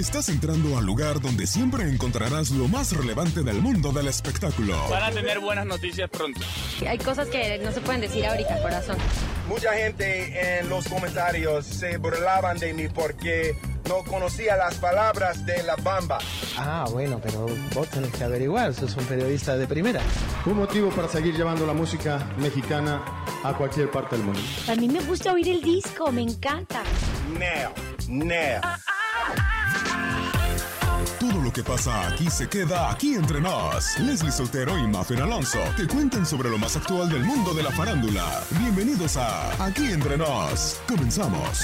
Estás 0.00 0.30
entrando 0.30 0.78
al 0.78 0.86
lugar 0.86 1.20
donde 1.20 1.46
siempre 1.46 1.82
encontrarás 1.86 2.52
lo 2.52 2.68
más 2.68 2.90
relevante 2.96 3.42
del 3.42 3.60
mundo 3.60 3.92
del 3.92 4.08
espectáculo. 4.08 4.74
Van 4.88 5.02
a 5.02 5.10
tener 5.10 5.40
buenas 5.40 5.66
noticias 5.66 6.08
pronto. 6.08 6.40
Hay 6.88 6.96
cosas 6.96 7.28
que 7.28 7.58
no 7.58 7.70
se 7.70 7.82
pueden 7.82 8.00
decir 8.00 8.24
ahorita, 8.24 8.62
corazón. 8.62 8.96
Mucha 9.46 9.74
gente 9.74 10.58
en 10.58 10.70
los 10.70 10.88
comentarios 10.88 11.66
se 11.66 11.98
burlaban 11.98 12.56
de 12.56 12.72
mí 12.72 12.88
porque 12.88 13.54
no 13.90 14.02
conocía 14.04 14.56
las 14.56 14.76
palabras 14.76 15.44
de 15.44 15.62
la 15.64 15.76
bamba. 15.76 16.16
Ah, 16.56 16.86
bueno, 16.90 17.20
pero 17.22 17.46
vos 17.74 17.86
tenés 17.88 18.10
que 18.10 18.24
averiguar, 18.24 18.72
sos 18.72 18.96
un 18.96 19.04
periodista 19.04 19.58
de 19.58 19.66
primera. 19.66 20.00
Un 20.46 20.56
motivo 20.56 20.88
para 20.88 21.08
seguir 21.08 21.36
llevando 21.36 21.66
la 21.66 21.74
música 21.74 22.26
mexicana 22.38 23.04
a 23.44 23.52
cualquier 23.52 23.90
parte 23.90 24.16
del 24.16 24.24
mundo. 24.24 24.40
A 24.66 24.74
mí 24.76 24.88
me 24.88 25.00
gusta 25.00 25.34
oír 25.34 25.50
el 25.50 25.60
disco, 25.60 26.10
me 26.10 26.22
encanta. 26.22 26.84
Neo, 27.38 27.74
Todo 31.20 31.40
lo 31.40 31.52
que 31.52 31.62
pasa 31.62 32.08
aquí 32.08 32.28
se 32.28 32.48
queda 32.48 32.90
aquí 32.90 33.14
entre 33.14 33.40
nos. 33.40 33.96
Leslie 34.00 34.32
Soltero 34.32 34.76
y 34.76 34.88
Mafer 34.88 35.22
Alonso 35.22 35.60
te 35.76 35.86
cuentan 35.86 36.26
sobre 36.26 36.50
lo 36.50 36.58
más 36.58 36.76
actual 36.76 37.08
del 37.08 37.22
mundo 37.22 37.54
de 37.54 37.62
la 37.62 37.70
farándula. 37.70 38.42
Bienvenidos 38.58 39.16
a 39.16 39.64
Aquí 39.64 39.92
entre 39.92 40.18
nos. 40.18 40.80
Comenzamos. 40.88 41.60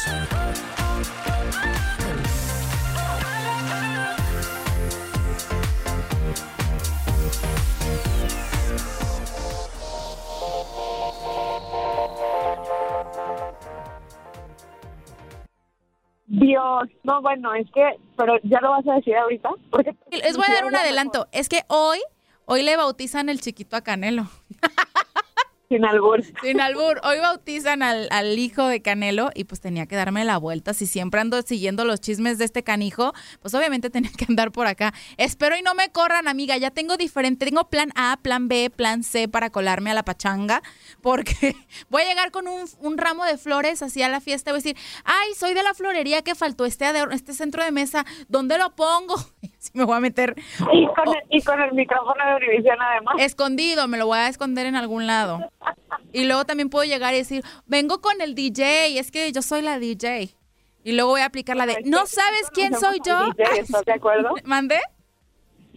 No, 17.03 17.23
bueno, 17.23 17.55
es 17.55 17.67
que, 17.73 17.83
pero 18.17 18.35
ya 18.43 18.61
lo 18.61 18.71
vas 18.71 18.87
a 18.87 18.95
decir 18.95 19.17
ahorita. 19.17 19.51
Porque 19.71 19.95
Les 20.11 20.37
voy 20.37 20.47
a 20.49 20.55
dar 20.55 20.65
un 20.65 20.77
adelanto. 20.77 21.29
Es 21.33 21.49
que 21.49 21.63
hoy, 21.69 21.99
hoy 22.45 22.63
le 22.63 22.77
bautizan 22.77 23.29
el 23.29 23.41
chiquito 23.41 23.77
a 23.77 23.83
Canelo. 23.83 24.27
Sin 25.69 25.85
albur. 25.85 26.23
Sin 26.43 26.61
albur. 26.61 27.01
Hoy 27.03 27.19
bautizan 27.19 27.83
al, 27.83 28.07
al, 28.13 28.39
hijo 28.39 28.69
de 28.69 28.83
Canelo 28.83 29.31
y 29.35 29.45
pues 29.45 29.61
tenía 29.61 29.87
que 29.87 29.97
darme 29.97 30.25
la 30.25 30.39
vuelta. 30.39 30.75
Si 30.75 30.87
siempre 30.87 31.21
ando 31.21 31.43
siguiendo 31.43 31.85
los 31.85 32.01
chismes 32.01 32.39
de 32.39 32.45
este 32.45 32.63
canijo, 32.63 33.13
pues 33.43 33.53
obviamente 33.55 33.91
tenía 33.91 34.11
que 34.17 34.27
andar 34.29 34.53
por 34.53 34.69
acá. 34.69 34.95
Espero 35.17 35.57
y 35.57 35.63
no 35.63 35.75
me 35.75 35.91
corran, 35.91 36.29
amiga. 36.29 36.57
Ya 36.57 36.71
tengo 36.71 36.97
diferente. 36.97 37.47
Tengo 37.47 37.69
plan 37.69 37.91
A, 37.97 38.17
plan 38.23 38.47
B, 38.47 38.71
plan 38.71 39.03
C 39.03 39.27
para 39.27 39.51
colarme 39.51 39.91
a 39.91 39.95
la 39.95 40.05
pachanga. 40.05 40.63
Porque 41.03 41.35
voy 41.89 42.03
a 42.03 42.07
llegar 42.07 42.31
con 42.31 42.47
un, 42.47 42.67
un 42.81 42.97
ramo 42.97 43.25
de 43.25 43.37
flores 43.37 43.83
así 43.83 44.03
a 44.03 44.09
la 44.09 44.21
fiesta 44.21 44.51
y 44.51 44.53
voy 44.53 44.59
a 44.59 44.63
decir, 44.63 44.77
ay, 45.05 45.35
soy 45.35 45.55
de 45.55 45.65
la 45.65 45.75
florería 45.75 46.23
que 46.23 46.37
faltó 46.37 46.65
este, 46.65 46.87
este 47.11 47.33
centro 47.33 47.65
de 47.65 47.73
mesa. 47.73 48.05
¿Dónde 48.29 48.59
lo 48.59 48.75
pongo? 48.77 49.17
Sí, 49.59 49.73
me 49.75 49.85
voy 49.85 49.97
a 49.97 50.01
meter. 50.01 50.37
Y 50.73 50.87
con, 50.87 51.09
el, 51.09 51.23
y 51.29 51.43
con 51.43 51.61
el 51.61 51.73
micrófono 51.73 52.25
de 52.25 52.37
Univisión 52.37 52.77
además. 52.81 53.17
Escondido, 53.19 53.89
me 53.89 53.99
lo 53.99 54.07
voy 54.07 54.19
a 54.19 54.29
esconder 54.29 54.65
en 54.65 54.77
algún 54.77 55.09
lado. 55.09 55.41
Y 56.13 56.25
luego 56.25 56.45
también 56.45 56.71
puedo 56.71 56.85
llegar 56.85 57.15
y 57.15 57.19
decir, 57.19 57.45
vengo 57.67 58.01
con 58.01 58.21
el 58.21 58.35
DJ, 58.35 58.99
es 58.99 59.11
que 59.11 59.31
yo 59.33 59.43
soy 59.43 59.63
la 59.63 59.79
DJ. 59.79 60.37
Y 60.85 60.93
luego 60.93 61.11
voy 61.11 61.21
a 61.21 61.27
aplicar 61.27 61.57
la 61.57 61.67
de, 61.67 61.83
¿no 61.85 62.07
sabes 62.07 62.49
quién 62.53 62.75
soy 62.79 63.01
yo? 63.05 63.33
DJ, 63.33 63.61
¿Estás 63.61 63.85
de 63.85 63.93
acuerdo? 63.93 64.35
¿Mandé? 64.45 64.81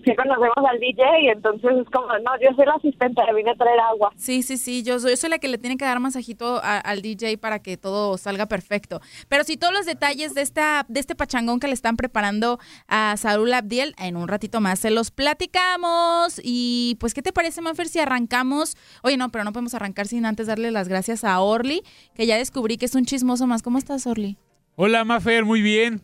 Sí, 0.04 0.16
conocemos 0.16 0.58
al 0.70 0.80
DJ 0.80 1.04
y 1.24 1.28
entonces 1.30 1.72
es 1.82 1.90
como, 1.90 2.08
no, 2.08 2.32
yo 2.42 2.56
soy 2.56 2.66
la 2.66 2.74
asistente, 2.74 3.22
le 3.26 3.34
vine 3.34 3.52
a 3.52 3.56
traer 3.56 3.80
agua. 3.80 4.12
Sí, 4.16 4.44
sí, 4.44 4.58
sí, 4.58 4.84
yo 4.84 5.00
soy, 5.00 5.12
yo 5.12 5.18
soy 5.18 5.30
la 5.30 5.40
que 5.40 5.48
le 5.48 5.58
tiene 5.58 5.78
que 5.78 5.86
dar 5.86 6.00
masajito 6.00 6.60
a, 6.64 6.78
al 6.78 7.02
DJ 7.02 7.38
para 7.38 7.60
que 7.60 7.78
todo 7.78 8.18
salga 8.18 8.46
perfecto. 8.48 9.02
Pero 9.28 9.44
sí, 9.44 9.58
todos 9.58 9.74
los 9.74 9.86
detalles 9.86 10.34
de, 10.34 10.42
esta, 10.42 10.86
de 10.88 11.00
este 11.00 11.16
pachangón 11.16 11.60
que 11.60 11.68
le 11.68 11.74
están 11.74 11.98
preparando 11.98 12.60
a 12.88 13.16
Saúl 13.18 13.54
Abdiel, 13.54 13.96
en 13.98 14.16
un 14.16 14.28
ratito 14.28 14.62
más 14.62 14.80
se 14.80 14.92
los 14.92 15.12
platicamos. 15.12 16.40
Y 16.44 16.98
pues, 17.00 17.14
¿qué 17.14 17.22
te 17.22 17.34
parece, 17.34 17.62
Manfer, 17.62 17.88
si 17.88 18.00
arrancamos? 18.00 18.76
Oye, 19.04 19.18
no, 19.18 19.30
pero 19.30 19.44
no 19.44 19.52
podemos 19.52 19.74
arrancar 19.74 20.08
sin 20.08 20.26
antes 20.26 20.48
darle 20.48 20.72
las 20.72 20.88
gracias 20.88 21.24
a 21.24 21.40
Orly, 21.40 21.84
que 22.16 22.26
ya 22.26 22.38
descubrí 22.38 22.78
que 22.78 22.86
es 22.86 22.96
un 22.96 23.06
chismoso 23.06 23.48
más. 23.48 23.62
¿Cómo 23.62 23.78
estás, 23.78 24.08
Orly? 24.08 24.38
Hola, 24.76 25.04
Mafer, 25.04 25.46
muy 25.46 25.62
bien. 25.62 26.02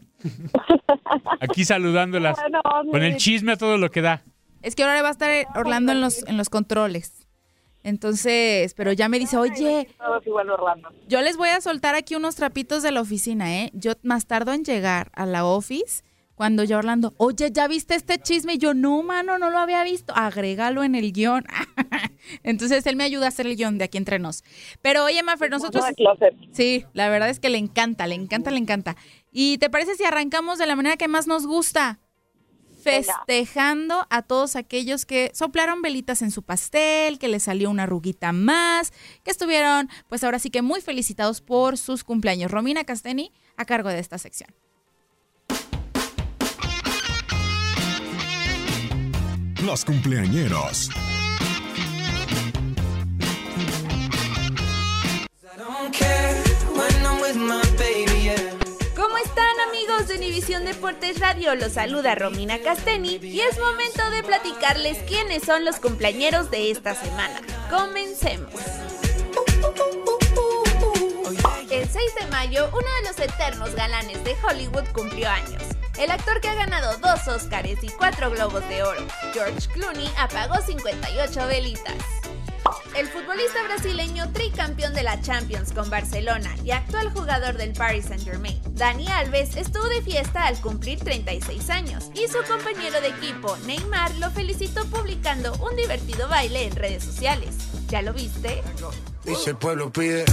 Aquí 1.39 1.65
saludándolas. 1.65 2.37
Bueno, 2.39 2.61
con 2.91 3.03
el 3.03 3.17
chisme 3.17 3.53
a 3.53 3.57
todo 3.57 3.77
lo 3.77 3.91
que 3.91 4.01
da. 4.01 4.21
Es 4.61 4.75
que 4.75 4.83
ahora 4.83 5.01
va 5.01 5.09
a 5.09 5.11
estar 5.11 5.47
Orlando 5.55 5.91
en 5.91 6.01
los, 6.01 6.27
en 6.27 6.37
los 6.37 6.49
controles. 6.49 7.27
Entonces, 7.83 8.73
pero 8.73 8.93
ya 8.93 9.09
me 9.09 9.19
dice, 9.19 9.37
oye, 9.37 9.87
yo 11.07 11.21
les 11.21 11.37
voy 11.37 11.49
a 11.49 11.61
soltar 11.61 11.93
aquí 11.93 12.15
unos 12.15 12.35
trapitos 12.35 12.81
de 12.81 12.91
la 12.91 13.01
oficina, 13.01 13.61
¿eh? 13.61 13.69
Yo 13.73 13.93
más 14.01 14.25
tardo 14.25 14.53
en 14.53 14.63
llegar 14.63 15.11
a 15.13 15.27
la 15.27 15.45
office 15.45 16.03
cuando 16.35 16.63
ya 16.65 16.77
Orlando, 16.77 17.13
oye, 17.17 17.49
¿ya 17.51 17.67
viste 17.67 17.95
este 17.95 18.19
chisme? 18.19 18.55
Y 18.55 18.57
yo, 18.57 18.73
no, 18.73 19.01
mano, 19.03 19.39
no 19.39 19.49
lo 19.49 19.57
había 19.57 19.83
visto. 19.83 20.13
Agrégalo 20.15 20.83
en 20.83 20.93
el 20.95 21.13
guion. 21.13 21.45
Entonces 22.43 22.85
él 22.85 22.97
me 22.97 23.05
ayuda 23.05 23.25
a 23.25 23.29
hacer 23.29 23.47
el 23.47 23.55
guion 23.55 23.77
de 23.77 23.85
aquí 23.85 23.97
entre 23.97 24.19
nos. 24.19 24.43
Pero 24.81 25.05
oye, 25.05 25.23
Mafer, 25.23 25.49
nosotros... 25.49 25.85
Sí, 26.51 26.85
la 26.93 27.07
verdad 27.07 27.29
es 27.29 27.39
que 27.39 27.49
le 27.49 27.57
encanta, 27.57 28.05
le 28.05 28.15
encanta, 28.15 28.51
le 28.51 28.57
encanta. 28.57 28.97
¿Y 29.37 29.57
te 29.57 29.69
parece 29.69 29.95
si 29.95 30.05
arrancamos 30.05 30.57
de 30.57 30.65
la 30.65 30.77
manera 30.77 30.95
que 30.95 31.09
más 31.09 31.27
nos 31.27 31.45
gusta? 31.45 31.99
festejando 32.81 34.05
a 34.11 34.21
todos 34.21 34.55
aquellos 34.55 35.07
que 35.07 35.31
soplaron 35.33 35.81
velitas 35.81 36.21
en 36.21 36.29
su 36.29 36.43
pastel, 36.43 37.17
que 37.17 37.27
les 37.27 37.41
salió 37.41 37.71
una 37.71 37.87
ruguita 37.87 38.31
más, 38.31 38.93
que 39.23 39.31
estuvieron, 39.31 39.89
pues 40.07 40.23
ahora 40.23 40.37
sí 40.37 40.51
que 40.51 40.61
muy 40.61 40.81
felicitados 40.81 41.41
por 41.41 41.79
sus 41.79 42.03
cumpleaños. 42.03 42.51
Romina 42.51 42.83
Casteni 42.83 43.31
a 43.57 43.65
cargo 43.65 43.89
de 43.89 43.97
esta 43.97 44.19
sección. 44.19 44.53
Los 49.63 49.83
cumpleañeros. 49.83 50.91
¿Cómo 57.03 57.25
están 57.25 58.14
de 60.03 60.15
Univisión 60.17 60.65
Deportes 60.65 61.19
Radio? 61.19 61.55
Los 61.55 61.73
saluda 61.73 62.15
Romina 62.15 62.59
Casteni 62.59 63.17
y 63.21 63.39
es 63.39 63.57
momento 63.57 64.07
de 64.11 64.23
platicarles 64.23 64.97
quiénes 65.07 65.43
son 65.43 65.63
los 65.63 65.77
cumpleañeros 65.77 66.51
de 66.51 66.69
esta 66.69 66.93
semana. 66.93 67.41
Comencemos. 67.69 68.51
El 71.71 71.87
6 71.87 71.95
de 72.19 72.27
mayo, 72.27 72.67
uno 72.67 72.87
de 73.01 73.07
los 73.07 73.19
eternos 73.19 73.73
galanes 73.73 74.21
de 74.25 74.35
Hollywood 74.43 74.83
cumplió 74.93 75.29
años. 75.29 75.63
El 75.97 76.11
actor 76.11 76.41
que 76.41 76.49
ha 76.49 76.55
ganado 76.55 76.97
dos 76.97 77.25
Oscars 77.29 77.81
y 77.81 77.87
cuatro 77.87 78.29
Globos 78.29 78.67
de 78.67 78.83
Oro, 78.83 79.07
George 79.33 79.67
Clooney, 79.73 80.11
apagó 80.17 80.61
58 80.61 81.47
velitas. 81.47 81.95
El 82.95 83.07
futbolista 83.07 83.61
brasileño 83.63 84.31
tricampeón 84.31 84.93
de 84.93 85.03
la 85.03 85.21
Champions 85.21 85.73
con 85.73 85.89
Barcelona 85.89 86.55
y 86.63 86.71
actual 86.71 87.11
jugador 87.11 87.57
del 87.57 87.73
Paris 87.73 88.05
Saint-Germain, 88.05 88.57
Dani 88.69 89.05
Alves, 89.09 89.57
estuvo 89.57 89.83
de 89.89 90.01
fiesta 90.01 90.45
al 90.45 90.57
cumplir 90.61 90.99
36 90.99 91.69
años 91.71 92.09
y 92.13 92.29
su 92.29 92.37
compañero 92.47 93.01
de 93.01 93.09
equipo, 93.09 93.57
Neymar, 93.65 94.15
lo 94.15 94.31
felicitó 94.31 94.85
publicando 94.85 95.53
un 95.55 95.75
divertido 95.75 96.29
baile 96.29 96.67
en 96.67 96.75
redes 96.77 97.03
sociales. 97.03 97.55
¿Ya 97.89 98.01
lo 98.01 98.13
viste? 98.13 98.63
Dice 99.25 99.49
el 99.49 99.57
pueblo 99.57 99.91
pide. 99.91 100.23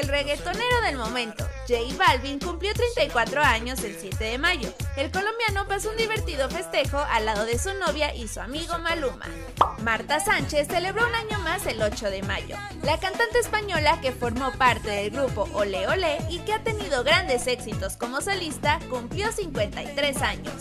El 0.00 0.06
reggaetonero 0.06 0.82
del 0.82 0.96
momento, 0.96 1.48
J 1.68 1.96
Balvin, 1.96 2.38
cumplió 2.38 2.74
34 2.74 3.42
años 3.42 3.82
el 3.84 3.96
7 3.98 4.22
de 4.22 4.38
mayo. 4.38 4.72
El 4.96 5.10
colombiano 5.10 5.66
pasó 5.66 5.90
un 5.90 5.96
divertido 5.96 6.48
festejo 6.50 6.98
al 6.98 7.26
lado 7.26 7.46
de 7.46 7.58
su 7.58 7.72
novia 7.74 8.14
y 8.14 8.28
su 8.28 8.40
amigo 8.40 8.78
Maluma. 8.78 9.26
Marta 9.82 10.20
Sánchez 10.20 10.68
celebró 10.68 11.06
un 11.06 11.14
año 11.14 11.38
más 11.40 11.66
el 11.66 11.80
8 11.80 12.10
de 12.10 12.22
mayo. 12.22 12.56
La 12.82 12.98
cantante 12.98 13.38
española 13.38 14.00
que 14.00 14.12
formó 14.12 14.52
parte 14.52 14.90
del 14.90 15.10
grupo 15.10 15.48
Ole 15.54 15.88
Ole 15.88 16.18
y 16.30 16.38
que 16.40 16.52
ha 16.52 16.62
tenido 16.62 17.02
grandes 17.02 17.46
éxitos 17.46 17.96
como 17.96 18.20
solista, 18.20 18.78
cumplió 18.90 19.32
53 19.32 20.22
años. 20.22 20.54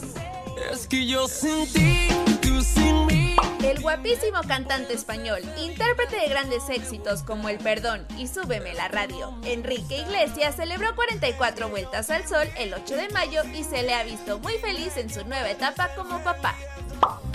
Es 0.72 0.88
que 0.88 1.06
yo 1.06 1.28
sin 1.28 1.68
mí. 1.74 3.23
El 3.64 3.80
guapísimo 3.80 4.42
cantante 4.46 4.94
español, 4.94 5.40
intérprete 5.58 6.18
de 6.18 6.28
grandes 6.28 6.68
éxitos 6.68 7.24
como 7.24 7.48
El 7.48 7.60
Perdón 7.60 8.06
y 8.18 8.28
Súbeme 8.28 8.74
la 8.74 8.90
radio, 8.90 9.34
Enrique 9.46 10.00
Iglesias 10.00 10.58
celebró 10.58 10.94
44 10.96 11.70
vueltas 11.70 12.10
al 12.10 12.28
sol 12.28 12.46
el 12.58 12.74
8 12.74 12.96
de 12.98 13.10
mayo 13.10 13.42
y 13.58 13.64
se 13.64 13.84
le 13.84 13.94
ha 13.94 14.04
visto 14.04 14.40
muy 14.40 14.56
feliz 14.56 14.98
en 14.98 15.10
su 15.10 15.26
nueva 15.26 15.50
etapa 15.50 15.96
como 15.96 16.22
papá. 16.22 16.56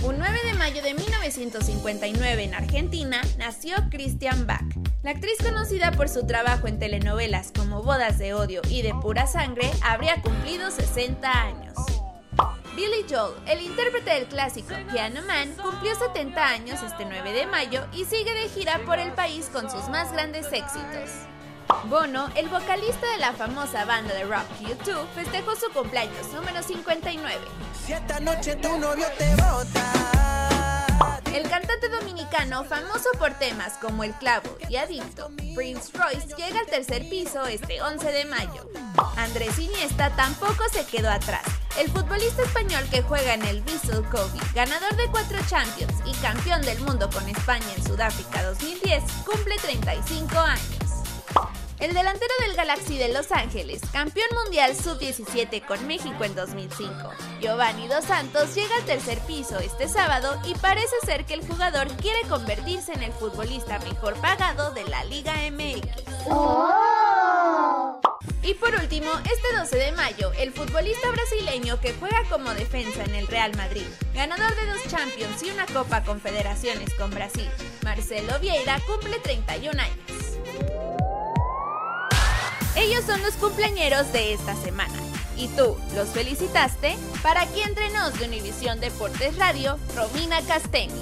Un 0.05 0.19
9 0.19 0.39
de 0.45 0.53
mayo 0.53 0.83
de 0.83 0.93
1959 0.93 2.45
en 2.45 2.55
Argentina 2.55 3.23
nació 3.39 3.77
Christian 3.91 4.47
Bach. 4.47 4.67
La 5.03 5.13
actriz 5.13 5.39
conocida 5.43 5.93
por 5.93 6.11
su 6.11 6.27
trabajo 6.27 6.69
en 6.69 6.79
telenovelas 6.79 7.53
como 7.57 7.83
Bodas 7.83 8.19
de 8.19 8.35
Odio 8.35 8.61
y 8.69 8.83
de 8.83 8.93
Pura 9.01 9.27
Sangre 9.27 9.71
habría 9.83 10.21
cumplido 10.21 10.71
60 10.71 11.31
años. 11.31 11.75
Billy 12.79 13.05
Joel, 13.11 13.35
el 13.47 13.61
intérprete 13.61 14.11
del 14.11 14.27
clásico 14.27 14.73
Piano 14.93 15.21
Man, 15.27 15.53
cumplió 15.61 15.97
70 15.97 16.47
años 16.47 16.81
este 16.81 17.05
9 17.07 17.33
de 17.33 17.45
mayo 17.47 17.85
y 17.93 18.05
sigue 18.05 18.33
de 18.33 18.49
gira 18.49 18.79
por 18.87 19.01
el 19.01 19.11
país 19.15 19.51
con 19.53 19.69
sus 19.69 19.89
más 19.89 20.13
grandes 20.13 20.47
éxitos. 20.53 21.11
Bono, 21.87 22.29
el 22.37 22.49
vocalista 22.49 23.11
de 23.11 23.19
la 23.19 23.33
famosa 23.33 23.85
banda 23.85 24.15
de 24.15 24.23
rock 24.23 24.47
U2, 24.61 25.09
festejó 25.13 25.57
su 25.57 25.73
cumpleaños 25.73 26.33
número 26.33 26.63
59. 26.63 27.41
Si 27.85 27.95
esta 27.95 28.21
noche 28.21 28.55
tu 28.55 28.79
novio 28.79 29.07
te. 29.19 29.29
El 31.35 31.49
cantante 31.49 31.89
dominicano, 31.89 32.65
famoso 32.65 33.11
por 33.19 33.33
temas 33.35 33.75
como 33.75 34.03
El 34.03 34.13
Clavo 34.15 34.57
y 34.69 34.77
Adicto, 34.77 35.31
Prince 35.55 35.91
Royce, 35.93 36.35
llega 36.37 36.61
al 36.61 36.67
tercer 36.67 37.09
piso 37.09 37.47
este 37.47 37.81
11 37.81 38.11
de 38.11 38.25
mayo. 38.25 38.69
Andrés 39.17 39.59
Iniesta 39.59 40.11
tampoco 40.17 40.65
se 40.73 40.85
quedó 40.87 41.11
atrás. 41.11 41.45
El 41.79 41.91
futbolista 41.91 42.43
español 42.43 42.85
que 42.91 43.03
juega 43.03 43.35
en 43.35 43.45
el 43.45 43.63
Vissel 43.63 44.03
Kobe, 44.09 44.41
ganador 44.55 44.97
de 44.97 45.09
cuatro 45.11 45.39
Champions 45.49 45.95
y 46.05 46.13
campeón 46.15 46.63
del 46.63 46.81
mundo 46.81 47.09
con 47.11 47.29
España 47.29 47.67
en 47.77 47.85
Sudáfrica 47.85 48.43
2010, 48.43 49.05
cumple 49.25 49.57
35 49.59 50.39
años. 50.39 51.68
El 51.81 51.95
delantero 51.95 52.33
del 52.41 52.57
Galaxy 52.57 52.99
de 52.99 53.13
Los 53.13 53.31
Ángeles, 53.31 53.81
campeón 53.93 54.27
mundial 54.43 54.75
sub-17 54.75 55.65
con 55.65 55.87
México 55.87 56.25
en 56.25 56.35
2005, 56.35 56.93
Giovanni 57.41 57.87
Dos 57.87 58.05
Santos 58.05 58.53
llega 58.57 58.75
al 58.75 58.83
tercer 58.83 59.21
piso 59.21 59.61
este 59.61 59.87
sábado 59.87 60.41
y 60.45 60.55
parece 60.55 60.97
ser 61.07 61.25
que 61.25 61.35
el 61.35 61.47
jugador 61.47 61.87
quiere 61.99 62.23
convertirse 62.29 62.93
en 62.95 63.05
el 63.05 63.13
futbolista 63.13 63.79
mejor 63.79 64.15
pagado 64.21 64.73
de 64.75 64.85
la 64.89 65.05
Liga 65.05 65.35
MX. 65.53 65.87
Y 68.43 68.55
por 68.55 68.75
último, 68.75 69.13
este 69.33 69.57
12 69.57 69.77
de 69.77 69.93
mayo, 69.93 70.33
el 70.37 70.53
futbolista 70.53 71.09
brasileño 71.11 71.81
que 71.81 71.95
juega 71.95 72.25
como 72.29 72.55
defensa 72.55 73.05
en 73.05 73.15
el 73.15 73.29
Real 73.29 73.55
Madrid, 73.57 73.87
ganador 74.15 74.53
de 74.57 74.67
dos 74.67 74.83
Champions 74.89 75.45
y 75.45 75.51
una 75.51 75.67
Copa 75.67 76.03
Confederaciones 76.03 76.93
con 76.95 77.11
Brasil, 77.11 77.49
Marcelo 77.85 78.37
Vieira 78.41 78.81
cumple 78.85 79.21
31 79.21 79.81
años. 79.81 81.08
Ellos 82.81 83.03
son 83.05 83.21
los 83.23 83.35
cumpleañeros 83.35 84.13
de 84.13 84.33
esta 84.35 84.55
semana. 84.55 84.95
¿Y 85.37 85.49
tú 85.49 85.77
los 85.97 86.11
felicitaste? 86.11 86.95
Para 87.25 87.43
aquí 87.43 87.61
entre 87.61 87.91
nos 87.91 88.17
de 88.21 88.27
Univisión 88.27 88.79
Deportes 88.79 89.37
Radio, 89.37 89.77
Romina 89.97 90.41
Casteni. 90.47 90.93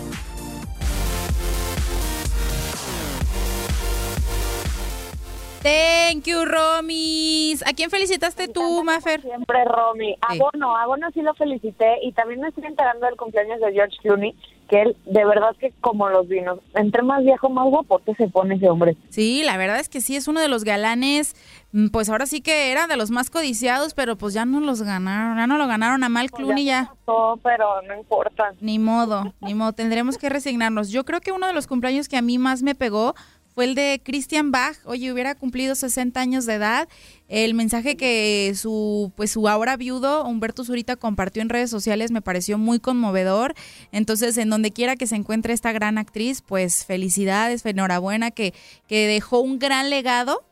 Thank 5.63 6.25
you, 6.25 6.47
Romis. 6.47 7.67
¿A 7.67 7.75
quién 7.75 7.91
felicitaste 7.91 8.49
tú, 8.49 8.83
Mafer? 8.83 9.21
Siempre 9.21 9.65
Romy. 9.67 10.17
A 10.23 10.35
Bono, 10.35 10.77
a 10.79 10.87
Bono 10.87 11.11
sí 11.13 11.21
lo 11.21 11.35
felicité 11.35 11.99
y 12.03 12.13
también 12.13 12.41
me 12.41 12.49
estoy 12.49 12.65
enterando 12.65 13.05
del 13.05 13.17
cumpleaños 13.17 13.61
de 13.61 13.73
George 13.73 13.97
Clooney, 14.01 14.35
que 14.69 14.83
él 14.83 14.97
de 15.07 15.25
verdad 15.25 15.55
que 15.59 15.73
como 15.81 16.09
los 16.09 16.29
vinos, 16.29 16.61
entre 16.75 17.03
más 17.03 17.23
viejo, 17.23 17.49
más 17.49 17.67
guapote 17.67 18.15
se 18.17 18.29
pone 18.29 18.57
ese 18.57 18.69
hombre. 18.69 18.97
Sí, 19.11 19.43
la 19.45 19.57
verdad 19.57 19.81
es 19.81 19.89
que 19.89 20.01
sí, 20.01 20.17
es 20.17 20.29
uno 20.29 20.41
de 20.41 20.49
los 20.49 20.65
galanes, 20.65 21.35
mm, 21.73 21.89
pues 21.89 22.09
ahora 22.09 22.27
sí 22.27 22.41
que 22.41 22.71
era 22.71 22.87
de 22.87 22.97
los 22.97 23.11
más 23.11 23.31
codiciados, 23.31 23.95
pero 23.95 24.17
pues 24.17 24.35
ya 24.35 24.45
no 24.45 24.61
los 24.61 24.83
ganaron, 24.83 25.37
ya 25.37 25.47
no 25.47 25.59
lo 25.59 25.67
ganaron 25.67 26.03
a 26.05 26.09
mal 26.09 26.31
Clooney 26.31 26.65
ya. 26.65 26.93
No, 27.07 27.39
pero 27.43 27.83
no 27.83 27.95
importa. 27.97 28.53
Ni 28.61 28.79
modo, 28.79 29.35
ni 29.41 29.55
modo, 29.55 29.73
tendremos 29.73 30.19
que 30.19 30.29
resignarnos. 30.29 30.91
Yo 30.91 31.05
creo 31.05 31.21
que 31.21 31.33
uno 31.33 31.47
de 31.47 31.53
los 31.53 31.67
cumpleaños 31.67 32.09
que 32.09 32.17
a 32.17 32.23
mí 32.23 32.39
más 32.39 32.63
me 32.63 32.75
pegó 32.75 33.15
fue 33.57 33.65
el 33.65 33.75
de 33.75 34.03
Christian 34.05 34.53
Bach. 34.53 34.77
Oye, 34.85 35.11
hubiera 35.11 35.35
cumplido 35.35 35.75
60 35.75 36.21
años 36.21 36.45
de 36.45 36.55
edad. 36.55 36.89
El 37.29 37.55
mensaje 37.55 37.97
que 37.97 38.53
su, 38.55 39.13
pues 39.17 39.33
su 39.33 39.49
ahora 39.49 39.77
viudo, 39.77 40.25
Humberto 40.25 40.65
Zurita, 40.65 40.97
compartió 40.97 41.43
en 41.43 41.49
redes 41.49 41.71
sociales 41.71 42.13
me 42.13 42.23
pareció 42.23 42.57
muy 42.57 42.79
conmovedor. 42.79 43.55
Entonces, 43.91 44.39
en 44.39 44.49
donde 44.49 44.71
quiera 44.71 44.97
que 44.97 45.07
se 45.07 45.17
encuentre 45.17 45.53
esta 45.53 45.73
gran 45.73 45.99
actriz, 45.99 46.43
pues 46.43 46.87
felicidades, 46.87 47.67
enhorabuena, 47.67 48.31
que, 48.31 48.55
que 48.87 49.07
dejó 49.07 49.41
un 49.41 49.59
gran 49.59 49.91
legado 49.91 50.45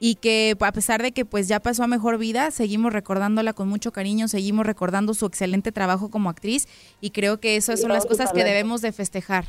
y 0.00 0.16
que 0.16 0.56
a 0.60 0.72
pesar 0.72 1.00
de 1.00 1.12
que 1.12 1.24
pues 1.24 1.48
ya 1.48 1.60
pasó 1.60 1.84
a 1.84 1.86
mejor 1.86 2.18
vida, 2.18 2.50
seguimos 2.50 2.92
recordándola 2.92 3.52
con 3.52 3.68
mucho 3.68 3.92
cariño, 3.92 4.28
seguimos 4.28 4.66
recordando 4.66 5.14
su 5.14 5.26
excelente 5.26 5.72
trabajo 5.72 6.10
como 6.10 6.28
actriz 6.28 6.66
y 7.00 7.10
creo 7.10 7.38
que 7.38 7.56
esas 7.56 7.80
son 7.80 7.92
las 7.92 8.04
cosas 8.04 8.32
que 8.32 8.44
debemos 8.44 8.82
de 8.82 8.92
festejar. 8.92 9.44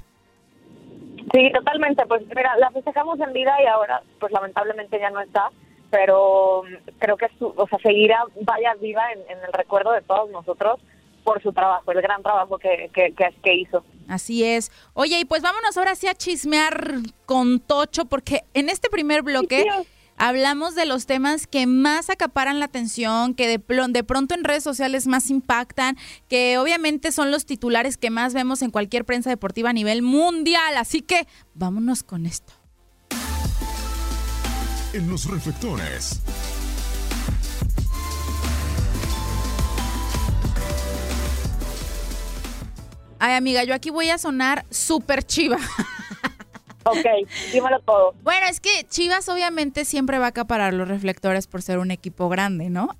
Sí, 1.34 1.52
totalmente. 1.52 2.06
Pues 2.06 2.22
mira, 2.28 2.56
la 2.58 2.70
festejamos 2.72 3.20
en 3.20 3.34
vida 3.34 3.52
y 3.64 3.68
ahora, 3.68 4.02
pues 4.20 4.32
lamentablemente 4.32 5.00
ya 5.00 5.10
no 5.10 5.20
está, 5.20 5.50
pero 5.96 6.64
creo 7.00 7.16
que 7.16 7.28
su, 7.40 7.54
o 7.56 7.68
sea, 7.70 7.80
seguirá, 7.80 8.22
vaya 8.42 8.74
viva 8.82 9.02
en, 9.14 9.20
el 9.40 9.54
recuerdo 9.54 9.94
de 9.94 10.02
todos 10.02 10.30
nosotros 10.30 10.82
por 11.24 11.42
su 11.42 11.54
trabajo, 11.54 11.90
el 11.94 12.02
gran 12.02 12.22
trabajo 12.22 12.58
que, 12.58 12.92
que, 12.94 13.14
que, 13.14 13.56
hizo. 13.56 13.84
Así 14.10 14.44
es. 14.44 14.72
Oye, 14.94 15.22
y 15.22 15.25
pues 15.25 15.42
vámonos 15.42 15.78
ahora 15.78 15.96
sí 15.96 16.08
a 16.08 16.14
chismear 16.14 16.96
con 17.25 17.62
Tocho, 17.62 18.06
porque 18.06 18.44
en 18.54 18.68
este 18.68 18.90
primer 18.90 19.22
bloque 19.22 19.66
hablamos 20.18 20.75
de 20.75 20.86
los 20.86 21.06
temas 21.06 21.48
que 21.48 21.66
más 21.66 22.10
acaparan 22.10 22.60
la 22.60 22.66
atención, 22.66 23.34
que 23.34 23.48
de, 23.48 23.62
de, 23.90 24.04
pronto 24.04 24.36
en 24.36 24.44
redes 24.44 24.64
sociales 24.66 25.08
más 25.08 25.30
impactan, 25.30 25.96
que 26.28 26.58
obviamente 26.58 27.14
son 27.14 27.32
los 27.32 27.46
titulares 27.46 27.96
que 27.96 28.10
más 28.10 28.34
vemos 28.34 28.62
en 28.62 28.70
cualquier 28.70 29.06
prensa 29.06 29.30
deportiva 29.30 29.70
a 29.70 29.74
nivel 29.74 30.02
mundial. 30.02 30.75
Así 30.75 31.02
que 31.02 31.25
vámonos 31.54 32.04
con 32.04 32.25
esto. 32.25 32.54
En 34.96 35.10
los 35.10 35.30
reflectores. 35.30 36.22
Ay, 43.20 43.34
amiga, 43.34 43.66
yo 43.66 43.74
aquí 43.74 43.90
voy 43.90 44.10
a 44.10 44.18
sonar 44.18 44.66
súper 44.70 45.25
chiva. 45.25 45.58
Ok, 46.86 47.04
dímelo 47.52 47.80
todo. 47.80 48.14
Bueno, 48.22 48.46
es 48.48 48.62
que 48.62 48.86
Chivas 48.88 49.28
obviamente 49.28 49.84
siempre 49.84 50.18
va 50.18 50.28
a 50.28 50.30
acaparar 50.30 50.74
los 50.74 50.88
reflectores 50.88 51.48
por 51.48 51.62
ser 51.62 51.80
un 51.80 51.92
equipo 51.92 52.30
grande, 52.30 52.70
¿no? 52.70 52.96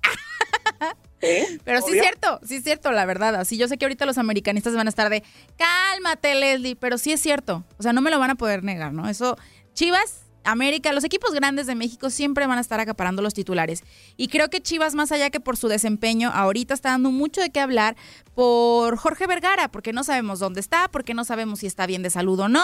Sí, 1.22 1.60
Pero 1.64 1.80
sí 1.80 1.96
es 1.96 2.02
cierto, 2.02 2.40
sí 2.44 2.56
es 2.56 2.62
cierto, 2.62 2.90
la 2.92 3.06
verdad. 3.06 3.36
Así 3.36 3.56
yo 3.56 3.68
sé 3.68 3.78
que 3.78 3.86
ahorita 3.86 4.04
los 4.04 4.18
americanistas 4.18 4.74
van 4.74 4.86
a 4.86 4.90
estar 4.90 5.08
de, 5.08 5.22
cálmate, 5.56 6.34
Leslie, 6.34 6.76
pero 6.76 6.98
sí 6.98 7.12
es 7.12 7.22
cierto. 7.22 7.64
O 7.78 7.82
sea, 7.82 7.94
no 7.94 8.02
me 8.02 8.10
lo 8.10 8.18
van 8.18 8.30
a 8.30 8.34
poder 8.34 8.64
negar, 8.64 8.92
¿no? 8.92 9.08
Eso, 9.08 9.38
Chivas, 9.72 10.25
América, 10.46 10.92
los 10.92 11.04
equipos 11.04 11.32
grandes 11.34 11.66
de 11.66 11.74
México 11.74 12.10
siempre 12.10 12.46
van 12.46 12.58
a 12.58 12.60
estar 12.60 12.80
acaparando 12.80 13.22
los 13.22 13.34
titulares. 13.34 13.82
Y 14.16 14.28
creo 14.28 14.48
que 14.48 14.60
Chivas, 14.60 14.94
más 14.94 15.12
allá 15.12 15.30
que 15.30 15.40
por 15.40 15.56
su 15.56 15.68
desempeño, 15.68 16.30
ahorita 16.32 16.74
está 16.74 16.90
dando 16.90 17.10
mucho 17.10 17.40
de 17.40 17.50
qué 17.50 17.60
hablar 17.60 17.96
por 18.34 18.96
Jorge 18.96 19.26
Vergara, 19.26 19.68
porque 19.68 19.92
no 19.92 20.04
sabemos 20.04 20.38
dónde 20.38 20.60
está, 20.60 20.88
porque 20.88 21.14
no 21.14 21.24
sabemos 21.24 21.60
si 21.60 21.66
está 21.66 21.86
bien 21.86 22.02
de 22.02 22.10
salud 22.10 22.38
o 22.40 22.48
no, 22.48 22.62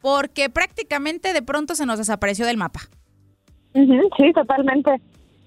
porque 0.00 0.48
prácticamente 0.50 1.32
de 1.32 1.42
pronto 1.42 1.74
se 1.74 1.86
nos 1.86 1.98
desapareció 1.98 2.46
del 2.46 2.56
mapa. 2.56 2.80
sí, 3.72 4.32
totalmente. 4.34 5.00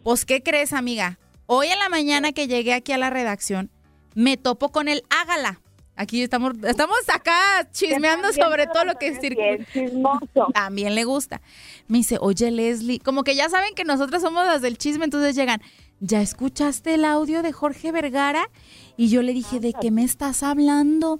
Pues, 0.04 0.26
¿qué 0.26 0.44
crees, 0.44 0.74
amiga? 0.74 1.18
Hoy 1.46 1.68
en 1.68 1.80
la 1.80 1.90
mañana 1.90 2.34
que 2.34 2.48
llegué 2.48 2.74
aquí 2.74 2.92
a 2.92 2.98
la 2.98 3.10
redacción, 3.10 3.70
me 4.16 4.36
topo 4.36 4.70
con 4.70 4.88
el 4.88 5.04
Hágala. 5.10 5.62
Aquí 5.98 6.22
estamos, 6.22 6.54
estamos 6.64 6.98
acá 7.12 7.68
chismeando 7.72 8.32
sobre 8.32 8.68
todo 8.68 8.86
lo 8.86 8.96
que 8.96 9.12
bien 9.20 9.66
chismoso. 9.74 10.48
También 10.54 10.94
le 10.96 11.04
gusta. 11.04 11.42
Me 11.88 11.98
dice, 11.98 12.18
oye 12.22 12.52
Leslie, 12.52 13.00
como 13.00 13.24
que 13.24 13.36
ya 13.36 13.50
saben 13.50 13.74
que 13.76 13.84
nosotros 13.84 14.22
somos 14.22 14.46
las 14.46 14.62
del 14.62 14.78
chisme, 14.78 15.06
entonces 15.06 15.36
llegan, 15.36 15.62
¿ya 16.00 16.22
escuchaste 16.22 16.94
el 16.94 17.04
audio 17.04 17.42
de 17.42 17.52
Jorge 17.52 17.92
Vergara? 17.92 18.50
Y 18.96 19.10
yo 19.10 19.22
le 19.24 19.34
dije, 19.34 19.60
¿de 19.60 19.74
qué 19.74 19.90
me 19.92 20.04
estás 20.04 20.44
hablando? 20.44 21.20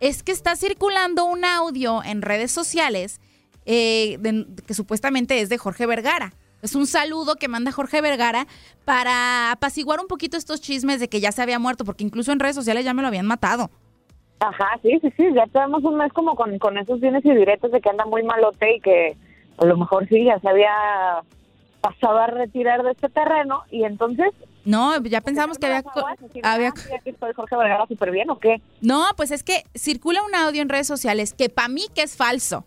Es 0.00 0.22
que 0.22 0.32
está 0.32 0.54
circulando 0.56 1.24
un 1.24 1.44
audio 1.44 2.04
en 2.04 2.22
redes 2.22 2.52
sociales 2.52 3.20
eh, 3.66 4.16
de- 4.20 4.46
que 4.66 4.74
supuestamente 4.74 5.40
es 5.40 5.48
de 5.48 5.58
Jorge 5.58 5.86
Vergara. 5.86 6.34
Es 6.60 6.74
un 6.74 6.86
saludo 6.86 7.36
que 7.36 7.46
manda 7.48 7.70
Jorge 7.72 8.00
Vergara 8.00 8.46
para 8.84 9.52
apaciguar 9.52 10.00
un 10.00 10.06
poquito 10.06 10.36
estos 10.36 10.60
chismes 10.60 10.98
de 11.00 11.08
que 11.08 11.20
ya 11.20 11.30
se 11.32 11.40
había 11.40 11.58
muerto, 11.58 11.84
porque 11.84 12.02
incluso 12.04 12.32
en 12.32 12.40
redes 12.40 12.56
sociales 12.56 12.84
ya 12.84 12.94
me 12.94 13.02
lo 13.02 13.08
habían 13.08 13.26
matado. 13.26 13.70
Ajá, 14.40 14.78
sí, 14.82 14.98
sí, 15.02 15.12
sí, 15.16 15.24
ya 15.34 15.46
tenemos 15.46 15.82
un 15.84 15.96
mes 15.96 16.12
como 16.12 16.36
con, 16.36 16.58
con 16.58 16.78
esos 16.78 17.00
bienes 17.00 17.24
y 17.24 17.30
diretos 17.34 17.72
de 17.72 17.80
que 17.80 17.90
anda 17.90 18.04
muy 18.06 18.22
malote 18.22 18.76
y 18.76 18.80
que 18.80 19.16
a 19.58 19.64
lo 19.64 19.76
mejor 19.76 20.06
sí, 20.08 20.24
ya 20.24 20.38
se 20.38 20.48
había 20.48 21.22
pasado 21.80 22.18
a 22.18 22.26
retirar 22.28 22.82
de 22.82 22.92
este 22.92 23.08
terreno 23.08 23.62
y 23.70 23.84
entonces... 23.84 24.28
No, 24.64 25.00
ya 25.02 25.20
pensamos 25.22 25.58
que 25.58 25.66
había... 25.66 25.82
co- 25.82 26.04
había 26.42 26.72
¿Ya 26.90 26.98
que 26.98 27.10
estoy 27.10 27.32
Jorge 27.32 27.56
Vergara 27.56 27.86
súper 27.86 28.10
bien 28.10 28.30
o 28.30 28.38
qué? 28.38 28.60
No, 28.80 29.04
pues 29.16 29.30
es 29.30 29.42
que 29.42 29.64
circula 29.74 30.22
un 30.22 30.34
audio 30.34 30.60
en 30.62 30.68
redes 30.68 30.86
sociales 30.86 31.32
que 31.32 31.48
para 31.48 31.68
mí 31.68 31.86
que 31.94 32.02
es 32.02 32.16
falso. 32.16 32.64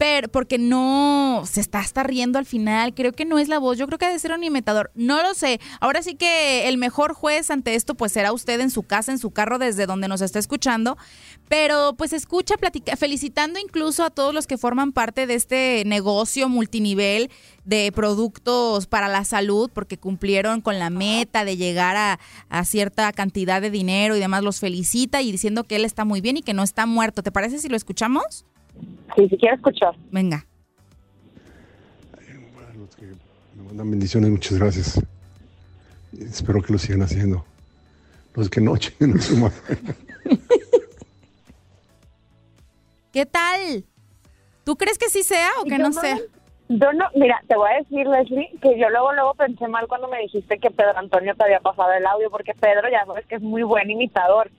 Pero 0.00 0.28
porque 0.28 0.56
no 0.56 1.42
se 1.44 1.60
está 1.60 1.80
hasta 1.80 2.02
riendo 2.02 2.38
al 2.38 2.46
final, 2.46 2.94
creo 2.94 3.12
que 3.12 3.26
no 3.26 3.38
es 3.38 3.48
la 3.48 3.58
voz, 3.58 3.76
yo 3.76 3.86
creo 3.86 3.98
que 3.98 4.06
ha 4.06 4.10
de 4.10 4.18
ser 4.18 4.32
un 4.32 4.42
imitador, 4.42 4.90
no 4.94 5.22
lo 5.22 5.34
sé. 5.34 5.60
Ahora 5.78 6.02
sí 6.02 6.14
que 6.14 6.70
el 6.70 6.78
mejor 6.78 7.12
juez 7.12 7.50
ante 7.50 7.74
esto 7.74 7.94
pues 7.94 8.10
será 8.10 8.32
usted 8.32 8.60
en 8.60 8.70
su 8.70 8.82
casa, 8.82 9.12
en 9.12 9.18
su 9.18 9.30
carro 9.32 9.58
desde 9.58 9.84
donde 9.84 10.08
nos 10.08 10.22
está 10.22 10.38
escuchando, 10.38 10.96
pero 11.50 11.96
pues 11.98 12.14
escucha 12.14 12.56
platica, 12.56 12.96
felicitando 12.96 13.58
incluso 13.58 14.02
a 14.02 14.08
todos 14.08 14.32
los 14.32 14.46
que 14.46 14.56
forman 14.56 14.92
parte 14.92 15.26
de 15.26 15.34
este 15.34 15.82
negocio 15.84 16.48
multinivel 16.48 17.30
de 17.66 17.92
productos 17.94 18.86
para 18.86 19.06
la 19.06 19.26
salud 19.26 19.70
porque 19.70 19.98
cumplieron 19.98 20.62
con 20.62 20.78
la 20.78 20.88
meta 20.88 21.44
de 21.44 21.58
llegar 21.58 21.98
a, 21.98 22.18
a 22.48 22.64
cierta 22.64 23.12
cantidad 23.12 23.60
de 23.60 23.68
dinero 23.68 24.16
y 24.16 24.20
demás, 24.20 24.42
los 24.44 24.60
felicita 24.60 25.20
y 25.20 25.30
diciendo 25.30 25.64
que 25.64 25.76
él 25.76 25.84
está 25.84 26.06
muy 26.06 26.22
bien 26.22 26.38
y 26.38 26.42
que 26.42 26.54
no 26.54 26.62
está 26.62 26.86
muerto. 26.86 27.22
¿Te 27.22 27.32
parece 27.32 27.58
si 27.58 27.68
lo 27.68 27.76
escuchamos? 27.76 28.46
Sí, 29.16 29.28
si 29.28 29.36
quiero 29.36 29.56
escuchar. 29.56 29.94
Venga. 30.10 30.44
Me 33.56 33.62
mandan 33.62 33.90
bendiciones, 33.90 34.30
muchas 34.30 34.58
gracias. 34.58 35.00
Espero 36.18 36.62
que 36.62 36.72
lo 36.72 36.78
sigan 36.78 37.02
haciendo. 37.02 37.44
Los 38.34 38.48
que 38.48 38.60
no, 38.60 38.76
chinguen 38.78 39.18
a 39.18 39.20
su 39.20 39.36
madre. 39.36 39.56
¿Qué 43.12 43.26
tal? 43.26 43.84
¿Tú 44.64 44.76
crees 44.76 44.98
que 44.98 45.08
sí 45.08 45.22
sea 45.22 45.50
o 45.60 45.64
que 45.64 45.78
no 45.78 45.92
sea? 45.92 46.18
Yo 46.68 46.92
no, 46.92 47.06
mira, 47.16 47.42
te 47.48 47.56
voy 47.56 47.68
a 47.72 47.78
decir, 47.78 48.06
Leslie, 48.06 48.48
que 48.62 48.78
yo 48.78 48.88
luego 48.90 49.12
luego 49.12 49.34
pensé 49.34 49.66
mal 49.66 49.88
cuando 49.88 50.06
me 50.06 50.20
dijiste 50.20 50.58
que 50.60 50.70
Pedro 50.70 50.96
Antonio 50.96 51.34
te 51.34 51.42
había 51.42 51.58
pasado 51.58 51.92
el 51.92 52.06
audio, 52.06 52.30
porque 52.30 52.54
Pedro 52.54 52.88
ya 52.88 53.04
sabes 53.04 53.26
que 53.26 53.34
es 53.34 53.42
muy 53.42 53.64
buen 53.64 53.90
imitador. 53.90 54.50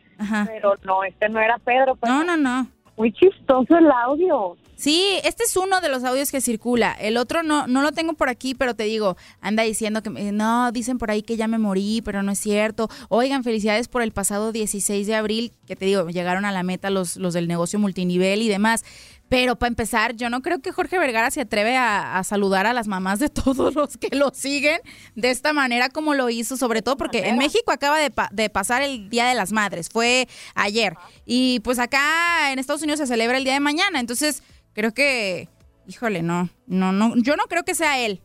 Pero 0.47 0.75
no, 0.83 1.03
este 1.05 1.29
no 1.29 1.39
era 1.39 1.57
Pedro. 1.59 1.95
pues. 1.95 2.11
No, 2.11 2.23
no, 2.23 2.35
no. 2.35 2.67
Muy 2.97 3.11
chistoso 3.13 3.77
el 3.77 3.89
audio. 3.89 4.57
Sí, 4.75 5.19
este 5.23 5.43
es 5.43 5.55
uno 5.57 5.79
de 5.79 5.89
los 5.89 6.03
audios 6.03 6.31
que 6.31 6.41
circula. 6.41 6.91
El 6.93 7.17
otro 7.17 7.43
no, 7.43 7.67
no 7.67 7.83
lo 7.83 7.91
tengo 7.91 8.13
por 8.13 8.29
aquí, 8.29 8.55
pero 8.55 8.73
te 8.73 8.83
digo, 8.85 9.15
anda 9.39 9.61
diciendo 9.61 10.01
que 10.01 10.09
no, 10.09 10.71
dicen 10.71 10.97
por 10.97 11.11
ahí 11.11 11.21
que 11.21 11.37
ya 11.37 11.47
me 11.47 11.59
morí, 11.59 12.01
pero 12.03 12.23
no 12.23 12.31
es 12.31 12.39
cierto. 12.39 12.89
Oigan, 13.07 13.43
felicidades 13.43 13.87
por 13.87 14.01
el 14.01 14.11
pasado 14.11 14.51
16 14.51 15.05
de 15.05 15.13
abril, 15.13 15.51
que 15.67 15.75
te 15.75 15.85
digo, 15.85 16.09
llegaron 16.09 16.45
a 16.45 16.51
la 16.51 16.63
meta 16.63 16.89
los, 16.89 17.15
los 17.17 17.35
del 17.35 17.47
negocio 17.47 17.77
multinivel 17.77 18.41
y 18.41 18.49
demás. 18.49 18.83
Pero 19.31 19.55
para 19.55 19.69
empezar, 19.69 20.13
yo 20.17 20.29
no 20.29 20.41
creo 20.41 20.59
que 20.59 20.73
Jorge 20.73 20.99
Vergara 20.99 21.31
se 21.31 21.39
atreve 21.39 21.77
a, 21.77 22.17
a 22.17 22.23
saludar 22.25 22.67
a 22.67 22.73
las 22.73 22.89
mamás 22.89 23.17
de 23.19 23.29
todos 23.43 23.73
los 23.75 23.95
que 23.95 24.13
lo 24.13 24.31
siguen 24.31 24.81
de 25.15 25.29
esta 25.31 25.53
manera 25.53 25.87
como 25.87 26.13
lo 26.13 26.29
hizo, 26.29 26.57
sobre 26.57 26.81
todo 26.81 26.97
porque 26.97 27.29
en 27.29 27.37
México 27.37 27.71
acaba 27.71 27.97
de, 27.97 28.11
pa- 28.11 28.27
de 28.33 28.49
pasar 28.49 28.81
el 28.81 29.09
Día 29.09 29.25
de 29.27 29.33
las 29.35 29.53
Madres, 29.53 29.87
fue 29.89 30.27
ayer. 30.53 30.95
Y 31.25 31.61
pues 31.61 31.79
acá 31.79 32.51
en 32.51 32.59
Estados 32.59 32.81
Unidos 32.83 32.99
se 32.99 33.07
celebra 33.07 33.37
el 33.37 33.45
día 33.45 33.53
de 33.53 33.61
mañana, 33.61 34.01
entonces 34.01 34.43
creo 34.73 34.93
que, 34.93 35.47
híjole, 35.87 36.23
no, 36.23 36.49
no, 36.67 36.91
no, 36.91 37.13
yo 37.15 37.37
no 37.37 37.43
creo 37.45 37.63
que 37.63 37.73
sea 37.73 37.99
él. 37.99 38.19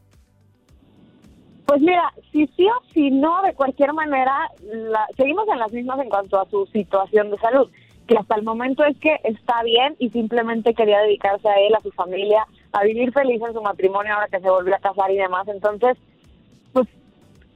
Pues 1.67 1.81
mira, 1.83 2.13
si 2.33 2.49
sí 2.57 2.65
o 2.67 2.93
si 2.93 3.11
no, 3.13 3.43
de 3.43 3.55
cualquier 3.55 3.93
manera, 3.93 4.37
la- 4.73 5.07
seguimos 5.17 5.47
en 5.53 5.61
las 5.61 5.71
mismas 5.71 6.01
en 6.01 6.09
cuanto 6.09 6.41
a 6.41 6.51
su 6.51 6.67
situación 6.73 7.31
de 7.31 7.39
salud, 7.39 7.71
que 8.07 8.17
hasta 8.17 8.37
el 8.37 8.43
momento 8.43 8.85
es 8.85 8.97
que 8.99 9.19
está 9.25 9.63
bien 9.63 9.97
y 9.99 10.11
simplemente 10.11 10.75
quería 10.75 11.01
dedicarse 11.01 11.49
a 11.49 11.59
él, 11.61 11.75
a 11.75 11.81
su 11.81 11.91
familia, 11.93 12.47
a 12.73 12.85
vivir 12.85 13.13
feliz 13.13 13.41
en 13.47 13.53
su 13.53 13.63
matrimonio 13.63 14.15
ahora 14.15 14.29
que 14.29 14.41
se 14.41 14.49
volvió 14.51 14.75
a 14.75 14.79
casar 14.79 15.11
y 15.11 15.17
demás. 15.17 15.49
Entonces, 15.49 15.97
pues, 16.73 16.87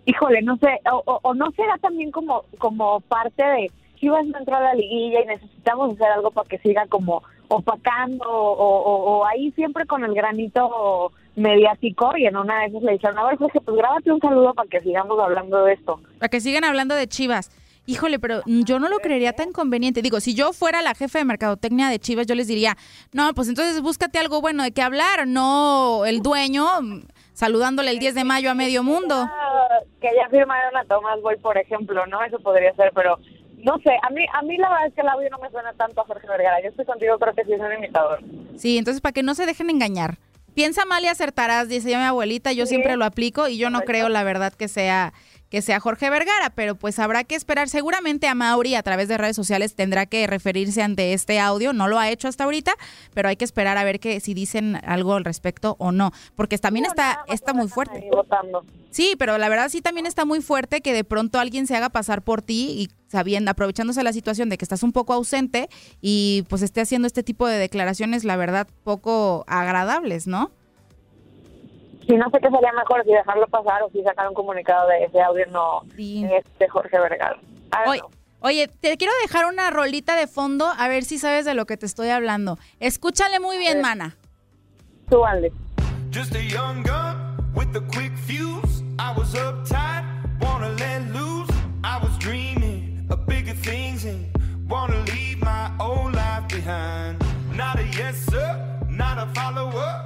híjole, 0.07 0.43
no 0.43 0.57
sé, 0.57 0.81
o, 0.93 1.21
o- 1.23 1.35
no 1.35 1.51
será 1.53 1.79
también 1.79 2.11
como, 2.11 2.45
como 2.59 3.01
parte 3.01 3.45
de 3.45 3.71
Chivas 3.97 4.25
no 4.27 4.39
entró 4.39 4.57
a 4.57 4.61
la 4.61 4.75
liguilla 4.75 5.21
y 5.23 5.27
necesitamos 5.27 5.93
hacer 5.95 6.07
algo 6.09 6.31
para 6.31 6.49
que 6.49 6.59
siga 6.59 6.87
como 6.87 7.23
opacando 7.49 8.25
o 8.29 9.25
ahí 9.27 9.51
siempre 9.53 9.85
con 9.85 10.05
el 10.05 10.15
granito 10.15 11.13
mediático 11.37 12.17
y 12.17 12.27
en 12.27 12.37
una 12.37 12.61
de 12.61 12.67
esas 12.67 12.83
le 12.83 12.93
dijeron, 12.93 13.19
a 13.19 13.27
ver, 13.27 13.37
Jorge, 13.39 13.61
pues 13.61 13.77
grábate 13.77 14.11
un 14.11 14.21
saludo 14.21 14.55
para 14.55 14.69
que 14.69 14.81
sigamos 14.81 15.19
hablando 15.19 15.65
de 15.65 15.75
esto. 15.75 16.01
Para 16.19 16.29
que 16.31 16.41
sigan 16.41 16.65
hablando 16.65 16.95
de 16.95 17.07
Chivas. 17.09 17.51
Híjole, 17.91 18.21
pero 18.21 18.43
yo 18.47 18.79
no 18.79 18.89
lo 18.89 18.99
creería 18.99 19.33
tan 19.33 19.53
conveniente. 19.53 20.01
Digo, 20.01 20.21
si 20.21 20.35
yo 20.35 20.53
fuera 20.53 20.81
la 20.81 20.95
jefe 20.95 21.19
de 21.19 21.25
mercadotecnia 21.25 21.89
de 21.89 21.99
Chivas, 21.99 22.27
yo 22.27 22.37
les 22.37 22.47
diría, 22.47 22.77
no, 23.13 23.35
pues 23.35 23.49
entonces 23.49 23.81
búscate 23.81 24.19
algo 24.21 24.41
bueno 24.41 24.63
de 24.63 24.71
qué 24.71 24.81
hablar, 24.83 25.27
no 25.27 26.05
el 26.07 26.23
dueño 26.23 26.67
mm, 26.83 27.03
saludándole 27.33 27.91
el 27.91 27.99
10 27.99 28.15
de 28.15 28.23
mayo 28.25 28.49
a 28.51 28.55
medio 28.55 28.85
mundo. 28.85 29.29
Que 30.01 30.09
ya 30.17 30.29
firmaron 30.31 30.77
a 30.77 30.85
Tomás 30.85 31.21
Boy, 31.21 31.37
por 31.39 31.59
ejemplo, 31.59 32.07
¿no? 32.07 32.23
Eso 32.23 32.39
podría 32.39 32.73
ser, 32.77 32.93
pero 32.95 33.19
no 33.59 33.77
sé, 33.79 33.91
a 34.03 34.11
mí, 34.11 34.25
a 34.33 34.43
mí 34.43 34.57
la 34.57 34.69
verdad 34.71 34.87
es 34.87 34.95
que 34.95 35.01
el 35.01 35.09
audio 35.09 35.29
no 35.31 35.39
me 35.39 35.51
suena 35.51 35.73
tanto 35.73 36.01
a 36.01 36.05
Jorge 36.05 36.29
Vergara. 36.29 36.63
Yo 36.63 36.69
estoy 36.69 36.85
contigo, 36.85 37.19
creo 37.19 37.35
que 37.35 37.45
sí 37.45 37.53
es 37.55 37.61
un 37.61 37.73
imitador. 37.73 38.21
Sí, 38.57 38.79
entonces 38.79 39.01
para 39.01 39.13
que 39.13 39.25
no 39.25 39.35
se 39.35 39.47
dejen 39.47 39.69
engañar. 39.69 40.19
Piensa 40.55 40.85
mal 40.85 41.03
y 41.05 41.07
acertarás, 41.07 41.69
dice 41.69 41.91
ya 41.91 41.99
mi 41.99 42.05
abuelita, 42.05 42.53
yo 42.53 42.67
Sí. 42.67 42.71
siempre 42.71 42.97
lo 42.97 43.05
aplico 43.05 43.49
y 43.49 43.57
yo 43.59 43.69
no 43.71 43.81
creo 43.83 44.09
la 44.09 44.25
verdad 44.25 44.53
que 44.53 44.67
sea 44.69 45.13
que 45.51 45.63
sea 45.63 45.81
Jorge 45.81 46.09
Vergara, 46.09 46.51
pero 46.51 46.77
pues 46.77 46.99
habrá 46.99 47.25
que 47.25 47.35
esperar. 47.35 47.69
Seguramente 47.69 48.29
a 48.29 48.35
Mauri 48.35 48.77
a 48.77 48.83
través 48.83 49.09
de 49.09 49.19
redes 49.19 49.37
sociales 49.37 49.75
tendrá 49.75 50.07
que 50.07 50.27
referirse 50.27 50.83
ante 50.83 51.13
este 51.13 51.41
audio, 51.41 51.73
no 51.73 51.89
lo 51.89 51.99
ha 51.99 52.09
hecho 52.09 52.29
hasta 52.29 52.45
ahorita, 52.45 52.73
pero 53.13 53.29
hay 53.29 53.37
que 53.37 53.45
esperar 53.45 53.77
a 53.77 53.85
ver 53.85 54.01
que 54.01 54.21
si 54.21 54.33
dicen 54.33 54.81
algo 54.85 55.15
al 55.15 55.25
respecto 55.25 55.77
o 55.79 55.93
no, 55.93 56.13
porque 56.37 56.57
también 56.57 56.87
está 56.87 57.25
está 57.29 57.53
muy 57.53 57.69
fuerte. 57.69 58.09
Sí, 58.91 59.15
pero 59.19 59.39
la 59.39 59.49
verdad 59.49 59.69
sí 59.69 59.83
también 59.83 60.07
está 60.07 60.25
muy 60.25 60.41
fuerte 60.41 60.81
que 60.81 60.93
de 60.93 61.05
pronto 61.05 61.39
alguien 61.39 61.67
se 61.67 61.77
haga 61.77 61.91
pasar 61.91 62.23
por 62.23 62.43
ti 62.43 62.71
y 62.71 62.89
sabiendo, 63.09 63.51
aprovechándose 63.51 64.05
la 64.05 64.13
situación 64.13 64.49
de 64.49 64.59
que 64.59 64.65
estás 64.65 64.85
un 64.85 64.93
poco 64.93 65.13
ausente 65.13 65.69
y 66.01 66.45
pues 66.49 66.63
esté 66.63 66.81
haciendo 66.81 67.07
este 67.07 67.25
tipo 67.25 67.47
de 67.49 67.59
declaraciones, 67.59 68.25
la 68.25 68.37
verdad, 68.37 68.69
poco 68.85 69.45
agradables, 69.49 70.29
¿no? 70.29 70.53
Sí, 72.11 72.17
no 72.17 72.29
sé 72.31 72.41
qué 72.41 72.51
sería 72.51 72.73
mejor, 72.73 73.05
si 73.05 73.13
dejarlo 73.13 73.47
pasar 73.47 73.85
o 73.85 73.91
si 73.91 74.03
sacar 74.03 74.27
un 74.27 74.35
comunicado 74.35 74.89
de 74.89 75.05
ese 75.05 75.23
audio 75.23 75.47
no 75.47 75.83
es 75.97 76.45
de 76.59 76.69
Jorge 76.69 76.99
Vergara. 76.99 77.39
Don't 77.71 77.87
Oye, 77.87 78.03
oye, 78.41 78.67
te 78.67 78.97
quiero 78.97 79.13
dejar 79.23 79.45
una 79.45 79.71
rolita 79.71 80.17
de 80.17 80.27
fondo 80.27 80.67
a 80.77 80.89
ver 80.89 81.05
si 81.05 81.19
sabes 81.19 81.45
de 81.45 81.55
lo 81.55 81.67
que 81.67 81.77
te 81.77 81.87
estoy 81.87 82.09
hablando. 82.09 82.59
Escúchale 82.81 83.39
muy 83.39 83.59
bien, 83.59 83.81
mana. 83.81 84.17
Súbanle. 85.09 85.53
Just 86.13 86.35
a 86.35 86.43
young 86.43 86.83
gun 86.83 87.37
with 87.55 87.77
a 87.77 87.87
quick 87.93 88.11
fuse. 88.27 88.83
I 88.99 89.17
was 89.17 89.33
uptight, 89.37 90.05
wanna 90.41 90.71
let 90.71 91.13
loose. 91.13 91.49
I 91.85 92.03
was 92.03 92.19
dreaming 92.19 93.07
of 93.09 93.25
bigger 93.27 93.55
things 93.55 94.05
and 94.05 94.27
wanna 94.69 94.99
leave 95.05 95.39
my 95.39 95.71
old 95.79 96.13
life 96.17 96.31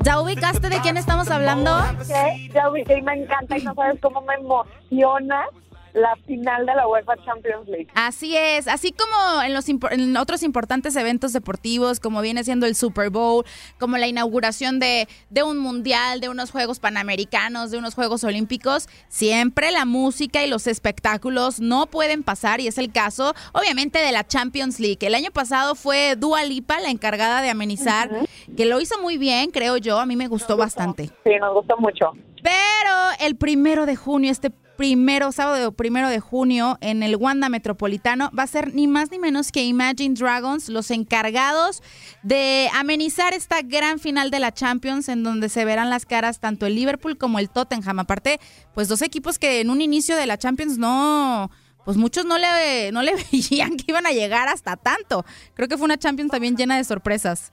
¿Ya 0.00 0.20
ubicaste 0.20 0.68
de 0.68 0.80
quién 0.80 0.96
estamos 0.96 1.30
hablando? 1.30 1.80
Sí, 2.02 2.50
ya 2.52 2.68
ubiqué 2.68 2.98
y 2.98 3.02
me 3.02 3.14
encanta 3.14 3.56
y 3.56 3.62
no 3.62 3.74
sabes 3.74 4.00
cómo 4.00 4.20
me 4.22 4.34
emociona 4.34 5.46
la 5.94 6.16
final 6.26 6.66
de 6.66 6.74
la 6.74 6.86
UEFA 6.88 7.14
Champions 7.24 7.68
League. 7.68 7.86
Así 7.94 8.36
es, 8.36 8.66
así 8.66 8.92
como 8.92 9.42
en 9.42 9.54
los 9.54 9.68
en 9.68 10.16
otros 10.16 10.42
importantes 10.42 10.96
eventos 10.96 11.32
deportivos, 11.32 12.00
como 12.00 12.20
viene 12.20 12.42
siendo 12.42 12.66
el 12.66 12.74
Super 12.74 13.10
Bowl, 13.10 13.44
como 13.78 13.96
la 13.96 14.08
inauguración 14.08 14.80
de, 14.80 15.08
de 15.30 15.42
un 15.44 15.58
mundial, 15.58 16.20
de 16.20 16.28
unos 16.28 16.50
Juegos 16.50 16.80
Panamericanos, 16.80 17.70
de 17.70 17.78
unos 17.78 17.94
Juegos 17.94 18.24
Olímpicos, 18.24 18.88
siempre 19.08 19.70
la 19.70 19.84
música 19.84 20.44
y 20.44 20.48
los 20.48 20.66
espectáculos 20.66 21.60
no 21.60 21.86
pueden 21.86 22.24
pasar 22.24 22.60
y 22.60 22.66
es 22.66 22.76
el 22.76 22.90
caso, 22.90 23.32
obviamente, 23.52 24.00
de 24.00 24.10
la 24.10 24.26
Champions 24.26 24.80
League. 24.80 24.98
El 25.00 25.14
año 25.14 25.30
pasado 25.30 25.76
fue 25.76 26.16
Dua 26.16 26.44
Lipa 26.44 26.80
la 26.80 26.90
encargada 26.90 27.40
de 27.40 27.50
amenizar, 27.50 28.10
que 28.56 28.64
lo 28.64 28.80
hizo 28.80 29.00
muy 29.00 29.16
bien, 29.16 29.50
creo 29.52 29.76
yo, 29.76 30.00
a 30.00 30.06
mí 30.06 30.16
me 30.16 30.26
gustó 30.26 30.56
bastante. 30.56 31.10
Sí, 31.22 31.30
nos 31.40 31.54
gustó 31.54 31.76
mucho. 31.76 32.12
Pero 32.42 32.94
el 33.20 33.36
primero 33.36 33.86
de 33.86 33.96
junio, 33.96 34.30
este 34.30 34.50
primero, 34.76 35.32
sábado 35.32 35.72
primero 35.72 36.08
de 36.08 36.20
junio, 36.20 36.78
en 36.80 37.02
el 37.02 37.16
Wanda 37.16 37.48
Metropolitano, 37.48 38.30
va 38.36 38.44
a 38.44 38.46
ser 38.46 38.74
ni 38.74 38.86
más 38.86 39.10
ni 39.10 39.18
menos 39.18 39.52
que 39.52 39.64
Imagine 39.64 40.14
Dragons, 40.14 40.68
los 40.68 40.90
encargados 40.90 41.82
de 42.22 42.68
amenizar 42.74 43.32
esta 43.32 43.62
gran 43.62 43.98
final 43.98 44.30
de 44.30 44.40
la 44.40 44.52
Champions, 44.52 45.08
en 45.08 45.22
donde 45.22 45.48
se 45.48 45.64
verán 45.64 45.90
las 45.90 46.06
caras 46.06 46.40
tanto 46.40 46.66
el 46.66 46.74
Liverpool 46.74 47.18
como 47.18 47.38
el 47.38 47.50
Tottenham. 47.50 48.00
Aparte, 48.00 48.40
pues 48.74 48.88
dos 48.88 49.02
equipos 49.02 49.38
que 49.38 49.60
en 49.60 49.70
un 49.70 49.80
inicio 49.80 50.16
de 50.16 50.26
la 50.26 50.38
Champions 50.38 50.78
no. 50.78 51.50
Pues 51.84 51.98
muchos 51.98 52.24
no 52.24 52.38
le, 52.38 52.92
no 52.92 53.02
le 53.02 53.12
veían 53.32 53.76
que 53.76 53.84
iban 53.88 54.06
a 54.06 54.12
llegar 54.12 54.48
hasta 54.48 54.76
tanto. 54.76 55.24
Creo 55.54 55.68
que 55.68 55.76
fue 55.76 55.84
una 55.84 55.98
Champions 55.98 56.30
también 56.30 56.56
llena 56.56 56.76
de 56.76 56.84
sorpresas. 56.84 57.52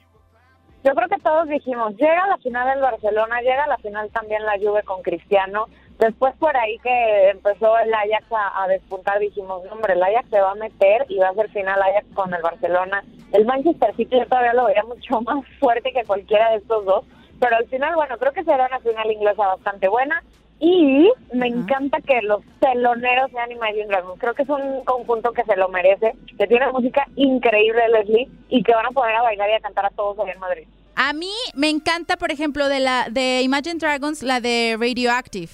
Yo 0.84 0.96
creo 0.96 1.08
que 1.10 1.20
todos 1.20 1.48
dijimos, 1.48 1.96
llega 1.96 2.26
la 2.28 2.38
final 2.40 2.68
del 2.68 2.82
Barcelona, 2.82 3.40
llega 3.42 3.68
la 3.68 3.78
final 3.78 4.10
también 4.12 4.44
la 4.46 4.58
Juve 4.58 4.82
con 4.84 5.04
Cristiano. 5.04 5.68
Después 6.02 6.34
por 6.40 6.58
ahí 6.58 6.80
que 6.80 7.30
empezó 7.30 7.78
el 7.78 7.94
Ajax 7.94 8.26
a, 8.32 8.64
a 8.64 8.68
despuntar, 8.68 9.20
dijimos, 9.20 9.64
"No, 9.66 9.74
hombre, 9.74 9.94
el 9.94 10.02
Ajax 10.02 10.30
se 10.32 10.42
va 10.42 10.50
a 10.52 10.56
meter 10.56 11.06
y 11.10 11.20
va 11.20 11.30
a 11.30 11.36
ser 11.36 11.48
final 11.52 11.80
Ajax 11.80 12.08
con 12.16 12.34
el 12.34 12.42
Barcelona. 12.42 13.04
El 13.32 13.46
Manchester 13.46 13.96
City 13.96 14.18
yo 14.18 14.26
todavía 14.26 14.54
lo 14.54 14.66
veía 14.66 14.84
mucho 14.84 15.22
más 15.22 15.46
fuerte 15.60 15.92
que 15.94 16.04
cualquiera 16.04 16.50
de 16.50 16.58
estos 16.58 16.86
dos. 16.86 17.06
Pero 17.40 17.56
al 17.56 17.68
final, 17.68 17.94
bueno, 17.94 18.18
creo 18.18 18.32
que 18.34 18.44
será 18.44 18.66
una 18.66 18.80
final 18.80 19.12
inglesa 19.12 19.46
bastante 19.46 19.88
buena. 19.90 20.24
Y 20.60 21.12
me 21.34 21.48
encanta 21.48 22.00
que 22.02 22.20
los 22.24 22.42
teloneros 22.60 23.30
sean 23.30 23.52
Imagine 23.52 23.86
Dragons. 23.86 24.20
Creo 24.20 24.34
que 24.34 24.42
es 24.42 24.50
un 24.50 24.84
conjunto 24.84 25.32
que 25.34 25.44
se 25.44 25.56
lo 25.56 25.70
merece, 25.70 26.14
que 26.36 26.48
tiene 26.48 26.72
música 26.72 27.06
increíble, 27.16 27.82
Leslie, 27.90 28.28
y 28.50 28.64
que 28.64 28.74
van 28.74 28.88
a 28.88 28.92
poner 28.92 29.16
a 29.16 29.22
bailar 29.22 29.50
y 29.52 29.54
a 29.54 29.60
cantar 29.60 29.86
a 29.86 29.90
todos 29.92 30.18
allá 30.20 30.34
en 30.34 30.40
Madrid. 30.40 30.68
A 30.96 31.14
mí 31.14 31.32
me 31.56 31.70
encanta, 31.70 32.18
por 32.18 32.32
ejemplo, 32.32 32.68
de 32.68 32.80
la 32.80 33.08
de 33.10 33.42
Imagine 33.42 33.80
Dragons, 33.80 34.22
la 34.24 34.40
de 34.40 34.78
Radioactive, 34.80 35.52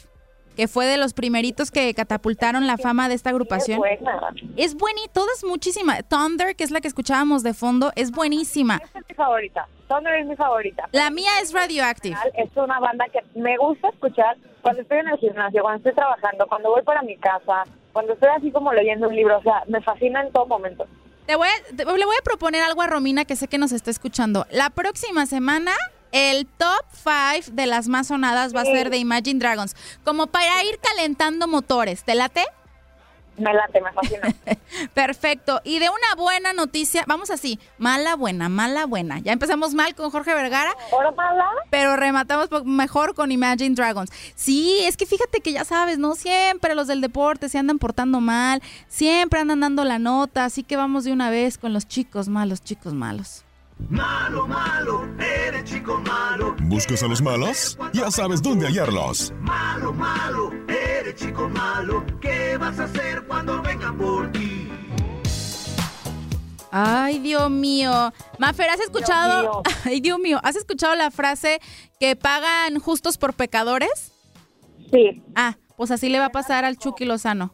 que 0.57 0.67
fue 0.67 0.85
de 0.87 0.97
los 0.97 1.13
primeritos 1.13 1.71
que 1.71 1.93
catapultaron 1.93 2.65
la 2.67 2.77
fama 2.77 3.07
de 3.07 3.15
esta 3.15 3.29
agrupación. 3.29 3.79
Es 3.85 3.99
buena. 4.01 4.19
Es 4.57 4.75
buenísima, 4.75 5.13
todas 5.13 5.43
muchísima. 5.43 6.01
Thunder, 6.03 6.55
que 6.55 6.63
es 6.63 6.71
la 6.71 6.81
que 6.81 6.87
escuchábamos 6.89 7.43
de 7.43 7.53
fondo, 7.53 7.91
es 7.95 8.11
buenísima. 8.11 8.81
Esa 8.83 8.99
es 8.99 9.05
mi 9.07 9.15
favorita. 9.15 9.67
Thunder 9.87 10.15
es 10.15 10.25
mi 10.25 10.35
favorita. 10.35 10.89
La 10.91 11.11
mía 11.11 11.29
es 11.41 11.53
Radioactive. 11.53 12.17
Es 12.33 12.49
una 12.57 12.79
banda 12.79 13.05
que 13.13 13.19
me 13.39 13.55
gusta 13.57 13.89
escuchar 13.89 14.35
cuando 14.61 14.81
estoy 14.81 14.97
en 14.97 15.07
el 15.09 15.17
gimnasio, 15.19 15.61
cuando 15.61 15.77
estoy 15.77 15.93
trabajando, 15.93 16.47
cuando 16.47 16.69
voy 16.71 16.81
para 16.81 17.03
mi 17.03 17.15
casa, 17.17 17.63
cuando 17.93 18.13
estoy 18.13 18.29
así 18.35 18.51
como 18.51 18.73
leyendo 18.73 19.07
un 19.07 19.15
libro. 19.15 19.37
O 19.37 19.41
sea, 19.43 19.63
me 19.67 19.79
fascina 19.81 20.21
en 20.21 20.33
todo 20.33 20.47
momento. 20.47 20.85
Te 21.27 21.35
voy 21.35 21.47
a- 21.49 21.75
te- 21.75 21.85
le 21.85 22.05
voy 22.05 22.15
a 22.19 22.23
proponer 22.23 22.63
algo 22.63 22.81
a 22.81 22.87
Romina 22.87 23.25
que 23.25 23.35
sé 23.35 23.47
que 23.47 23.57
nos 23.59 23.71
está 23.71 23.91
escuchando. 23.91 24.45
La 24.49 24.71
próxima 24.71 25.25
semana, 25.27 25.71
el 26.11 26.45
top 26.45 26.85
5 26.93 27.53
de 27.53 27.67
las 27.67 27.87
más 27.87 28.07
sonadas 28.07 28.55
va 28.55 28.61
a 28.61 28.65
ser 28.65 28.89
de 28.89 28.97
Imagine 28.97 29.39
Dragons. 29.39 29.75
Como 30.03 30.27
para 30.27 30.63
ir 30.63 30.79
calentando 30.79 31.47
motores. 31.47 32.03
¿Te 32.03 32.15
late? 32.15 32.45
Me 33.37 33.53
late, 33.53 33.81
me 33.81 33.91
fascina. 33.93 34.33
Perfecto. 34.93 35.61
Y 35.63 35.79
de 35.79 35.89
una 35.89 36.15
buena 36.17 36.53
noticia, 36.53 37.03
vamos 37.07 37.29
así, 37.29 37.59
mala, 37.77 38.15
buena, 38.15 38.49
mala, 38.49 38.85
buena. 38.85 39.19
Ya 39.19 39.31
empezamos 39.31 39.75
mal 39.75 39.93
con 39.93 40.09
Jorge 40.09 40.33
Vergara. 40.33 40.73
¿Ahora 40.91 41.11
mala? 41.11 41.45
Pero 41.69 41.95
rematamos 41.95 42.49
mejor 42.65 43.13
con 43.13 43.31
Imagine 43.31 43.75
Dragons. 43.75 44.11
Sí, 44.35 44.79
es 44.81 44.97
que 44.97 45.05
fíjate 45.05 45.41
que 45.41 45.51
ya 45.51 45.65
sabes, 45.65 45.99
¿no? 45.99 46.15
Siempre 46.15 46.73
los 46.73 46.87
del 46.87 46.99
deporte 46.99 47.47
se 47.47 47.59
andan 47.59 47.77
portando 47.77 48.21
mal, 48.21 48.61
siempre 48.87 49.39
andan 49.39 49.59
dando 49.59 49.83
la 49.83 49.99
nota, 49.99 50.45
así 50.45 50.63
que 50.63 50.75
vamos 50.75 51.03
de 51.03 51.11
una 51.11 51.29
vez 51.29 51.59
con 51.59 51.73
los 51.73 51.87
chicos 51.87 52.29
malos, 52.29 52.63
chicos 52.63 52.93
malos. 52.93 53.43
Malo, 53.89 54.47
malo, 54.47 55.07
eres 55.19 55.63
chico 55.63 56.01
malo. 56.05 56.55
¿Buscas 56.63 57.03
a 57.03 57.07
los 57.07 57.21
malos? 57.21 57.77
Ya 57.93 58.11
sabes 58.11 58.41
dónde 58.41 58.65
hallarlos. 58.67 59.31
Malo, 59.39 59.93
malo, 59.93 60.51
eres 60.67 61.15
chico 61.15 61.47
malo. 61.47 62.03
¿Qué 62.19 62.57
vas 62.57 62.79
a 62.79 62.85
hacer 62.85 63.25
cuando 63.27 63.61
vengan 63.61 63.97
por 63.97 64.31
ti? 64.31 64.69
Ay, 66.71 67.19
Dios 67.19 67.49
mío. 67.49 68.11
Mafer, 68.39 68.69
¿has 68.69 68.81
escuchado? 68.81 69.63
Ay, 69.85 70.01
Dios 70.01 70.19
mío. 70.19 70.39
¿Has 70.43 70.55
escuchado 70.57 70.95
la 70.95 71.09
frase 71.11 71.61
que 71.99 72.15
pagan 72.15 72.79
justos 72.79 73.17
por 73.17 73.33
pecadores? 73.33 74.11
Sí. 74.91 75.23
Ah, 75.35 75.55
pues 75.77 75.91
así 75.91 76.09
le 76.09 76.19
va 76.19 76.25
a 76.25 76.31
pasar 76.31 76.65
al 76.65 76.77
Chucky 76.77 77.05
Lozano. 77.05 77.53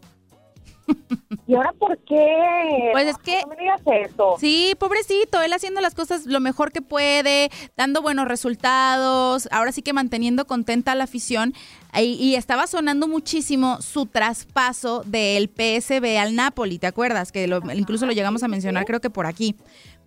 ¿Y 1.48 1.56
ahora 1.56 1.74
por 1.74 1.98
qué? 2.00 2.90
Pues 2.94 3.08
es 3.08 3.18
que... 3.18 3.42
No 3.42 3.48
me 3.50 3.56
digas 3.58 3.82
eso. 3.86 4.36
Sí, 4.40 4.74
pobrecito, 4.80 5.42
él 5.42 5.52
haciendo 5.54 5.82
las 5.82 5.94
cosas 5.96 6.26
lo 6.26 6.40
mejor 6.40 6.72
que 6.72 6.82
puede, 6.82 7.50
dando 7.76 8.02
buenos 8.02 8.28
resultados, 8.28 9.48
ahora 9.52 9.72
sí 9.72 9.82
que 9.82 9.94
manteniendo 9.94 10.46
contenta 10.46 10.94
a 10.94 10.96
la 10.96 11.04
afición. 11.06 11.54
Y, 11.96 12.14
y 12.14 12.36
estaba 12.36 12.68
sonando 12.68 13.08
muchísimo 13.08 13.82
su 13.82 14.06
traspaso 14.06 15.04
del 15.06 15.50
PSB 15.50 16.18
al 16.20 16.36
Napoli, 16.36 16.80
¿te 16.80 16.88
acuerdas? 16.88 17.32
Que 17.32 17.48
lo- 17.48 17.62
incluso 17.74 18.06
lo 18.06 18.14
llegamos 18.14 18.44
a 18.44 18.48
mencionar 18.48 18.86
creo 18.86 19.02
que 19.02 19.10
por 19.10 19.26
aquí. 19.26 19.56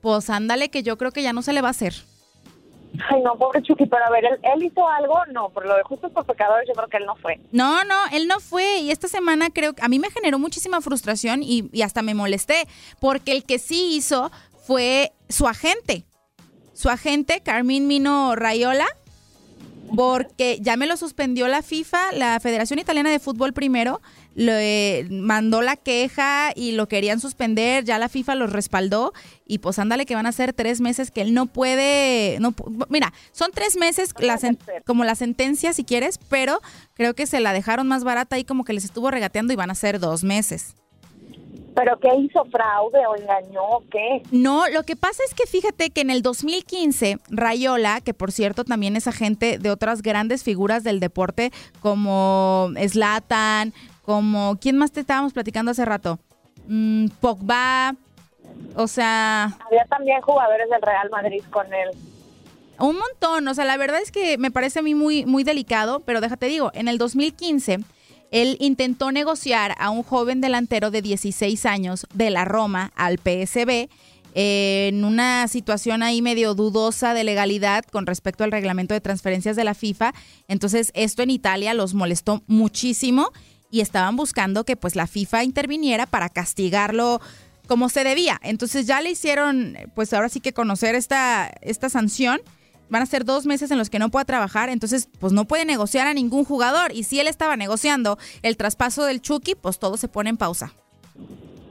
Pues 0.01 0.31
ándale 0.31 0.69
que 0.69 0.83
yo 0.83 0.97
creo 0.99 1.11
que 1.13 1.23
ya 1.23 1.33
no 1.33 1.43
se 1.43 1.53
le 1.53 1.61
va 1.63 1.69
a 1.69 1.73
hacer. 1.73 1.95
Ay, 3.09 3.23
no, 3.23 3.37
pobre 3.37 3.63
Chucky, 3.63 3.87
pero 3.87 4.05
a 4.05 4.11
ver, 4.11 4.25
¿él, 4.43 4.63
hizo 4.63 4.89
algo? 4.89 5.19
No, 5.33 5.51
por 5.51 5.67
lo 5.67 5.77
de 5.77 5.83
justos 5.83 6.13
por 6.13 6.25
pecadores 6.25 6.69
yo 6.69 6.75
creo 6.75 6.89
que 6.89 6.97
él 6.99 7.07
no 7.07 7.17
fue. 7.17 7.41
No, 7.53 7.85
no, 7.85 7.95
él 8.13 8.27
no 8.29 8.41
fue. 8.41 8.79
Y 8.79 8.91
esta 8.91 9.09
semana 9.09 9.51
creo 9.51 9.75
que 9.75 9.83
a 9.85 9.89
mí 9.89 9.99
me 9.99 10.11
generó 10.11 10.39
muchísima 10.39 10.81
frustración 10.81 11.43
y, 11.43 11.69
y 11.73 11.83
hasta 11.83 12.03
me 12.03 12.15
molesté, 12.15 12.67
porque 13.01 13.33
el 13.33 13.45
que 13.45 13.59
sí 13.59 13.97
hizo 13.97 14.31
fue 14.67 15.13
su 15.29 15.47
agente. 15.47 16.05
Su 16.73 16.91
agente, 16.91 17.41
Carmín 17.41 17.87
Mino 17.87 18.35
Rayola, 18.37 18.87
porque 19.95 20.59
ya 20.61 20.77
me 20.77 20.87
lo 20.87 20.97
suspendió 20.97 21.47
la 21.49 21.63
FIFA, 21.63 22.13
la 22.13 22.41
Federación 22.41 22.79
Italiana 22.79 23.11
de 23.11 23.19
Fútbol 23.21 23.53
primero, 23.53 24.01
le 24.35 25.07
mandó 25.11 25.63
la 25.63 25.77
queja 25.77 26.53
y 26.55 26.73
lo 26.73 26.89
querían 26.89 27.21
suspender, 27.21 27.85
ya 27.85 27.99
la 27.99 28.09
FIFA 28.09 28.35
los 28.35 28.53
respaldó 28.53 29.13
y 29.47 29.59
pues 29.59 29.79
ándale 29.79 30.05
que 30.07 30.15
van 30.15 30.27
a 30.27 30.33
ser 30.33 30.53
tres 30.53 30.81
meses 30.81 31.11
que 31.11 31.23
él 31.23 31.33
no 31.35 31.47
puede, 31.47 32.39
no, 32.41 32.55
mira, 32.89 33.13
son 33.33 33.51
tres 33.53 33.77
meses 33.77 34.13
la 34.19 34.39
sen- 34.39 34.59
como 34.85 35.05
la 35.05 35.15
sentencia 35.15 35.73
si 35.73 35.85
quieres, 35.85 36.19
pero 36.29 36.61
creo 36.95 37.15
que 37.15 37.27
se 37.27 37.41
la 37.41 37.53
dejaron 37.53 37.87
más 37.87 38.05
barata 38.05 38.39
y 38.39 38.45
como 38.45 38.65
que 38.65 38.73
les 38.73 38.85
estuvo 38.85 39.11
regateando 39.11 39.53
y 39.53 39.57
van 39.57 39.71
a 39.71 39.75
ser 39.75 40.01
dos 40.01 40.25
meses. 40.25 40.75
¿Pero 41.77 41.99
qué 42.01 42.09
hizo? 42.17 42.43
¿Fraude 42.47 43.07
o 43.07 43.15
engañó 43.17 43.81
qué? 43.91 44.23
No, 44.31 44.67
lo 44.69 44.83
que 44.85 44.97
pasa 44.97 45.23
es 45.29 45.35
que 45.35 45.47
fíjate 45.47 45.91
que 45.91 46.01
en 46.01 46.09
el 46.09 46.23
2015, 46.23 47.19
Rayola, 47.29 48.01
que 48.01 48.15
por 48.15 48.33
cierto 48.33 48.65
también 48.65 48.97
es 48.97 49.07
agente 49.07 49.59
de 49.59 49.71
otras 49.71 50.01
grandes 50.01 50.43
figuras 50.43 50.85
del 50.85 51.01
deporte, 51.01 51.53
como 51.81 52.71
Slatan, 52.83 53.75
como. 54.03 54.57
¿Quién 54.59 54.79
más 54.79 54.91
te 54.91 55.01
estábamos 55.01 55.35
platicando 55.35 55.71
hace 55.71 55.85
rato? 55.85 56.19
Mm, 56.67 57.09
Pogba. 57.21 57.95
O 58.75 58.87
sea, 58.87 59.55
Había 59.67 59.85
también 59.85 60.23
jugadores 60.23 60.71
del 60.71 60.81
Real 60.81 61.11
Madrid 61.11 61.43
con 61.51 61.67
él. 61.75 61.91
un 62.79 62.97
montón. 62.97 63.47
O 63.49 63.55
sea, 63.55 63.67
la 63.67 63.77
verdad 63.77 64.01
es 64.01 64.11
que 64.11 64.39
me 64.39 64.51
parece 64.51 64.79
a 64.79 64.83
mí 64.83 64.95
muy, 64.95 65.27
muy 65.27 65.45
delicado, 65.45 66.01
pero 66.01 66.23
déjate 66.23 66.47
digo, 66.47 66.71
en 66.73 66.89
el 66.89 66.97
2015 66.97 67.81
él 68.31 68.57
intentó 68.61 69.13
negociar 69.13 69.75
a 69.79 69.91
un 69.91 70.03
joven 70.03 70.41
delantero 70.41 70.91
de 70.91 71.03
16 71.03 71.67
años 71.67 72.07
de 72.15 72.31
la 72.31 72.45
Roma 72.45 72.93
al 72.97 73.19
PSB 73.19 73.89
eh, 74.39 74.89
en 74.89 75.03
una 75.07 75.49
situación 75.49 76.03
ahí 76.03 76.21
medio 76.21 76.53
dudosa 76.53 77.15
de 77.15 77.25
legalidad 77.25 77.85
con 77.85 78.05
respecto 78.05 78.45
al 78.45 78.53
reglamento 78.53 78.93
de 78.93 79.01
transferencias 79.01 79.57
de 79.57 79.65
la 79.65 79.73
FIFA. 79.73 80.13
Entonces, 80.47 80.91
esto 80.95 81.23
en 81.23 81.31
Italia 81.31 81.73
los 81.73 81.95
molestó 81.95 82.43
muchísimo 82.47 83.33
y 83.71 83.81
estaban 83.81 84.15
buscando 84.15 84.65
que 84.65 84.77
pues 84.77 84.95
la 84.95 85.07
FIFA 85.07 85.43
interviniera 85.43 86.05
para 86.05 86.29
castigarlo 86.29 87.23
como 87.67 87.89
se 87.89 88.05
debía. 88.05 88.39
Entonces 88.43 88.87
ya 88.87 89.01
le 89.01 89.11
hicieron, 89.11 89.77
pues 89.95 90.13
ahora 90.13 90.29
sí 90.29 90.41
que 90.41 90.53
conocer 90.53 90.95
esta, 90.95 91.51
esta 91.63 91.89
sanción. 91.89 92.43
Van 92.89 93.03
a 93.03 93.07
ser 93.07 93.25
dos 93.25 93.47
meses 93.47 93.71
en 93.71 93.79
los 93.79 93.91
que 93.91 93.99
no 93.99 94.11
pueda 94.11 94.25
trabajar, 94.25 94.69
entonces 94.69 95.09
pues 95.19 95.33
no 95.33 95.45
puede 95.45 95.65
negociar 95.65 96.07
a 96.07 96.15
ningún 96.15 96.45
jugador. 96.45 96.93
Y 96.93 97.03
si 97.05 97.21
él 97.21 97.27
estaba 97.27 97.57
negociando 97.57 98.19
el 98.43 98.57
traspaso 98.57 99.05
del 99.05 99.21
Chucky, 99.21 99.55
pues 99.55 99.79
todo 99.79 99.97
se 99.97 100.09
pone 100.09 100.31
en 100.31 100.37
pausa. 100.37 100.73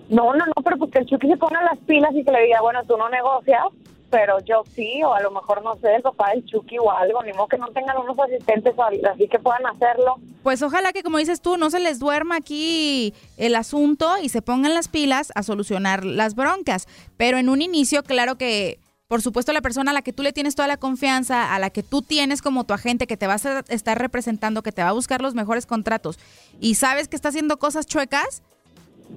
No, 0.10 0.34
no, 0.34 0.46
no, 0.46 0.64
pero 0.64 0.78
porque 0.78 1.00
el 1.00 1.06
Chucky 1.06 1.28
se 1.28 1.38
ponga 1.38 1.62
las 1.64 1.80
pilas 1.80 2.12
y 2.14 2.24
que 2.24 2.32
le 2.32 2.44
diga, 2.44 2.62
bueno, 2.62 2.82
tú 2.88 2.96
no 2.98 3.10
negocias, 3.10 3.64
pero 4.10 4.40
yo 4.46 4.64
sí, 4.76 5.02
o 5.04 5.14
a 5.14 5.22
lo 5.22 5.32
mejor 5.32 5.64
no 5.64 5.76
sé, 5.78 5.96
el 5.96 6.02
papá 6.02 6.30
del 6.32 6.46
Chucky 6.46 6.78
o 6.78 6.92
algo, 6.92 7.24
ni 7.24 7.34
modo 7.34 7.48
que 7.48 7.58
no 7.58 7.68
tengan 7.70 7.98
unos 7.98 8.18
asistentes 8.20 8.74
así 9.12 9.28
que 9.28 9.40
puedan 9.40 9.66
hacerlo. 9.66 10.16
Pues 10.44 10.62
ojalá 10.62 10.94
que, 10.94 11.02
como 11.02 11.18
dices 11.18 11.42
tú, 11.42 11.58
no 11.58 11.70
se 11.70 11.80
les 11.80 12.00
duerma 12.00 12.36
aquí 12.36 13.14
el 13.38 13.56
asunto 13.56 14.18
y 14.22 14.30
se 14.30 14.42
pongan 14.42 14.74
las 14.74 14.90
pilas 14.90 15.32
a 15.36 15.44
solucionar 15.44 16.06
las 16.06 16.36
broncas. 16.36 16.88
Pero 17.18 17.38
en 17.38 17.50
un 17.50 17.62
inicio, 17.62 18.04
claro 18.04 18.38
que 18.38 18.80
por 19.16 19.22
supuesto, 19.22 19.54
la 19.54 19.62
persona 19.62 19.92
a 19.92 19.94
la 19.94 20.02
que 20.02 20.12
tú 20.12 20.24
le 20.24 20.34
tienes 20.34 20.56
toda 20.56 20.68
la 20.68 20.76
confianza, 20.76 21.56
a 21.56 21.58
la 21.58 21.70
que 21.70 21.84
tú 21.84 22.02
tienes 22.02 22.42
como 22.42 22.66
tu 22.66 22.74
agente, 22.74 23.08
que 23.08 23.16
te 23.16 23.28
va 23.28 23.36
a 23.36 23.64
estar 23.70 23.98
representando, 23.98 24.62
que 24.62 24.74
te 24.74 24.84
va 24.84 24.90
a 24.90 24.92
buscar 24.92 25.22
los 25.22 25.36
mejores 25.36 25.66
contratos 25.66 26.20
y 26.60 26.76
sabes 26.76 27.08
que 27.08 27.16
está 27.16 27.30
haciendo 27.30 27.56
cosas 27.56 27.88
chuecas, 27.88 28.44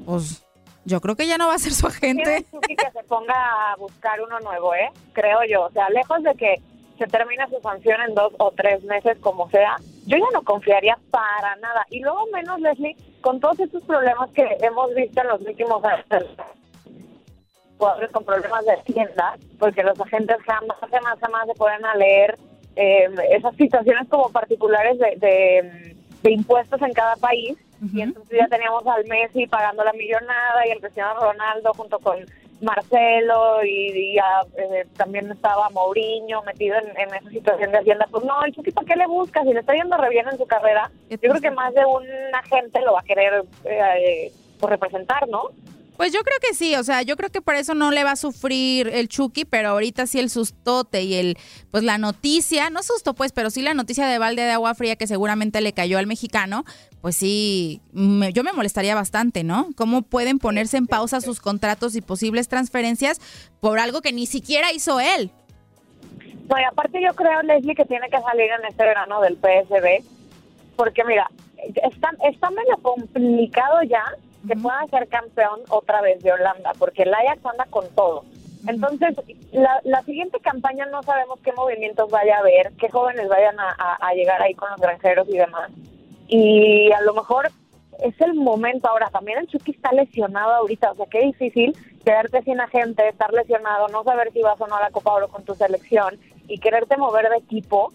pues 0.06 0.46
yo 0.84 1.00
creo 1.00 1.16
que 1.16 1.26
ya 1.26 1.36
no 1.36 1.48
va 1.48 1.54
a 1.54 1.58
ser 1.58 1.72
su 1.72 1.88
agente. 1.88 2.46
que 2.68 2.76
se 2.92 3.04
ponga 3.08 3.34
a 3.72 3.74
buscar 3.74 4.20
uno 4.20 4.38
nuevo, 4.38 4.72
¿eh? 4.72 4.88
Creo 5.14 5.40
yo. 5.50 5.62
O 5.64 5.72
sea, 5.72 5.90
lejos 5.90 6.22
de 6.22 6.32
que 6.36 6.62
se 6.96 7.08
termine 7.08 7.44
su 7.48 7.60
sanción 7.60 8.00
en 8.00 8.14
dos 8.14 8.32
o 8.38 8.52
tres 8.52 8.84
meses, 8.84 9.18
como 9.18 9.50
sea, 9.50 9.78
yo 10.06 10.16
ya 10.16 10.30
no 10.32 10.44
confiaría 10.44 10.96
para 11.10 11.56
nada. 11.56 11.84
Y 11.90 11.98
luego 12.02 12.24
menos, 12.32 12.60
Leslie, 12.60 12.96
con 13.20 13.40
todos 13.40 13.58
estos 13.58 13.82
problemas 13.82 14.30
que 14.30 14.46
hemos 14.60 14.94
visto 14.94 15.20
en 15.22 15.26
los 15.26 15.40
últimos 15.40 15.82
años, 15.84 16.06
jugadores 17.78 18.10
con 18.10 18.24
problemas 18.24 18.64
de 18.66 18.76
tienda, 18.92 19.36
porque 19.58 19.82
los 19.82 19.98
agentes 20.00 20.36
jamás, 20.44 20.76
jamás, 20.90 21.18
jamás 21.20 21.46
se 21.46 21.54
pueden 21.54 21.84
a 21.84 21.94
leer 21.94 22.36
eh, 22.76 23.08
esas 23.30 23.54
situaciones 23.56 24.08
como 24.08 24.30
particulares 24.30 24.98
de, 24.98 25.96
de 26.22 26.30
impuestos 26.30 26.80
en 26.82 26.92
cada 26.92 27.16
país 27.16 27.56
y 27.94 28.00
entonces 28.00 28.38
ya 28.38 28.48
teníamos 28.48 28.84
al 28.86 29.04
Messi 29.06 29.46
pagando 29.46 29.84
la 29.84 29.92
millonada 29.92 30.66
y 30.66 30.70
el 30.70 30.80
Cristiano 30.80 31.20
Ronaldo 31.20 31.72
junto 31.74 31.98
con 32.00 32.18
Marcelo 32.60 33.64
y, 33.64 34.18
eh, 34.18 34.86
también 34.96 35.30
estaba 35.30 35.70
Mourinho 35.70 36.42
metido 36.42 36.76
en, 36.76 37.14
esa 37.14 37.30
situación 37.30 37.70
de 37.70 37.78
Hacienda. 37.78 38.08
Pues 38.10 38.24
no, 38.24 38.42
el 38.44 38.52
Chucky, 38.52 38.72
¿para 38.72 38.86
qué 38.86 38.96
le 38.96 39.06
buscas? 39.06 39.44
Si 39.44 39.52
le 39.52 39.60
está 39.60 39.74
yendo 39.74 39.96
re 39.96 40.10
bien 40.10 40.26
en 40.28 40.38
su 40.38 40.46
carrera, 40.46 40.90
yo 41.08 41.18
creo 41.18 41.40
que 41.40 41.52
más 41.52 41.72
de 41.74 41.84
un 41.84 42.04
agente 42.34 42.80
lo 42.80 42.94
va 42.94 43.00
a 43.00 43.04
querer 43.04 43.44
eh, 43.64 44.32
pues, 44.58 44.70
representar, 44.70 45.28
¿no? 45.28 45.50
Pues 45.98 46.12
yo 46.12 46.20
creo 46.20 46.38
que 46.40 46.54
sí, 46.54 46.76
o 46.76 46.84
sea, 46.84 47.02
yo 47.02 47.16
creo 47.16 47.28
que 47.28 47.42
por 47.42 47.56
eso 47.56 47.74
no 47.74 47.90
le 47.90 48.04
va 48.04 48.12
a 48.12 48.16
sufrir 48.16 48.86
el 48.86 49.08
Chucky, 49.08 49.44
pero 49.44 49.70
ahorita 49.70 50.06
sí 50.06 50.20
el 50.20 50.30
sustote 50.30 51.02
y 51.02 51.14
el, 51.14 51.36
pues 51.72 51.82
la 51.82 51.98
noticia, 51.98 52.70
no 52.70 52.84
susto 52.84 53.14
pues, 53.14 53.32
pero 53.32 53.50
sí 53.50 53.62
la 53.62 53.74
noticia 53.74 54.06
de 54.06 54.16
balde 54.16 54.42
de 54.42 54.52
agua 54.52 54.76
fría 54.76 54.94
que 54.94 55.08
seguramente 55.08 55.60
le 55.60 55.72
cayó 55.72 55.98
al 55.98 56.06
mexicano, 56.06 56.64
pues 57.00 57.16
sí, 57.16 57.82
yo 58.32 58.44
me 58.44 58.52
molestaría 58.52 58.94
bastante, 58.94 59.42
¿no? 59.42 59.70
¿Cómo 59.74 60.02
pueden 60.02 60.38
ponerse 60.38 60.76
en 60.76 60.86
pausa 60.86 61.20
sus 61.20 61.40
contratos 61.40 61.96
y 61.96 62.00
posibles 62.00 62.46
transferencias 62.46 63.20
por 63.58 63.80
algo 63.80 64.00
que 64.00 64.12
ni 64.12 64.26
siquiera 64.26 64.72
hizo 64.72 65.00
él? 65.00 65.32
No, 66.48 66.60
y 66.60 66.62
aparte 66.62 67.02
yo 67.02 67.12
creo, 67.16 67.42
Leslie, 67.42 67.74
que 67.74 67.84
tiene 67.86 68.08
que 68.08 68.20
salir 68.20 68.46
en 68.52 68.64
este 68.68 68.84
verano 68.84 69.20
del 69.20 69.36
PSB, 69.36 70.04
porque 70.76 71.02
mira, 71.04 71.28
está, 71.90 72.12
está 72.22 72.50
medio 72.50 72.76
complicado 72.82 73.82
ya 73.82 74.04
que 74.46 74.56
pueda 74.56 74.86
ser 74.90 75.08
campeón 75.08 75.60
otra 75.68 76.00
vez 76.00 76.22
de 76.22 76.32
Holanda, 76.32 76.72
porque 76.78 77.02
el 77.02 77.14
Ajax 77.14 77.44
anda 77.44 77.66
con 77.70 77.88
todo. 77.94 78.24
Entonces, 78.66 79.14
la, 79.52 79.80
la, 79.84 80.02
siguiente 80.02 80.40
campaña 80.40 80.84
no 80.86 81.02
sabemos 81.02 81.38
qué 81.40 81.52
movimientos 81.52 82.10
vaya 82.10 82.36
a 82.36 82.40
haber, 82.40 82.72
qué 82.78 82.88
jóvenes 82.90 83.28
vayan 83.28 83.56
a, 83.58 84.12
llegar 84.14 84.42
ahí 84.42 84.54
con 84.54 84.70
los 84.70 84.80
granjeros 84.80 85.28
y 85.28 85.38
demás. 85.38 85.70
Y 86.26 86.90
a 86.92 87.00
lo 87.02 87.14
mejor 87.14 87.50
es 88.02 88.20
el 88.20 88.34
momento 88.34 88.88
ahora. 88.88 89.08
También 89.10 89.38
el 89.38 89.46
Chucky 89.46 89.70
está 89.70 89.92
lesionado 89.92 90.52
ahorita, 90.54 90.92
o 90.92 90.94
sea, 90.96 91.06
qué 91.10 91.20
difícil 91.20 91.76
quedarte 92.04 92.42
sin 92.42 92.60
agente, 92.60 93.08
estar 93.08 93.32
lesionado, 93.32 93.88
no 93.88 94.02
saber 94.02 94.32
si 94.32 94.42
vas 94.42 94.60
o 94.60 94.66
no 94.66 94.76
a 94.76 94.80
la 94.80 94.90
Copa 94.90 95.12
Oro 95.12 95.28
con 95.28 95.44
tu 95.44 95.54
selección 95.54 96.18
y 96.48 96.58
quererte 96.58 96.96
mover 96.96 97.28
de 97.28 97.36
equipo 97.36 97.92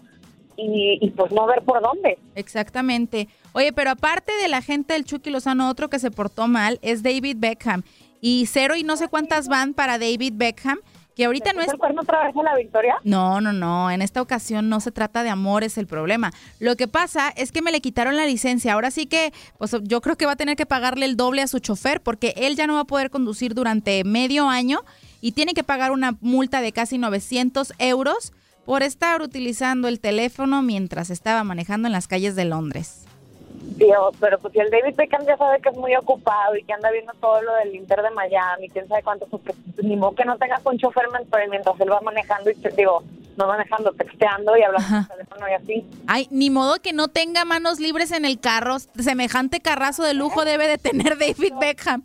y, 0.56 0.98
y 1.00 1.10
pues 1.10 1.32
no 1.32 1.46
ver 1.46 1.62
por 1.62 1.82
dónde. 1.82 2.18
Exactamente. 2.34 3.28
Oye, 3.52 3.72
pero 3.72 3.90
aparte 3.90 4.32
de 4.40 4.48
la 4.48 4.62
gente 4.62 4.94
del 4.94 5.04
Chucky 5.04 5.30
Lozano, 5.30 5.68
otro 5.68 5.88
que 5.88 5.98
se 5.98 6.10
portó 6.10 6.48
mal 6.48 6.78
es 6.82 7.02
David 7.02 7.36
Beckham. 7.38 7.82
Y 8.20 8.46
cero 8.46 8.74
y 8.74 8.84
no 8.84 8.96
sé 8.96 9.08
cuántas 9.08 9.48
van 9.48 9.74
para 9.74 9.98
David 9.98 10.32
Beckham, 10.36 10.78
que 11.14 11.26
ahorita 11.26 11.52
no 11.52 11.60
es... 11.60 11.68
¿El 11.68 11.78
cuerno 11.78 12.02
otra 12.02 12.24
vez 12.24 12.34
la 12.34 12.56
victoria? 12.56 12.96
No, 13.04 13.40
no, 13.40 13.52
no. 13.52 13.90
En 13.90 14.02
esta 14.02 14.20
ocasión 14.20 14.68
no 14.68 14.80
se 14.80 14.90
trata 14.90 15.22
de 15.22 15.30
amor, 15.30 15.62
es 15.62 15.78
el 15.78 15.86
problema. 15.86 16.32
Lo 16.58 16.76
que 16.76 16.88
pasa 16.88 17.32
es 17.36 17.52
que 17.52 17.62
me 17.62 17.70
le 17.70 17.80
quitaron 17.80 18.16
la 18.16 18.26
licencia. 18.26 18.72
Ahora 18.72 18.90
sí 18.90 19.06
que, 19.06 19.32
pues 19.58 19.76
yo 19.82 20.00
creo 20.00 20.16
que 20.16 20.26
va 20.26 20.32
a 20.32 20.36
tener 20.36 20.56
que 20.56 20.66
pagarle 20.66 21.06
el 21.06 21.16
doble 21.16 21.42
a 21.42 21.46
su 21.46 21.60
chofer 21.60 22.00
porque 22.00 22.34
él 22.36 22.56
ya 22.56 22.66
no 22.66 22.74
va 22.74 22.80
a 22.80 22.84
poder 22.86 23.10
conducir 23.10 23.54
durante 23.54 24.02
medio 24.04 24.48
año 24.48 24.80
y 25.20 25.32
tiene 25.32 25.54
que 25.54 25.62
pagar 25.62 25.92
una 25.92 26.16
multa 26.20 26.60
de 26.60 26.72
casi 26.72 26.98
900 26.98 27.74
euros 27.78 28.32
por 28.64 28.82
estar 28.82 29.22
utilizando 29.22 29.88
el 29.88 30.00
teléfono 30.00 30.62
mientras 30.62 31.10
estaba 31.10 31.44
manejando 31.44 31.88
en 31.88 31.92
las 31.92 32.08
calles 32.08 32.36
de 32.36 32.44
Londres. 32.44 33.04
Dios, 33.76 34.14
pero 34.20 34.38
pues 34.38 34.52
si 34.52 34.60
el 34.60 34.70
David 34.70 34.94
Beckham 34.96 35.24
ya 35.26 35.36
sabe 35.36 35.60
que 35.60 35.68
es 35.68 35.76
muy 35.76 35.94
ocupado 35.96 36.56
y 36.56 36.62
que 36.64 36.72
anda 36.72 36.90
viendo 36.90 37.12
todo 37.20 37.40
lo 37.42 37.54
del 37.54 37.74
Inter 37.74 38.02
de 38.02 38.10
Miami, 38.10 38.68
quién 38.68 38.86
sabe 38.88 39.02
cuánto, 39.02 39.26
pues 39.26 39.42
ni 39.82 39.96
modo 39.96 40.14
que 40.14 40.24
no 40.24 40.36
tenga 40.38 40.58
con 40.58 40.78
chofer 40.78 41.04
mientras 41.50 41.80
él 41.80 41.90
va 41.90 42.00
manejando 42.00 42.50
y 42.50 42.54
digo, 42.76 43.02
no 43.36 43.46
manejando, 43.46 43.92
texteando 43.92 44.56
y 44.56 44.62
hablando 44.62 44.88
por 45.08 45.16
teléfono 45.16 45.48
y 45.48 45.52
así. 45.52 45.86
Ay, 46.06 46.28
ni 46.30 46.50
modo 46.50 46.80
que 46.80 46.92
no 46.92 47.08
tenga 47.08 47.44
manos 47.44 47.80
libres 47.80 48.12
en 48.12 48.24
el 48.24 48.38
carro, 48.38 48.78
semejante 48.78 49.60
carrazo 49.60 50.02
de 50.02 50.14
lujo 50.14 50.44
debe 50.44 50.68
de 50.68 50.78
tener 50.78 51.18
David 51.18 51.54
Beckham. 51.60 52.02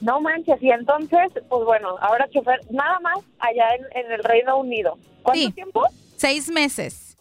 No 0.00 0.20
manches, 0.20 0.62
y 0.62 0.70
entonces, 0.70 1.32
pues 1.48 1.64
bueno, 1.64 1.96
ahora 2.00 2.28
chofer, 2.30 2.60
nada 2.70 2.98
más 3.00 3.18
allá 3.38 3.66
en, 3.94 4.12
el 4.12 4.22
Reino 4.22 4.58
Unido. 4.58 4.98
¿Cuánto 5.22 5.50
tiempo? 5.52 5.86
Seis 6.16 6.50
meses. 6.50 7.16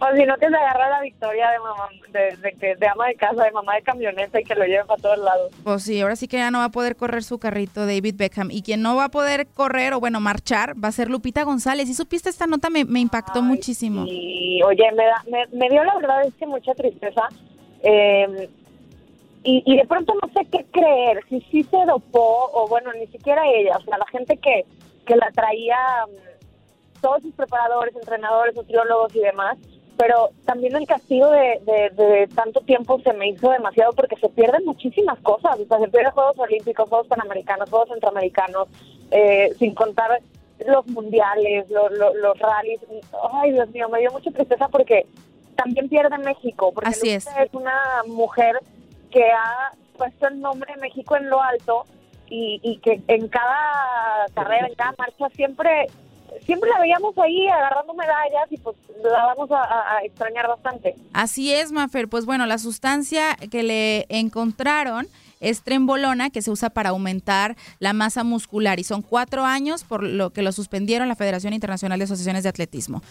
o 0.00 0.06
si 0.16 0.24
no 0.24 0.36
que 0.36 0.48
se 0.48 0.56
agarra 0.56 0.90
la 0.90 1.00
victoria 1.00 1.50
de 1.50 1.58
mamá, 1.58 1.88
de, 2.12 2.76
de, 2.76 2.86
ama 2.86 3.08
de 3.08 3.14
casa, 3.14 3.42
de 3.42 3.50
mamá 3.50 3.74
de 3.74 3.82
camioneta 3.82 4.40
y 4.40 4.44
que 4.44 4.54
lo 4.54 4.64
lleve 4.64 4.84
para 4.84 5.02
todos 5.02 5.18
lados. 5.18 5.52
Pues 5.64 5.82
sí, 5.82 6.00
ahora 6.00 6.16
sí 6.16 6.28
que 6.28 6.36
ya 6.36 6.50
no 6.50 6.58
va 6.58 6.66
a 6.66 6.70
poder 6.70 6.96
correr 6.96 7.22
su 7.24 7.38
carrito 7.38 7.86
David 7.86 8.14
Beckham. 8.16 8.50
Y 8.50 8.62
quien 8.62 8.82
no 8.82 8.96
va 8.96 9.04
a 9.04 9.10
poder 9.10 9.46
correr 9.48 9.92
o 9.92 10.00
bueno, 10.00 10.20
marchar 10.20 10.74
va 10.82 10.88
a 10.88 10.92
ser 10.92 11.10
Lupita 11.10 11.42
González. 11.42 11.88
Y 11.88 11.94
supiste 11.94 12.30
esta 12.30 12.46
nota 12.46 12.70
me, 12.70 12.84
me 12.84 13.00
impactó 13.00 13.42
muchísimo. 13.42 14.04
Y 14.06 14.62
oye, 14.62 14.90
me, 14.92 15.04
da, 15.04 15.24
me, 15.52 15.68
dio 15.68 15.82
la 15.84 15.96
verdad 15.96 16.24
es 16.26 16.34
que 16.34 16.46
mucha 16.46 16.74
tristeza. 16.74 17.28
Eh, 17.82 18.48
y, 19.44 19.62
y 19.66 19.76
de 19.76 19.86
pronto 19.86 20.14
no 20.14 20.28
sé 20.32 20.46
qué 20.50 20.64
creer, 20.72 21.22
si 21.28 21.40
sí 21.50 21.62
se 21.64 21.84
dopó 21.86 22.50
o 22.52 22.66
bueno, 22.66 22.92
ni 22.94 23.06
siquiera 23.08 23.42
ella, 23.46 23.76
o 23.76 23.82
sea, 23.82 23.98
la 23.98 24.06
gente 24.06 24.38
que, 24.38 24.64
que 25.06 25.16
la 25.16 25.30
traía 25.32 25.76
todos 27.00 27.22
sus 27.22 27.34
preparadores, 27.34 27.94
entrenadores, 27.94 28.54
nutriólogos 28.54 29.14
y 29.14 29.20
demás, 29.20 29.58
pero 29.96 30.30
también 30.46 30.74
el 30.74 30.86
castigo 30.86 31.30
de, 31.30 32.28
tanto 32.34 32.60
tiempo 32.62 32.98
se 33.00 33.12
me 33.12 33.28
hizo 33.28 33.50
demasiado 33.50 33.92
porque 33.92 34.16
se 34.16 34.28
pierden 34.30 34.64
muchísimas 34.64 35.18
cosas, 35.20 35.60
o 35.60 35.66
sea, 35.66 35.78
se 35.78 35.88
pierden 35.88 36.12
Juegos 36.12 36.38
Olímpicos, 36.38 36.88
Juegos 36.88 37.06
Panamericanos, 37.06 37.68
Juegos 37.68 37.90
Centroamericanos, 37.90 38.68
eh, 39.10 39.54
sin 39.58 39.74
contar 39.74 40.20
los 40.66 40.86
mundiales, 40.86 41.68
los, 41.70 41.92
los, 41.92 42.38
rallies. 42.38 42.80
Ay, 43.32 43.52
Dios 43.52 43.68
mío, 43.70 43.88
me 43.88 44.00
dio 44.00 44.10
mucha 44.10 44.30
tristeza 44.30 44.68
porque 44.68 45.06
también 45.56 45.88
pierde 45.88 46.16
México, 46.18 46.72
porque 46.72 46.90
Así 46.90 47.10
es. 47.10 47.26
es 47.26 47.52
una 47.52 48.02
mujer 48.06 48.58
que 49.14 49.22
ha 49.32 49.70
puesto 49.96 50.26
el 50.26 50.40
nombre 50.40 50.74
de 50.74 50.80
México 50.80 51.16
en 51.16 51.30
lo 51.30 51.40
alto 51.40 51.84
y, 52.28 52.60
y 52.62 52.78
que 52.78 53.00
en 53.06 53.28
cada 53.28 54.26
carrera, 54.34 54.66
en 54.66 54.74
cada 54.74 54.94
marcha 54.98 55.28
siempre 55.34 55.86
siempre 56.44 56.68
la 56.70 56.80
veíamos 56.80 57.16
ahí 57.18 57.46
agarrando 57.48 57.94
medallas 57.94 58.50
y 58.50 58.58
pues 58.58 58.76
la 59.02 59.26
vamos 59.26 59.48
a, 59.52 59.98
extrañar 60.02 60.48
bastante. 60.48 60.94
Así 61.12 61.52
es, 61.52 61.72
Mafer. 61.72 62.08
Pues 62.08 62.26
bueno, 62.26 62.46
la 62.46 62.58
sustancia 62.58 63.36
que 63.50 63.62
le 63.62 64.06
encontraron 64.08 65.06
es 65.44 65.62
trembolona 65.62 66.30
que 66.30 66.42
se 66.42 66.50
usa 66.50 66.70
para 66.70 66.90
aumentar 66.90 67.56
la 67.78 67.92
masa 67.92 68.24
muscular 68.24 68.80
y 68.80 68.84
son 68.84 69.02
cuatro 69.02 69.44
años 69.44 69.84
por 69.84 70.02
lo 70.02 70.32
que 70.32 70.42
lo 70.42 70.52
suspendieron 70.52 71.08
la 71.08 71.16
Federación 71.16 71.52
Internacional 71.52 71.98
de 71.98 72.04
Asociaciones 72.04 72.42
de 72.42 72.48
Atletismo. 72.48 73.02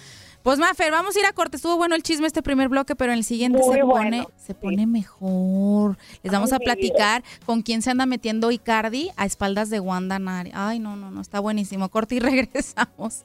Pues 0.44 0.60
Mafer, 0.60 0.92
vamos 0.92 1.16
a 1.16 1.20
ir 1.20 1.26
a 1.26 1.32
corte. 1.32 1.56
Estuvo 1.56 1.78
bueno 1.78 1.96
el 1.96 2.04
chisme 2.04 2.28
este 2.28 2.44
primer 2.44 2.68
bloque, 2.68 2.96
pero 2.96 3.14
en 3.14 3.20
el 3.20 3.24
siguiente 3.24 3.60
se 3.64 3.80
pone, 3.80 4.28
se 4.36 4.54
pone 4.54 4.86
mejor. 4.86 5.98
Les 6.22 6.34
vamos 6.34 6.52
a 6.52 6.60
platicar 6.60 7.24
con 7.46 7.62
quién 7.62 7.82
se 7.82 7.92
anda 7.92 8.06
metiendo 8.06 8.52
Icardi 8.52 9.12
a 9.16 9.26
espaldas 9.26 9.70
de 9.70 9.80
Wanda 9.80 10.20
Nari. 10.20 10.52
Ay, 10.54 10.80
no, 10.80 10.96
no, 10.98 11.12
no, 11.12 11.22
está 11.22 11.40
buenísimo. 11.40 11.88
Corte 11.90 12.16
y 12.16 12.20
regresamos. 12.20 13.24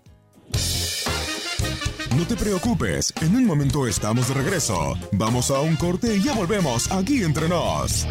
No 2.16 2.26
te 2.26 2.36
preocupes, 2.36 3.12
en 3.20 3.36
un 3.36 3.44
momento 3.44 3.86
estamos 3.86 4.28
de 4.28 4.34
regreso. 4.34 4.94
Vamos 5.12 5.50
a 5.50 5.60
un 5.60 5.76
corte 5.76 6.16
y 6.16 6.22
ya 6.22 6.34
volvemos 6.34 6.90
aquí 6.90 7.22
entre 7.22 7.48
nos. 7.48 8.06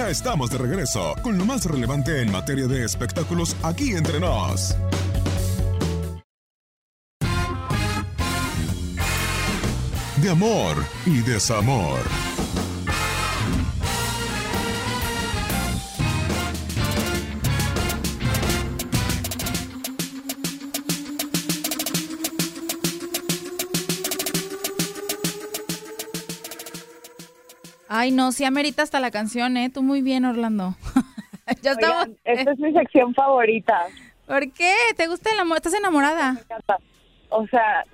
Ya 0.00 0.08
estamos 0.08 0.48
de 0.48 0.56
regreso 0.56 1.14
con 1.22 1.36
lo 1.36 1.44
más 1.44 1.66
relevante 1.66 2.22
en 2.22 2.32
materia 2.32 2.66
de 2.66 2.86
espectáculos 2.86 3.54
aquí 3.62 3.92
entre 3.92 4.18
nos. 4.18 4.74
De 10.22 10.30
amor 10.30 10.86
y 11.04 11.20
desamor. 11.20 12.29
Ay, 27.92 28.12
no, 28.12 28.30
sí 28.30 28.44
amerita 28.44 28.84
hasta 28.84 29.00
la 29.00 29.10
canción, 29.10 29.56
¿eh? 29.56 29.68
Tú 29.68 29.82
muy 29.82 30.00
bien, 30.00 30.24
Orlando. 30.24 30.76
ya 31.60 31.72
estamos. 31.72 32.02
Oigan, 32.02 32.16
esta 32.22 32.52
es 32.52 32.58
mi 32.60 32.72
sección 32.72 33.12
favorita. 33.14 33.86
¿Por 34.28 34.52
qué? 34.52 34.72
¿Te 34.96 35.08
gusta 35.08 35.32
el 35.32 35.40
amor? 35.40 35.56
¿Estás 35.56 35.74
enamorada? 35.74 36.34
Me 36.34 36.40
encanta. 36.40 36.78
O 37.30 37.44
sea, 37.48 37.84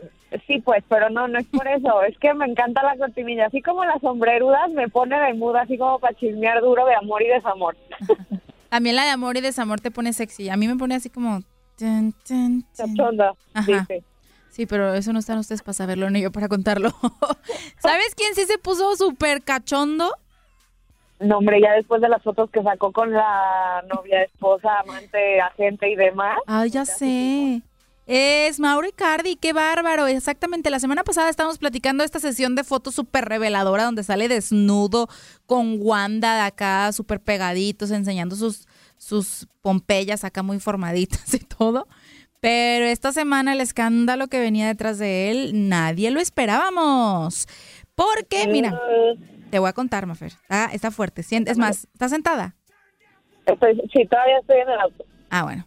sí, 0.46 0.60
pues, 0.60 0.84
pero 0.86 1.08
no, 1.08 1.28
no 1.28 1.38
es 1.38 1.46
por 1.46 1.66
eso. 1.66 2.02
es 2.08 2.18
que 2.18 2.34
me 2.34 2.44
encanta 2.44 2.82
la 2.82 2.98
cortinilla. 2.98 3.46
Así 3.46 3.62
como 3.62 3.86
las 3.86 4.02
sombrerudas 4.02 4.70
me 4.72 4.86
pone 4.90 5.18
de 5.18 5.32
muda, 5.32 5.62
así 5.62 5.78
como 5.78 5.98
para 5.98 6.14
chismear 6.14 6.60
duro 6.60 6.84
de 6.84 6.94
amor 6.94 7.22
y 7.22 7.28
desamor. 7.28 7.74
También 8.68 8.96
la 8.96 9.04
de 9.04 9.10
amor 9.12 9.38
y 9.38 9.40
desamor 9.40 9.80
te 9.80 9.90
pone 9.90 10.12
sexy. 10.12 10.50
A 10.50 10.58
mí 10.58 10.68
me 10.68 10.76
pone 10.76 10.94
así 10.94 11.08
como... 11.08 11.40
Cachonda, 12.76 13.32
Ajá. 13.54 13.86
Sí, 14.56 14.64
pero 14.64 14.94
eso 14.94 15.12
no 15.12 15.18
están 15.18 15.36
ustedes 15.36 15.60
para 15.60 15.74
saberlo 15.74 16.08
ni 16.08 16.22
yo 16.22 16.32
para 16.32 16.48
contarlo. 16.48 16.88
¿Sabes 17.78 18.14
quién 18.14 18.34
sí 18.34 18.44
se 18.46 18.56
puso 18.56 18.96
súper 18.96 19.42
cachondo? 19.42 20.10
No, 21.20 21.36
hombre, 21.36 21.60
ya 21.60 21.72
después 21.72 22.00
de 22.00 22.08
las 22.08 22.22
fotos 22.22 22.48
que 22.50 22.62
sacó 22.62 22.90
con 22.90 23.12
la 23.12 23.84
novia, 23.86 24.22
esposa, 24.22 24.78
amante, 24.80 25.42
agente 25.42 25.90
y 25.90 25.94
demás. 25.94 26.38
Ay, 26.46 26.70
ya 26.70 26.86
sé. 26.86 27.60
Es 28.06 28.58
Mauro 28.58 28.88
Icardi, 28.88 29.36
qué 29.36 29.52
bárbaro. 29.52 30.06
Exactamente, 30.06 30.70
la 30.70 30.80
semana 30.80 31.04
pasada 31.04 31.28
estábamos 31.28 31.58
platicando 31.58 32.02
esta 32.02 32.18
sesión 32.18 32.54
de 32.54 32.64
fotos 32.64 32.94
súper 32.94 33.26
reveladora 33.26 33.84
donde 33.84 34.04
sale 34.04 34.26
desnudo 34.26 35.10
con 35.44 35.76
Wanda 35.80 36.34
de 36.34 36.40
acá, 36.40 36.90
súper 36.92 37.20
pegaditos, 37.20 37.90
enseñando 37.90 38.34
sus, 38.36 38.66
sus 38.96 39.46
pompeyas 39.60 40.24
acá 40.24 40.42
muy 40.42 40.60
formaditas 40.60 41.34
y 41.34 41.40
todo. 41.40 41.86
Pero 42.40 42.84
esta 42.84 43.12
semana 43.12 43.52
el 43.52 43.60
escándalo 43.60 44.28
que 44.28 44.40
venía 44.40 44.66
detrás 44.66 44.98
de 44.98 45.30
él, 45.30 45.68
nadie 45.68 46.10
lo 46.10 46.20
esperábamos. 46.20 47.48
Porque, 47.94 48.46
mira, 48.48 48.78
te 49.50 49.58
voy 49.58 49.68
a 49.68 49.72
contar, 49.72 50.06
Mafer. 50.06 50.32
Está, 50.42 50.66
está 50.66 50.90
fuerte. 50.90 51.22
Es 51.22 51.58
más, 51.58 51.88
¿estás 51.92 52.10
sentada? 52.10 52.54
sí, 53.92 54.06
todavía 54.06 54.38
estoy 54.40 54.58
en 54.58 54.68
el 54.68 54.80
auto. 54.80 55.04
Ah, 55.30 55.44
bueno. 55.44 55.66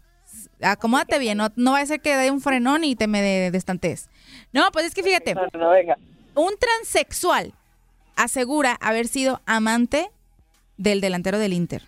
Acomódate 0.62 1.18
bien, 1.18 1.38
no, 1.38 1.48
no 1.56 1.72
va 1.72 1.80
a 1.80 1.86
ser 1.86 2.00
que 2.00 2.14
dé 2.14 2.30
un 2.30 2.40
frenón 2.40 2.84
y 2.84 2.94
te 2.94 3.06
me 3.06 3.22
destantes. 3.50 4.08
No, 4.52 4.70
pues 4.72 4.86
es 4.86 4.94
que 4.94 5.02
fíjate. 5.02 5.34
Un 6.34 6.52
transexual 6.58 7.54
asegura 8.16 8.76
haber 8.80 9.08
sido 9.08 9.40
amante 9.46 10.10
del 10.76 11.00
delantero 11.00 11.38
del 11.38 11.52
Inter. 11.54 11.82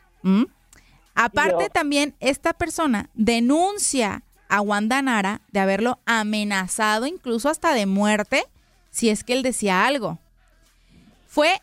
Aparte, 1.15 1.69
también 1.69 2.15
esta 2.21 2.55
persona 2.55 3.11
denuncia 3.15 4.23
a 4.53 4.61
Wanda 4.61 5.01
Nara 5.01 5.41
de 5.51 5.61
haberlo 5.61 5.99
amenazado 6.05 7.07
incluso 7.07 7.49
hasta 7.49 7.73
de 7.73 7.87
muerte 7.87 8.45
si 8.91 9.09
es 9.09 9.25
que 9.25 9.33
él 9.33 9.43
decía 9.43 9.87
algo. 9.87 10.19
Fue... 11.27 11.63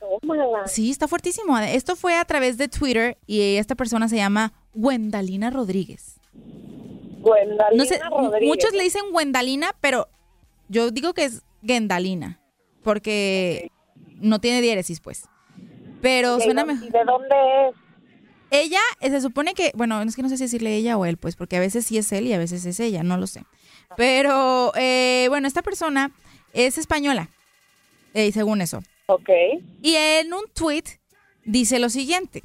Sí, 0.65 0.89
está 0.89 1.07
fuertísimo. 1.07 1.55
Esto 1.59 1.95
fue 1.95 2.15
a 2.15 2.25
través 2.25 2.57
de 2.57 2.67
Twitter 2.67 3.19
y 3.27 3.57
esta 3.57 3.75
persona 3.75 4.09
se 4.09 4.15
llama 4.15 4.53
Wendalina 4.73 5.51
Rodríguez. 5.51 6.19
Wendalina 7.21 8.09
Rodríguez. 8.09 8.49
Muchos 8.49 8.73
le 8.73 8.81
dicen 8.81 9.03
Wendalina, 9.13 9.75
pero 9.79 10.07
yo 10.67 10.89
digo 10.89 11.13
que 11.13 11.25
es 11.25 11.43
Gendalina, 11.63 12.39
porque 12.81 13.69
no 14.15 14.41
tiene 14.41 14.61
diéresis, 14.61 14.99
pues. 14.99 15.25
Pero 16.01 16.39
suena 16.39 16.65
mejor. 16.65 16.87
¿Y 16.87 16.89
de 16.89 17.03
dónde 17.05 17.35
es? 17.67 17.75
Ella, 18.51 18.79
eh, 18.99 19.09
se 19.09 19.21
supone 19.21 19.53
que, 19.53 19.71
bueno, 19.75 20.01
es 20.01 20.15
que 20.15 20.23
no 20.23 20.29
sé 20.29 20.37
si 20.37 20.43
decirle 20.43 20.75
ella 20.75 20.97
o 20.97 21.05
él, 21.05 21.17
pues, 21.17 21.35
porque 21.35 21.57
a 21.57 21.59
veces 21.59 21.85
sí 21.85 21.97
es 21.97 22.11
él 22.11 22.27
y 22.27 22.33
a 22.33 22.37
veces 22.37 22.65
es 22.65 22.79
ella, 22.79 23.03
no 23.03 23.17
lo 23.17 23.27
sé. 23.27 23.43
Pero, 23.95 24.71
eh, 24.75 25.27
bueno, 25.29 25.47
esta 25.47 25.61
persona 25.61 26.11
es 26.53 26.77
española, 26.77 27.29
eh, 28.13 28.31
según 28.31 28.61
eso. 28.61 28.81
Ok. 29.07 29.29
Y 29.81 29.95
en 29.95 30.33
un 30.33 30.43
tweet 30.53 30.83
dice 31.45 31.79
lo 31.79 31.89
siguiente. 31.89 32.43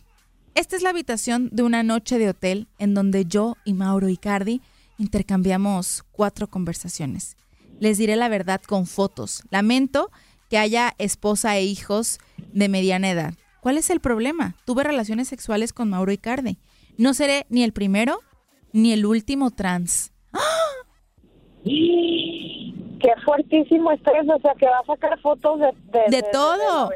Esta 0.55 0.77
es 0.77 0.83
la 0.83 0.91
habitación 0.91 1.49
de 1.53 1.63
una 1.63 1.83
noche 1.83 2.19
de 2.19 2.29
hotel 2.29 2.69
en 2.79 2.95
donde 2.95 3.25
yo 3.25 3.57
y 3.65 3.75
Mauro 3.75 4.09
Icardi 4.09 4.63
intercambiamos 4.99 6.05
cuatro 6.13 6.49
conversaciones. 6.49 7.37
Les 7.81 7.99
diré 7.99 8.17
la 8.17 8.29
verdad 8.29 8.63
con 8.63 8.87
fotos. 8.87 9.43
Lamento 9.51 10.11
que 10.49 10.59
haya 10.59 10.95
esposa 10.99 11.57
e 11.57 11.65
hijos 11.65 12.19
de 12.53 12.69
mediana 12.69 13.11
edad. 13.11 13.35
¿Cuál 13.65 13.79
es 13.79 13.89
el 13.89 14.01
problema? 14.01 14.57
Tuve 14.67 14.85
relaciones 14.85 15.27
sexuales 15.29 15.73
con 15.73 15.89
Mauro 15.89 16.13
Icardi. 16.13 16.59
No 16.99 17.15
seré 17.15 17.47
ni 17.49 17.65
el 17.65 17.73
primero 17.73 18.21
ni 18.75 18.93
el 18.93 19.07
último 19.07 19.53
trans. 19.53 20.13
Qué 21.65 23.09
fuertísimo 23.25 23.91
esto 23.93 24.11
es, 24.21 24.29
o 24.29 24.39
sea, 24.43 24.53
que 24.59 24.67
va 24.67 24.81
a 24.81 24.85
sacar 24.85 25.19
fotos 25.19 25.61
de, 25.61 26.15
de, 26.15 26.23
todo. 26.31 26.91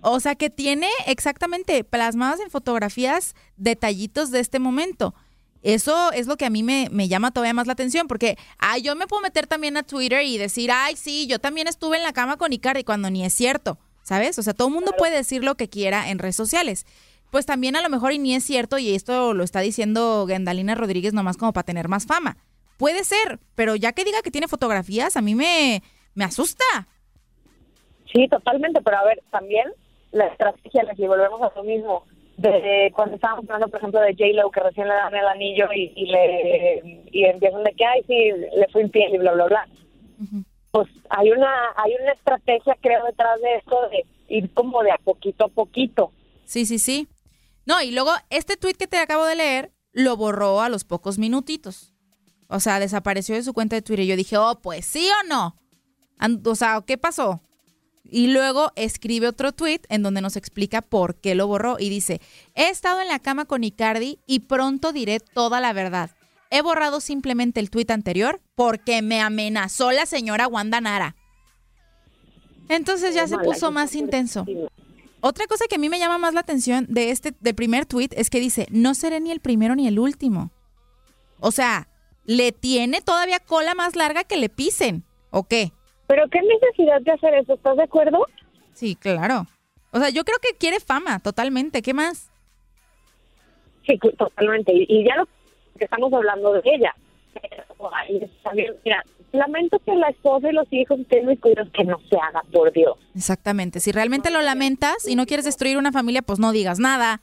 o 0.00 0.18
sea, 0.18 0.34
que 0.34 0.50
tiene 0.50 0.88
exactamente 1.06 1.84
plasmadas 1.84 2.40
en 2.40 2.50
fotografías 2.50 3.36
detallitos 3.56 4.32
de 4.32 4.40
este 4.40 4.58
momento. 4.58 5.14
Eso 5.62 6.10
es 6.10 6.26
lo 6.26 6.36
que 6.36 6.46
a 6.46 6.50
mí 6.50 6.64
me, 6.64 6.88
me, 6.90 7.06
llama 7.06 7.30
todavía 7.30 7.54
más 7.54 7.68
la 7.68 7.74
atención, 7.74 8.08
porque 8.08 8.36
ay, 8.58 8.82
yo 8.82 8.96
me 8.96 9.06
puedo 9.06 9.22
meter 9.22 9.46
también 9.46 9.76
a 9.76 9.84
Twitter 9.84 10.24
y 10.24 10.36
decir, 10.36 10.72
ay, 10.72 10.96
sí, 10.96 11.28
yo 11.28 11.38
también 11.38 11.68
estuve 11.68 11.98
en 11.98 12.02
la 12.02 12.12
cama 12.12 12.38
con 12.38 12.52
Icardi, 12.52 12.82
cuando 12.82 13.08
ni 13.08 13.24
es 13.24 13.32
cierto. 13.32 13.78
¿Sabes? 14.12 14.38
O 14.38 14.42
sea, 14.42 14.52
todo 14.52 14.68
el 14.68 14.74
mundo 14.74 14.92
puede 14.98 15.16
decir 15.16 15.42
lo 15.42 15.54
que 15.54 15.70
quiera 15.70 16.10
en 16.10 16.18
redes 16.18 16.36
sociales. 16.36 16.84
Pues 17.30 17.46
también 17.46 17.76
a 17.76 17.80
lo 17.80 17.88
mejor 17.88 18.12
y 18.12 18.18
ni 18.18 18.34
es 18.34 18.44
cierto 18.44 18.76
y 18.76 18.94
esto 18.94 19.32
lo 19.32 19.42
está 19.42 19.60
diciendo 19.60 20.26
Gendalina 20.28 20.74
Rodríguez 20.74 21.14
nomás 21.14 21.38
como 21.38 21.54
para 21.54 21.64
tener 21.64 21.88
más 21.88 22.06
fama. 22.06 22.36
Puede 22.76 23.04
ser, 23.04 23.38
pero 23.54 23.74
ya 23.74 23.92
que 23.92 24.04
diga 24.04 24.20
que 24.22 24.30
tiene 24.30 24.48
fotografías, 24.48 25.16
a 25.16 25.22
mí 25.22 25.34
me, 25.34 25.82
me 26.14 26.24
asusta. 26.24 26.62
Sí, 28.12 28.28
totalmente, 28.28 28.82
pero 28.82 28.98
a 28.98 29.04
ver, 29.04 29.22
también 29.30 29.72
la 30.10 30.26
estrategia, 30.26 30.84
si 30.94 31.06
volvemos 31.06 31.40
a 31.40 31.50
lo 31.56 31.64
mismo, 31.64 32.04
de 32.36 32.92
cuando 32.94 33.14
estábamos 33.14 33.46
hablando, 33.46 33.68
por 33.68 33.78
ejemplo, 33.78 33.98
de 34.02 34.12
J-Lo, 34.12 34.50
que 34.50 34.60
recién 34.60 34.88
le 34.88 34.94
dan 34.94 35.14
el 35.14 35.26
anillo 35.26 35.68
y, 35.74 36.04
le 36.04 37.06
y 37.10 37.24
empiezan 37.24 37.64
de 37.64 37.72
que, 37.72 37.84
ay, 37.86 38.02
sí, 38.06 38.30
le 38.58 38.68
fue 38.72 38.82
infiel 38.82 39.14
y 39.14 39.18
bla, 39.18 39.32
bla, 39.32 39.46
bla 39.46 39.66
pues 40.72 40.88
hay 41.10 41.30
una 41.30 41.52
hay 41.76 41.92
una 42.02 42.12
estrategia 42.12 42.76
creo 42.80 43.04
detrás 43.04 43.40
de 43.40 43.56
esto 43.56 43.76
de 43.90 44.06
ir 44.34 44.52
como 44.54 44.82
de 44.82 44.90
a 44.90 44.98
poquito 44.98 45.44
a 45.44 45.48
poquito. 45.48 46.10
Sí, 46.44 46.66
sí, 46.66 46.78
sí. 46.78 47.08
No, 47.66 47.80
y 47.80 47.92
luego 47.92 48.10
este 48.30 48.56
tweet 48.56 48.74
que 48.74 48.88
te 48.88 48.98
acabo 48.98 49.24
de 49.26 49.36
leer 49.36 49.70
lo 49.92 50.16
borró 50.16 50.60
a 50.60 50.68
los 50.68 50.84
pocos 50.84 51.18
minutitos. 51.18 51.92
O 52.48 52.58
sea, 52.58 52.80
desapareció 52.80 53.34
de 53.34 53.42
su 53.42 53.52
cuenta 53.52 53.76
de 53.76 53.82
Twitter. 53.82 54.04
Y 54.04 54.08
yo 54.08 54.16
dije, 54.16 54.36
oh, 54.36 54.58
pues 54.60 54.84
sí 54.84 55.08
o 55.22 55.28
no. 55.28 55.56
O 56.44 56.54
sea, 56.54 56.82
¿qué 56.86 56.98
pasó? 56.98 57.40
Y 58.04 58.28
luego 58.28 58.72
escribe 58.76 59.28
otro 59.28 59.52
tweet 59.52 59.80
en 59.88 60.02
donde 60.02 60.20
nos 60.20 60.36
explica 60.36 60.82
por 60.82 61.16
qué 61.16 61.34
lo 61.34 61.46
borró 61.46 61.76
y 61.78 61.88
dice, 61.88 62.20
he 62.54 62.68
estado 62.68 63.00
en 63.00 63.08
la 63.08 63.20
cama 63.20 63.44
con 63.44 63.64
Icardi 63.64 64.18
y 64.26 64.40
pronto 64.40 64.92
diré 64.92 65.20
toda 65.20 65.60
la 65.60 65.72
verdad. 65.72 66.10
He 66.54 66.60
borrado 66.60 67.00
simplemente 67.00 67.60
el 67.60 67.70
tuit 67.70 67.90
anterior 67.90 68.42
porque 68.54 69.00
me 69.00 69.22
amenazó 69.22 69.90
la 69.90 70.04
señora 70.04 70.46
Wanda 70.46 70.82
Nara. 70.82 71.16
Entonces 72.68 73.14
ya 73.14 73.26
se 73.26 73.38
puso 73.38 73.72
más 73.72 73.94
intenso. 73.94 74.44
Otra 75.22 75.46
cosa 75.46 75.64
que 75.66 75.76
a 75.76 75.78
mí 75.78 75.88
me 75.88 75.98
llama 75.98 76.18
más 76.18 76.34
la 76.34 76.40
atención 76.40 76.84
de 76.90 77.10
este 77.10 77.32
de 77.40 77.54
primer 77.54 77.86
tuit 77.86 78.12
es 78.18 78.28
que 78.28 78.38
dice, 78.38 78.66
no 78.70 78.92
seré 78.92 79.18
ni 79.20 79.30
el 79.30 79.40
primero 79.40 79.74
ni 79.74 79.88
el 79.88 79.98
último. 79.98 80.50
O 81.40 81.52
sea, 81.52 81.88
le 82.26 82.52
tiene 82.52 83.00
todavía 83.00 83.40
cola 83.40 83.74
más 83.74 83.96
larga 83.96 84.22
que 84.22 84.36
le 84.36 84.50
pisen, 84.50 85.04
¿o 85.30 85.44
qué? 85.44 85.72
Pero 86.06 86.28
qué 86.28 86.40
necesidad 86.42 87.00
de 87.00 87.12
hacer 87.12 87.32
eso, 87.32 87.54
¿estás 87.54 87.78
de 87.78 87.84
acuerdo? 87.84 88.26
Sí, 88.74 88.94
claro. 88.94 89.46
O 89.90 89.98
sea, 89.98 90.10
yo 90.10 90.22
creo 90.24 90.36
que 90.42 90.54
quiere 90.58 90.80
fama, 90.80 91.18
totalmente. 91.18 91.80
¿Qué 91.80 91.94
más? 91.94 92.30
Sí, 93.86 93.98
totalmente. 94.18 94.72
Y 94.74 95.06
ya 95.06 95.16
lo 95.16 95.26
que 95.78 95.84
estamos 95.84 96.12
hablando 96.12 96.52
de 96.52 96.62
ella. 96.64 96.94
mira, 98.84 99.04
lamento 99.32 99.78
que 99.80 99.94
la 99.94 100.08
esposa 100.08 100.50
y 100.50 100.52
los 100.52 100.66
hijos 100.72 101.00
estén 101.00 101.24
muy 101.24 101.36
cuidados, 101.36 101.72
que 101.72 101.84
no 101.84 101.98
se 102.08 102.16
haga, 102.16 102.42
por 102.52 102.72
Dios. 102.72 102.98
Exactamente. 103.14 103.80
Si 103.80 103.92
realmente 103.92 104.30
lo 104.30 104.42
lamentas 104.42 105.08
y 105.08 105.16
no 105.16 105.26
quieres 105.26 105.44
destruir 105.44 105.78
una 105.78 105.92
familia, 105.92 106.22
pues 106.22 106.38
no 106.38 106.52
digas 106.52 106.78
nada. 106.78 107.20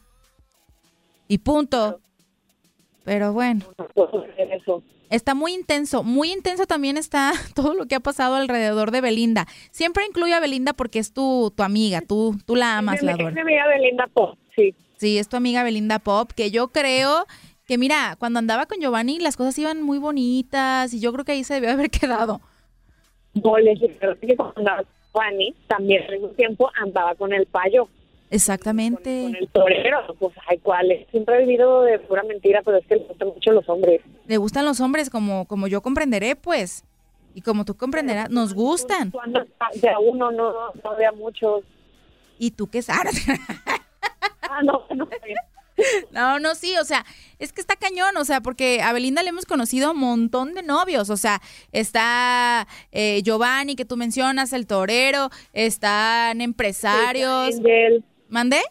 Y 1.27 1.39
punto. 1.39 1.99
Pero 3.03 3.33
bueno. 3.33 3.65
Está 5.09 5.33
muy 5.33 5.53
intenso, 5.53 6.03
muy 6.03 6.31
intenso 6.31 6.67
también 6.67 6.95
está 6.97 7.31
todo 7.55 7.73
lo 7.73 7.87
que 7.87 7.95
ha 7.95 7.99
pasado 7.99 8.35
alrededor 8.35 8.91
de 8.91 9.01
Belinda. 9.01 9.47
Siempre 9.71 10.05
incluyo 10.05 10.35
a 10.35 10.39
Belinda 10.39 10.73
porque 10.73 10.99
es 10.99 11.13
tu, 11.13 11.51
tu 11.55 11.63
amiga, 11.63 12.01
tú, 12.01 12.37
tú 12.45 12.55
la 12.55 12.77
amas, 12.77 13.01
la 13.01 13.13
Es 13.13 13.17
mi 13.17 13.41
amiga 13.41 13.67
Belinda 13.67 14.07
Pop, 14.07 14.37
sí. 14.55 14.75
Sí, 14.97 15.17
es 15.17 15.29
tu 15.29 15.37
amiga 15.37 15.63
Belinda 15.63 15.99
Pop, 15.99 16.31
que 16.35 16.51
yo 16.51 16.67
creo 16.67 17.25
que 17.69 17.77
mira, 17.77 18.15
cuando 18.17 18.39
andaba 18.39 18.65
con 18.65 18.79
Giovanni 18.79 19.19
las 19.19 19.37
cosas 19.37 19.55
iban 19.59 19.83
muy 19.83 19.99
bonitas 19.99 20.91
y 20.91 20.99
yo 20.99 21.13
creo 21.13 21.23
que 21.23 21.33
ahí 21.33 21.43
se 21.43 21.53
debió 21.53 21.69
haber 21.69 21.91
quedado. 22.01 22.41
No, 23.35 23.53
pero 23.99 24.19
que 24.19 24.35
cuando 24.35 24.57
andaba 24.57 24.77
con 24.77 24.87
Giovanni 25.13 25.53
también 25.67 26.03
al 26.05 26.13
mismo 26.13 26.29
tiempo 26.29 26.71
andaba 26.81 27.13
con 27.13 27.31
el 27.31 27.45
payo. 27.45 27.87
Exactamente. 28.31 29.21
Con, 29.21 29.35
el 29.35 29.47
torero, 29.49 30.15
pues 30.17 30.33
ay, 30.47 30.57
¿cuál 30.57 30.91
es? 30.91 31.07
Siempre 31.11 31.35
he 31.35 31.39
vivido 31.41 31.83
de 31.83 31.99
pura 31.99 32.23
mentira, 32.23 32.63
pero 32.65 32.77
es 32.77 32.87
que 32.87 32.95
le 32.95 33.03
gustan 33.03 33.27
mucho 33.27 33.51
los 33.51 33.69
hombres. 33.69 34.01
Le 34.25 34.37
gustan 34.37 34.65
los 34.65 34.81
hombres, 34.81 35.11
como, 35.11 35.45
como 35.45 35.67
yo 35.67 35.81
comprenderé, 35.81 36.35
pues. 36.35 36.83
Y 37.35 37.41
como 37.41 37.65
tú 37.65 37.77
comprenderás, 37.77 38.31
nos 38.31 38.55
gustan. 38.55 39.11
Cuando 39.11 39.45
de 39.75 39.89
a 39.89 39.99
uno, 39.99 40.31
no, 40.31 40.51
no 40.83 40.95
de 40.95 41.05
a 41.05 41.11
muchos. 41.11 41.63
¿Y 42.39 42.49
tú 42.49 42.67
qué 42.67 42.81
sabes? 42.81 43.27
ah, 44.41 44.63
no, 44.63 44.85
no. 44.95 45.07
No, 46.11 46.39
no, 46.39 46.55
sí, 46.55 46.75
o 46.77 46.83
sea, 46.83 47.05
es 47.37 47.53
que 47.53 47.61
está 47.61 47.75
cañón, 47.75 48.15
o 48.17 48.25
sea, 48.25 48.41
porque 48.41 48.81
a 48.81 48.93
Belinda 48.93 49.23
le 49.23 49.29
hemos 49.29 49.45
conocido 49.45 49.91
un 49.91 49.99
montón 49.99 50.53
de 50.53 50.63
novios, 50.63 51.09
o 51.09 51.17
sea, 51.17 51.41
está 51.71 52.67
eh, 52.91 53.21
Giovanni, 53.23 53.75
que 53.75 53.85
tú 53.85 53.97
mencionas, 53.97 54.53
el 54.53 54.67
torero, 54.67 55.29
están 55.53 56.41
empresarios. 56.41 57.55
¿Mandé? 58.27 58.61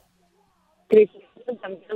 Chris 0.88 1.10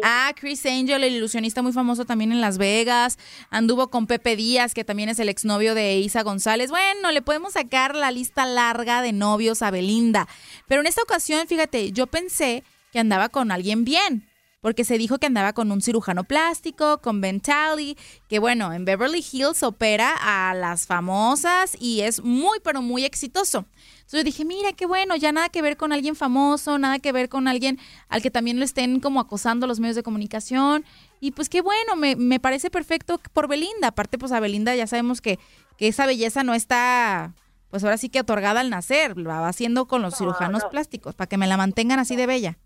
Ah, 0.03 0.33
Chris 0.35 0.64
Angel, 0.66 1.05
el 1.05 1.14
ilusionista 1.14 1.62
muy 1.62 1.72
famoso 1.72 2.05
también 2.05 2.33
en 2.33 2.40
Las 2.40 2.59
Vegas. 2.59 3.18
Anduvo 3.51 3.88
con 3.88 4.07
Pepe 4.07 4.37
Díaz, 4.37 4.75
que 4.75 4.85
también 4.85 5.09
es 5.09 5.18
el 5.18 5.29
exnovio 5.29 5.75
de 5.75 5.98
Isa 5.98 6.22
González. 6.22 6.70
Bueno, 6.70 7.12
le 7.12 7.22
podemos 7.22 7.53
sacar 7.53 7.94
la 7.94 8.11
lista 8.11 8.46
larga 8.46 9.03
de 9.03 9.12
novios 9.12 9.62
a 9.62 9.70
Belinda. 9.70 10.27
Pero 10.66 10.81
en 10.81 10.87
esta 10.87 11.03
ocasión, 11.03 11.46
fíjate, 11.46 11.92
yo 11.92 12.07
pensé 12.07 12.64
que 12.92 12.98
andaba 12.98 13.29
con 13.29 13.51
alguien 13.51 13.85
bien 13.85 14.27
porque 14.62 14.85
se 14.85 14.96
dijo 14.96 15.18
que 15.18 15.27
andaba 15.27 15.53
con 15.53 15.72
un 15.72 15.83
cirujano 15.83 16.22
plástico, 16.22 16.98
con 16.98 17.20
Ben 17.20 17.40
Talley, 17.40 17.98
que 18.29 18.38
bueno, 18.38 18.72
en 18.72 18.85
Beverly 18.85 19.22
Hills 19.33 19.64
opera 19.64 20.14
a 20.20 20.55
las 20.55 20.87
famosas 20.87 21.77
y 21.81 22.03
es 22.03 22.22
muy, 22.22 22.61
pero 22.62 22.81
muy 22.81 23.05
exitoso. 23.05 23.66
Entonces 23.96 24.20
yo 24.20 24.22
dije, 24.22 24.44
mira, 24.44 24.72
qué 24.72 24.87
bueno, 24.87 25.16
ya 25.16 25.33
nada 25.33 25.48
que 25.48 25.62
ver 25.62 25.77
con 25.77 25.92
alguien 25.92 26.14
famoso, 26.14 26.79
nada 26.79 27.01
que 27.01 27.11
ver 27.11 27.29
con 27.29 27.48
alguien 27.48 27.81
al 28.09 28.22
que 28.22 28.31
también 28.31 28.61
lo 28.61 28.64
estén 28.64 29.01
como 29.01 29.18
acosando 29.18 29.66
los 29.66 29.81
medios 29.81 29.96
de 29.96 30.05
comunicación. 30.05 30.85
Y 31.18 31.33
pues 31.33 31.48
qué 31.48 31.61
bueno, 31.61 31.96
me, 31.96 32.14
me 32.14 32.38
parece 32.38 32.70
perfecto 32.70 33.20
por 33.33 33.48
Belinda. 33.48 33.88
Aparte, 33.88 34.16
pues 34.16 34.31
a 34.31 34.38
Belinda 34.38 34.77
ya 34.77 34.87
sabemos 34.87 35.20
que, 35.20 35.40
que 35.77 35.88
esa 35.88 36.07
belleza 36.07 36.44
no 36.44 36.55
está 36.55 37.35
pues 37.70 37.83
ahora 37.83 37.96
sí 37.96 38.11
que 38.11 38.20
otorgada 38.20 38.61
al 38.61 38.68
nacer, 38.68 39.16
lo 39.16 39.31
va 39.31 39.48
haciendo 39.48 39.87
con 39.87 40.03
los 40.03 40.18
cirujanos 40.18 40.62
plásticos, 40.66 41.14
para 41.14 41.27
que 41.27 41.38
me 41.38 41.46
la 41.46 41.57
mantengan 41.57 41.98
así 41.98 42.16
de 42.16 42.27
bella. 42.27 42.59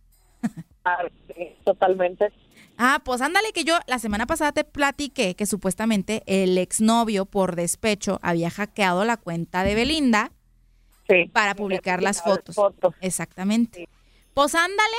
Ah, 0.87 1.05
totalmente. 1.65 2.33
Ah, 2.79 3.01
pues 3.05 3.21
ándale 3.21 3.53
que 3.53 3.65
yo 3.65 3.77
la 3.89 3.99
semana 3.99 4.27
pasada 4.27 4.53
te 4.53 4.63
platiqué 4.63 5.35
que 5.35 5.45
supuestamente 5.45 6.23
el 6.27 6.57
exnovio 6.59 7.27
por 7.27 7.57
despecho 7.57 8.21
había 8.23 8.51
hackeado 8.51 9.05
la 9.05 9.17
cuenta 9.17 9.65
de 9.65 9.75
Belinda 9.75 10.31
para 11.33 11.57
publicar 11.57 12.03
las 12.05 12.23
fotos. 12.23 12.57
Exactamente. 13.01 13.89
Pues 14.33 14.55
ándale 14.55 14.97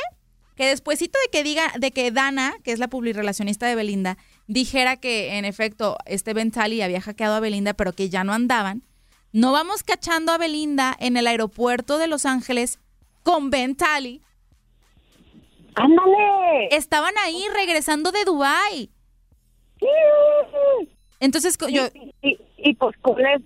que 0.56 0.65
despuésito 0.65 1.17
de 1.23 1.32
que 1.32 1.43
diga 1.43 1.71
de 1.80 1.91
que 1.91 2.12
Dana, 2.12 2.56
que 2.65 2.73
es 2.73 2.80
la 2.80 2.89
publirelacionista 2.89 3.65
de 3.67 3.76
Belinda, 3.76 4.17
dijera 4.47 4.97
que 4.97 5.38
en 5.38 5.45
efecto 5.45 5.97
este 6.06 6.34
Bentali 6.34 6.82
había 6.82 7.00
hackeado 7.00 7.36
a 7.36 7.39
Belinda, 7.39 7.76
pero 7.76 7.93
que 7.93 8.10
ya 8.10 8.26
no 8.26 8.34
andaban, 8.34 8.84
no 9.32 9.54
vamos 9.54 9.84
cachando 9.84 10.34
a 10.34 10.38
Belinda 10.38 10.97
en 11.00 11.15
el 11.15 11.28
aeropuerto 11.28 11.97
de 11.97 12.08
Los 12.08 12.26
Ángeles 12.26 12.80
con 13.23 13.52
Bentali 13.52 14.21
¡Ándale! 15.77 16.67
Estaban 16.71 17.13
ahí 17.23 17.45
regresando 17.53 18.11
de 18.11 18.25
Dubai. 18.25 18.89
Entonces 21.19 21.57
yo... 21.69 21.87
Y, 22.21 22.39
y, 22.57 22.73
pues 22.75 22.95
cuáles 23.01 23.41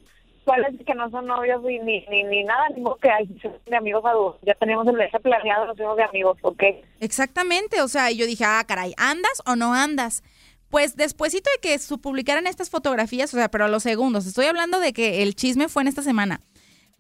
es 0.80 0.86
que 0.86 0.96
no 0.96 1.10
son 1.10 1.28
novios 1.28 1.62
ni, 1.64 1.80
ni, 1.80 2.24
ni, 2.24 2.44
nada, 2.44 2.70
ni 2.70 2.84
que 3.02 3.10
hay 3.10 3.28
de 3.66 3.76
amigos 3.76 4.04
adultos. 4.06 4.42
Ya 4.44 4.56
tenemos 4.56 4.88
el 4.88 4.96
viaje 4.96 5.20
planeado, 5.20 5.66
nos 5.66 5.78
fuimos 5.78 5.98
de 5.98 6.04
amigos, 6.04 6.38
¿ok? 6.42 6.64
Exactamente, 7.00 7.82
o 7.82 7.88
sea, 7.88 8.12
yo 8.12 8.26
dije, 8.26 8.46
ah, 8.46 8.64
caray, 8.66 8.94
¿andas 8.98 9.42
o 9.46 9.56
no 9.56 9.74
andas? 9.74 10.24
Pues 10.70 10.96
despuésito 10.96 11.50
de 11.56 11.62
que 11.62 11.78
su 11.80 12.00
publicaran 12.00 12.48
estas 12.48 12.70
fotografías, 12.70 13.34
o 13.34 13.38
sea, 13.38 13.52
pero 13.52 13.66
a 13.66 13.68
los 13.68 13.84
segundos, 13.84 14.26
estoy 14.26 14.46
hablando 14.46 14.80
de 14.80 14.94
que 14.94 15.22
el 15.22 15.36
chisme 15.36 15.68
fue 15.68 15.82
en 15.82 15.90
esta 15.90 16.02
semana. 16.02 16.42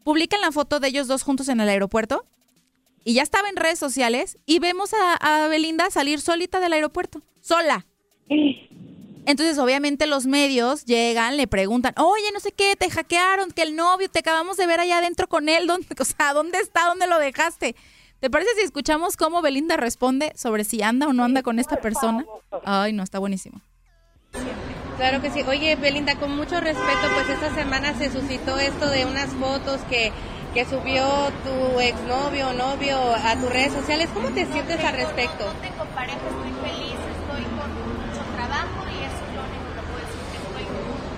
Publican 0.04 0.42
la 0.42 0.52
foto 0.52 0.82
de 0.82 0.90
ellos 0.90 1.08
dos 1.08 1.24
juntos 1.24 1.48
en 1.48 1.62
el 1.62 1.70
aeropuerto 1.70 2.26
y 3.04 3.14
ya 3.14 3.24
estaba 3.24 3.50
en 3.50 3.56
redes 3.56 3.80
sociales 3.80 4.38
y 4.46 4.60
vemos 4.60 4.92
a, 4.94 5.48
Belinda 5.48 5.90
salir 5.90 6.22
solita 6.22 6.60
del 6.60 6.74
aeropuerto, 6.74 7.22
sola. 7.42 7.86
Entonces, 9.26 9.58
obviamente, 9.60 10.08
los 10.08 10.26
medios 10.26 10.86
llegan, 10.86 11.38
le 11.38 11.48
preguntan, 11.48 11.94
oye, 11.98 12.32
no 12.34 12.40
sé 12.40 12.52
qué, 12.52 12.76
te 12.76 12.90
hackearon, 12.90 13.52
que 13.52 13.62
el 13.62 13.76
novio, 13.76 14.10
te 14.10 14.20
acabamos 14.20 14.58
de 14.58 14.66
ver 14.68 14.80
allá 14.80 14.98
adentro 14.98 15.28
con 15.28 15.50
él, 15.50 15.68
¿dónde, 15.68 15.88
o 16.00 16.06
sea, 16.06 16.34
¿dónde 16.34 16.60
está? 16.60 16.86
¿Dónde 16.86 17.08
lo 17.08 17.20
dejaste? 17.20 17.76
¿Te 18.20 18.30
parece 18.30 18.52
si 18.56 18.62
escuchamos 18.62 19.18
cómo 19.18 19.42
Belinda 19.42 19.78
responde 19.78 20.32
sobre 20.36 20.64
si 20.64 20.84
anda 20.84 21.08
o 21.08 21.14
no 21.14 21.24
anda 21.24 21.42
con 21.42 21.58
esta 21.58 21.82
persona? 21.82 22.24
Ay, 22.64 22.94
no, 22.94 23.02
está 23.02 23.18
buenísimo. 23.18 23.62
Claro 24.98 25.24
que 25.24 25.32
sí. 25.32 25.42
Oye, 25.42 25.76
Belinda, 25.76 26.14
con 26.16 26.36
mucho 26.36 26.62
respeto, 26.62 27.08
pues 27.16 27.30
esta 27.30 27.56
semana 27.56 27.98
se 27.98 28.12
suscitó 28.12 28.60
esto 28.60 28.88
de 28.90 29.06
unas 29.06 29.32
fotos 29.32 29.82
que 29.90 30.12
que 30.54 30.66
subió 30.66 31.32
tu 31.44 31.80
exnovio 31.80 32.50
o 32.50 32.54
novio 32.54 32.98
a 33.16 33.36
tus 33.36 33.50
redes 33.50 33.72
sociales. 33.74 34.10
¿Cómo 34.14 34.30
te 34.30 34.46
sientes 34.46 34.84
al 34.84 34.96
respecto? 34.96 35.46
No 35.48 35.60
tengo 35.64 35.86
pareja, 35.96 36.20
estoy 36.20 36.52
feliz, 36.60 37.00
estoy 37.00 37.44
con 37.56 37.70
mucho 37.72 38.22
trabajo 38.36 38.80
y 38.92 38.98
eso 39.00 39.22
es 39.24 39.32
lo 39.32 39.42
único 39.48 39.68
que 39.72 39.82
puedo 39.88 40.04
decir, 40.04 40.24
que 40.28 40.40
estoy 40.44 40.66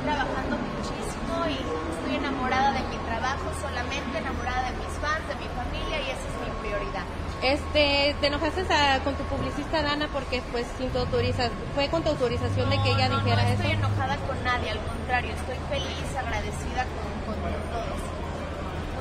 trabajando 0.06 0.54
muchísimo 0.62 1.34
y 1.50 1.58
estoy 1.58 2.13
enamorada 2.15 2.74
de 2.74 2.84
mi 2.93 2.98
trabajo, 3.10 3.46
solamente 3.58 4.17
enamorada 4.17 4.69
de 4.69 4.78
mis 4.78 4.93
fans, 5.02 5.26
de 5.26 5.36
mi 5.41 5.50
familia 5.58 5.98
y 5.98 6.08
esa 6.13 6.26
es 6.30 6.36
mi 6.38 6.50
prioridad. 6.62 7.06
Este, 7.41 8.15
te 8.22 8.28
enojaste 8.28 8.63
con 9.04 9.15
tu 9.15 9.24
publicista 9.26 9.82
Dana 9.82 10.08
porque 10.13 10.43
pues 10.54 10.67
sin 10.78 10.89
tu 10.91 11.00
autorización, 11.00 11.58
fue 11.74 11.89
con 11.89 12.04
tu 12.04 12.10
autorización 12.10 12.69
de 12.69 12.78
que 12.84 12.89
ella 12.91 13.10
dijera 13.10 13.41
no 13.41 13.50
eso. 13.50 13.63
No 13.65 13.65
estoy 13.65 13.72
enojada 13.72 14.15
con 14.30 14.43
nadie, 14.43 14.69
al 14.69 14.80
contrario, 14.80 15.34
estoy 15.34 15.58
feliz, 15.74 16.08
agradecida 16.15 16.86
con, 16.93 17.34
con 17.34 17.41
todos. 17.74 17.93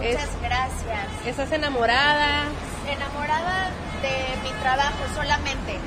Muchas 0.02 0.30
gracias. 0.42 1.08
¿Estás 1.26 1.52
enamorada? 1.52 2.46
Enamorada 2.88 3.70
de 4.02 4.42
mi 4.42 4.50
trabajo 4.60 4.98
solamente. 5.14 5.78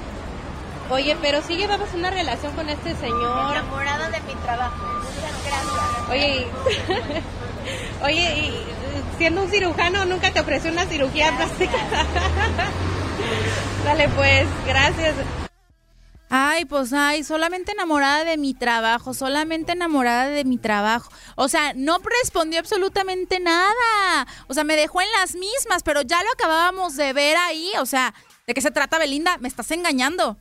Oye, 0.89 1.17
pero 1.21 1.41
sí 1.41 1.57
llevabas 1.57 1.93
una 1.93 2.09
relación 2.11 2.53
con 2.53 2.69
este 2.69 2.95
señor. 2.95 3.51
Enamorada 3.51 4.09
de 4.09 4.21
mi 4.21 4.35
trabajo. 4.35 4.85
Muchas 4.85 5.43
gracias. 5.45 6.09
Oye, 6.09 6.47
oye, 8.03 8.37
y 8.37 8.65
siendo 9.17 9.43
un 9.43 9.49
cirujano, 9.49 10.05
¿nunca 10.05 10.31
te 10.31 10.39
ofreció 10.39 10.71
una 10.71 10.85
cirugía 10.85 11.35
plástica? 11.35 11.77
Dale 13.85 14.07
pues, 14.09 14.47
gracias. 14.65 15.15
Ay, 16.37 16.65
pues 16.65 16.91
ay, 16.91 17.23
solamente 17.23 17.71
enamorada 17.71 18.25
de 18.25 18.35
mi 18.35 18.53
trabajo, 18.53 19.13
solamente 19.13 19.71
enamorada 19.71 20.27
de 20.27 20.43
mi 20.43 20.57
trabajo. 20.57 21.09
O 21.37 21.47
sea, 21.47 21.71
no 21.73 21.97
respondió 22.21 22.59
absolutamente 22.59 23.39
nada. 23.39 24.27
O 24.47 24.53
sea, 24.53 24.65
me 24.65 24.75
dejó 24.75 24.99
en 24.99 25.07
las 25.17 25.35
mismas, 25.35 25.81
pero 25.81 26.01
ya 26.01 26.21
lo 26.23 26.29
acabábamos 26.33 26.97
de 26.97 27.13
ver 27.13 27.37
ahí. 27.37 27.71
O 27.79 27.85
sea, 27.85 28.13
¿de 28.47 28.53
qué 28.53 28.59
se 28.59 28.71
trata, 28.71 28.99
Belinda? 28.99 29.37
Me 29.37 29.47
estás 29.47 29.71
engañando. 29.71 30.35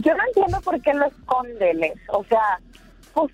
Yo 0.00 0.14
no 0.14 0.22
entiendo 0.26 0.60
por 0.60 0.78
qué 0.82 0.92
lo 0.92 1.06
esconde, 1.06 1.94
O 2.08 2.22
sea, 2.24 2.60
pues, 3.14 3.32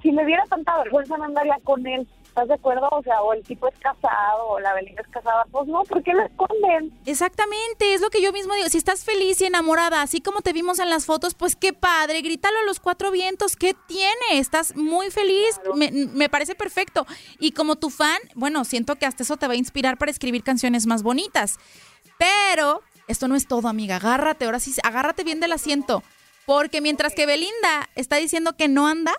si 0.00 0.12
le 0.12 0.24
diera 0.24 0.44
tanta 0.48 0.78
vergüenza 0.84 1.16
no 1.16 1.24
andaría 1.24 1.56
con 1.64 1.84
él. 1.84 2.06
¿Estás 2.40 2.48
de 2.48 2.54
acuerdo? 2.54 2.88
O 2.90 3.02
sea, 3.02 3.20
o 3.20 3.34
el 3.34 3.42
tipo 3.42 3.68
es 3.68 3.78
casado 3.80 4.46
o 4.48 4.60
la 4.60 4.72
Belinda 4.72 5.02
es 5.02 5.08
casada. 5.08 5.44
Pues 5.50 5.68
no, 5.68 5.82
¿por 5.82 6.02
qué 6.02 6.14
lo 6.14 6.22
esconden? 6.22 6.98
Exactamente, 7.04 7.92
es 7.92 8.00
lo 8.00 8.08
que 8.08 8.22
yo 8.22 8.32
mismo 8.32 8.54
digo. 8.54 8.66
Si 8.70 8.78
estás 8.78 9.04
feliz 9.04 9.42
y 9.42 9.44
enamorada, 9.44 10.00
así 10.00 10.22
como 10.22 10.40
te 10.40 10.54
vimos 10.54 10.78
en 10.78 10.88
las 10.88 11.04
fotos, 11.04 11.34
pues 11.34 11.54
qué 11.54 11.74
padre, 11.74 12.22
grítalo 12.22 12.58
a 12.60 12.62
los 12.62 12.80
cuatro 12.80 13.10
vientos. 13.10 13.56
¿Qué 13.56 13.74
tiene? 13.86 14.38
Estás 14.38 14.74
muy 14.74 15.10
feliz. 15.10 15.60
Me, 15.74 15.90
me 15.92 16.30
parece 16.30 16.54
perfecto. 16.54 17.06
Y 17.38 17.52
como 17.52 17.76
tu 17.76 17.90
fan, 17.90 18.18
bueno, 18.34 18.64
siento 18.64 18.96
que 18.96 19.04
hasta 19.04 19.22
eso 19.22 19.36
te 19.36 19.46
va 19.46 19.52
a 19.52 19.56
inspirar 19.56 19.98
para 19.98 20.10
escribir 20.10 20.42
canciones 20.42 20.86
más 20.86 21.02
bonitas. 21.02 21.58
Pero 22.18 22.80
esto 23.06 23.28
no 23.28 23.36
es 23.36 23.48
todo, 23.48 23.68
amiga. 23.68 23.96
Agárrate, 23.96 24.46
ahora 24.46 24.60
sí, 24.60 24.72
agárrate 24.82 25.24
bien 25.24 25.40
del 25.40 25.52
asiento. 25.52 26.02
Porque 26.46 26.80
mientras 26.80 27.14
que 27.14 27.26
Belinda 27.26 27.90
está 27.96 28.16
diciendo 28.16 28.56
que 28.56 28.66
no 28.66 28.88
anda, 28.88 29.12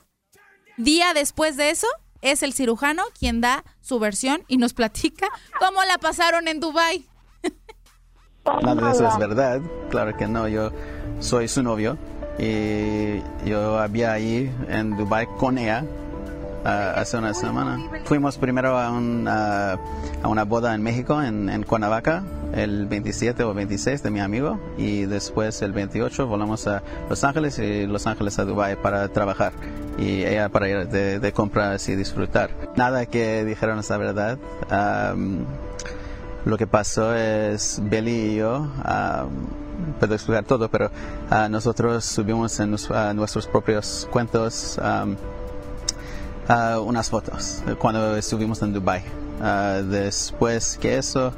día 0.78 1.14
después 1.14 1.56
de 1.56 1.70
eso, 1.70 1.88
es 2.22 2.44
el 2.44 2.54
cirujano 2.54 3.04
quien 3.18 3.42
da 3.42 3.64
su 3.82 4.00
versión 4.00 4.44
y 4.48 4.58
nos 4.58 4.74
platica 4.74 5.28
cómo 5.60 5.84
la 5.84 5.98
pasaron 5.98 6.48
en 6.48 6.60
Dubai. 6.60 7.06
Nada 8.64 8.88
de 8.88 8.92
eso 8.92 9.08
es 9.08 9.18
verdad, 9.18 9.62
claro 9.90 10.18
que 10.18 10.28
no, 10.28 10.48
yo 10.48 10.72
soy 11.20 11.48
su 11.48 11.62
novio 11.62 11.98
y 12.40 13.22
yo 13.46 13.78
había 13.78 14.14
ahí 14.14 14.52
en 14.68 14.98
Dubai 14.98 15.28
con 15.38 15.58
ella 15.58 15.86
uh, 16.64 17.00
hace 17.00 17.18
una 17.18 17.34
semana. 17.34 17.80
Fuimos 18.06 18.38
primero 18.38 18.78
a, 18.78 18.92
un, 18.92 19.28
uh, 19.28 19.32
a 20.24 20.28
una 20.28 20.44
boda 20.44 20.74
en 20.76 20.82
México, 20.82 21.22
en, 21.22 21.50
en, 21.50 21.64
Cuernavaca, 21.64 22.24
el 22.54 22.86
27 22.88 23.44
o 23.44 23.54
26 23.54 24.04
de 24.04 24.10
mi 24.12 24.20
amigo, 24.20 24.60
y 24.78 25.06
después 25.06 25.62
el 25.62 25.72
28 25.74 26.28
volamos 26.28 26.68
a 26.68 26.84
Los 27.10 27.24
Ángeles 27.24 27.60
y 27.60 27.88
Los 27.88 28.08
Ángeles 28.08 28.38
a 28.40 28.46
Dubai 28.46 28.76
para 28.82 29.08
trabajar 29.10 29.54
y 29.98 30.24
ella 30.24 30.50
para 30.50 30.70
ir 30.70 30.88
de, 30.88 31.32
compras 31.34 31.88
y 31.90 31.96
disfrutar. 31.96 32.50
Nada 32.76 33.06
que 33.06 33.46
dijeron 33.46 33.80
esa 33.80 33.98
verdad. 33.98 34.38
Um, 34.72 35.46
lo 36.46 36.58
que 36.58 36.66
pasó 36.66 37.16
es 37.16 37.80
Belly 37.84 38.32
y 38.32 38.36
yo, 38.38 38.58
um, 38.62 40.00
puedo 40.00 40.16
explicar 40.16 40.44
todo, 40.44 40.70
pero 40.70 40.90
uh, 41.30 41.50
nosotros 41.50 42.04
subimos 42.04 42.60
en 42.60 42.72
nuestros 42.72 43.48
propios 43.48 44.08
cuentos 44.12 44.80
um, 44.80 45.16
uh, 46.52 46.80
unas 46.82 47.10
fotos 47.10 47.64
cuando 47.80 48.16
estuvimos 48.18 48.62
en 48.62 48.74
Dubai. 48.74 49.04
Uh, 49.40 49.84
después 49.84 50.78
que 50.80 50.98
eso, 50.98 51.34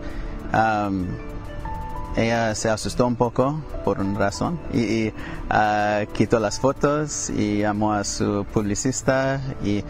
ella 2.15 2.53
se 2.53 2.69
asustó 2.69 3.07
un 3.07 3.15
poco 3.15 3.61
por 3.83 3.99
una 3.99 4.17
razón 4.17 4.59
y, 4.71 4.79
y, 4.81 5.13
ah, 5.49 6.03
quitó 6.13 6.39
las 6.39 6.59
fotos 6.59 7.29
y 7.29 7.59
llamó 7.59 7.93
a 7.93 8.03
su 8.03 8.45
publicista 8.53 9.41
y 9.63 9.83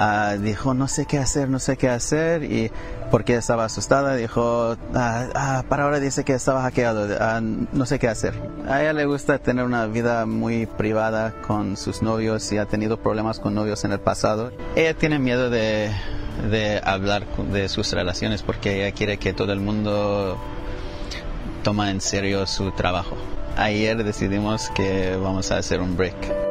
ah, 0.00 0.36
dijo 0.40 0.74
no 0.74 0.88
sé 0.88 1.06
qué 1.06 1.18
hacer, 1.18 1.48
no 1.48 1.58
sé 1.58 1.76
qué 1.76 1.88
hacer 1.88 2.42
y 2.42 2.70
porque 3.10 3.36
estaba 3.36 3.66
asustada 3.66 4.16
dijo 4.16 4.76
ah, 4.94 5.26
ah, 5.34 5.64
para 5.68 5.84
ahora 5.84 6.00
dice 6.00 6.24
que 6.24 6.32
estaba 6.32 6.62
hackeado, 6.62 7.06
ah, 7.20 7.40
no 7.40 7.86
sé 7.86 7.98
qué 7.98 8.08
hacer. 8.08 8.34
A 8.66 8.80
ella 8.80 8.92
le 8.94 9.04
gusta 9.04 9.38
tener 9.38 9.64
una 9.64 9.86
vida 9.86 10.26
muy 10.26 10.66
privada 10.66 11.34
con 11.46 11.76
sus 11.76 12.02
novios 12.02 12.50
y 12.52 12.58
ha 12.58 12.66
tenido 12.66 12.96
problemas 12.98 13.38
con 13.38 13.54
novios 13.54 13.84
en 13.84 13.92
el 13.92 14.00
pasado. 14.00 14.52
Ella 14.74 14.94
tiene 14.94 15.18
miedo 15.18 15.50
de, 15.50 15.90
de 16.50 16.80
hablar 16.82 17.26
de 17.52 17.68
sus 17.68 17.92
relaciones 17.92 18.42
porque 18.42 18.82
ella 18.82 18.94
quiere 18.94 19.18
que 19.18 19.34
todo 19.34 19.52
el 19.52 19.60
mundo 19.60 20.38
toma 21.62 21.90
en 21.90 22.00
serio 22.00 22.46
su 22.46 22.72
trabajo. 22.72 23.16
Ayer 23.56 24.02
decidimos 24.02 24.70
que 24.70 25.16
vamos 25.16 25.50
a 25.50 25.58
hacer 25.58 25.80
un 25.80 25.96
break. 25.96 26.49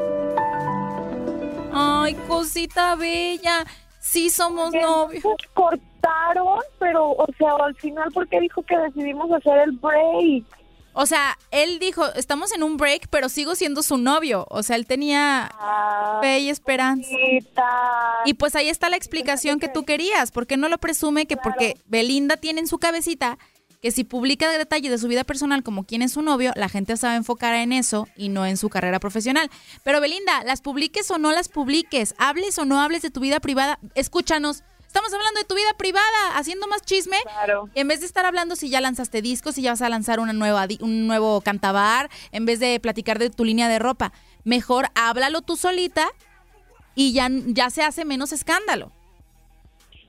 Cosita 2.59 2.95
bella. 2.95 3.65
Sí 4.01 4.29
somos 4.29 4.73
novios. 4.73 5.23
cortaron, 5.53 6.59
pero, 6.77 7.11
o 7.11 7.25
sea, 7.37 7.53
al 7.53 7.73
final, 7.75 8.11
¿por 8.11 8.27
qué 8.27 8.41
dijo 8.41 8.61
que 8.63 8.77
decidimos 8.77 9.31
hacer 9.31 9.59
el 9.59 9.71
break? 9.77 10.43
O 10.91 11.05
sea, 11.05 11.37
él 11.51 11.79
dijo, 11.79 12.05
estamos 12.15 12.51
en 12.51 12.63
un 12.63 12.75
break, 12.75 13.07
pero 13.09 13.29
sigo 13.29 13.55
siendo 13.55 13.81
su 13.81 13.97
novio. 13.97 14.45
O 14.49 14.61
sea, 14.63 14.75
él 14.75 14.87
tenía 14.87 15.49
fe 16.21 16.39
y 16.39 16.49
esperanza. 16.49 17.09
Y 18.25 18.33
pues 18.33 18.55
ahí 18.55 18.67
está 18.67 18.89
la 18.89 18.97
explicación 18.97 19.59
que 19.59 19.69
tú 19.69 19.85
querías. 19.85 20.31
¿Por 20.31 20.45
qué 20.45 20.57
no 20.57 20.67
lo 20.67 20.79
presume 20.79 21.27
que 21.27 21.37
porque 21.37 21.77
Belinda 21.85 22.35
tiene 22.35 22.59
en 22.59 22.67
su 22.67 22.77
cabecita 22.77 23.37
que 23.81 23.91
si 23.91 24.03
publica 24.03 24.49
detalles 24.49 24.91
de 24.91 24.97
su 24.97 25.07
vida 25.07 25.23
personal 25.23 25.63
como 25.63 25.85
quién 25.85 26.01
es 26.01 26.13
su 26.13 26.21
novio, 26.21 26.51
la 26.55 26.69
gente 26.69 26.97
se 26.97 27.07
va 27.07 27.13
a 27.13 27.17
enfocar 27.17 27.55
en 27.55 27.71
eso 27.71 28.07
y 28.15 28.29
no 28.29 28.45
en 28.45 28.57
su 28.57 28.69
carrera 28.69 28.99
profesional. 28.99 29.49
Pero 29.83 30.01
Belinda, 30.01 30.43
las 30.43 30.61
publiques 30.61 31.09
o 31.11 31.17
no 31.17 31.31
las 31.31 31.47
publiques, 31.47 32.13
hables 32.17 32.57
o 32.59 32.65
no 32.65 32.81
hables 32.81 33.01
de 33.01 33.09
tu 33.09 33.21
vida 33.21 33.39
privada, 33.39 33.79
escúchanos. 33.95 34.63
Estamos 34.85 35.13
hablando 35.13 35.39
de 35.39 35.45
tu 35.45 35.55
vida 35.55 35.71
privada, 35.77 36.35
haciendo 36.35 36.67
más 36.67 36.81
chisme. 36.81 37.17
En 37.75 37.87
vez 37.87 37.99
de 37.99 38.07
estar 38.07 38.25
hablando 38.25 38.55
si 38.55 38.69
ya 38.69 38.81
lanzaste 38.81 39.21
discos, 39.21 39.55
si 39.55 39.61
ya 39.61 39.71
vas 39.71 39.83
a 39.83 39.89
lanzar 39.89 40.19
una 40.19 40.33
nueva, 40.33 40.67
un 40.81 41.05
nuevo 41.05 41.41
cantabar, 41.41 42.09
en 42.31 42.45
vez 42.45 42.59
de 42.59 42.79
platicar 42.79 43.19
de 43.19 43.29
tu 43.29 43.45
línea 43.45 43.69
de 43.69 43.77
ropa, 43.77 44.11
mejor 44.43 44.87
háblalo 44.95 45.41
tú 45.41 45.57
solita 45.57 46.07
y 46.95 47.13
ya, 47.13 47.27
ya 47.29 47.69
se 47.69 47.83
hace 47.83 48.03
menos 48.03 48.33
escándalo. 48.33 48.91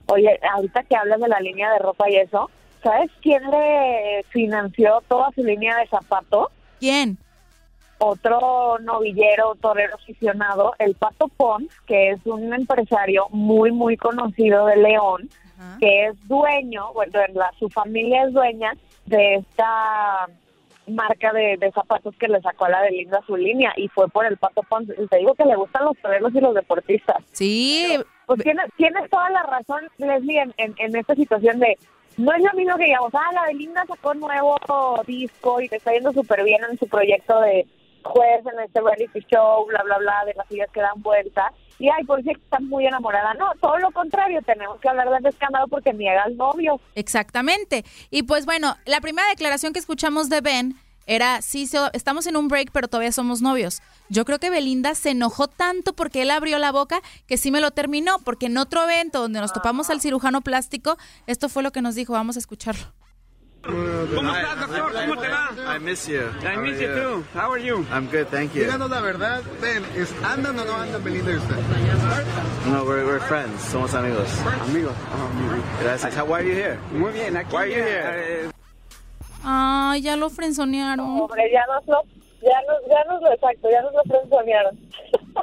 Oye, 0.07 0.41
ahorita 0.51 0.83
que 0.85 0.97
hablas 0.97 1.21
de 1.21 1.29
la 1.29 1.41
línea 1.41 1.71
de 1.73 1.79
ropa 1.79 2.09
y 2.09 2.17
eso, 2.17 2.51
¿sabes 2.83 3.11
quién 3.23 3.43
le 3.51 4.25
financió 4.31 5.03
toda 5.09 5.31
su 5.35 5.43
línea 5.43 5.77
de 5.79 5.87
zapatos? 5.89 6.49
¿Quién? 6.79 7.19
Otro 7.99 8.79
novillero, 8.81 9.55
torero 9.61 9.95
aficionado, 9.97 10.73
el 10.79 10.95
Pato 10.95 11.29
Pons, 11.29 11.69
que 11.87 12.11
es 12.13 12.25
un 12.25 12.55
empresario 12.55 13.27
muy, 13.31 13.73
muy 13.73 13.97
conocido 13.99 14.65
de 14.67 14.77
León, 14.77 15.29
que 15.79 16.07
es 16.07 16.29
dueño, 16.29 16.91
bueno, 16.95 17.21
la- 17.35 17.53
su 17.59 17.69
familia 17.69 18.25
es 18.25 18.33
dueña 18.33 18.73
de 19.05 19.35
esta 19.35 20.27
marca 20.87 21.33
de, 21.35 21.59
de 21.59 21.71
zapatos 21.73 22.17
que 22.17 22.27
le 22.29 22.41
sacó 22.41 22.65
a 22.65 22.71
la 22.71 22.81
Belinda 22.81 23.21
su 23.27 23.37
línea 23.37 23.73
y 23.77 23.89
fue 23.89 24.09
por 24.09 24.25
el 24.25 24.39
Pato 24.39 24.63
Pons. 24.63 24.89
Y 24.99 25.07
te 25.07 25.19
digo 25.19 25.35
que 25.35 25.45
le 25.45 25.55
gustan 25.57 25.85
los 25.85 25.99
toreros 25.99 26.35
y 26.35 26.41
los 26.41 26.55
deportistas. 26.55 27.19
Sí. 27.33 27.99
pues 28.25 28.41
tienes, 28.43 28.65
tienes 28.79 29.11
toda 29.11 29.29
la 29.29 29.43
razón, 29.43 29.83
Leslie, 29.99 30.41
en, 30.41 30.55
en, 30.57 30.75
en 30.79 30.97
esta 30.97 31.15
situación 31.15 31.59
de 31.61 31.77
no 32.21 32.33
es 32.35 32.43
lo 32.43 32.53
mismo 32.53 32.77
que 32.77 32.85
digamos, 32.85 33.13
ah, 33.15 33.31
la 33.33 33.47
Belinda 33.47 33.85
sacó 33.87 34.11
un 34.11 34.21
nuevo 34.21 34.57
disco 35.07 35.61
y 35.61 35.69
te 35.69 35.77
está 35.77 35.93
yendo 35.93 36.13
súper 36.13 36.45
bien 36.45 36.61
en 36.71 36.79
su 36.79 36.87
proyecto 36.87 37.41
de 37.41 37.67
juez 38.03 38.45
en 38.47 38.61
este 38.61 38.81
reality 38.81 39.21
show, 39.31 39.67
bla, 39.67 39.83
bla, 39.83 39.99
bla, 39.99 40.25
de 40.27 40.35
las 40.35 40.47
sillas 40.49 40.71
que 40.73 40.81
dan 40.81 41.01
vuelta. 41.03 41.53
Y 41.79 41.89
ay, 41.89 42.05
por 42.05 42.23
si 42.23 42.31
está 42.31 42.61
muy 42.61 42.87
enamorada. 42.87 43.33
No, 43.35 43.53
todo 43.61 43.79
lo 43.79 43.91
contrario, 43.91 44.43
tenemos 44.43 44.79
que 44.81 44.89
hablar 44.89 45.09
de 45.09 45.17
este 45.17 45.29
escándalo 45.31 45.67
porque 45.69 45.95
niega 45.95 46.25
al 46.25 46.37
novio. 46.37 46.79
Exactamente. 46.95 47.85
Y 48.11 48.25
pues 48.25 48.45
bueno, 48.45 48.77
la 48.85 49.01
primera 49.01 49.29
declaración 49.29 49.73
que 49.73 49.79
escuchamos 49.79 50.29
de 50.29 50.43
Ben 50.43 50.75
era, 51.07 51.43
sí, 51.43 51.67
so- 51.67 51.91
estamos 51.93 52.27
en 52.27 52.37
un 52.37 52.49
break, 52.49 52.71
pero 52.73 52.89
todavía 52.89 53.13
somos 53.13 53.43
novios. 53.43 53.81
Yo 54.09 54.25
creo 54.25 54.39
que 54.39 54.51
Belinda 54.51 54.95
se 54.95 55.11
enojó 55.11 55.49
tanto 55.49 55.93
porque 55.93 56.23
él 56.23 56.31
abrió 56.31 56.59
la 56.59 56.73
boca 56.73 57.01
que 57.27 57.37
sí 57.37 57.51
me 57.51 57.61
lo 57.61 57.71
terminó, 57.71 58.19
porque 58.21 58.47
en 58.47 58.59
otro 58.59 58.85
evento 58.85 59.21
donde 59.21 59.41
nos 59.41 59.53
topamos 59.53 59.91
al 59.91 60.01
cirujano 60.01 60.41
plástico, 60.41 60.97
esto 61.27 61.49
fue 61.49 61.63
lo 61.63 61.73
que 61.73 61.83
nos 61.83 61.95
dijo, 61.95 62.13
vamos 62.13 62.37
a 62.37 62.39
escucharlo. 62.39 62.93
¿Cómo 63.63 64.35
estás, 64.35 64.59
doctor? 64.59 64.93
¿Cómo 65.07 65.21
te 65.21 65.29
va? 65.29 65.77
I 65.77 65.79
miss 65.81 66.07
you. 66.07 66.23
I 66.43 66.57
miss 66.57 66.81
you 66.81 66.87
too. 66.95 67.25
How 67.35 67.53
are 67.53 67.63
you? 67.63 67.85
I'm 67.93 68.07
good, 68.07 68.27
thank 68.31 68.55
you. 68.55 68.63
Díganos 68.63 68.89
la 68.89 69.01
verdad, 69.01 69.43
Ben, 69.61 69.85
¿es, 69.95 70.15
¿andan 70.25 70.59
o 70.59 70.65
no 70.65 70.75
andan 70.77 71.05
Belinda 71.05 71.33
y 71.33 71.37
usted? 71.37 71.57
No, 72.67 72.85
we're, 72.85 73.05
we're 73.05 73.21
friends. 73.21 73.63
Somos 73.71 73.93
amigos. 73.95 74.29
Amigos. 74.67 74.95
Gracias. 75.83 76.17
How, 76.17 76.25
why 76.25 76.41
are 76.41 76.45
you 76.49 76.55
here? 76.55 76.79
Muy 76.93 77.13
bien, 77.13 77.37
aquí. 77.37 77.55
Why 77.55 77.59
are 77.59 77.69
you 77.69 77.83
eh, 77.83 78.41
here? 78.45 78.51
Ay, 79.45 80.03
ya 80.03 80.17
lo 80.17 80.31
frenzonearon. 80.31 81.21
Hombre, 81.21 81.51
ya 81.53 81.65
nos 81.67 81.87
lo, 81.87 82.03
ya 82.43 82.61
nos, 82.67 82.89
ya 82.89 83.05
nos 83.13 83.23
lo 83.23 83.33
exacto, 83.33 83.69
ya 83.71 83.83
nos 83.83 83.93
lo 83.93 84.03
frenzonearon. 84.05 84.79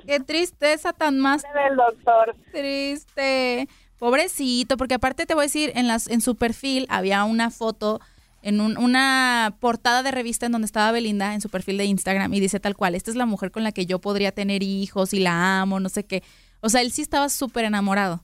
Qué 0.05 0.19
tristeza 0.19 0.93
tan 0.93 1.19
más 1.19 1.43
del 1.43 1.75
doctor. 1.75 2.35
Triste. 2.51 3.67
Pobrecito, 3.99 4.77
porque 4.77 4.93
aparte 4.93 5.25
te 5.25 5.33
voy 5.33 5.43
a 5.43 5.45
decir, 5.45 5.71
en, 5.75 5.87
las, 5.87 6.07
en 6.07 6.21
su 6.21 6.35
perfil 6.35 6.85
había 6.89 7.23
una 7.23 7.49
foto, 7.49 7.99
en 8.43 8.61
un- 8.61 8.77
una 8.77 9.55
portada 9.59 10.03
de 10.03 10.11
revista 10.11 10.45
en 10.45 10.51
donde 10.51 10.67
estaba 10.67 10.91
Belinda, 10.91 11.33
en 11.33 11.41
su 11.41 11.49
perfil 11.49 11.79
de 11.79 11.85
Instagram, 11.85 12.31
y 12.33 12.39
dice 12.39 12.59
tal 12.59 12.75
cual, 12.77 12.93
esta 12.93 13.09
es 13.09 13.17
la 13.17 13.25
mujer 13.25 13.49
con 13.49 13.63
la 13.63 13.71
que 13.71 13.87
yo 13.87 13.97
podría 13.97 14.31
tener 14.31 14.61
hijos 14.61 15.13
y 15.15 15.19
la 15.19 15.61
amo, 15.61 15.79
no 15.79 15.89
sé 15.89 16.05
qué. 16.05 16.21
O 16.61 16.69
sea, 16.69 16.81
él 16.81 16.91
sí 16.91 17.01
estaba 17.01 17.27
súper 17.29 17.65
enamorado. 17.65 18.21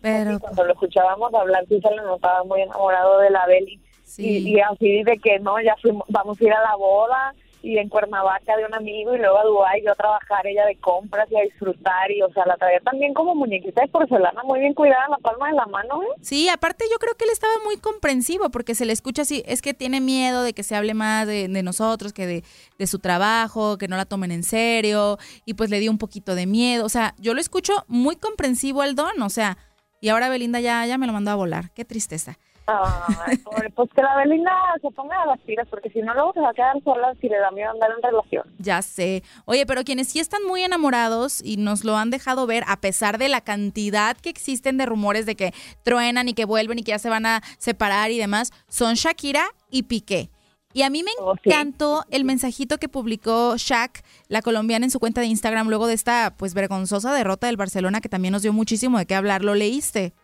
Pero... 0.00 0.40
Cuando 0.40 0.64
lo 0.64 0.72
escuchábamos 0.72 1.32
hablar, 1.32 1.64
sí 1.68 1.80
se 1.80 1.90
le 1.90 2.02
notaba 2.02 2.42
muy 2.42 2.62
enamorado 2.62 3.20
de 3.20 3.30
la 3.30 3.46
Beli. 3.46 3.80
Y, 4.18 4.56
y 4.56 4.60
así 4.60 5.02
de 5.02 5.18
que 5.18 5.38
no, 5.40 5.60
ya 5.60 5.76
fuimos, 5.80 6.04
vamos 6.08 6.40
a 6.40 6.44
ir 6.44 6.52
a 6.52 6.62
la 6.62 6.76
boda 6.76 7.34
y 7.62 7.78
en 7.78 7.88
Cuernavaca 7.88 8.56
de 8.56 8.66
un 8.66 8.74
amigo 8.74 9.14
y 9.14 9.18
luego 9.18 9.38
a 9.38 9.44
Dubái 9.44 9.82
yo 9.84 9.92
a 9.92 9.94
trabajar 9.94 10.46
ella 10.46 10.66
de 10.66 10.76
compras 10.76 11.30
y 11.30 11.36
a 11.36 11.42
disfrutar 11.42 12.10
y 12.10 12.20
o 12.22 12.32
sea 12.32 12.44
la 12.44 12.56
traía 12.56 12.80
también 12.80 13.14
como 13.14 13.34
muñequita 13.34 13.82
de 13.82 13.88
porcelana 13.88 14.42
muy 14.42 14.60
bien 14.60 14.74
cuidada 14.74 15.04
en 15.04 15.12
la 15.12 15.18
palma 15.18 15.48
de 15.48 15.54
la 15.54 15.66
mano 15.66 16.02
¿eh? 16.02 16.06
Sí, 16.20 16.48
aparte 16.48 16.84
yo 16.90 16.98
creo 16.98 17.14
que 17.14 17.24
él 17.24 17.30
estaba 17.30 17.52
muy 17.64 17.76
comprensivo 17.76 18.50
porque 18.50 18.74
se 18.74 18.84
le 18.84 18.92
escucha 18.92 19.22
así, 19.22 19.42
es 19.46 19.62
que 19.62 19.74
tiene 19.74 20.00
miedo 20.00 20.42
de 20.42 20.52
que 20.52 20.64
se 20.64 20.74
hable 20.74 20.94
más 20.94 21.26
de, 21.26 21.48
de 21.48 21.62
nosotros, 21.62 22.12
que 22.12 22.26
de, 22.26 22.44
de 22.78 22.86
su 22.86 22.98
trabajo, 22.98 23.78
que 23.78 23.88
no 23.88 23.96
la 23.96 24.06
tomen 24.06 24.32
en 24.32 24.42
serio 24.42 25.18
y 25.44 25.54
pues 25.54 25.70
le 25.70 25.78
dio 25.78 25.90
un 25.90 25.98
poquito 25.98 26.34
de 26.34 26.46
miedo. 26.46 26.84
O 26.84 26.88
sea, 26.88 27.14
yo 27.18 27.34
lo 27.34 27.40
escucho 27.40 27.84
muy 27.86 28.16
comprensivo 28.16 28.82
al 28.82 28.94
don, 28.94 29.22
o 29.22 29.30
sea, 29.30 29.56
y 30.00 30.08
ahora 30.08 30.28
Belinda 30.28 30.60
ya, 30.60 30.84
ya 30.86 30.98
me 30.98 31.06
lo 31.06 31.12
mandó 31.12 31.30
a 31.30 31.36
volar, 31.36 31.70
qué 31.72 31.84
tristeza. 31.84 32.38
Ay, 32.66 33.36
pobre, 33.38 33.70
pues 33.70 33.90
que 33.94 34.02
la 34.02 34.16
Belinda 34.16 34.52
se 34.80 34.90
ponga 34.90 35.20
a 35.22 35.26
las 35.26 35.40
tiras 35.40 35.66
porque 35.68 35.90
si 35.90 36.00
no 36.00 36.14
luego 36.14 36.32
se 36.32 36.40
va 36.40 36.50
a 36.50 36.54
quedar 36.54 36.82
sola 36.84 37.12
si 37.20 37.28
le 37.28 37.38
da 37.38 37.50
miedo 37.50 37.70
andar 37.70 37.90
en 37.90 38.02
relación 38.02 38.44
Ya 38.58 38.82
sé. 38.82 39.22
Oye, 39.46 39.66
pero 39.66 39.82
quienes 39.84 40.08
sí 40.08 40.20
están 40.20 40.44
muy 40.46 40.62
enamorados 40.62 41.42
y 41.44 41.56
nos 41.56 41.84
lo 41.84 41.96
han 41.96 42.10
dejado 42.10 42.46
ver, 42.46 42.64
a 42.68 42.80
pesar 42.80 43.18
de 43.18 43.28
la 43.28 43.40
cantidad 43.40 44.16
que 44.16 44.30
existen 44.30 44.78
de 44.78 44.86
rumores 44.86 45.26
de 45.26 45.34
que 45.34 45.52
truenan 45.82 46.28
y 46.28 46.34
que 46.34 46.44
vuelven 46.44 46.78
y 46.78 46.82
que 46.82 46.92
ya 46.92 46.98
se 46.98 47.10
van 47.10 47.26
a 47.26 47.42
separar 47.58 48.10
y 48.10 48.18
demás, 48.18 48.52
son 48.68 48.94
Shakira 48.94 49.44
y 49.70 49.84
Piqué. 49.84 50.30
Y 50.74 50.82
a 50.82 50.90
mí 50.90 51.02
me 51.02 51.10
encantó 51.44 52.04
el 52.10 52.24
mensajito 52.24 52.78
que 52.78 52.88
publicó 52.88 53.56
Shak, 53.56 54.02
la 54.28 54.40
colombiana, 54.40 54.86
en 54.86 54.90
su 54.90 55.00
cuenta 55.00 55.20
de 55.20 55.26
Instagram 55.26 55.68
luego 55.68 55.86
de 55.86 55.94
esta 55.94 56.34
pues 56.36 56.54
vergonzosa 56.54 57.12
derrota 57.12 57.46
del 57.46 57.58
Barcelona 57.58 58.00
que 58.00 58.08
también 58.08 58.32
nos 58.32 58.42
dio 58.42 58.52
muchísimo 58.52 58.98
de 58.98 59.06
qué 59.06 59.14
hablar. 59.14 59.44
¿Lo 59.44 59.54
leíste? 59.54 60.14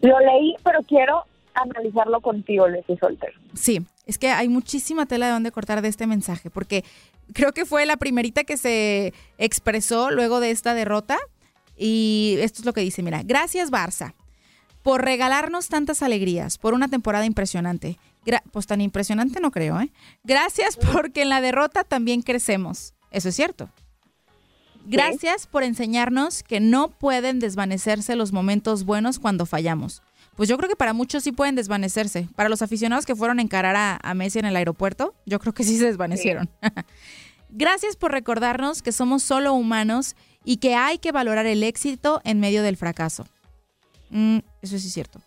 Lo 0.00 0.18
leí 0.20 0.54
pero 0.64 0.80
quiero 0.82 1.24
analizarlo 1.54 2.20
contigo 2.20 2.68
Leslie 2.68 2.98
Soltero 2.98 3.38
Sí, 3.54 3.80
es 4.06 4.18
que 4.18 4.28
hay 4.30 4.48
muchísima 4.48 5.06
tela 5.06 5.26
de 5.26 5.32
dónde 5.32 5.52
cortar 5.52 5.82
de 5.82 5.88
este 5.88 6.06
mensaje, 6.06 6.48
porque 6.50 6.84
creo 7.32 7.52
que 7.52 7.64
fue 7.66 7.84
la 7.86 7.96
primerita 7.96 8.44
que 8.44 8.56
se 8.56 9.12
expresó 9.38 10.10
luego 10.10 10.40
de 10.40 10.50
esta 10.52 10.74
derrota. 10.74 11.18
Y 11.76 12.36
esto 12.40 12.60
es 12.60 12.66
lo 12.66 12.72
que 12.72 12.80
dice, 12.82 13.02
mira, 13.02 13.22
gracias 13.24 13.70
Barça 13.72 14.14
por 14.82 15.02
regalarnos 15.04 15.68
tantas 15.68 16.02
alegrías, 16.02 16.56
por 16.58 16.74
una 16.74 16.88
temporada 16.88 17.24
impresionante. 17.26 17.98
Gra- 18.24 18.42
pues 18.52 18.66
tan 18.66 18.80
impresionante 18.80 19.40
no 19.40 19.50
creo, 19.50 19.80
¿eh? 19.80 19.90
Gracias 20.24 20.76
porque 20.76 21.22
en 21.22 21.28
la 21.28 21.40
derrota 21.40 21.84
también 21.84 22.22
crecemos. 22.22 22.94
Eso 23.10 23.28
es 23.30 23.34
cierto. 23.36 23.68
Gracias 24.90 25.46
por 25.46 25.62
enseñarnos 25.62 26.42
que 26.42 26.60
no 26.60 26.88
pueden 26.88 27.38
desvanecerse 27.38 28.16
los 28.16 28.32
momentos 28.32 28.84
buenos 28.84 29.18
cuando 29.18 29.46
fallamos. 29.46 30.02
Pues 30.36 30.48
yo 30.48 30.56
creo 30.56 30.68
que 30.70 30.76
para 30.76 30.92
muchos 30.94 31.22
sí 31.22 31.32
pueden 31.32 31.54
desvanecerse. 31.54 32.26
Para 32.34 32.48
los 32.48 32.62
aficionados 32.62 33.04
que 33.06 33.14
fueron 33.14 33.38
a 33.38 33.42
encarar 33.42 33.76
a, 33.76 33.98
a 34.02 34.14
Messi 34.14 34.38
en 34.38 34.46
el 34.46 34.56
aeropuerto, 34.56 35.14
yo 35.26 35.38
creo 35.38 35.52
que 35.52 35.64
sí 35.64 35.76
se 35.76 35.84
desvanecieron. 35.86 36.48
Gracias 37.50 37.96
por 37.96 38.12
recordarnos 38.12 38.80
que 38.82 38.92
somos 38.92 39.22
solo 39.22 39.52
humanos 39.54 40.14
y 40.44 40.56
que 40.58 40.74
hay 40.74 40.98
que 40.98 41.12
valorar 41.12 41.46
el 41.46 41.62
éxito 41.62 42.20
en 42.24 42.40
medio 42.40 42.62
del 42.62 42.76
fracaso. 42.76 43.26
Mm, 44.10 44.38
eso 44.62 44.78
sí 44.78 44.86
es 44.86 44.92
cierto. 44.94 45.20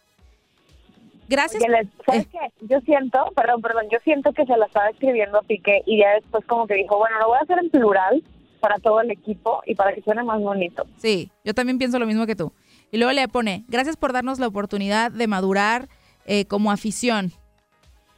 Gracias. 1.30 1.62
Les- 1.68 1.88
¿Sabes 2.06 2.28
qué? 2.28 2.40
Yo 2.62 2.80
siento, 2.82 3.20
perdón, 3.36 3.62
perdón, 3.62 3.86
yo 3.92 4.00
siento 4.04 4.34
que 4.34 4.46
se 4.46 4.58
la 4.58 4.66
estaba 4.66 4.90
escribiendo 4.90 5.38
a 5.38 5.42
Piqué 5.42 5.82
y 5.86 6.00
ya 6.00 6.14
después 6.16 6.44
como 6.46 6.68
que 6.68 6.76
dijo, 6.76 6.98
bueno, 6.98 7.18
lo 7.20 7.28
voy 7.28 7.38
a 7.38 7.42
hacer 7.44 7.60
en 7.60 7.70
plural 7.70 8.24
para 8.64 8.80
todo 8.80 9.02
el 9.02 9.12
equipo 9.12 9.62
y 9.66 9.76
para 9.76 9.94
que 9.94 10.02
suene 10.02 10.24
más 10.24 10.40
bonito. 10.40 10.86
Sí, 10.98 11.30
yo 11.44 11.54
también 11.54 11.78
pienso 11.78 12.00
lo 12.00 12.06
mismo 12.06 12.26
que 12.26 12.38
tú. 12.38 12.54
Y 12.92 12.98
luego 12.98 13.12
le 13.12 13.28
pone, 13.28 13.66
gracias 13.68 13.98
por 13.98 14.14
darnos 14.14 14.40
la 14.40 14.48
oportunidad 14.48 15.12
de 15.12 15.28
madurar 15.28 15.90
eh, 16.26 16.46
como 16.46 16.72
afición. 16.72 17.34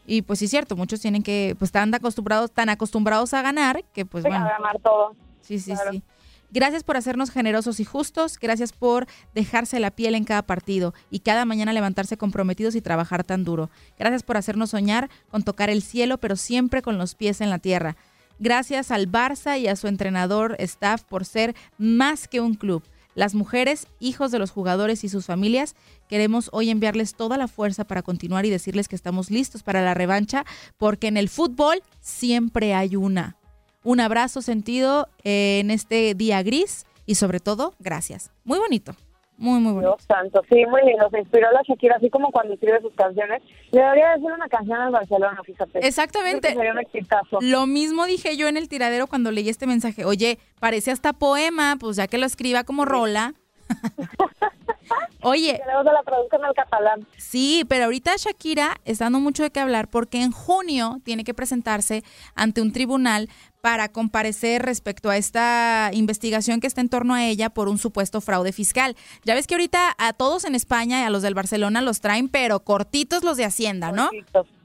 Y 0.05 0.21
pues 0.21 0.37
sí 0.37 0.45
es 0.45 0.51
cierto, 0.51 0.75
muchos 0.75 1.01
tienen 1.01 1.23
que, 1.23 1.55
pues 1.57 1.69
están 1.69 1.91
acostumbrados, 1.95 2.51
tan 2.51 2.69
acostumbrados 2.69 3.33
a 3.33 3.41
ganar 3.41 3.83
que 3.91 4.05
pues 4.05 4.23
Sí, 4.23 4.29
bueno. 4.29 4.45
a 4.45 4.49
ganar 4.49 4.79
todo. 4.83 5.15
Sí, 5.41 5.57
sí, 5.57 5.73
sí. 5.89 6.03
Gracias 6.51 6.83
por 6.83 6.95
hacernos 6.95 7.31
generosos 7.31 7.79
y 7.79 7.85
justos. 7.85 8.37
Gracias 8.37 8.71
por 8.71 9.07
dejarse 9.33 9.79
la 9.79 9.89
piel 9.89 10.13
en 10.13 10.25
cada 10.25 10.43
partido 10.43 10.93
y 11.09 11.21
cada 11.21 11.43
mañana 11.45 11.73
levantarse 11.73 12.17
comprometidos 12.17 12.75
y 12.75 12.81
trabajar 12.81 13.23
tan 13.23 13.43
duro. 13.43 13.71
Gracias 13.97 14.21
por 14.21 14.37
hacernos 14.37 14.69
soñar 14.69 15.09
con 15.31 15.41
tocar 15.41 15.71
el 15.71 15.81
cielo, 15.81 16.19
pero 16.19 16.35
siempre 16.35 16.83
con 16.83 16.99
los 16.99 17.15
pies 17.15 17.41
en 17.41 17.49
la 17.49 17.57
tierra. 17.57 17.97
Gracias 18.39 18.91
al 18.91 19.09
Barça 19.09 19.59
y 19.59 19.67
a 19.67 19.75
su 19.75 19.87
entrenador, 19.87 20.55
staff, 20.59 21.03
por 21.03 21.25
ser 21.25 21.55
más 21.77 22.27
que 22.27 22.41
un 22.41 22.55
club. 22.55 22.83
Las 23.15 23.33
mujeres, 23.33 23.87
hijos 23.99 24.31
de 24.31 24.39
los 24.39 24.51
jugadores 24.51 25.05
y 25.05 25.09
sus 25.09 25.25
familias, 25.25 25.75
queremos 26.09 26.49
hoy 26.51 26.69
enviarles 26.69 27.15
toda 27.15 27.37
la 27.37 27.47
fuerza 27.47 27.85
para 27.85 28.01
continuar 28.01 28.45
y 28.45 28.49
decirles 28.49 28.89
que 28.89 28.95
estamos 28.95 29.31
listos 29.31 29.63
para 29.63 29.81
la 29.81 29.93
revancha, 29.93 30.45
porque 30.77 31.07
en 31.07 31.15
el 31.15 31.29
fútbol 31.29 31.81
siempre 32.01 32.73
hay 32.73 32.97
una. 32.97 33.37
Un 33.83 34.01
abrazo 34.01 34.41
sentido 34.41 35.07
en 35.23 35.71
este 35.71 36.13
día 36.13 36.43
gris 36.43 36.85
y 37.05 37.15
sobre 37.15 37.39
todo, 37.39 37.73
gracias. 37.79 38.31
Muy 38.43 38.59
bonito, 38.59 38.95
muy, 39.37 39.59
muy 39.59 39.73
bonito. 39.73 39.91
Dios 39.91 40.03
santo, 40.07 40.41
sí, 40.49 40.65
muy 40.65 40.81
lindo. 40.83 41.09
Se 41.09 41.19
inspiró 41.19 41.51
la 41.51 41.61
Shakira, 41.67 41.95
así 41.97 42.09
como 42.09 42.31
cuando 42.31 42.53
escribe 42.53 42.79
sus 42.81 42.93
canciones. 42.93 43.41
Le 43.71 43.81
debería 43.81 44.11
decir 44.11 44.31
una 44.31 44.47
canción 44.47 44.79
al 44.79 44.91
Barcelona, 44.91 45.39
fíjate. 45.45 45.85
Exactamente. 45.85 46.53
Sería 46.53 46.71
un 46.71 46.79
exitazo. 46.79 47.39
Lo 47.41 47.67
mismo 47.67 48.05
dije 48.05 48.37
yo 48.37 48.47
en 48.47 48.57
el 48.57 48.69
tiradero 48.69 49.07
cuando 49.07 49.31
leí 49.31 49.49
este 49.49 49.67
mensaje. 49.67 50.05
Oye, 50.05 50.39
parece 50.59 50.91
hasta 50.91 51.13
poema, 51.13 51.75
pues 51.79 51.97
ya 51.97 52.07
que 52.07 52.17
lo 52.17 52.25
escriba 52.25 52.63
como 52.63 52.85
rola. 52.85 53.33
Oye. 55.21 55.59
Luego 55.65 55.83
se 55.83 55.93
la 55.93 56.03
traduzcan 56.03 56.45
al 56.45 56.53
catalán. 56.53 57.07
Sí, 57.17 57.65
pero 57.67 57.85
ahorita 57.85 58.15
Shakira 58.17 58.75
está 58.85 59.05
dando 59.05 59.19
mucho 59.19 59.43
de 59.43 59.51
qué 59.51 59.59
hablar 59.59 59.89
porque 59.89 60.21
en 60.21 60.31
junio 60.31 60.99
tiene 61.03 61.23
que 61.23 61.33
presentarse 61.33 62.03
ante 62.35 62.61
un 62.61 62.71
tribunal 62.71 63.29
para 63.61 63.89
comparecer 63.89 64.61
respecto 64.61 65.09
a 65.09 65.17
esta 65.17 65.89
investigación 65.91 66.59
que 66.59 66.67
está 66.67 66.81
en 66.81 66.89
torno 66.89 67.15
a 67.15 67.25
ella 67.25 67.49
por 67.49 67.67
un 67.67 67.79
supuesto 67.79 68.21
fraude 68.21 68.51
fiscal. 68.51 68.95
Ya 69.23 69.33
ves 69.33 69.47
que 69.47 69.55
ahorita 69.55 69.95
a 69.97 70.13
todos 70.13 70.45
en 70.45 70.53
España 70.53 71.01
y 71.01 71.03
a 71.03 71.09
los 71.09 71.23
del 71.23 71.33
Barcelona 71.33 71.81
los 71.81 71.99
traen, 71.99 72.29
pero 72.29 72.59
cortitos 72.59 73.23
los 73.23 73.37
de 73.37 73.45
Hacienda, 73.45 73.91
¿no? 73.91 74.11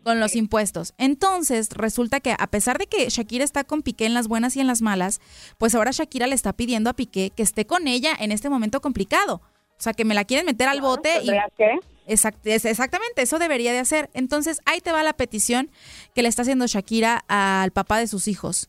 Con 0.03 0.19
los 0.19 0.35
impuestos. 0.35 0.95
Entonces, 0.97 1.69
resulta 1.73 2.21
que 2.21 2.35
a 2.39 2.47
pesar 2.47 2.79
de 2.79 2.87
que 2.87 3.09
Shakira 3.11 3.45
está 3.45 3.65
con 3.65 3.83
Piqué 3.83 4.07
en 4.07 4.15
las 4.15 4.29
buenas 4.29 4.57
y 4.57 4.61
en 4.61 4.67
las 4.67 4.81
malas, 4.81 5.21
pues 5.59 5.75
ahora 5.75 5.91
Shakira 5.91 6.27
le 6.27 6.35
está 6.35 6.55
pidiendo 6.55 6.89
a 6.89 6.95
Piqué 6.95 7.31
que 7.37 7.43
esté 7.43 7.67
con 7.67 7.87
ella 7.87 8.13
en 8.19 8.33
este 8.33 8.49
momento 8.49 8.81
complicado. 8.81 9.43
O 9.79 9.83
sea, 9.83 9.93
que 9.93 10.05
me 10.05 10.15
la 10.15 10.25
quieren 10.25 10.47
meter 10.47 10.69
al 10.69 10.81
bote 10.81 11.11
y... 11.23 11.27
¿tendría 11.27 11.49
que? 11.57 11.79
Exact- 12.07 12.41
exactamente, 12.45 13.23
eso 13.23 13.39
debería 13.39 13.73
de 13.73 13.79
hacer. 13.79 14.11
Entonces, 14.15 14.61
ahí 14.65 14.81
te 14.81 14.91
va 14.91 15.03
la 15.03 15.13
petición 15.13 15.71
que 16.15 16.23
le 16.23 16.29
está 16.29 16.43
haciendo 16.43 16.67
Shakira 16.67 17.25
al 17.29 17.71
papá 17.71 17.99
de 17.99 18.07
sus 18.07 18.27
hijos. 18.27 18.69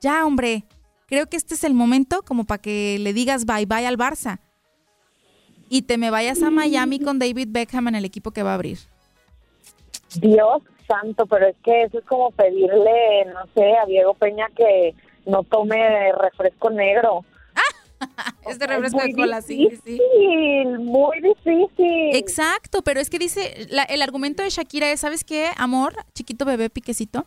Ya, 0.00 0.26
hombre, 0.26 0.64
creo 1.06 1.28
que 1.28 1.36
este 1.36 1.54
es 1.54 1.64
el 1.64 1.74
momento 1.74 2.22
como 2.22 2.44
para 2.44 2.60
que 2.60 2.98
le 2.98 3.12
digas 3.12 3.44
bye 3.46 3.66
bye 3.66 3.86
al 3.86 3.96
Barça 3.96 4.40
y 5.68 5.82
te 5.82 5.96
me 5.96 6.10
vayas 6.10 6.42
a 6.42 6.50
Miami 6.50 6.98
con 7.00 7.18
David 7.18 7.48
Beckham 7.50 7.88
en 7.88 7.94
el 7.94 8.04
equipo 8.04 8.32
que 8.32 8.42
va 8.42 8.50
a 8.50 8.54
abrir. 8.54 8.78
Dios 10.20 10.62
santo, 10.86 11.26
pero 11.26 11.46
es 11.48 11.56
que 11.64 11.82
eso 11.84 11.98
es 11.98 12.04
como 12.04 12.30
pedirle, 12.32 13.24
no 13.32 13.46
sé, 13.54 13.76
a 13.76 13.86
Diego 13.86 14.14
Peña 14.14 14.48
que 14.56 14.94
no 15.26 15.42
tome 15.44 16.12
refresco 16.12 16.70
negro. 16.70 17.24
Este 18.46 18.66
refresco 18.66 19.00
de 19.00 19.12
cola, 19.14 19.40
sí, 19.42 19.68
sí, 19.84 20.00
muy 20.80 21.20
difícil. 21.20 22.16
Exacto, 22.16 22.82
pero 22.82 22.98
es 23.00 23.08
que 23.08 23.18
dice, 23.20 23.66
la- 23.70 23.84
el 23.84 24.02
argumento 24.02 24.42
de 24.42 24.50
Shakira 24.50 24.90
es, 24.90 25.00
¿sabes 25.00 25.22
qué, 25.22 25.50
amor, 25.56 25.94
chiquito 26.12 26.44
bebé 26.44 26.68
piquecito? 26.68 27.26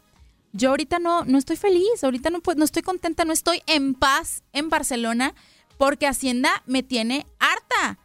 Yo 0.52 0.72
ahorita 0.72 1.00
no, 1.00 1.24
no 1.24 1.38
estoy 1.38 1.56
feliz, 1.56 2.04
ahorita 2.04 2.30
no, 2.30 2.42
pues, 2.42 2.58
no 2.58 2.66
estoy 2.66 2.82
contenta, 2.82 3.24
no 3.24 3.32
estoy 3.32 3.62
en 3.68 3.94
paz 3.94 4.44
en 4.52 4.70
Barcelona 4.70 5.34
porque 5.78 6.08
Hacienda 6.08 6.50
me 6.66 6.84
tiene 6.84 7.26
harta. 7.40 7.98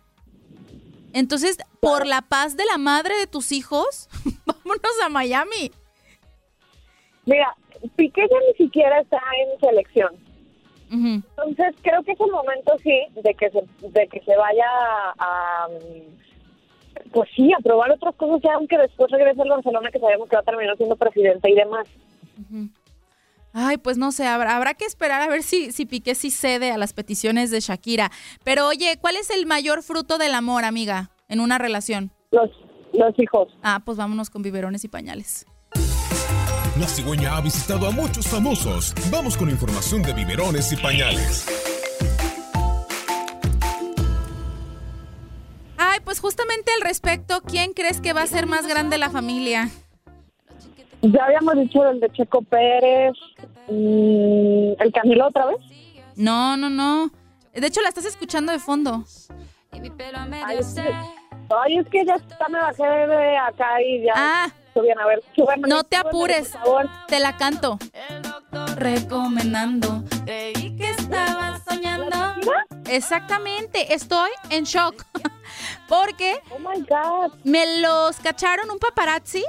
Entonces, 1.12 1.58
por 1.80 2.06
la 2.06 2.22
paz 2.22 2.56
de 2.56 2.64
la 2.64 2.78
madre 2.78 3.16
de 3.16 3.26
tus 3.26 3.52
hijos, 3.52 4.08
vámonos 4.46 5.00
a 5.04 5.08
Miami. 5.08 5.72
Mira, 7.26 7.54
Piqué 7.96 8.26
ya 8.30 8.36
ni 8.48 8.64
siquiera 8.64 9.00
está 9.00 9.20
en 9.42 9.60
selección. 9.60 10.30
Entonces 10.92 11.76
creo 11.82 12.02
que 12.02 12.12
es 12.12 12.20
el 12.20 12.32
momento 12.32 12.76
sí 12.82 13.00
de 13.22 13.34
que 13.34 13.48
se, 13.50 13.62
de 13.88 14.08
que 14.08 14.20
se 14.22 14.36
vaya 14.36 14.66
a, 15.18 15.68
mm, 15.68 17.10
pues 17.12 17.30
sí, 17.36 17.52
a 17.52 17.62
probar 17.62 17.92
otras 17.92 18.16
cosas 18.16 18.40
ya 18.42 18.54
aunque 18.54 18.76
después 18.76 19.08
regrese 19.12 19.40
al 19.40 19.50
Barcelona 19.50 19.90
que 19.92 20.00
sabemos 20.00 20.28
que 20.28 20.34
va 20.34 20.42
a 20.42 20.44
terminar 20.44 20.76
siendo 20.76 20.96
presidente 20.96 21.48
y 21.48 21.54
demás. 21.54 21.88
Ay, 23.52 23.78
pues 23.78 23.98
no 23.98 24.12
sé, 24.12 24.26
habrá, 24.26 24.56
habrá 24.56 24.74
que 24.74 24.84
esperar 24.84 25.20
a 25.22 25.28
ver 25.28 25.42
si, 25.42 25.72
si 25.72 25.84
Piqué 25.86 26.14
sí 26.14 26.30
cede 26.30 26.70
a 26.70 26.78
las 26.78 26.92
peticiones 26.92 27.50
de 27.50 27.60
Shakira. 27.60 28.10
Pero 28.44 28.68
oye, 28.68 28.96
¿cuál 29.00 29.16
es 29.16 29.30
el 29.30 29.46
mayor 29.46 29.82
fruto 29.82 30.18
del 30.18 30.34
amor, 30.34 30.64
amiga, 30.64 31.10
en 31.28 31.40
una 31.40 31.58
relación? 31.58 32.12
Los, 32.30 32.50
los 32.92 33.18
hijos. 33.18 33.48
Ah, 33.62 33.82
pues 33.84 33.98
vámonos 33.98 34.30
con 34.30 34.42
biberones 34.42 34.84
y 34.84 34.88
pañales. 34.88 35.46
La 36.78 36.86
cigüeña 36.86 37.36
ha 37.36 37.40
visitado 37.40 37.88
a 37.88 37.90
muchos 37.90 38.28
famosos. 38.28 38.94
Vamos 39.10 39.36
con 39.36 39.50
información 39.50 40.02
de 40.02 40.14
biberones 40.14 40.72
y 40.72 40.76
pañales. 40.76 41.46
Ay, 45.76 45.98
pues 46.04 46.20
justamente 46.20 46.70
al 46.76 46.82
respecto, 46.82 47.42
¿quién 47.42 47.72
crees 47.72 48.00
que 48.00 48.12
va 48.12 48.22
a 48.22 48.26
ser 48.26 48.46
más 48.46 48.66
grande 48.66 48.96
la 48.96 49.10
familia? 49.10 49.68
Ya 51.02 51.24
habíamos 51.24 51.54
dicho 51.56 51.82
del 51.82 52.00
de 52.00 52.10
Checo 52.12 52.42
Pérez, 52.42 53.12
mm, 53.68 54.72
el 54.78 54.92
Camilo 54.92 55.28
otra 55.28 55.46
vez. 55.46 55.58
No, 56.16 56.56
no, 56.56 56.68
no. 56.68 57.10
De 57.54 57.66
hecho, 57.66 57.80
la 57.80 57.88
estás 57.88 58.04
escuchando 58.04 58.52
de 58.52 58.58
fondo. 58.58 59.04
Ay, 59.72 60.58
es 60.58 60.74
que, 60.74 60.92
ay, 61.50 61.78
es 61.78 61.88
que 61.88 62.04
ya 62.04 62.14
está, 62.14 62.48
me 62.48 62.58
bajé 62.60 62.84
de 62.84 63.36
acá 63.36 63.82
y 63.82 64.02
ya. 64.04 64.12
Ah. 64.14 64.48
Subían, 64.74 64.98
a 65.00 65.06
ver, 65.06 65.20
No 65.66 65.82
te 65.82 65.96
apures, 65.96 66.50
por 66.50 66.60
favor. 66.60 66.90
te 67.08 67.18
la 67.18 67.36
canto. 67.36 67.78
Recomendando. 68.76 70.04
Creí 70.24 70.76
que 70.76 70.90
estaba 70.90 71.58
soñando. 71.68 72.16
Exactamente, 72.88 73.94
estoy 73.94 74.30
en 74.50 74.64
shock. 74.64 75.04
Porque 75.88 76.40
Oh 76.50 77.28
me 77.42 77.80
los 77.80 78.16
cacharon 78.20 78.70
un 78.70 78.78
paparazzi. 78.78 79.44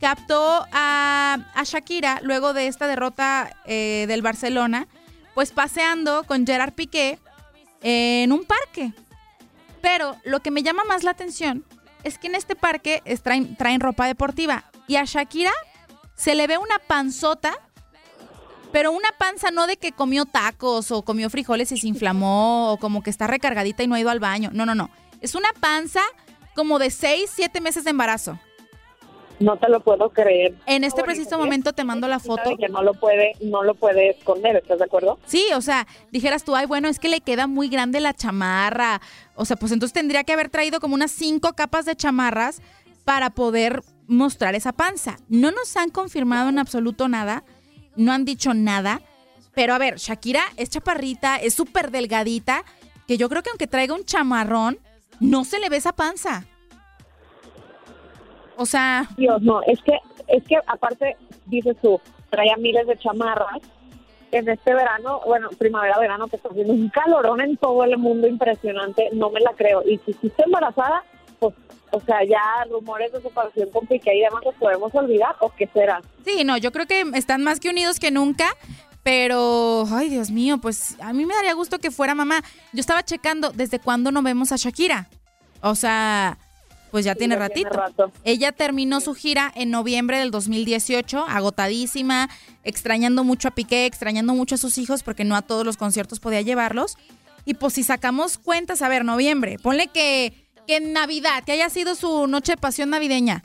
Captó 0.00 0.66
a, 0.72 1.38
a 1.54 1.62
Shakira 1.64 2.20
luego 2.22 2.52
de 2.52 2.66
esta 2.66 2.86
derrota 2.86 3.56
eh, 3.64 4.04
del 4.08 4.22
Barcelona, 4.22 4.88
pues 5.34 5.52
paseando 5.52 6.24
con 6.24 6.46
Gerard 6.46 6.74
Piqué 6.74 7.18
en 7.82 8.32
un 8.32 8.44
parque. 8.44 8.92
Pero 9.80 10.16
lo 10.24 10.40
que 10.40 10.50
me 10.50 10.62
llama 10.62 10.84
más 10.84 11.04
la 11.04 11.12
atención 11.12 11.64
es 12.02 12.18
que 12.18 12.26
en 12.26 12.34
este 12.34 12.56
parque 12.56 13.02
traen, 13.22 13.56
traen 13.56 13.80
ropa 13.80 14.06
deportiva 14.06 14.64
y 14.86 14.96
a 14.96 15.04
Shakira 15.04 15.52
se 16.14 16.34
le 16.34 16.46
ve 16.46 16.58
una 16.58 16.78
panzota, 16.78 17.58
pero 18.72 18.92
una 18.92 19.10
panza 19.18 19.50
no 19.50 19.66
de 19.66 19.76
que 19.76 19.92
comió 19.92 20.24
tacos 20.24 20.90
o 20.90 21.02
comió 21.02 21.30
frijoles 21.30 21.72
y 21.72 21.78
se 21.78 21.86
inflamó 21.86 22.72
o 22.72 22.76
como 22.78 23.02
que 23.02 23.10
está 23.10 23.26
recargadita 23.26 23.82
y 23.82 23.86
no 23.86 23.94
ha 23.94 24.00
ido 24.00 24.10
al 24.10 24.20
baño. 24.20 24.50
No, 24.52 24.66
no, 24.66 24.74
no. 24.74 24.90
Es 25.20 25.34
una 25.34 25.52
panza 25.60 26.02
como 26.54 26.78
de 26.78 26.90
6, 26.90 27.30
7 27.34 27.60
meses 27.60 27.84
de 27.84 27.90
embarazo. 27.90 28.38
No 29.38 29.56
te 29.58 29.68
lo 29.68 29.80
puedo 29.80 30.10
creer. 30.10 30.54
En 30.66 30.84
este 30.84 31.02
preciso 31.02 31.38
momento 31.38 31.72
te 31.72 31.84
mando 31.84 32.08
la 32.08 32.18
foto. 32.18 32.42
Sabe 32.42 32.56
que 32.56 32.68
no 32.68 32.82
lo 32.82 32.94
puede, 32.94 33.32
no 33.42 33.62
lo 33.62 33.74
puede 33.74 34.10
esconder, 34.10 34.56
¿estás 34.56 34.78
de 34.78 34.84
acuerdo? 34.84 35.18
Sí, 35.26 35.44
o 35.54 35.60
sea, 35.60 35.86
dijeras 36.10 36.44
tú, 36.44 36.56
ay, 36.56 36.66
bueno, 36.66 36.88
es 36.88 36.98
que 36.98 37.08
le 37.08 37.20
queda 37.20 37.46
muy 37.46 37.68
grande 37.68 38.00
la 38.00 38.14
chamarra. 38.14 39.00
O 39.34 39.44
sea, 39.44 39.56
pues 39.56 39.72
entonces 39.72 39.92
tendría 39.92 40.24
que 40.24 40.32
haber 40.32 40.48
traído 40.48 40.80
como 40.80 40.94
unas 40.94 41.10
cinco 41.10 41.52
capas 41.52 41.84
de 41.84 41.96
chamarras 41.96 42.62
para 43.04 43.30
poder 43.30 43.82
mostrar 44.06 44.54
esa 44.54 44.72
panza. 44.72 45.18
No 45.28 45.50
nos 45.50 45.76
han 45.76 45.90
confirmado 45.90 46.48
en 46.48 46.58
absoluto 46.58 47.08
nada, 47.08 47.44
no 47.94 48.12
han 48.12 48.24
dicho 48.24 48.54
nada. 48.54 49.02
Pero 49.54 49.74
a 49.74 49.78
ver, 49.78 49.96
Shakira 49.96 50.42
es 50.56 50.70
chaparrita, 50.70 51.36
es 51.36 51.54
súper 51.54 51.90
delgadita, 51.90 52.64
que 53.06 53.16
yo 53.16 53.28
creo 53.28 53.42
que 53.42 53.50
aunque 53.50 53.66
traiga 53.66 53.94
un 53.94 54.04
chamarrón, 54.04 54.78
no 55.20 55.44
se 55.44 55.58
le 55.58 55.68
ve 55.68 55.76
esa 55.76 55.94
panza. 55.94 56.46
O 58.56 58.66
sea, 58.66 59.08
Dios, 59.16 59.42
no, 59.42 59.62
es 59.62 59.80
que, 59.82 59.98
es 60.28 60.42
que 60.44 60.56
aparte, 60.66 61.16
dices 61.46 61.76
tú, 61.80 62.00
traía 62.30 62.56
miles 62.56 62.86
de 62.86 62.96
chamarras. 62.98 63.60
En 64.32 64.48
este 64.48 64.74
verano, 64.74 65.20
bueno, 65.24 65.48
primavera-verano, 65.56 66.26
que 66.26 66.36
está 66.36 66.48
haciendo 66.48 66.72
un 66.72 66.88
calorón 66.88 67.40
en 67.40 67.56
todo 67.56 67.84
el 67.84 67.96
mundo 67.96 68.26
impresionante, 68.26 69.08
no 69.12 69.30
me 69.30 69.40
la 69.40 69.52
creo. 69.52 69.82
Y 69.86 69.98
si 69.98 70.26
está 70.26 70.42
embarazada, 70.44 71.04
pues, 71.38 71.54
o 71.92 72.00
sea, 72.00 72.24
ya 72.24 72.42
rumores 72.68 73.12
de 73.12 73.22
separación 73.22 73.70
con 73.70 73.86
Piqué 73.86 74.16
y 74.16 74.22
demás 74.22 74.42
los 74.44 74.54
podemos 74.56 74.92
olvidar, 74.94 75.36
¿o 75.40 75.50
qué 75.56 75.68
será? 75.68 76.02
Sí, 76.24 76.42
no, 76.44 76.56
yo 76.56 76.72
creo 76.72 76.86
que 76.86 77.02
están 77.14 77.44
más 77.44 77.60
que 77.60 77.70
unidos 77.70 78.00
que 78.00 78.10
nunca. 78.10 78.46
Pero, 79.04 79.84
ay, 79.92 80.08
Dios 80.08 80.32
mío, 80.32 80.58
pues 80.58 80.96
a 81.00 81.12
mí 81.12 81.24
me 81.24 81.34
daría 81.34 81.54
gusto 81.54 81.78
que 81.78 81.92
fuera 81.92 82.16
mamá. 82.16 82.42
Yo 82.72 82.80
estaba 82.80 83.04
checando 83.04 83.50
desde 83.50 83.78
cuándo 83.78 84.10
no 84.10 84.20
vemos 84.20 84.50
a 84.50 84.56
Shakira. 84.56 85.08
O 85.62 85.76
sea, 85.76 86.38
pues 86.90 87.04
ya 87.04 87.14
tiene 87.14 87.36
ya 87.36 87.48
tiene 87.48 87.68
ratito. 87.70 87.70
rato. 87.70 88.12
Ella 88.24 88.52
terminó 88.52 89.00
su 89.00 89.14
gira 89.14 89.52
en 89.54 89.70
noviembre 89.70 90.18
del 90.18 90.30
2018, 90.30 91.24
agotadísima, 91.28 92.28
extrañando 92.64 93.24
mucho 93.24 93.48
a 93.48 93.50
Piqué, 93.50 93.86
extrañando 93.86 94.34
mucho 94.34 94.54
a 94.54 94.58
sus 94.58 94.78
hijos 94.78 95.02
porque 95.02 95.24
no 95.24 95.36
a 95.36 95.42
todos 95.42 95.64
los 95.64 95.76
conciertos 95.76 96.20
podía 96.20 96.40
llevarlos. 96.40 96.96
Y 97.44 97.54
pues 97.54 97.74
si 97.74 97.84
sacamos 97.84 98.38
cuentas, 98.38 98.82
a 98.82 98.88
ver, 98.88 99.04
noviembre, 99.04 99.58
ponle 99.62 99.86
que, 99.88 100.32
que 100.66 100.76
en 100.76 100.92
Navidad, 100.92 101.44
que 101.44 101.52
haya 101.52 101.70
sido 101.70 101.94
su 101.94 102.26
noche 102.26 102.52
de 102.52 102.56
pasión 102.56 102.90
navideña, 102.90 103.44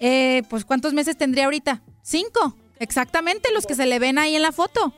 eh, 0.00 0.42
pues 0.48 0.64
¿cuántos 0.64 0.94
meses 0.94 1.16
tendría 1.16 1.44
ahorita? 1.44 1.82
Cinco, 2.02 2.56
exactamente 2.78 3.52
los 3.52 3.66
que 3.66 3.74
se 3.74 3.86
le 3.86 3.98
ven 3.98 4.18
ahí 4.18 4.34
en 4.34 4.42
la 4.42 4.50
foto. 4.52 4.94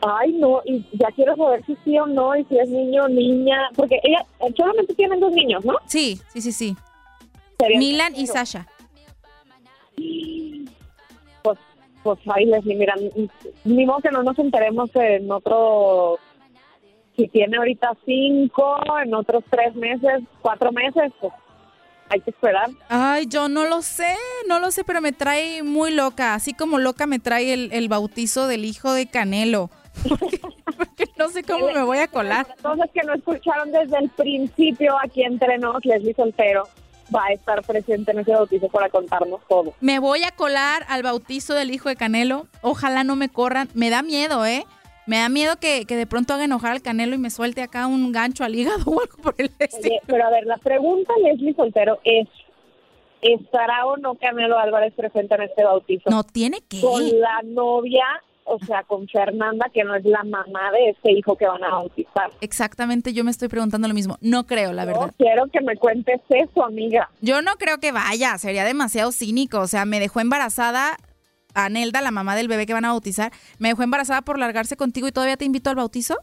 Ay, 0.00 0.32
no, 0.32 0.62
y 0.64 0.84
ya 0.92 1.08
quiero 1.14 1.34
saber 1.36 1.64
si 1.66 1.76
sí 1.84 1.98
o 1.98 2.06
no, 2.06 2.36
y 2.36 2.44
si 2.44 2.58
es 2.58 2.68
niño 2.68 3.04
o 3.04 3.08
niña, 3.08 3.68
porque 3.74 3.98
ella 4.02 4.24
eh, 4.40 4.52
solamente 4.56 4.94
tienen 4.94 5.18
dos 5.18 5.32
niños, 5.32 5.64
¿no? 5.64 5.74
Sí, 5.86 6.20
sí, 6.32 6.40
sí, 6.40 6.52
sí. 6.52 6.76
Milan 7.76 8.14
y 8.14 8.26
Sasha. 8.28 8.68
Pues, 11.42 11.58
pues, 12.04 12.18
ay, 12.32 12.46
Leslie, 12.46 12.76
mira, 12.76 12.94
ni 13.64 13.86
modo 13.86 13.98
que 13.98 14.10
no 14.10 14.22
nos 14.22 14.38
enteremos 14.38 14.90
en 14.94 15.30
otro, 15.32 16.18
si 17.16 17.26
tiene 17.26 17.56
ahorita 17.56 17.96
cinco, 18.06 18.76
en 19.02 19.12
otros 19.14 19.42
tres 19.50 19.74
meses, 19.74 20.22
cuatro 20.40 20.70
meses, 20.70 21.12
pues 21.20 21.32
hay 22.10 22.20
que 22.20 22.30
esperar. 22.30 22.70
Ay, 22.88 23.26
yo 23.26 23.48
no 23.48 23.64
lo 23.64 23.82
sé, 23.82 24.14
no 24.48 24.60
lo 24.60 24.70
sé, 24.70 24.84
pero 24.84 25.00
me 25.00 25.12
trae 25.12 25.62
muy 25.62 25.90
loca. 25.90 26.34
Así 26.34 26.54
como 26.54 26.78
loca 26.78 27.06
me 27.06 27.18
trae 27.18 27.52
el, 27.52 27.72
el 27.72 27.88
bautizo 27.88 28.46
del 28.46 28.64
hijo 28.64 28.92
de 28.92 29.06
Canelo. 29.06 29.70
Porque, 30.76 31.04
no 31.16 31.28
sé 31.28 31.42
cómo 31.42 31.70
me 31.72 31.82
voy 31.82 31.98
a 31.98 32.08
colar. 32.08 32.46
Entonces, 32.56 32.90
que 32.92 33.02
no 33.02 33.14
escucharon 33.14 33.72
desde 33.72 33.98
el 33.98 34.08
principio 34.10 34.96
aquí 35.02 35.22
entre 35.22 35.58
nos, 35.58 35.84
Leslie 35.84 36.14
Soltero 36.14 36.64
va 37.14 37.24
a 37.26 37.32
estar 37.32 37.62
presente 37.62 38.10
en 38.12 38.20
ese 38.20 38.32
bautizo 38.32 38.68
para 38.68 38.88
contarnos 38.88 39.40
todo. 39.48 39.74
Me 39.80 39.98
voy 39.98 40.24
a 40.24 40.30
colar 40.30 40.84
al 40.88 41.02
bautizo 41.02 41.54
del 41.54 41.70
hijo 41.70 41.88
de 41.88 41.96
Canelo. 41.96 42.46
Ojalá 42.62 43.04
no 43.04 43.16
me 43.16 43.28
corran. 43.28 43.68
Me 43.74 43.90
da 43.90 44.02
miedo, 44.02 44.44
¿eh? 44.44 44.64
Me 45.06 45.18
da 45.18 45.28
miedo 45.30 45.56
que, 45.58 45.86
que 45.86 45.96
de 45.96 46.06
pronto 46.06 46.34
haga 46.34 46.44
enojar 46.44 46.72
al 46.72 46.82
Canelo 46.82 47.14
y 47.14 47.18
me 47.18 47.30
suelte 47.30 47.62
acá 47.62 47.86
un 47.86 48.12
gancho 48.12 48.44
al 48.44 48.54
hígado 48.54 48.84
o 48.86 49.00
algo 49.00 49.16
por 49.22 49.34
el 49.38 49.50
estilo. 49.58 49.94
Oye, 49.94 50.00
pero 50.06 50.26
a 50.26 50.30
ver, 50.30 50.44
la 50.44 50.58
pregunta, 50.58 51.14
Leslie 51.22 51.54
Soltero, 51.54 51.98
es, 52.04 52.28
¿estará 53.22 53.86
o 53.86 53.96
no 53.96 54.16
Canelo 54.16 54.58
Álvarez 54.58 54.92
presente 54.94 55.34
en 55.34 55.42
este 55.42 55.64
bautizo? 55.64 56.10
No 56.10 56.24
tiene 56.24 56.60
que. 56.68 56.82
Con 56.82 57.04
la 57.20 57.40
novia, 57.42 58.04
o 58.48 58.58
sea, 58.64 58.82
con 58.84 59.06
Fernanda, 59.08 59.66
que 59.72 59.84
no 59.84 59.94
es 59.94 60.04
la 60.04 60.24
mamá 60.24 60.70
de 60.72 60.90
este 60.90 61.12
hijo 61.12 61.36
que 61.36 61.46
van 61.46 61.62
a 61.62 61.70
bautizar. 61.70 62.30
Exactamente, 62.40 63.12
yo 63.12 63.24
me 63.24 63.30
estoy 63.30 63.48
preguntando 63.48 63.88
lo 63.88 63.94
mismo. 63.94 64.16
No 64.20 64.46
creo, 64.46 64.72
la 64.72 64.84
verdad. 64.84 65.06
No 65.06 65.12
quiero 65.16 65.46
que 65.46 65.60
me 65.60 65.76
cuentes 65.76 66.20
eso, 66.28 66.64
amiga. 66.64 67.10
Yo 67.20 67.42
no 67.42 67.52
creo 67.56 67.78
que 67.78 67.92
vaya, 67.92 68.36
sería 68.38 68.64
demasiado 68.64 69.12
cínico. 69.12 69.60
O 69.60 69.66
sea, 69.66 69.84
me 69.84 70.00
dejó 70.00 70.20
embarazada 70.20 70.96
a 71.54 71.68
Nelda, 71.68 72.00
la 72.00 72.10
mamá 72.10 72.36
del 72.36 72.48
bebé 72.48 72.66
que 72.66 72.72
van 72.72 72.84
a 72.84 72.92
bautizar. 72.92 73.32
Me 73.58 73.68
dejó 73.68 73.82
embarazada 73.82 74.22
por 74.22 74.38
largarse 74.38 74.76
contigo 74.76 75.08
y 75.08 75.12
todavía 75.12 75.36
te 75.36 75.44
invito 75.44 75.70
al 75.70 75.76
bautizo. 75.76 76.16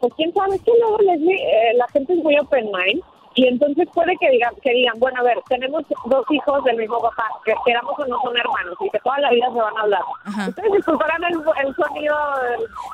Pues 0.00 0.12
quién 0.16 0.32
sabe, 0.34 0.56
es 0.56 0.62
que 0.62 0.72
luego 0.80 0.98
Leslie, 0.98 1.36
eh, 1.36 1.74
la 1.76 1.86
gente 1.88 2.12
es 2.12 2.18
muy 2.18 2.36
open 2.38 2.64
mind 2.64 3.02
y 3.34 3.46
entonces 3.48 3.88
puede 3.94 4.16
que 4.18 4.28
digan, 4.30 4.54
que 4.62 4.70
digan, 4.72 4.98
bueno, 4.98 5.20
a 5.20 5.22
ver, 5.24 5.38
tenemos 5.48 5.82
dos 6.06 6.24
hijos 6.30 6.62
del 6.64 6.76
mismo 6.76 7.00
papá, 7.00 7.26
que 7.44 7.54
queramos 7.64 7.98
o 7.98 8.06
no 8.06 8.20
son 8.22 8.36
hermanos 8.36 8.76
y 8.80 8.90
que 8.90 8.98
toda 9.00 9.18
la 9.20 9.30
vida 9.30 9.46
se 9.52 9.58
van 9.60 9.76
a 9.76 9.80
hablar. 9.80 10.02
Ustedes 10.48 10.72
disculparán 10.72 11.24
el, 11.24 11.34
el 11.66 11.74
sonido. 11.74 12.16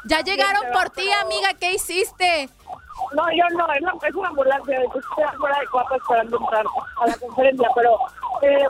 Ya 0.05 0.21
llegaron 0.21 0.63
por 0.73 0.91
ti, 0.91 1.11
amiga, 1.25 1.49
¿qué 1.59 1.73
hiciste? 1.73 2.49
No, 3.15 3.25
yo 3.33 3.45
no, 3.57 3.73
es, 3.73 3.81
la- 3.83 3.95
es 4.09 4.15
una 4.15 4.29
ambulancia, 4.29 4.79
yo 4.81 5.01
estoy 5.01 5.25
afuera 5.25 5.59
de 5.61 5.67
cuarto 5.69 5.95
esperando 5.97 6.37
entrar 6.39 6.65
a 7.01 7.07
la 7.07 7.17
conferencia, 7.17 7.69
pero 7.75 7.99
eh, 8.43 8.67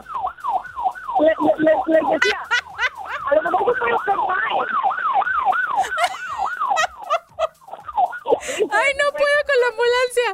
le- 1.21 1.27
le- 1.29 1.65
les, 1.65 1.77
les 1.87 2.11
decía, 2.11 2.39
a 3.31 3.35
lo 3.35 3.43
mejor. 3.43 3.77
Ay, 8.71 8.93
no 8.99 9.11
puedo 9.13 9.39
con 9.47 9.59
la 9.61 9.69
ambulancia. 9.73 10.29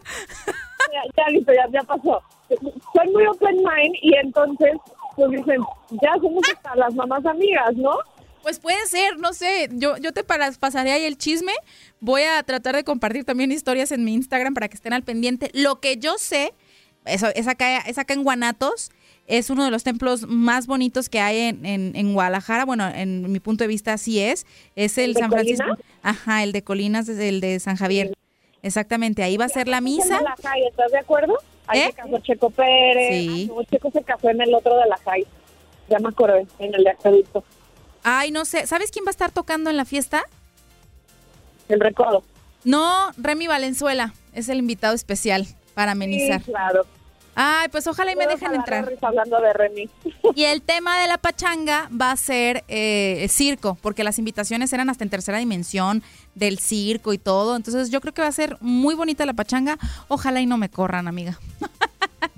Ya, 0.94 1.24
ya 1.24 1.30
listo, 1.30 1.52
ya, 1.52 1.66
ya 1.72 1.82
pasó. 1.82 2.22
Soy 2.48 3.12
muy 3.12 3.26
open 3.26 3.56
mind 3.56 3.94
y 4.02 4.14
entonces, 4.16 4.72
pues 5.16 5.30
dicen, 5.30 5.60
ya 6.02 6.12
somos 6.20 6.42
hasta 6.54 6.76
las 6.76 6.94
mamás 6.94 7.24
amigas, 7.26 7.74
¿no? 7.76 7.92
Pues 8.42 8.58
puede 8.58 8.84
ser, 8.86 9.18
no 9.18 9.32
sé. 9.32 9.68
Yo, 9.72 9.96
yo 9.96 10.12
te 10.12 10.22
pasaré 10.24 10.92
ahí 10.92 11.04
el 11.04 11.16
chisme. 11.16 11.52
Voy 12.00 12.22
a 12.22 12.42
tratar 12.42 12.74
de 12.76 12.84
compartir 12.84 13.24
también 13.24 13.50
historias 13.50 13.90
en 13.90 14.04
mi 14.04 14.12
Instagram 14.12 14.52
para 14.52 14.68
que 14.68 14.74
estén 14.76 14.92
al 14.92 15.02
pendiente. 15.02 15.50
Lo 15.54 15.80
que 15.80 15.96
yo 15.96 16.14
sé, 16.18 16.52
eso, 17.06 17.28
es, 17.34 17.48
acá, 17.48 17.78
es 17.78 17.96
acá 17.96 18.12
en 18.12 18.22
Guanatos. 18.22 18.90
Es 19.26 19.48
uno 19.48 19.64
de 19.64 19.70
los 19.70 19.82
templos 19.82 20.26
más 20.28 20.66
bonitos 20.66 21.08
que 21.08 21.20
hay 21.20 21.38
en, 21.38 21.64
en- 21.64 21.96
en 21.96 22.12
Guadalajara. 22.12 22.66
Bueno, 22.66 22.86
en 22.86 23.32
mi 23.32 23.40
punto 23.40 23.64
de 23.64 23.68
vista 23.68 23.94
así 23.94 24.20
es. 24.20 24.44
Es 24.76 24.98
el, 24.98 25.04
¿El 25.04 25.14
de 25.14 25.20
San 25.20 25.30
Francisco. 25.30 25.78
Ajá, 26.02 26.42
el 26.42 26.52
de 26.52 26.62
Colinas, 26.62 27.08
es 27.08 27.18
el 27.18 27.40
de 27.40 27.58
San 27.60 27.76
Javier. 27.76 28.12
Exactamente, 28.64 29.22
ahí 29.22 29.36
va 29.36 29.44
a 29.44 29.48
ser 29.50 29.68
la 29.68 29.82
misa. 29.82 30.16
En 30.16 30.24
la 30.24 30.34
calle, 30.42 30.68
¿estás 30.68 30.90
de 30.90 30.98
acuerdo? 30.98 31.36
Ahí 31.66 31.80
¿Eh? 31.80 31.86
se 31.88 31.92
casó 31.92 32.18
Checo 32.20 32.48
Pérez. 32.48 33.10
Sí. 33.10 33.50
Ah, 33.50 33.54
no, 33.54 33.64
Checo 33.64 33.90
se 33.90 34.02
casó 34.02 34.30
en 34.30 34.40
el 34.40 34.54
otro 34.54 34.74
de 34.78 34.86
la 34.88 34.96
calle. 34.96 35.26
Ya 35.90 35.98
me 35.98 36.08
acordé, 36.08 36.46
en 36.58 36.74
el 36.74 36.82
de 36.82 36.90
Acueducto. 36.90 37.44
Ay, 38.02 38.30
no 38.30 38.46
sé. 38.46 38.66
¿Sabes 38.66 38.90
quién 38.90 39.04
va 39.04 39.10
a 39.10 39.12
estar 39.12 39.30
tocando 39.30 39.68
en 39.68 39.76
la 39.76 39.84
fiesta? 39.84 40.24
El 41.68 41.78
recodo. 41.78 42.24
No, 42.64 43.10
Remy 43.18 43.48
Valenzuela. 43.48 44.14
Es 44.32 44.48
el 44.48 44.60
invitado 44.60 44.94
especial 44.94 45.46
para 45.74 45.92
amenizar. 45.92 46.42
Sí, 46.42 46.50
claro. 46.50 46.86
Ay, 47.34 47.68
pues 47.68 47.86
ojalá 47.86 48.12
y 48.12 48.16
me 48.16 48.26
dejen 48.26 48.54
entrar. 48.54 48.90
hablando 49.02 49.40
de 49.40 49.52
Remy. 49.52 49.90
Y 50.34 50.44
el 50.44 50.62
tema 50.62 51.00
de 51.00 51.08
la 51.08 51.18
pachanga 51.18 51.90
va 51.90 52.12
a 52.12 52.16
ser 52.16 52.64
eh, 52.68 53.26
circo, 53.28 53.76
porque 53.82 54.04
las 54.04 54.18
invitaciones 54.18 54.72
eran 54.72 54.88
hasta 54.88 55.04
en 55.04 55.10
tercera 55.10 55.38
dimensión 55.38 56.02
del 56.34 56.58
circo 56.58 57.12
y 57.12 57.18
todo. 57.18 57.56
Entonces 57.56 57.90
yo 57.90 58.00
creo 58.00 58.14
que 58.14 58.22
va 58.22 58.28
a 58.28 58.32
ser 58.32 58.56
muy 58.60 58.94
bonita 58.94 59.26
la 59.26 59.34
pachanga. 59.34 59.78
Ojalá 60.08 60.40
y 60.40 60.46
no 60.46 60.58
me 60.58 60.68
corran, 60.68 61.08
amiga. 61.08 61.38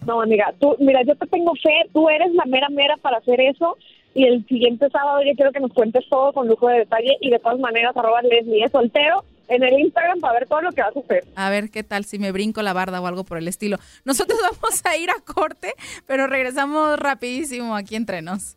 No, 0.06 0.22
amiga, 0.22 0.54
tú, 0.60 0.76
mira, 0.78 1.02
yo 1.02 1.16
te 1.16 1.26
tengo 1.26 1.52
fe, 1.54 1.88
tú 1.92 2.08
eres 2.08 2.32
la 2.34 2.44
mera 2.44 2.68
mera 2.68 2.96
para 2.96 3.18
hacer 3.18 3.40
eso. 3.40 3.76
Y 4.14 4.24
el 4.24 4.46
siguiente 4.46 4.88
sábado 4.90 5.20
yo 5.22 5.34
quiero 5.34 5.52
que 5.52 5.60
nos 5.60 5.72
cuentes 5.72 6.04
todo 6.08 6.32
con 6.32 6.48
lujo 6.48 6.68
de 6.68 6.78
detalle 6.78 7.16
y 7.20 7.30
de 7.30 7.38
todas 7.38 7.58
maneras 7.58 7.96
arroba 7.96 8.22
Leslie 8.22 8.64
es 8.64 8.72
soltero 8.72 9.24
en 9.48 9.62
el 9.62 9.78
Instagram 9.78 10.20
para 10.20 10.38
ver 10.38 10.48
todo 10.48 10.62
lo 10.62 10.72
que 10.72 10.80
vas 10.80 10.96
a 10.96 11.00
hacer. 11.00 11.24
A 11.34 11.50
ver 11.50 11.70
qué 11.70 11.82
tal 11.82 12.04
si 12.04 12.18
me 12.18 12.32
brinco 12.32 12.62
la 12.62 12.72
barda 12.72 13.00
o 13.00 13.06
algo 13.06 13.24
por 13.24 13.38
el 13.38 13.48
estilo. 13.48 13.78
Nosotros 14.04 14.38
vamos 14.42 14.82
a 14.84 14.96
ir 14.96 15.10
a 15.10 15.20
corte, 15.20 15.74
pero 16.06 16.26
regresamos 16.26 16.98
rapidísimo 16.98 17.76
aquí 17.76 17.96
entre 17.96 18.22
nos. 18.22 18.56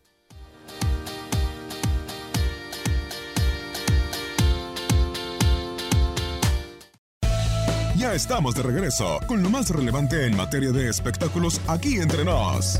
Ya 7.99 8.13
estamos 8.13 8.55
de 8.55 8.63
regreso 8.63 9.19
con 9.27 9.43
lo 9.43 9.49
más 9.49 9.69
relevante 9.69 10.25
en 10.25 10.37
materia 10.37 10.71
de 10.71 10.87
espectáculos 10.87 11.59
aquí 11.67 11.97
entre 11.97 12.23
nos. 12.23 12.79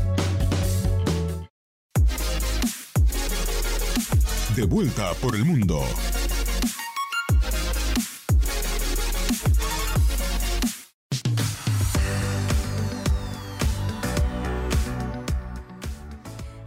De 4.56 4.64
vuelta 4.64 5.12
por 5.20 5.36
el 5.36 5.44
mundo. 5.44 5.84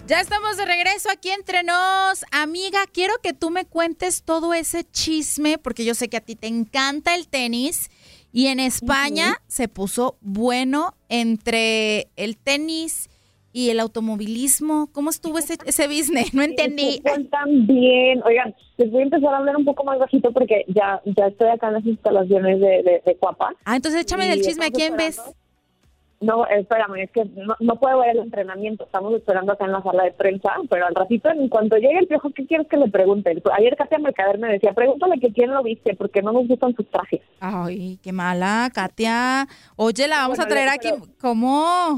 Ya 0.06 0.22
estamos 0.22 0.58
de 0.58 0.66
regreso 0.66 1.10
aquí 1.10 1.32
entre 1.32 1.64
nos. 1.64 2.24
Amiga, 2.30 2.86
quiero 2.86 3.16
que 3.24 3.34
tú 3.34 3.50
me 3.50 3.66
cuentes 3.66 4.22
todo 4.22 4.54
ese 4.54 4.84
chisme, 4.84 5.58
porque 5.58 5.86
yo 5.86 5.96
sé 5.96 6.08
que 6.08 6.18
a 6.18 6.22
ti 6.22 6.36
te 6.36 6.46
encanta 6.46 7.16
el 7.16 7.28
tenis. 7.28 7.90
Y 8.34 8.48
en 8.48 8.60
España 8.60 9.38
se 9.48 9.68
puso 9.68 10.18
bueno 10.22 10.96
entre 11.08 12.08
el 12.16 12.36
tenis 12.36 13.10
y 13.54 13.70
el 13.70 13.80
automovilismo. 13.80 14.90
¿Cómo 14.92 15.12
estuvo 15.12 15.38
ese, 15.38 15.58
ese 15.66 15.88
business? 15.88 16.34
No 16.34 16.42
entendí. 16.42 17.00
También. 17.30 18.24
Oigan, 18.26 18.56
les 18.78 18.92
voy 18.92 19.02
a 19.02 19.04
empezar 19.04 19.36
a 19.36 19.38
hablar 19.38 19.56
un 19.56 19.66
poco 19.66 19.84
más 19.84 20.00
bajito 20.00 20.34
porque 20.34 20.66
ya, 20.68 21.00
ya 21.06 21.28
estoy 21.28 21.50
acá 21.50 21.68
en 21.68 21.74
las 21.74 21.86
instalaciones 21.86 22.60
de, 22.60 22.82
de, 22.82 23.04
de 23.06 23.16
Cuapa. 23.18 23.54
Ah, 23.64 23.76
entonces 23.76 24.02
échame 24.02 24.28
del 24.28 24.42
chisme. 24.42 24.66
¿A 24.66 24.72
quién 24.72 24.98
ves? 24.98 25.22
No, 26.24 26.46
espérame, 26.48 26.96
es 27.04 27.12
que 27.12 27.26
no, 27.26 27.56
no 27.60 27.76
puedo 27.76 28.00
ver 28.00 28.12
el 28.12 28.20
entrenamiento. 28.24 28.86
Estamos 28.86 29.14
esperando 29.14 29.52
acá 29.54 29.66
en 29.66 29.72
la 29.74 29.84
sala 29.84 30.04
de 30.04 30.12
prensa, 30.12 30.52
pero 30.70 30.86
al 30.86 30.96
ratito, 30.96 31.30
en 31.30 31.50
cuanto 31.50 31.76
llegue 31.78 32.00
el 32.00 32.08
piojo, 32.08 32.30
¿qué 32.34 32.46
quieres 32.46 32.68
que 32.68 32.78
le 32.78 32.88
pregunte? 32.90 33.36
Ayer 33.58 33.76
Katia 33.76 34.00
Mercader 34.00 34.38
me 34.40 34.52
decía, 34.52 34.74
pregúntale 34.74 35.20
que 35.20 35.34
quién 35.34 35.52
lo 35.52 35.62
viste, 35.64 35.96
porque 35.96 36.22
no 36.22 36.32
nos 36.32 36.48
gustan 36.48 36.76
sus 36.76 36.88
trajes. 36.90 37.22
Ay, 37.40 38.00
qué 38.02 38.12
mala, 38.12 38.70
Katia. 38.74 39.48
Oye, 39.76 40.08
la 40.08 40.18
vamos 40.18 40.38
Bueno, 40.38 40.44
a 40.52 40.54
traer 40.54 40.70
aquí. 40.70 40.90
pero- 40.92 41.14
¿Cómo? 41.22 41.98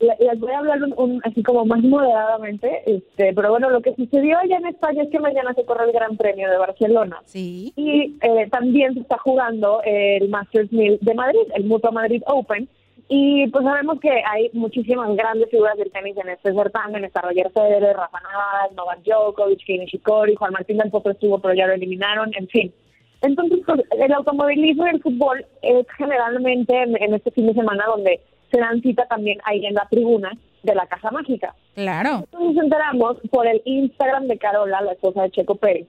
Le- 0.00 0.16
Les 0.26 0.40
voy 0.40 0.52
a 0.52 0.58
hablar 0.58 0.82
un, 0.82 0.94
un- 0.96 1.20
así 1.24 1.42
como 1.42 1.64
más 1.64 1.80
moderadamente, 1.82 2.82
este, 2.86 3.32
pero 3.34 3.50
bueno, 3.50 3.70
lo 3.70 3.80
que 3.82 3.94
sucedió 3.94 4.38
allá 4.38 4.56
en 4.56 4.66
España 4.66 5.02
es 5.02 5.10
que 5.10 5.18
mañana 5.20 5.54
se 5.54 5.64
corre 5.64 5.84
el 5.84 5.92
Gran 5.92 6.16
Premio 6.16 6.50
de 6.50 6.56
Barcelona. 6.58 7.18
Sí. 7.24 7.72
Y 7.76 8.16
eh, 8.22 8.48
también 8.50 8.94
se 8.94 9.00
está 9.00 9.18
jugando 9.18 9.80
el 9.84 10.28
Masters 10.28 10.72
1000 10.72 10.98
de 11.00 11.14
Madrid, 11.14 11.40
el 11.54 11.64
Mutua 11.64 11.90
Madrid 11.90 12.22
Open. 12.26 12.68
Y 13.08 13.48
pues 13.48 13.64
sabemos 13.64 14.00
que 14.00 14.10
hay 14.10 14.50
muchísimas 14.54 15.14
grandes 15.14 15.50
figuras 15.50 15.76
del 15.76 15.92
tenis 15.92 16.16
en 16.16 16.30
este 16.30 16.54
certamen. 16.54 17.04
Está 17.04 17.20
Roger 17.20 17.50
Federer, 17.52 17.96
Rafa 17.96 18.18
Nadal, 18.20 18.74
Novak 18.74 19.02
Djokovic, 19.02 19.64
Kei 19.64 19.78
Nishikori, 19.78 20.34
Juan 20.34 20.52
Martín 20.52 20.78
del 20.78 20.90
Potro 20.90 21.12
estuvo, 21.12 21.38
pero 21.38 21.54
ya 21.54 21.66
lo 21.66 21.74
eliminaron, 21.74 22.32
en 22.34 22.48
fin. 22.48 22.72
Entonces, 23.20 23.60
pues, 23.66 23.80
el 23.98 24.12
automovilismo 24.12 24.86
y 24.86 24.90
el 24.90 25.02
fútbol 25.02 25.44
es 25.62 25.86
generalmente 25.96 26.82
en, 26.82 26.96
en 27.02 27.14
este 27.14 27.30
fin 27.30 27.46
de 27.46 27.54
semana 27.54 27.84
donde 27.86 28.20
se 28.50 28.60
dan 28.60 28.80
cita 28.80 29.06
también 29.06 29.38
ahí 29.44 29.64
en 29.66 29.74
la 29.74 29.86
tribuna 29.90 30.32
de 30.62 30.74
la 30.74 30.86
Casa 30.86 31.10
Mágica. 31.10 31.54
Claro. 31.74 32.24
Entonces 32.24 32.54
nos 32.54 32.64
enteramos 32.64 33.16
por 33.30 33.46
el 33.46 33.60
Instagram 33.64 34.28
de 34.28 34.38
Carola, 34.38 34.80
la 34.80 34.92
esposa 34.92 35.22
de 35.22 35.30
Checo 35.30 35.56
Pérez, 35.56 35.86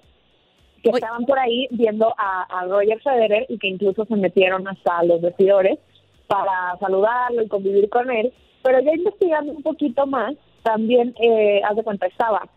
que 0.83 0.89
estaban 0.89 1.25
por 1.25 1.39
ahí 1.39 1.67
viendo 1.71 2.13
a, 2.17 2.43
a 2.43 2.65
Roger 2.65 2.99
Federer 3.01 3.45
y 3.49 3.57
que 3.57 3.67
incluso 3.67 4.05
se 4.05 4.15
metieron 4.15 4.67
hasta 4.67 5.03
los 5.03 5.21
vestidores 5.21 5.79
para 6.27 6.77
saludarlo 6.79 7.41
y 7.41 7.47
convivir 7.47 7.89
con 7.89 8.11
él. 8.11 8.33
Pero 8.63 8.79
ya 8.79 8.93
investigando 8.93 9.51
un 9.51 9.63
poquito 9.63 10.07
más, 10.07 10.33
también, 10.63 11.13
eh, 11.21 11.61
haz 11.63 11.75
de 11.75 11.83
cuenta, 11.83 12.07
estaba 12.07 12.47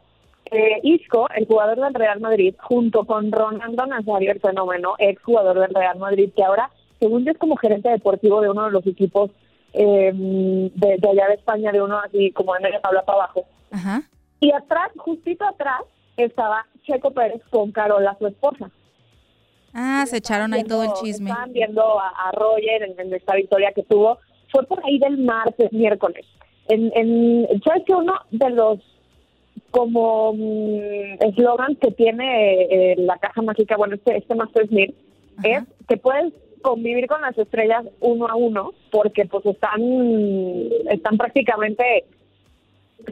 eh, 0.50 0.80
Isco, 0.82 1.28
el 1.34 1.46
jugador 1.46 1.78
del 1.78 1.94
Real 1.94 2.20
Madrid, 2.20 2.54
junto 2.58 3.04
con 3.04 3.30
Ronaldo 3.30 3.86
Nazario, 3.86 4.32
el 4.32 4.40
fenómeno, 4.40 4.94
ex 4.98 5.22
jugador 5.22 5.58
del 5.58 5.74
Real 5.74 5.98
Madrid, 5.98 6.30
que 6.34 6.42
ahora, 6.42 6.70
según 6.98 7.24
yo, 7.24 7.32
es 7.32 7.38
como 7.38 7.56
gerente 7.56 7.90
deportivo 7.90 8.40
de 8.40 8.48
uno 8.48 8.64
de 8.64 8.70
los 8.70 8.86
equipos 8.86 9.30
eh, 9.74 10.10
de, 10.14 10.96
de 10.96 11.08
allá 11.08 11.28
de 11.28 11.34
España, 11.34 11.70
de 11.70 11.82
uno 11.82 11.98
así 11.98 12.32
como 12.32 12.54
de 12.54 12.60
media 12.60 12.80
tabla 12.80 13.04
para 13.04 13.24
abajo. 13.24 13.44
Ajá. 13.70 14.02
Y 14.40 14.52
atrás, 14.52 14.90
justito 14.96 15.44
atrás, 15.44 15.82
estaba 16.16 16.66
Checo 16.84 17.10
Pérez 17.10 17.42
con 17.50 17.70
Carola, 17.72 18.16
su 18.18 18.26
esposa. 18.26 18.70
Ah, 19.80 20.04
se 20.06 20.16
echaron 20.16 20.52
ahí 20.52 20.64
todo 20.64 20.82
el 20.82 20.92
chisme. 20.94 21.30
Estaban 21.30 21.52
viendo 21.52 22.00
a, 22.00 22.08
a 22.08 22.32
Roger 22.32 22.82
en, 22.82 22.98
en 22.98 23.14
esta 23.14 23.36
victoria 23.36 23.70
que 23.72 23.84
tuvo. 23.84 24.18
Fue 24.50 24.64
por 24.64 24.84
ahí 24.84 24.98
del 24.98 25.18
martes, 25.18 25.72
miércoles. 25.72 26.26
En, 26.66 26.90
en, 26.96 27.46
¿Sabes 27.62 27.84
que 27.86 27.94
uno 27.94 28.14
de 28.32 28.50
los 28.50 28.80
como 29.70 30.32
mm, 30.32 31.22
eslogan 31.28 31.76
que 31.76 31.92
tiene 31.92 32.92
eh, 32.92 32.96
la 32.98 33.18
caja 33.18 33.40
mágica, 33.42 33.76
bueno, 33.76 33.94
este, 33.94 34.16
este 34.16 34.34
Masters 34.34 34.70
1000, 34.72 34.94
es 35.44 35.62
que 35.86 35.96
puedes 35.96 36.32
convivir 36.62 37.06
con 37.06 37.20
las 37.20 37.38
estrellas 37.38 37.84
uno 38.00 38.26
a 38.26 38.34
uno 38.34 38.72
porque 38.90 39.26
pues 39.26 39.46
están, 39.46 39.80
están 40.90 41.16
prácticamente 41.16 42.04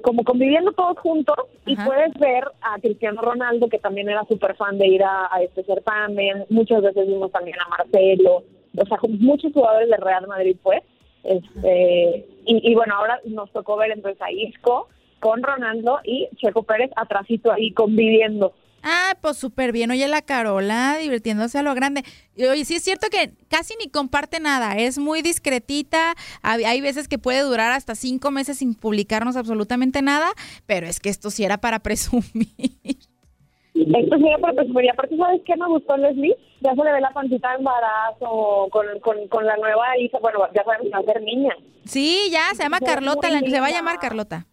como 0.03 0.25
conviviendo 0.25 0.73
todos 0.73 0.99
juntos 0.99 1.37
y 1.65 1.77
puedes 1.77 2.13
ver 2.15 2.45
a 2.61 2.79
Cristiano 2.81 3.21
Ronaldo 3.21 3.69
que 3.69 3.79
también 3.79 4.09
era 4.09 4.25
súper 4.25 4.55
fan 4.57 4.79
de 4.79 4.87
ir 4.87 5.03
a, 5.03 5.29
a 5.35 5.43
este 5.43 5.65
certamen, 5.65 6.45
muchas 6.49 6.83
veces 6.83 7.07
vimos 7.07 7.31
también 7.33 7.57
a 7.61 7.69
Marcelo, 7.69 8.45
o 8.77 8.87
sea, 8.87 8.99
como 8.99 9.15
muchos 9.17 9.53
jugadores 9.53 9.89
del 9.89 10.01
Real 10.01 10.27
Madrid 10.27 10.57
pues, 10.63 10.83
este, 11.25 12.27
y, 12.45 12.71
y 12.71 12.75
bueno, 12.75 12.95
ahora 12.95 13.21
nos 13.25 13.51
tocó 13.51 13.77
ver 13.77 13.91
entonces 13.91 14.21
a 14.23 14.31
Isco 14.31 14.89
con 15.21 15.43
Ronaldo 15.43 15.99
y 16.05 16.29
Checo 16.37 16.63
Pérez 16.63 16.91
atrásito 16.95 17.53
ahí 17.53 17.73
conviviendo. 17.73 18.55
Ah, 18.89 19.17
pues 19.21 19.37
súper 19.37 19.73
bien. 19.73 19.91
Oye, 19.91 20.07
la 20.07 20.23
Carola 20.23 20.97
divirtiéndose 21.01 21.59
a 21.59 21.63
lo 21.65 21.75
grande. 21.75 22.05
Y 22.37 22.45
Oye, 22.45 22.65
sí 22.65 22.77
es 22.77 22.85
cierto 22.85 23.09
que 23.11 23.33
casi 23.49 23.75
ni 23.83 23.91
comparte 23.91 24.39
nada. 24.39 24.77
Es 24.77 24.97
muy 24.99 25.23
discretita. 25.23 26.15
Hay, 26.43 26.81
veces 26.81 27.09
que 27.09 27.19
puede 27.19 27.41
durar 27.41 27.73
hasta 27.73 27.97
cinco 27.97 28.31
meses 28.31 28.59
sin 28.59 28.77
publicarnos 28.77 29.35
absolutamente 29.37 30.03
nada. 30.03 30.29
Pero 30.67 30.87
es 30.87 31.01
que 31.01 31.09
esto 31.09 31.31
sí 31.33 31.43
era 31.43 31.59
para 31.59 31.79
presumir. 31.83 32.27
Esto 33.75 34.17
sí 34.19 34.25
era 34.29 34.39
para 34.39 34.55
presumir. 34.55 34.85
Y 34.85 34.89
aparte, 34.89 35.17
¿sabes 35.17 35.41
qué 35.45 35.57
me 35.57 35.67
gustó, 35.67 35.97
Leslie? 35.97 36.37
Ya 36.61 36.73
se 36.77 36.85
le 36.85 36.93
ve 36.93 37.01
la 37.01 37.11
pancita 37.11 37.51
de 37.51 37.57
embarazo 37.57 38.69
con, 38.71 38.87
con, 39.01 39.27
con 39.27 39.45
la 39.47 39.57
nueva 39.57 39.99
hija. 39.99 40.19
Bueno, 40.21 40.39
ya 40.55 40.63
sabemos 40.63 40.87
que 40.87 40.93
va 40.93 40.99
a 41.01 41.13
ser 41.13 41.23
niña. 41.23 41.57
Sí, 41.87 42.29
ya, 42.31 42.55
se 42.55 42.63
llama 42.63 42.79
Carlota. 42.79 43.31
la- 43.31 43.41
se 43.41 43.61
va 43.61 43.67
a 43.67 43.71
llamar 43.73 43.99
Carlota. 43.99 44.47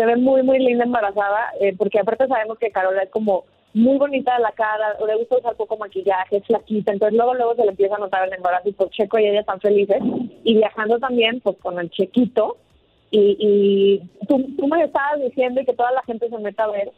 Se 0.00 0.06
ve 0.06 0.16
muy, 0.16 0.42
muy 0.42 0.58
linda 0.58 0.84
embarazada, 0.84 1.52
eh, 1.60 1.74
porque 1.76 1.98
aparte 1.98 2.26
sabemos 2.26 2.58
que 2.58 2.70
Carola 2.70 3.02
es 3.02 3.10
como 3.10 3.44
muy 3.74 3.98
bonita 3.98 4.34
de 4.34 4.40
la 4.42 4.52
cara, 4.52 4.96
le 5.06 5.14
gusta 5.16 5.36
usar 5.36 5.56
poco 5.56 5.76
maquillaje, 5.76 6.38
es 6.38 6.46
flaquita, 6.46 6.90
entonces 6.90 7.14
luego 7.18 7.34
luego 7.34 7.54
se 7.54 7.64
le 7.64 7.70
empieza 7.72 7.96
a 7.96 7.98
notar 7.98 8.26
el 8.26 8.32
embarazo 8.32 8.70
y 8.70 8.72
pues 8.72 8.88
Checo 8.92 9.18
y 9.18 9.26
ella 9.26 9.40
están 9.40 9.60
felices, 9.60 9.98
y 10.42 10.54
viajando 10.56 10.98
también 10.98 11.40
pues 11.42 11.58
con 11.58 11.78
el 11.78 11.90
Chequito, 11.90 12.56
y, 13.10 13.36
y 13.38 14.26
tú, 14.26 14.42
tú 14.56 14.68
me 14.68 14.82
estabas 14.84 15.20
diciendo 15.20 15.60
y 15.60 15.66
que 15.66 15.74
toda 15.74 15.92
la 15.92 16.02
gente 16.04 16.30
se 16.30 16.38
meta 16.38 16.64
a 16.64 16.70
ver 16.70 16.90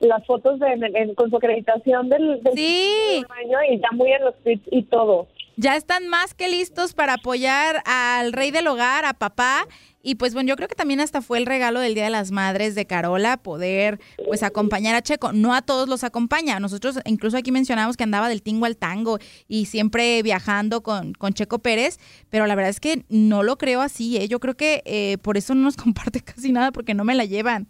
las 0.00 0.26
fotos 0.26 0.58
de, 0.58 0.66
en- 0.72 0.96
en- 0.96 1.14
con 1.14 1.30
su 1.30 1.36
acreditación 1.36 2.08
del, 2.08 2.42
del 2.42 2.54
Sí. 2.54 3.22
año 3.44 3.58
y 3.70 3.78
ya 3.78 3.90
muy 3.92 4.10
en 4.10 4.24
los 4.24 4.34
tweets 4.42 4.66
y 4.72 4.82
todo. 4.82 5.28
Ya 5.60 5.76
están 5.76 6.08
más 6.08 6.32
que 6.32 6.48
listos 6.48 6.94
para 6.94 7.14
apoyar 7.14 7.82
al 7.84 8.32
rey 8.32 8.50
del 8.50 8.66
hogar, 8.66 9.04
a 9.04 9.12
papá. 9.12 9.66
Y 10.02 10.14
pues 10.14 10.32
bueno, 10.32 10.48
yo 10.48 10.56
creo 10.56 10.68
que 10.68 10.74
también 10.74 11.00
hasta 11.00 11.20
fue 11.20 11.36
el 11.36 11.44
regalo 11.44 11.80
del 11.80 11.94
Día 11.94 12.04
de 12.04 12.10
las 12.10 12.30
Madres 12.30 12.74
de 12.74 12.86
Carola 12.86 13.36
poder 13.36 14.00
pues 14.26 14.42
acompañar 14.42 14.94
a 14.94 15.02
Checo. 15.02 15.34
No 15.34 15.52
a 15.52 15.60
todos 15.60 15.86
los 15.86 16.02
acompaña. 16.02 16.58
Nosotros 16.60 16.98
incluso 17.04 17.36
aquí 17.36 17.52
mencionamos 17.52 17.98
que 17.98 18.04
andaba 18.04 18.30
del 18.30 18.42
tingo 18.42 18.64
al 18.64 18.78
tango 18.78 19.18
y 19.48 19.66
siempre 19.66 20.22
viajando 20.22 20.82
con, 20.82 21.12
con 21.12 21.34
Checo 21.34 21.58
Pérez, 21.58 21.98
pero 22.30 22.46
la 22.46 22.54
verdad 22.54 22.70
es 22.70 22.80
que 22.80 23.04
no 23.10 23.42
lo 23.42 23.58
creo 23.58 23.82
así. 23.82 24.16
¿eh? 24.16 24.28
Yo 24.28 24.40
creo 24.40 24.54
que 24.54 24.80
eh, 24.86 25.18
por 25.18 25.36
eso 25.36 25.54
no 25.54 25.60
nos 25.60 25.76
comparte 25.76 26.22
casi 26.22 26.52
nada 26.52 26.72
porque 26.72 26.94
no 26.94 27.04
me 27.04 27.14
la 27.14 27.26
llevan. 27.26 27.68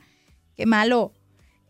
Qué 0.56 0.64
malo. 0.64 1.10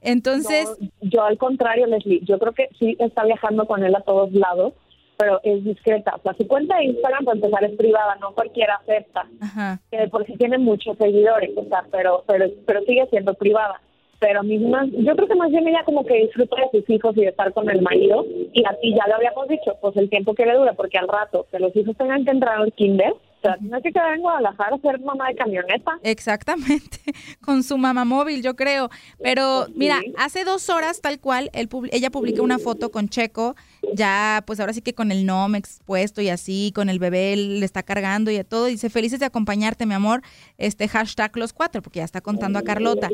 Entonces... 0.03 0.69
Yo 1.01 1.25
al 1.25 1.39
contrario, 1.39 1.87
Leslie, 1.87 2.21
yo 2.25 2.39
creo 2.39 2.53
que 2.53 2.69
sí 2.79 2.95
está 2.99 3.25
viajando 3.25 3.67
con 3.67 3.83
él 3.83 3.95
a 3.95 4.03
todos 4.03 4.31
lados, 4.33 4.75
pero 5.21 5.39
es 5.43 5.63
discreta. 5.63 6.15
O 6.17 6.23
sea, 6.23 6.33
su 6.33 6.49
cuenta 6.49 6.79
de 6.79 6.85
Instagram, 6.85 7.27
para 7.27 7.37
empezar, 7.37 7.65
es 7.65 7.77
privada, 7.77 8.17
no 8.23 8.33
cualquiera 8.33 8.77
acepta. 8.77 9.27
Ajá. 9.39 9.79
Que 9.91 9.99
de 9.99 10.09
por 10.09 10.25
sí 10.25 10.33
tiene 10.39 10.57
muchos 10.57 10.97
seguidores, 10.97 11.51
o 11.57 11.65
sea, 11.65 11.85
pero, 11.93 12.25
pero, 12.27 12.47
pero 12.67 12.81
sigue 12.87 13.07
siendo 13.11 13.35
privada. 13.35 13.83
Pero 14.19 14.41
a 14.41 14.43
mí 14.43 14.59
más, 14.59 14.89
yo 14.93 15.15
creo 15.15 15.29
que 15.29 15.35
más 15.35 15.51
bien 15.51 15.69
ella 15.69 15.85
como 15.85 16.07
que 16.07 16.15
disfruta 16.15 16.57
de 16.57 16.81
sus 16.81 16.89
hijos 16.89 17.15
y 17.19 17.21
de 17.21 17.29
estar 17.29 17.53
con 17.53 17.69
el 17.69 17.83
marido. 17.83 18.25
Y 18.55 18.65
así 18.65 18.95
ya 18.95 19.07
lo 19.09 19.17
habíamos 19.17 19.47
dicho, 19.49 19.77
pues 19.83 19.95
el 19.99 20.09
tiempo 20.09 20.35
que 20.35 20.47
le 20.47 20.55
dura, 20.55 20.73
porque 20.73 20.97
al 20.97 21.09
rato 21.09 21.47
que 21.51 21.59
los 21.59 21.77
hijos 21.77 21.95
tengan 21.99 22.25
que 22.25 22.31
entrar 22.31 22.59
al 22.59 22.73
kinder, 22.73 23.13
o 23.13 23.43
sea, 23.43 23.57
no 23.61 23.77
hay 23.77 23.83
que 23.83 23.91
quedar 23.91 24.15
en 24.15 24.21
Guadalajara 24.21 24.77
a 24.77 24.79
ser 24.81 25.01
mamá 25.01 25.29
de 25.29 25.35
camioneta. 25.35 25.99
Exactamente, 26.03 26.99
con 27.45 27.63
su 27.63 27.79
mamá 27.79 28.05
móvil, 28.05 28.43
yo 28.43 28.55
creo. 28.55 28.91
Pero 29.23 29.67
mira, 29.75 30.01
hace 30.19 30.45
dos 30.45 30.69
horas 30.69 31.01
tal 31.01 31.21
cual, 31.21 31.51
él 31.55 31.71
ella 31.91 32.11
publica 32.11 32.43
una 32.43 32.59
foto 32.59 32.91
con 32.91 33.09
Checo, 33.09 33.57
ya 33.95 34.43
pues 34.47 34.61
ahora 34.61 34.73
sí 34.73 34.83
que 34.83 34.95
con 34.95 35.13
el 35.13 35.27
nom 35.27 35.55
expuesto 35.55 36.21
y 36.21 36.29
así, 36.29 36.73
con 36.75 36.89
el 36.89 36.99
bebé 36.99 37.37
le 37.37 37.65
está 37.65 37.83
cargando 37.83 38.31
y 38.31 38.37
a 38.37 38.45
todo. 38.45 38.67
Dice, 38.67 38.91
felices 38.91 39.21
de 39.21 39.27
acompañarte, 39.27 39.87
mi 39.87 39.95
amor, 39.95 40.23
este 40.59 40.89
hashtag 40.89 41.37
los 41.37 41.53
cuatro, 41.53 41.83
porque 41.83 41.99
ya 41.99 42.05
está 42.05 42.21
contando 42.21 42.59
a 42.59 42.63
Carlota. 42.63 43.09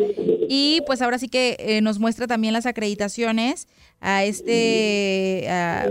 Y 0.49 0.83
pues 0.87 1.03
ahora 1.03 1.19
sí 1.19 1.29
que 1.29 1.57
eh, 1.59 1.81
nos 1.81 1.99
muestra 1.99 2.27
también 2.27 2.53
las 2.53 2.67
acreditaciones 2.67 3.69
a 4.01 4.25
este 4.25 5.47
a 5.49 5.91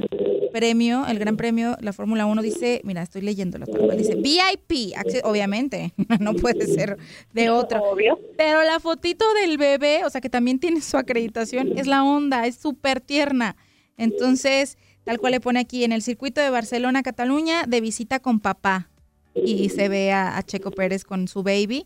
premio, 0.56 1.06
el 1.06 1.20
gran 1.20 1.36
premio, 1.36 1.76
la 1.82 1.92
Fórmula 1.92 2.26
1 2.26 2.42
dice, 2.42 2.80
mira, 2.86 3.02
estoy 3.02 3.22
leyendo 3.22 3.58
la 3.58 3.66
palabra, 3.66 3.94
dice 3.94 4.16
VIP, 4.16 4.96
obviamente, 5.26 5.92
no 6.22 6.34
puede 6.34 6.66
ser 6.68 6.98
de 7.34 7.50
otro. 7.50 7.84
Pero 8.38 8.64
la 8.64 8.80
fotito 8.80 9.26
del 9.34 9.58
bebé, 9.58 10.06
o 10.06 10.10
sea 10.10 10.22
que 10.22 10.30
también 10.30 10.58
tiene 10.60 10.80
su 10.80 10.96
acreditación, 10.96 11.78
es 11.78 11.88
la 11.88 12.06
onda, 12.06 12.48
es 12.48 12.56
súper 12.56 13.02
tierna. 13.02 13.58
Entonces, 13.98 14.78
tal 15.04 15.20
cual 15.20 15.34
le 15.34 15.40
pone 15.40 15.60
aquí, 15.60 15.84
en 15.84 15.92
el 15.92 16.02
circuito 16.02 16.42
de 16.42 16.50
Barcelona, 16.50 17.04
Cataluña, 17.04 17.64
de 17.68 17.82
visita 17.82 18.20
con 18.20 18.40
papá. 18.40 18.90
Y 19.36 19.68
se 19.68 19.90
ve 19.90 20.14
a, 20.14 20.42
Checo 20.44 20.72
Pérez 20.72 21.04
con 21.04 21.28
su 21.28 21.44
baby. 21.44 21.86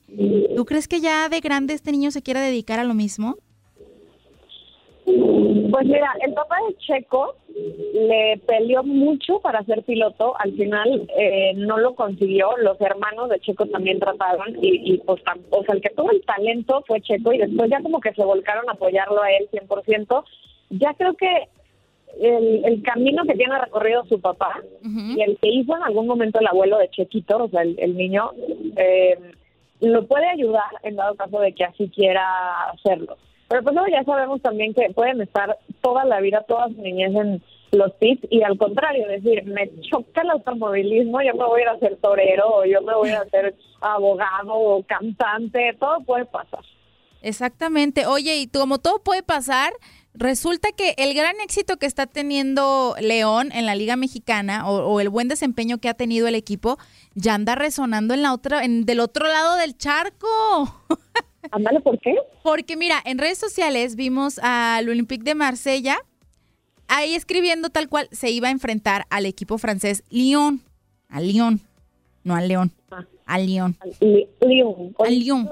¿Tú 0.56 0.66
crees 0.66 0.88
que 0.88 1.02
ya 1.02 1.30
de 1.30 1.40
grande 1.40 1.74
este 1.74 1.92
niño 1.92 2.12
se 2.12 2.22
quiera 2.22 2.42
dedicar 2.42 2.78
a 2.78 2.84
lo 2.84 2.94
mismo? 2.94 3.38
Pues 5.06 5.86
mira, 5.88 6.14
el 6.22 6.34
papá 6.34 6.58
de 6.68 6.78
Checo 6.78 7.36
le 7.94 8.40
peleó 8.46 8.84
mucho 8.84 9.40
para 9.40 9.64
ser 9.64 9.82
piloto. 9.84 10.40
Al 10.40 10.54
final 10.54 11.10
eh, 11.18 11.54
no 11.56 11.80
lo 11.80 11.96
consiguió. 11.96 12.56
Los 12.58 12.80
hermanos 12.82 13.30
de 13.30 13.40
Checo 13.40 13.66
también 13.66 14.00
trataron 14.00 14.56
y, 14.62 14.94
y 14.94 14.98
pues, 15.00 15.22
o 15.50 15.64
sea, 15.64 15.74
el 15.76 15.82
que 15.82 15.90
tuvo 15.90 16.12
el 16.12 16.24
talento 16.26 16.84
fue 16.86 17.02
Checo 17.02 17.34
y 17.34 17.40
después 17.40 17.70
ya 17.70 17.82
como 17.82 18.00
que 18.00 18.14
se 18.14 18.24
volcaron 18.24 18.70
a 18.70 18.74
apoyarlo 18.74 19.22
a 19.24 19.32
él 19.32 19.50
100%. 19.52 20.24
Ya 20.72 20.94
creo 20.94 21.16
que 21.16 21.48
el, 22.20 22.66
el 22.66 22.82
camino 22.84 23.24
que 23.24 23.36
tiene 23.36 23.60
recorrido 23.60 24.06
su 24.06 24.20
papá 24.20 24.62
y 24.84 25.22
el 25.22 25.38
que 25.38 25.50
hizo 25.50 25.76
en 25.76 25.84
algún 25.84 26.08
momento 26.08 26.40
el 26.40 26.48
abuelo 26.48 26.78
de 26.78 26.90
Chequito, 26.90 27.44
o 27.44 27.50
sea, 27.50 27.62
el, 27.62 27.76
el 27.80 27.96
niño, 27.96 28.32
eh, 28.76 29.18
lo 29.82 30.06
puede 30.08 30.28
ayudar 30.28 30.70
en 30.84 30.96
dado 30.96 31.16
caso 31.16 31.40
de 31.40 31.54
que 31.54 31.64
así 31.64 31.90
quiera 31.90 32.70
hacerlo. 32.72 33.18
Pero 33.48 33.64
pues 33.64 33.74
luego 33.74 33.90
ya 33.90 34.04
sabemos 34.04 34.42
también 34.42 34.74
que 34.74 34.90
pueden 34.94 35.22
estar 35.22 35.58
toda 35.82 36.06
la 36.06 36.20
vida, 36.20 36.46
toda 36.48 36.68
su 36.68 36.82
niñez 36.82 37.16
en 37.16 37.42
los 37.72 37.94
pits 37.94 38.28
y 38.30 38.44
al 38.44 38.58
contrario, 38.58 39.08
decir, 39.08 39.44
me 39.46 39.70
choca 39.82 40.22
el 40.22 40.32
automovilismo, 40.32 41.22
yo 41.22 41.34
me 41.34 41.46
voy 41.46 41.62
a 41.62 41.64
ir 41.64 41.70
a 41.70 41.80
ser 41.80 41.98
torero 41.98 42.48
o 42.48 42.66
yo 42.66 42.82
me 42.82 42.94
voy 42.94 43.10
a 43.10 43.22
hacer 43.22 43.56
abogado 43.82 44.54
o 44.54 44.84
cantante, 44.84 45.76
todo 45.80 46.00
puede 46.02 46.26
pasar. 46.26 46.62
Exactamente. 47.22 48.06
Oye, 48.06 48.38
y 48.38 48.48
como 48.48 48.80
todo 48.80 49.00
puede 49.00 49.24
pasar, 49.24 49.72
resulta 50.20 50.72
que 50.74 50.94
el 50.98 51.14
gran 51.14 51.40
éxito 51.44 51.78
que 51.78 51.86
está 51.86 52.06
teniendo 52.06 52.96
León 53.00 53.52
en 53.54 53.66
la 53.66 53.74
Liga 53.74 53.96
Mexicana 53.96 54.70
o, 54.70 54.86
o 54.86 55.00
el 55.00 55.10
buen 55.10 55.28
desempeño 55.28 55.80
que 55.80 55.90
ha 55.90 55.94
tenido 55.94 56.28
el 56.28 56.36
equipo 56.36 56.78
ya 57.16 57.34
anda 57.34 57.56
resonando 57.56 58.14
en 58.14 58.22
la 58.22 58.34
otra, 58.34 58.64
en 58.64 58.86
del 58.86 59.00
otro 59.00 59.28
lado 59.28 59.56
del 59.56 59.78
charco. 59.78 60.28
Ándale, 61.52 61.80
¿por 61.80 61.98
qué? 62.00 62.16
Porque 62.44 62.76
mira, 62.76 63.02
en 63.06 63.18
redes 63.18 63.38
sociales 63.38 63.96
vimos 63.96 64.40
al 64.44 64.88
Olympique 64.90 65.24
de 65.24 65.36
Marsella 65.36 65.98
ahí 66.88 67.16
escribiendo 67.16 67.70
tal 67.70 67.88
cual 67.88 68.10
se 68.12 68.30
iba 68.30 68.50
a 68.50 68.52
enfrentar 68.52 69.06
al 69.10 69.26
equipo 69.26 69.58
francés 69.58 70.04
Lyon, 70.10 70.62
al 71.08 71.28
Lyon, 71.28 71.62
no 72.24 72.36
al 72.36 72.48
León, 72.48 72.74
al 73.26 73.46
Lyon. 73.46 73.78
Lyon. 74.42 74.96
Al 75.00 75.20
Lyon. 75.20 75.50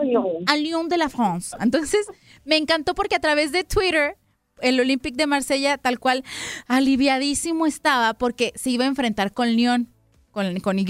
Al 0.47 0.63
Lyon 0.63 0.89
de 0.89 0.97
la 0.97 1.09
France. 1.09 1.55
Entonces, 1.61 2.07
me 2.43 2.57
encantó 2.57 2.95
porque 2.95 3.15
a 3.15 3.19
través 3.19 3.51
de 3.51 3.63
Twitter 3.63 4.17
el 4.61 4.79
Olympique 4.79 5.17
de 5.17 5.27
Marsella 5.27 5.77
tal 5.77 5.99
cual 5.99 6.23
aliviadísimo 6.67 7.65
estaba 7.65 8.13
porque 8.13 8.53
se 8.55 8.69
iba 8.69 8.83
a 8.85 8.87
enfrentar 8.87 9.33
con 9.33 9.49
Lyon, 9.55 9.89
con, 10.31 10.59
con 10.59 10.79
Y. 10.79 10.85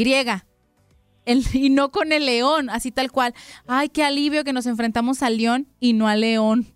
El- 1.25 1.43
y 1.53 1.69
no 1.69 1.91
con 1.91 2.11
el 2.13 2.25
León, 2.25 2.69
así 2.69 2.91
tal 2.91 3.11
cual. 3.11 3.33
Ay, 3.67 3.89
qué 3.89 4.03
alivio 4.03 4.43
que 4.43 4.53
nos 4.53 4.65
enfrentamos 4.65 5.21
al 5.23 5.37
León 5.37 5.67
y 5.79 5.93
no 5.93 6.07
al 6.07 6.21
León. 6.21 6.67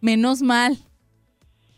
Menos 0.00 0.40
mal. 0.42 0.78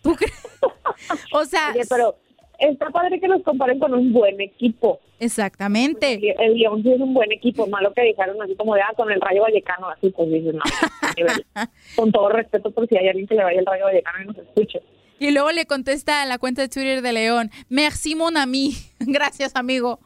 ¿Tú 0.02 0.14
crees? 0.14 0.32
O 1.32 1.44
sea, 1.44 1.70
Oye, 1.74 1.82
pero 1.88 2.16
está 2.62 2.90
padre 2.90 3.20
que 3.20 3.28
los 3.28 3.42
comparen 3.42 3.78
con 3.78 3.92
un 3.94 4.12
buen 4.12 4.40
equipo. 4.40 5.00
Exactamente. 5.18 6.14
El, 6.14 6.34
el 6.40 6.58
León 6.58 6.82
sí 6.82 6.92
es 6.92 7.00
un 7.00 7.14
buen 7.14 7.30
equipo, 7.32 7.66
malo 7.66 7.92
que 7.92 8.02
dijeron 8.02 8.40
así 8.42 8.54
como 8.56 8.74
de, 8.74 8.82
ah, 8.82 8.92
con 8.96 9.10
el 9.10 9.20
Rayo 9.20 9.42
Vallecano, 9.42 9.88
así 9.88 10.10
pues 10.10 10.30
dices, 10.30 10.54
no, 10.54 10.62
con 11.96 12.12
todo 12.12 12.28
respeto 12.28 12.70
por 12.70 12.88
si 12.88 12.96
hay 12.96 13.08
alguien 13.08 13.26
que 13.26 13.34
le 13.34 13.44
vaya 13.44 13.60
el 13.60 13.66
Rayo 13.66 13.84
Vallecano 13.84 14.22
y 14.22 14.26
nos 14.26 14.38
escuche. 14.38 14.80
Y 15.18 15.30
luego 15.30 15.52
le 15.52 15.66
contesta 15.66 16.22
a 16.22 16.26
la 16.26 16.38
cuenta 16.38 16.62
de 16.62 16.68
Twitter 16.68 17.02
de 17.02 17.12
León, 17.12 17.50
merci 17.68 18.14
mon 18.14 18.36
ami, 18.36 18.72
gracias 19.00 19.54
amigo. 19.54 20.00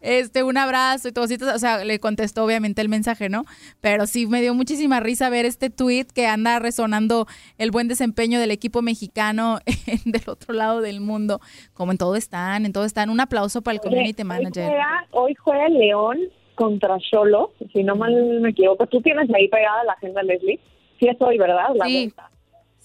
Este, 0.00 0.42
un 0.42 0.56
abrazo 0.56 1.08
y 1.08 1.12
todo, 1.12 1.24
o 1.24 1.58
sea, 1.58 1.84
le 1.84 1.98
contestó 1.98 2.44
obviamente 2.44 2.80
el 2.80 2.88
mensaje, 2.88 3.28
¿no? 3.28 3.44
Pero 3.80 4.06
sí 4.06 4.26
me 4.26 4.40
dio 4.40 4.54
muchísima 4.54 5.00
risa 5.00 5.28
ver 5.30 5.44
este 5.44 5.70
tweet 5.70 6.06
que 6.14 6.26
anda 6.26 6.58
resonando 6.58 7.26
el 7.58 7.70
buen 7.70 7.88
desempeño 7.88 8.38
del 8.40 8.50
equipo 8.50 8.80
mexicano 8.82 9.58
del 10.04 10.22
otro 10.28 10.54
lado 10.54 10.80
del 10.80 11.00
mundo. 11.00 11.40
Como 11.74 11.92
en 11.92 11.98
todo 11.98 12.14
están, 12.16 12.64
en 12.66 12.72
todo 12.72 12.84
están. 12.84 13.10
Un 13.10 13.20
aplauso 13.20 13.62
para 13.62 13.74
el 13.74 13.80
community 13.80 14.22
Hoy 14.22 14.28
manager. 14.28 14.66
juega, 14.68 15.06
hoy 15.12 15.34
juega 15.34 15.68
León 15.68 16.18
contra 16.54 16.96
Cholo, 16.98 17.52
si 17.72 17.82
no 17.84 17.94
mal 17.96 18.12
me 18.40 18.50
equivoco. 18.50 18.86
Tú 18.86 19.00
tienes 19.00 19.28
ahí 19.34 19.48
pegada 19.48 19.84
la 19.84 19.92
agenda, 19.92 20.22
Leslie. 20.22 20.58
Sí 20.98 21.06
es 21.08 21.16
hoy, 21.20 21.38
¿verdad? 21.38 21.68
La 21.76 21.86
Sí. 21.86 21.98
vuelta. 22.06 22.30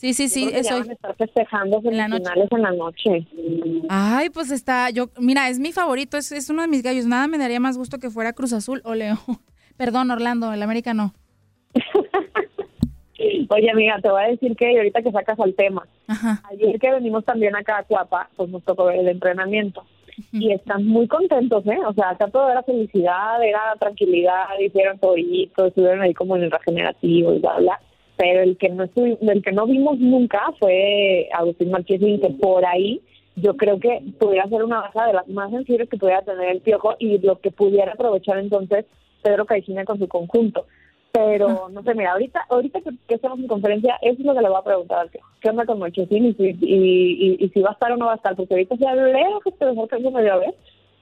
Sí, 0.04 0.14
sí, 0.14 0.28
sí, 0.28 0.41
creo 0.41 0.51
que 0.51 0.60
es 0.60 0.68
ya 0.68 0.76
hoy. 0.76 0.82
van 0.82 0.89
a 0.89 0.93
estar 0.95 1.16
festejando 1.16 1.82
semifinales 1.82 2.51
en 2.51 2.62
la 2.62 2.72
noche. 2.72 3.26
Ay, 3.88 4.30
pues 4.32 4.51
está, 4.51 4.89
yo, 4.89 5.08
mira, 5.18 5.47
es 5.47 5.60
mi 5.60 5.72
favorito, 5.72 6.18
es, 6.18 6.34
es 6.34 6.49
uno 6.49 6.62
de 6.62 6.68
mis 6.68 6.84
gallos. 6.84 7.06
Nada 7.06 7.30
me 7.30 7.38
daría 7.38 7.62
más 7.62 7.78
gusto 7.78 7.99
que 7.99 8.10
fuera 8.10 8.34
Cruz 8.34 8.51
Azul 8.51 8.82
o 8.84 8.95
León. 8.95 9.18
Perdón, 9.78 10.12
Orlando, 10.12 10.51
el 10.51 10.62
América 10.62 10.93
no. 10.93 11.14
Oye, 13.49 13.72
amiga, 13.72 13.97
te 14.01 14.10
voy 14.10 14.24
a 14.24 14.28
decir 14.28 14.58
que 14.58 14.76
ahorita 14.78 15.04
que 15.04 15.12
sacas 15.14 15.39
al 15.39 15.56
tema, 15.56 15.88
Ajá. 16.08 16.43
ayer 16.51 16.78
que 16.82 16.91
venimos 16.91 17.24
también 17.24 17.56
acá 17.56 17.78
a 17.78 17.84
Cuapa, 17.84 18.30
pues 18.36 18.49
nos 18.49 18.62
tocó 18.66 18.88
ver 18.88 18.99
el 18.99 19.08
entrenamiento. 19.08 19.86
Y 20.34 20.51
están 20.51 20.86
muy 20.86 21.08
contentos, 21.08 21.66
¿eh? 21.66 21.80
O 21.88 21.93
sea, 21.93 22.10
acá 22.10 22.28
todo 22.28 22.51
era 22.51 22.62
felicidad, 22.64 23.41
era 23.41 23.74
tranquilidad, 23.80 24.47
hicieron 24.60 24.99
toditos, 24.99 25.70
estuvieron 25.70 26.01
ahí 26.01 26.14
como 26.14 26.36
en 26.36 26.43
el 26.43 26.51
regenerativo 26.51 27.34
y 27.34 27.39
bla, 27.39 27.58
bla. 27.60 27.80
Pero 28.16 28.41
el 28.41 28.57
que 28.57 28.70
no 28.70 28.84
el 28.84 29.41
que 29.43 29.51
no 29.51 29.66
vimos 29.66 29.97
nunca 29.99 30.41
fue 30.59 31.30
Agustín 31.34 31.72
Marchesín, 31.72 32.22
que 32.22 32.30
por 32.30 32.66
ahí 32.66 33.01
yo 33.36 33.57
creo 33.57 33.80
que 33.80 34.01
pudiera 34.20 34.47
ser 34.47 34.64
una 34.64 34.82
baja 34.82 35.07
de 35.07 35.14
las 35.14 35.28
más 35.28 35.49
sensibles 35.51 35.89
que 35.89 35.97
pudiera 35.97 36.22
tener 36.22 36.49
el 36.49 36.61
Piojo 36.61 36.95
y 36.99 37.18
lo 37.18 37.39
que 37.39 37.49
pudiera 37.49 37.93
aprovechar 37.93 38.38
entonces 38.38 38.86
Pedro 39.24 39.45
Caixinha 39.45 39.84
con 39.86 39.97
su 39.97 40.07
conjunto. 40.07 40.68
Pero 41.11 41.70
no 41.70 41.84
sé, 41.84 41.93
mira, 41.95 42.11
ahorita 42.14 42.45
ahorita 42.49 42.82
que, 42.82 42.89
que 43.07 43.16
estamos 43.16 43.39
en 43.39 43.47
conferencia, 43.47 43.97
eso 44.01 44.20
es 44.20 44.26
lo 44.26 44.34
que 44.36 44.41
le 44.41 44.49
voy 44.49 44.57
a 44.59 44.64
preguntar 44.64 44.99
al 44.99 45.09
Piojo. 45.09 45.28
¿Qué 45.41 45.49
onda 45.49 45.66
con 45.66 45.80
Marchesín 45.80 46.26
y, 46.26 46.34
si- 46.34 46.57
y, 46.61 47.36
y, 47.39 47.45
y 47.45 47.49
si 47.49 47.61
va 47.61 47.70
a 47.70 47.74
estar 47.74 47.91
o 47.91 47.97
no 47.97 48.05
va 48.07 48.14
a 48.14 48.16
estar? 48.18 48.36
Porque 48.36 48.53
ahorita 48.53 48.78
se 48.78 48.86
leo 48.95 49.39
que 49.43 49.51
se 49.51 49.66
dejó 49.66 49.88
que 49.88 49.95
eso 49.97 50.11
me 50.11 50.22
dio 50.24 50.34
a 50.34 50.38
ver. 50.38 50.55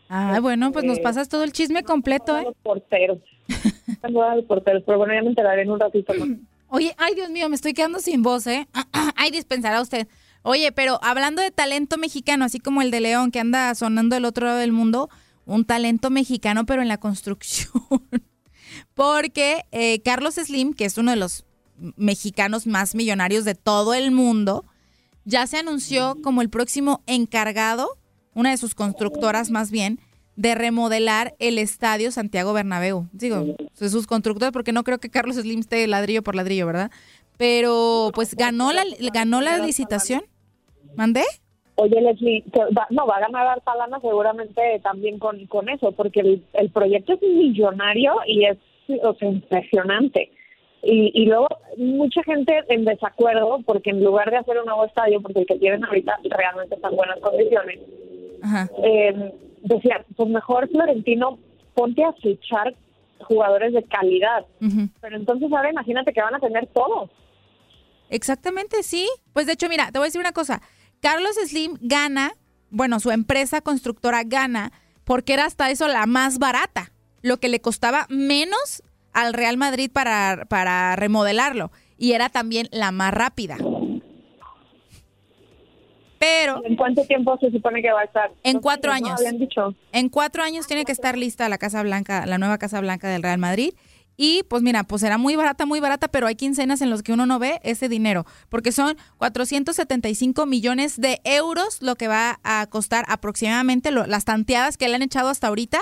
Ah, 0.09 0.39
bueno, 0.41 0.71
pues 0.73 0.83
nos 0.85 0.97
Eh, 0.97 1.01
pasas 1.01 1.29
todo 1.29 1.43
el 1.43 1.53
chisme 1.53 1.83
completo, 1.83 2.37
¿eh? 2.37 2.43
Los 2.45 2.55
porteros. 2.63 3.19
Los 4.09 4.43
porteros, 4.45 4.83
pero 4.85 4.97
bueno, 4.97 5.13
ya 5.13 5.21
me 5.21 5.29
enteraré 5.29 5.61
en 5.63 5.71
un 5.71 5.79
ratito. 5.79 6.13
Oye, 6.73 6.95
ay 6.97 7.15
Dios 7.15 7.29
mío, 7.29 7.49
me 7.49 7.55
estoy 7.55 7.73
quedando 7.73 7.99
sin 7.99 8.23
voz, 8.23 8.47
¿eh? 8.47 8.65
Ay, 9.17 9.29
dispensará 9.29 9.81
usted. 9.81 10.07
Oye, 10.41 10.71
pero 10.71 11.03
hablando 11.03 11.41
de 11.41 11.51
talento 11.51 11.97
mexicano, 11.97 12.45
así 12.45 12.61
como 12.61 12.81
el 12.81 12.91
de 12.91 13.01
León 13.01 13.29
que 13.29 13.41
anda 13.41 13.75
sonando 13.75 14.15
del 14.15 14.23
otro 14.23 14.45
lado 14.45 14.57
del 14.57 14.71
mundo, 14.71 15.09
un 15.45 15.65
talento 15.65 16.09
mexicano, 16.09 16.65
pero 16.65 16.81
en 16.81 16.87
la 16.87 16.97
construcción. 16.97 17.83
Porque 18.93 19.65
eh, 19.73 20.01
Carlos 20.01 20.35
Slim, 20.35 20.73
que 20.73 20.85
es 20.85 20.97
uno 20.97 21.11
de 21.11 21.17
los 21.17 21.43
mexicanos 21.97 22.65
más 22.67 22.95
millonarios 22.95 23.43
de 23.43 23.55
todo 23.55 23.93
el 23.93 24.11
mundo, 24.11 24.63
ya 25.25 25.47
se 25.47 25.57
anunció 25.57 26.21
como 26.23 26.41
el 26.41 26.49
próximo 26.49 27.03
encargado, 27.05 27.99
una 28.33 28.51
de 28.51 28.57
sus 28.57 28.75
constructoras 28.75 29.51
más 29.51 29.71
bien, 29.71 29.99
de 30.35 30.55
remodelar 30.55 31.35
el 31.39 31.57
estadio 31.57 32.11
Santiago 32.11 32.53
Bernabéu. 32.53 33.07
Digo, 33.11 33.55
sus 33.73 34.07
constructores, 34.07 34.53
porque 34.53 34.71
no 34.71 34.83
creo 34.83 34.99
que 34.99 35.09
Carlos 35.09 35.35
Slim 35.35 35.59
esté 35.59 35.85
ladrillo 35.87 36.23
por 36.23 36.35
ladrillo, 36.35 36.65
¿verdad? 36.65 36.91
Pero 37.37 38.11
pues 38.13 38.35
ganó 38.35 38.71
la, 38.71 38.83
ganó 39.13 39.41
la 39.41 39.57
licitación. 39.57 40.23
¿Mandé? 40.95 41.23
Oye, 41.75 42.01
Leslie, 42.01 42.43
no, 42.89 43.07
va 43.07 43.15
a 43.15 43.21
ganar 43.21 43.47
harta 43.47 43.75
lana 43.75 43.99
seguramente 44.01 44.79
también 44.83 45.17
con, 45.17 45.45
con 45.47 45.69
eso, 45.69 45.91
porque 45.93 46.19
el, 46.19 46.45
el 46.53 46.69
proyecto 46.69 47.13
es 47.13 47.21
millonario 47.21 48.13
y 48.27 48.45
es 48.45 48.57
o 49.03 49.13
sea, 49.15 49.29
impresionante. 49.29 50.31
Y, 50.83 51.11
y 51.13 51.25
luego 51.25 51.47
mucha 51.77 52.23
gente 52.23 52.53
en 52.69 52.85
desacuerdo, 52.85 53.61
porque 53.65 53.91
en 53.91 54.03
lugar 54.03 54.31
de 54.31 54.37
hacer 54.37 54.59
un 54.59 54.65
nuevo 54.65 54.85
estadio, 54.85 55.21
porque 55.21 55.41
el 55.41 55.45
que 55.45 55.59
tienen 55.59 55.85
ahorita 55.85 56.19
realmente 56.23 56.75
está 56.75 56.89
en 56.89 56.95
buenas 56.95 57.19
condiciones, 57.19 57.79
Ajá. 58.41 58.69
eh, 58.83 59.33
decía, 59.63 60.05
pues 60.15 60.29
mejor 60.29 60.69
Florentino, 60.69 61.39
ponte 61.73 62.03
a 62.03 62.13
fichar 62.13 62.75
jugadores 63.19 63.73
de 63.73 63.83
calidad. 63.83 64.45
Pero 65.01 65.15
entonces 65.15 65.51
ahora 65.51 65.69
imagínate 65.69 66.13
que 66.13 66.21
van 66.21 66.35
a 66.35 66.39
tener 66.39 66.67
todos. 66.67 67.09
Exactamente, 68.09 68.83
sí. 68.83 69.07
Pues 69.33 69.45
de 69.45 69.53
hecho, 69.53 69.69
mira, 69.69 69.91
te 69.91 69.99
voy 69.99 70.05
a 70.05 70.07
decir 70.07 70.21
una 70.21 70.33
cosa. 70.33 70.61
Carlos 70.99 71.35
Slim 71.45 71.77
gana, 71.81 72.33
bueno, 72.69 72.99
su 72.99 73.11
empresa 73.11 73.61
constructora 73.61 74.23
gana, 74.25 74.71
porque 75.03 75.33
era 75.33 75.45
hasta 75.45 75.69
eso 75.69 75.87
la 75.87 76.05
más 76.05 76.37
barata, 76.37 76.91
lo 77.21 77.37
que 77.37 77.49
le 77.49 77.61
costaba 77.61 78.05
menos 78.09 78.83
al 79.13 79.33
Real 79.33 79.57
Madrid 79.57 79.89
para, 79.91 80.45
para 80.49 80.95
remodelarlo. 80.95 81.71
Y 81.97 82.13
era 82.13 82.29
también 82.29 82.67
la 82.71 82.91
más 82.91 83.13
rápida. 83.13 83.57
Pero... 86.21 86.63
¿En 86.63 86.75
cuánto 86.75 87.03
tiempo 87.05 87.35
se 87.39 87.49
supone 87.49 87.81
que 87.81 87.91
va 87.91 88.01
a 88.01 88.03
estar? 88.03 88.31
En 88.43 88.59
cuatro 88.59 88.91
años. 88.91 89.19
Habían 89.19 89.39
dicho. 89.39 89.73
En 89.91 90.07
cuatro 90.07 90.43
años 90.43 90.67
tiene 90.67 90.85
que 90.85 90.91
estar 90.91 91.17
lista 91.17 91.49
la 91.49 91.57
Casa 91.57 91.81
Blanca, 91.81 92.25
la 92.27 92.37
nueva 92.37 92.59
Casa 92.59 92.79
Blanca 92.79 93.09
del 93.09 93.23
Real 93.23 93.39
Madrid. 93.39 93.73
Y 94.17 94.43
pues 94.43 94.61
mira, 94.61 94.83
pues 94.83 95.01
será 95.01 95.17
muy 95.17 95.35
barata, 95.35 95.65
muy 95.65 95.79
barata, 95.79 96.07
pero 96.09 96.27
hay 96.27 96.35
quincenas 96.35 96.81
en 96.81 96.91
los 96.91 97.01
que 97.01 97.11
uno 97.11 97.25
no 97.25 97.39
ve 97.39 97.59
ese 97.63 97.89
dinero, 97.89 98.27
porque 98.49 98.71
son 98.71 98.95
475 99.17 100.45
millones 100.45 100.99
de 101.01 101.21
euros 101.23 101.81
lo 101.81 101.95
que 101.95 102.07
va 102.07 102.39
a 102.43 102.67
costar 102.67 103.03
aproximadamente 103.07 103.89
lo- 103.89 104.05
las 104.05 104.25
tanteadas 104.25 104.77
que 104.77 104.87
le 104.89 104.95
han 104.95 105.01
echado 105.01 105.29
hasta 105.29 105.47
ahorita 105.47 105.79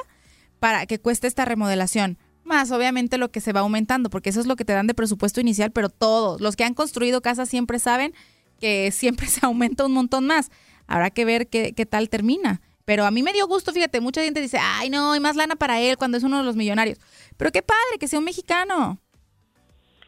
para 0.59 0.85
que 0.85 0.99
cueste 0.99 1.27
esta 1.27 1.43
remodelación. 1.43 2.17
Más 2.45 2.71
obviamente 2.71 3.17
lo 3.17 3.29
que 3.29 3.41
se 3.41 3.51
va 3.51 3.59
aumentando, 3.59 4.09
porque 4.09 4.29
eso 4.29 4.39
es 4.39 4.45
lo 4.47 4.55
que 4.55 4.63
te 4.65 4.73
dan 4.73 4.87
de 4.87 4.93
presupuesto 4.93 5.41
inicial, 5.41 5.71
pero 5.71 5.89
todos, 5.89 6.39
los 6.39 6.55
que 6.55 6.63
han 6.63 6.73
construido 6.73 7.21
casas 7.21 7.49
siempre 7.49 7.77
saben 7.79 8.13
que 8.59 8.91
siempre 8.91 9.25
se 9.27 9.45
aumenta 9.45 9.85
un 9.85 9.93
montón 9.93 10.25
más. 10.27 10.51
Habrá 10.87 11.09
que 11.09 11.25
ver 11.25 11.47
qué, 11.47 11.73
qué 11.73 11.85
tal 11.85 12.09
termina. 12.09 12.61
Pero 12.85 13.05
a 13.05 13.11
mí 13.11 13.21
me 13.21 13.33
dio 13.33 13.47
gusto, 13.47 13.71
fíjate, 13.71 14.01
mucha 14.01 14.23
gente 14.23 14.41
dice, 14.41 14.57
ay 14.59 14.89
no, 14.89 15.11
hay 15.11 15.19
más 15.19 15.35
lana 15.35 15.55
para 15.55 15.79
él 15.79 15.95
cuando 15.97 16.17
es 16.17 16.23
uno 16.23 16.39
de 16.39 16.43
los 16.43 16.55
millonarios. 16.55 16.97
Pero 17.37 17.51
qué 17.51 17.61
padre 17.61 17.99
que 17.99 18.07
sea 18.07 18.17
un 18.17 18.25
mexicano. 18.25 18.97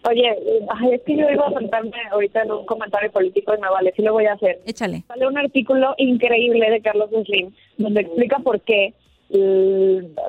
Oye, 0.10 0.32
es 0.92 1.02
que 1.06 1.16
yo 1.16 1.30
iba 1.30 1.46
a 1.46 1.54
sentarme 1.54 1.92
ahorita 2.12 2.42
en 2.42 2.52
un 2.52 2.66
comentario 2.66 3.12
político 3.12 3.54
y 3.56 3.62
me 3.62 3.70
vale, 3.70 3.94
sí 3.96 4.02
lo 4.02 4.14
voy 4.14 4.26
a 4.26 4.34
hacer. 4.34 4.60
Échale. 4.66 5.04
Sale 5.08 5.28
un 5.28 5.38
artículo 5.38 5.94
increíble 5.98 6.72
de 6.72 6.82
Carlos 6.82 7.12
Slim 7.26 7.52
donde 7.78 8.02
explica 8.02 8.40
por 8.40 8.62
qué 8.62 8.96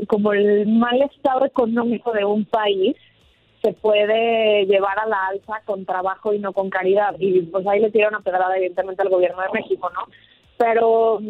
como 0.06 0.32
el 0.32 0.68
mal 0.68 1.02
estado 1.02 1.44
económico 1.44 2.12
de 2.12 2.24
un 2.24 2.44
país 2.44 2.94
se 3.62 3.72
puede 3.74 4.66
llevar 4.66 4.98
a 4.98 5.06
la 5.06 5.26
alza 5.28 5.62
con 5.64 5.84
trabajo 5.86 6.32
y 6.34 6.38
no 6.38 6.52
con 6.52 6.68
caridad. 6.70 7.14
Y 7.18 7.42
pues 7.42 7.66
ahí 7.66 7.80
le 7.80 7.90
tira 7.90 8.08
una 8.08 8.20
pedrada 8.20 8.56
evidentemente 8.56 9.02
al 9.02 9.08
gobierno 9.08 9.40
de 9.42 9.60
México, 9.60 9.88
¿no? 9.90 10.00
Pero 10.58 11.20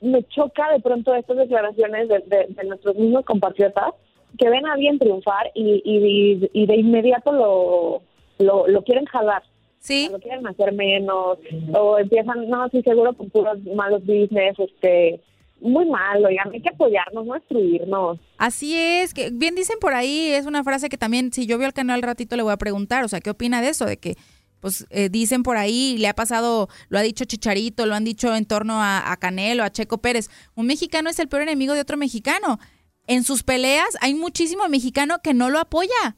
me 0.00 0.22
choca 0.24 0.72
de 0.72 0.80
pronto 0.80 1.14
estas 1.14 1.36
declaraciones 1.36 2.08
de, 2.08 2.18
de- 2.26 2.46
de 2.48 2.64
nuestros 2.64 2.96
mismos 2.96 3.24
compatriotas 3.24 3.92
que 4.38 4.48
ven 4.48 4.66
a 4.66 4.76
bien 4.76 4.98
triunfar 4.98 5.50
y, 5.54 5.82
y, 5.84 6.48
y 6.52 6.66
de 6.66 6.76
inmediato 6.76 7.32
lo, 7.32 8.02
lo, 8.38 8.66
lo 8.66 8.82
quieren 8.82 9.04
jalar. 9.06 9.42
Sí. 9.78 10.08
Lo 10.10 10.18
quieren 10.20 10.46
hacer 10.46 10.72
menos 10.72 11.38
o 11.74 11.98
empiezan, 11.98 12.48
no, 12.48 12.68
sí, 12.68 12.82
seguro 12.82 13.12
con 13.14 13.28
puros 13.30 13.58
malos 13.74 14.00
business, 14.06 14.58
este, 14.58 15.20
muy 15.62 15.86
mal, 15.86 16.24
oigan, 16.24 16.52
hay 16.52 16.60
que 16.60 16.68
apoyarnos, 16.68 17.24
no 17.24 17.34
destruirnos. 17.34 18.18
Así 18.38 18.76
es, 18.76 19.14
que 19.14 19.30
bien 19.30 19.54
dicen 19.54 19.78
por 19.80 19.94
ahí, 19.94 20.28
es 20.28 20.46
una 20.46 20.64
frase 20.64 20.88
que 20.88 20.98
también, 20.98 21.32
si 21.32 21.46
yo 21.46 21.58
veo 21.58 21.66
el 21.66 21.72
canal 21.72 21.96
al 21.96 22.02
ratito, 22.02 22.36
le 22.36 22.42
voy 22.42 22.52
a 22.52 22.56
preguntar, 22.56 23.04
o 23.04 23.08
sea, 23.08 23.20
¿qué 23.20 23.30
opina 23.30 23.62
de 23.62 23.68
eso? 23.68 23.86
De 23.86 23.96
que, 23.96 24.16
pues, 24.60 24.86
eh, 24.90 25.08
dicen 25.08 25.42
por 25.42 25.56
ahí, 25.56 25.96
le 25.98 26.08
ha 26.08 26.14
pasado, 26.14 26.68
lo 26.88 26.98
ha 26.98 27.02
dicho 27.02 27.24
Chicharito, 27.24 27.86
lo 27.86 27.94
han 27.94 28.04
dicho 28.04 28.34
en 28.34 28.44
torno 28.44 28.82
a, 28.82 29.10
a 29.10 29.16
Canelo, 29.16 29.64
a 29.64 29.70
Checo 29.70 29.98
Pérez, 29.98 30.28
un 30.54 30.66
mexicano 30.66 31.10
es 31.10 31.18
el 31.18 31.28
peor 31.28 31.42
enemigo 31.42 31.74
de 31.74 31.80
otro 31.80 31.96
mexicano. 31.96 32.58
En 33.06 33.24
sus 33.24 33.42
peleas 33.42 33.96
hay 34.00 34.14
muchísimo 34.14 34.68
mexicano 34.68 35.18
que 35.22 35.34
no 35.34 35.50
lo 35.50 35.58
apoya 35.58 36.16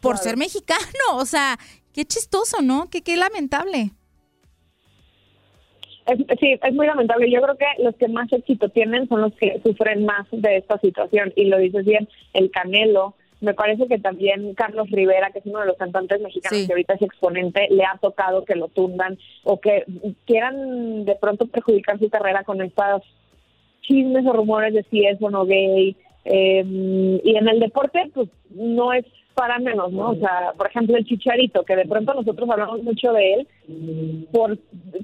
por 0.00 0.18
ser 0.18 0.36
mexicano, 0.36 0.82
o 1.14 1.24
sea, 1.24 1.58
qué 1.92 2.04
chistoso, 2.04 2.60
¿no? 2.62 2.90
Qué, 2.90 3.02
qué 3.02 3.16
lamentable. 3.16 3.92
Es, 6.06 6.18
sí, 6.38 6.58
es 6.62 6.74
muy 6.74 6.86
lamentable. 6.86 7.30
Yo 7.30 7.40
creo 7.40 7.56
que 7.56 7.82
los 7.82 7.94
que 7.96 8.08
más 8.08 8.32
éxito 8.32 8.68
tienen 8.68 9.08
son 9.08 9.22
los 9.22 9.32
que 9.34 9.60
sufren 9.64 10.04
más 10.04 10.26
de 10.30 10.58
esta 10.58 10.78
situación. 10.78 11.32
Y 11.36 11.46
lo 11.46 11.58
dices 11.58 11.84
bien, 11.84 12.08
el 12.32 12.50
Canelo. 12.50 13.14
Me 13.40 13.52
parece 13.52 13.86
que 13.88 13.98
también 13.98 14.54
Carlos 14.54 14.90
Rivera, 14.90 15.30
que 15.30 15.40
es 15.40 15.46
uno 15.46 15.60
de 15.60 15.66
los 15.66 15.76
cantantes 15.76 16.20
mexicanos 16.20 16.60
Sí. 16.60 16.66
que 16.66 16.72
ahorita 16.72 16.94
es 16.94 17.02
exponente, 17.02 17.66
le 17.70 17.84
ha 17.84 17.98
tocado 18.00 18.44
que 18.44 18.54
lo 18.54 18.68
tundan 18.68 19.18
o 19.42 19.60
que 19.60 19.84
quieran 20.24 21.04
de 21.04 21.14
pronto 21.16 21.46
perjudicar 21.46 21.98
su 21.98 22.08
carrera 22.08 22.44
con 22.44 22.62
estas 22.62 23.02
chismes 23.82 24.24
o 24.26 24.32
rumores 24.32 24.72
de 24.72 24.82
si 24.84 25.04
es 25.04 25.20
o 25.20 25.30
no 25.30 25.44
gay. 25.44 25.94
Eh, 26.24 27.20
y 27.22 27.36
en 27.36 27.48
el 27.48 27.60
deporte, 27.60 28.10
pues 28.14 28.28
no 28.50 28.94
es 28.94 29.04
para 29.34 29.58
menos, 29.58 29.92
¿no? 29.92 30.10
O 30.10 30.16
sea, 30.16 30.52
por 30.56 30.68
ejemplo, 30.68 30.96
el 30.96 31.04
Chicharito, 31.04 31.64
que 31.64 31.76
de 31.76 31.86
pronto 31.86 32.14
nosotros 32.14 32.48
hablamos 32.48 32.82
mucho 32.82 33.12
de 33.12 33.34
él 33.34 34.28
por 34.32 34.56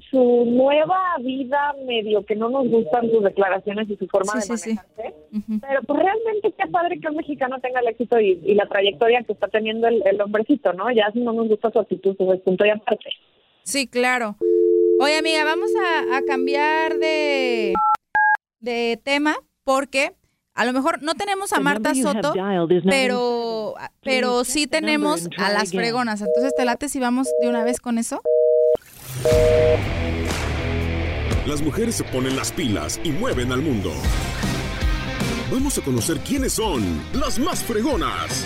su 0.09 0.45
nueva 0.45 0.99
vida, 1.19 1.75
medio 1.85 2.25
que 2.25 2.35
no 2.35 2.49
nos 2.49 2.67
gustan 2.69 3.09
sus 3.11 3.23
declaraciones 3.23 3.89
y 3.89 3.97
su 3.97 4.07
forma 4.07 4.39
Sí, 4.41 4.49
de 4.51 4.57
sí, 4.57 4.63
sí. 4.69 4.75
manejarse. 4.75 5.15
Pero 5.61 5.81
pues 5.83 5.99
realmente 6.03 6.53
qué 6.57 6.67
padre 6.69 6.99
que 6.99 7.07
un 7.09 7.15
mexicano 7.17 7.59
tenga 7.59 7.79
el 7.81 7.87
éxito 7.87 8.19
y, 8.19 8.39
y 8.43 8.53
la 8.55 8.67
trayectoria 8.67 9.23
que 9.23 9.33
está 9.33 9.47
teniendo 9.47 9.87
el, 9.87 10.01
el 10.05 10.21
hombrecito, 10.21 10.73
¿no? 10.73 10.91
Ya 10.91 11.09
si 11.11 11.19
no 11.19 11.33
nos 11.33 11.47
gusta 11.47 11.71
su 11.71 11.79
actitud, 11.79 12.15
pues 12.17 12.37
es 12.39 12.41
punto 12.43 12.65
y 12.65 12.69
aparte. 12.69 13.09
Sí, 13.63 13.87
claro. 13.87 14.35
Oye, 14.99 15.17
amiga, 15.17 15.43
vamos 15.43 15.71
a, 15.75 16.17
a 16.17 16.21
cambiar 16.23 16.97
de, 16.97 17.73
de 18.59 18.99
tema 19.03 19.35
porque 19.63 20.11
a 20.53 20.65
lo 20.65 20.73
mejor 20.73 21.01
no 21.01 21.15
tenemos 21.15 21.53
a 21.53 21.59
Marta 21.59 21.95
Soto, 21.95 22.33
pero, 22.85 23.75
pero 24.03 24.43
sí 24.43 24.67
tenemos 24.67 25.27
a 25.37 25.49
las 25.51 25.71
fregonas. 25.71 26.21
Entonces, 26.21 26.53
¿te 26.55 26.65
late 26.65 26.89
si 26.89 26.99
vamos 26.99 27.27
de 27.41 27.49
una 27.49 27.63
vez 27.63 27.79
con 27.79 27.97
eso? 27.97 28.21
Las 31.45 31.61
mujeres 31.61 31.95
se 31.95 32.03
ponen 32.03 32.35
las 32.35 32.51
pilas 32.51 32.99
y 33.03 33.11
mueven 33.11 33.51
al 33.51 33.61
mundo. 33.61 33.91
Vamos 35.51 35.77
a 35.77 35.81
conocer 35.81 36.19
quiénes 36.19 36.53
son 36.53 37.01
las 37.13 37.39
más 37.39 37.63
fregonas. 37.63 38.45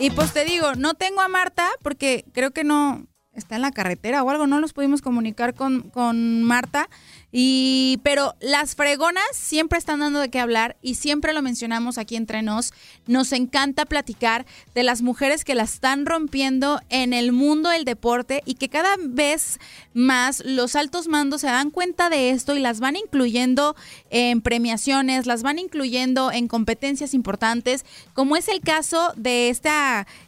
Y 0.00 0.10
pues 0.10 0.32
te 0.32 0.44
digo, 0.44 0.74
no 0.76 0.94
tengo 0.94 1.20
a 1.20 1.28
Marta 1.28 1.68
porque 1.82 2.24
creo 2.32 2.52
que 2.52 2.62
no 2.62 3.08
está 3.38 3.56
en 3.56 3.62
la 3.62 3.72
carretera 3.72 4.22
o 4.22 4.30
algo, 4.30 4.46
no 4.46 4.60
los 4.60 4.72
pudimos 4.72 5.02
comunicar 5.02 5.54
con, 5.54 5.82
con 5.82 6.42
Marta. 6.42 6.88
Y, 7.30 8.00
pero 8.02 8.34
las 8.40 8.74
fregonas 8.74 9.24
siempre 9.32 9.78
están 9.78 10.00
dando 10.00 10.18
de 10.18 10.30
qué 10.30 10.40
hablar 10.40 10.76
y 10.80 10.94
siempre 10.94 11.34
lo 11.34 11.42
mencionamos 11.42 11.98
aquí 11.98 12.16
entre 12.16 12.40
nos. 12.40 12.72
Nos 13.06 13.32
encanta 13.32 13.84
platicar 13.84 14.46
de 14.74 14.82
las 14.82 15.02
mujeres 15.02 15.44
que 15.44 15.54
la 15.54 15.64
están 15.64 16.06
rompiendo 16.06 16.80
en 16.88 17.12
el 17.12 17.32
mundo 17.32 17.68
del 17.68 17.84
deporte 17.84 18.42
y 18.46 18.54
que 18.54 18.70
cada 18.70 18.96
vez 18.98 19.58
más 19.92 20.42
los 20.44 20.74
altos 20.74 21.06
mandos 21.06 21.42
se 21.42 21.48
dan 21.48 21.70
cuenta 21.70 22.08
de 22.08 22.30
esto 22.30 22.56
y 22.56 22.60
las 22.60 22.80
van 22.80 22.96
incluyendo 22.96 23.76
en 24.08 24.40
premiaciones, 24.40 25.26
las 25.26 25.42
van 25.42 25.58
incluyendo 25.58 26.32
en 26.32 26.48
competencias 26.48 27.12
importantes, 27.12 27.84
como 28.14 28.36
es 28.36 28.48
el 28.48 28.60
caso 28.60 29.12
de 29.16 29.50
este 29.50 29.68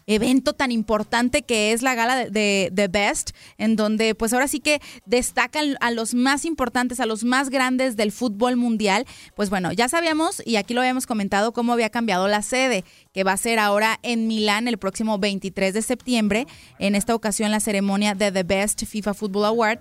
evento 0.06 0.52
tan 0.52 0.70
importante 0.70 1.42
que 1.42 1.72
es 1.72 1.82
la 1.82 1.94
gala 1.94 2.16
de, 2.26 2.68
de 2.72 2.88
Best, 2.88 3.30
en 3.56 3.76
donde 3.76 4.14
pues 4.14 4.32
ahora 4.32 4.48
sí 4.48 4.60
que 4.60 4.82
destacan 5.06 5.76
a 5.80 5.92
los 5.92 6.14
más 6.14 6.44
importantes, 6.44 6.89
a 6.98 7.06
los 7.06 7.22
más 7.22 7.50
grandes 7.50 7.94
del 7.96 8.10
fútbol 8.10 8.56
mundial. 8.56 9.06
Pues 9.36 9.50
bueno, 9.50 9.70
ya 9.70 9.88
sabíamos 9.88 10.42
y 10.44 10.56
aquí 10.56 10.74
lo 10.74 10.80
habíamos 10.80 11.06
comentado 11.06 11.52
cómo 11.52 11.72
había 11.72 11.90
cambiado 11.90 12.26
la 12.26 12.42
sede, 12.42 12.84
que 13.12 13.22
va 13.22 13.32
a 13.32 13.36
ser 13.36 13.60
ahora 13.60 14.00
en 14.02 14.26
Milán 14.26 14.66
el 14.66 14.78
próximo 14.78 15.18
23 15.18 15.74
de 15.74 15.82
septiembre, 15.82 16.46
en 16.78 16.96
esta 16.96 17.14
ocasión 17.14 17.52
la 17.52 17.60
ceremonia 17.60 18.14
de 18.14 18.32
The 18.32 18.42
Best 18.42 18.84
FIFA 18.84 19.14
Football 19.14 19.44
Award. 19.44 19.78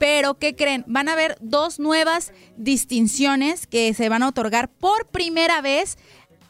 Pero, 0.00 0.38
¿qué 0.38 0.56
creen? 0.56 0.82
Van 0.86 1.10
a 1.10 1.12
haber 1.12 1.36
dos 1.42 1.78
nuevas 1.78 2.32
distinciones 2.56 3.66
que 3.66 3.92
se 3.92 4.08
van 4.08 4.22
a 4.22 4.28
otorgar 4.28 4.70
por 4.70 5.06
primera 5.08 5.60
vez 5.60 5.98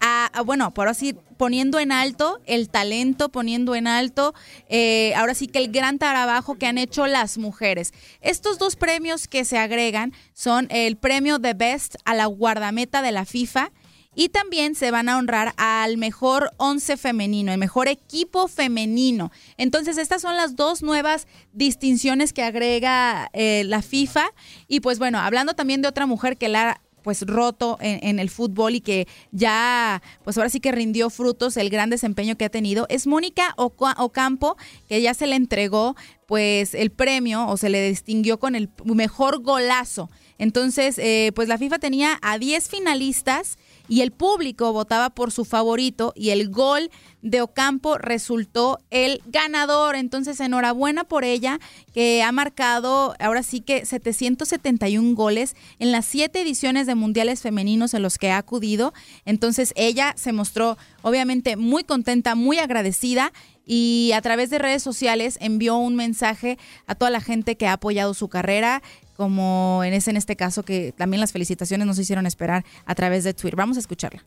a, 0.00 0.30
bueno, 0.44 0.72
por 0.72 0.88
así 0.88 1.14
poniendo 1.36 1.78
en 1.78 1.92
alto 1.92 2.40
el 2.46 2.68
talento, 2.68 3.28
poniendo 3.28 3.74
en 3.74 3.86
alto 3.86 4.34
eh, 4.68 5.14
ahora 5.14 5.34
sí 5.34 5.46
que 5.46 5.58
el 5.58 5.70
gran 5.70 5.98
trabajo 5.98 6.56
que 6.56 6.66
han 6.66 6.78
hecho 6.78 7.06
las 7.06 7.38
mujeres. 7.38 7.92
Estos 8.20 8.58
dos 8.58 8.76
premios 8.76 9.28
que 9.28 9.44
se 9.44 9.58
agregan 9.58 10.12
son 10.32 10.66
el 10.70 10.96
premio 10.96 11.38
de 11.38 11.54
Best 11.54 11.96
a 12.04 12.14
la 12.14 12.26
guardameta 12.26 13.02
de 13.02 13.12
la 13.12 13.24
FIFA 13.24 13.72
y 14.14 14.28
también 14.30 14.74
se 14.74 14.90
van 14.90 15.08
a 15.08 15.18
honrar 15.18 15.54
al 15.56 15.96
mejor 15.96 16.52
once 16.56 16.96
femenino, 16.96 17.52
el 17.52 17.58
mejor 17.58 17.86
equipo 17.86 18.48
femenino. 18.48 19.30
Entonces, 19.56 19.98
estas 19.98 20.22
son 20.22 20.36
las 20.36 20.56
dos 20.56 20.82
nuevas 20.82 21.28
distinciones 21.52 22.32
que 22.32 22.42
agrega 22.42 23.30
eh, 23.32 23.62
la 23.64 23.82
FIFA. 23.82 24.32
Y 24.66 24.80
pues 24.80 24.98
bueno, 24.98 25.20
hablando 25.20 25.54
también 25.54 25.80
de 25.80 25.88
otra 25.88 26.06
mujer 26.06 26.36
que 26.38 26.48
la 26.48 26.80
pues 27.02 27.22
roto 27.22 27.78
en, 27.80 27.98
en 28.06 28.18
el 28.18 28.30
fútbol 28.30 28.74
y 28.74 28.80
que 28.80 29.06
ya, 29.32 30.02
pues 30.24 30.36
ahora 30.36 30.50
sí 30.50 30.60
que 30.60 30.72
rindió 30.72 31.10
frutos 31.10 31.56
el 31.56 31.70
gran 31.70 31.90
desempeño 31.90 32.36
que 32.36 32.44
ha 32.44 32.50
tenido, 32.50 32.86
es 32.88 33.06
Mónica 33.06 33.54
Oca- 33.56 33.94
Ocampo, 33.98 34.56
que 34.88 35.00
ya 35.02 35.14
se 35.14 35.26
le 35.26 35.36
entregó 35.36 35.96
pues 36.26 36.74
el 36.74 36.90
premio 36.90 37.46
o 37.48 37.56
se 37.56 37.68
le 37.70 37.88
distinguió 37.88 38.38
con 38.38 38.54
el 38.54 38.68
mejor 38.84 39.42
golazo. 39.42 40.10
Entonces, 40.38 40.96
eh, 40.98 41.32
pues 41.34 41.48
la 41.48 41.58
FIFA 41.58 41.78
tenía 41.80 42.18
a 42.22 42.38
10 42.38 42.68
finalistas 42.68 43.58
y 43.90 44.02
el 44.02 44.12
público 44.12 44.72
votaba 44.72 45.10
por 45.10 45.32
su 45.32 45.44
favorito 45.44 46.12
y 46.14 46.30
el 46.30 46.48
gol 46.48 46.92
de 47.22 47.42
Ocampo 47.42 47.98
resultó 47.98 48.78
el 48.90 49.20
ganador. 49.26 49.96
Entonces, 49.96 50.38
enhorabuena 50.38 51.02
por 51.02 51.24
ella, 51.24 51.58
que 51.92 52.22
ha 52.22 52.30
marcado 52.30 53.16
ahora 53.18 53.42
sí 53.42 53.60
que 53.60 53.84
771 53.84 55.16
goles 55.16 55.56
en 55.80 55.90
las 55.90 56.06
siete 56.06 56.40
ediciones 56.40 56.86
de 56.86 56.94
mundiales 56.94 57.42
femeninos 57.42 57.92
en 57.92 58.02
los 58.02 58.16
que 58.16 58.30
ha 58.30 58.38
acudido. 58.38 58.94
Entonces, 59.24 59.72
ella 59.74 60.14
se 60.16 60.32
mostró 60.32 60.78
obviamente 61.02 61.56
muy 61.56 61.82
contenta, 61.82 62.36
muy 62.36 62.58
agradecida 62.58 63.32
y 63.66 64.12
a 64.14 64.22
través 64.22 64.50
de 64.50 64.58
redes 64.58 64.84
sociales 64.84 65.36
envió 65.40 65.76
un 65.76 65.96
mensaje 65.96 66.58
a 66.86 66.94
toda 66.94 67.10
la 67.10 67.20
gente 67.20 67.56
que 67.56 67.66
ha 67.66 67.74
apoyado 67.74 68.14
su 68.14 68.28
carrera, 68.28 68.82
como 69.20 69.84
en 69.84 69.92
ese 69.92 70.08
en 70.08 70.16
este 70.16 70.34
caso 70.34 70.62
que 70.62 70.94
también 70.96 71.20
las 71.20 71.32
felicitaciones 71.32 71.86
nos 71.86 71.98
hicieron 71.98 72.24
esperar 72.24 72.64
a 72.86 72.94
través 72.94 73.22
de 73.22 73.34
Twitter. 73.34 73.54
Vamos 73.54 73.76
a 73.76 73.80
escucharla. 73.80 74.24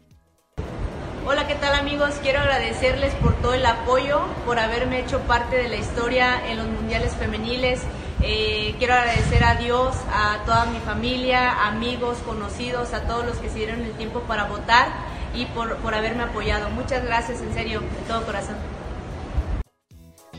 Hola, 1.26 1.48
¿qué 1.48 1.56
tal 1.56 1.74
amigos? 1.74 2.12
Quiero 2.22 2.42
agradecerles 2.42 3.12
por 3.16 3.34
todo 3.42 3.56
el 3.56 3.66
apoyo, 3.66 4.22
por 4.46 4.60
haberme 4.60 5.00
hecho 5.00 5.22
parte 5.22 5.56
de 5.56 5.68
la 5.68 5.78
historia 5.78 6.48
en 6.48 6.58
los 6.58 6.68
mundiales 6.68 7.16
femeniles. 7.16 7.82
Eh, 8.22 8.76
quiero 8.78 8.94
agradecer 8.94 9.44
a 9.44 9.56
Dios, 9.56 9.96
a 10.14 10.44
toda 10.46 10.66
mi 10.66 10.78
familia, 10.82 11.66
amigos, 11.66 12.20
conocidos, 12.20 12.94
a 12.94 13.08
todos 13.08 13.26
los 13.26 13.38
que 13.38 13.50
se 13.50 13.56
dieron 13.56 13.82
el 13.82 13.94
tiempo 13.94 14.20
para 14.20 14.44
votar 14.44 14.90
y 15.34 15.46
por, 15.46 15.78
por 15.78 15.96
haberme 15.96 16.22
apoyado. 16.22 16.70
Muchas 16.70 17.04
gracias, 17.04 17.42
en 17.42 17.52
serio, 17.56 17.80
de 17.80 18.08
todo 18.08 18.24
corazón. 18.28 18.58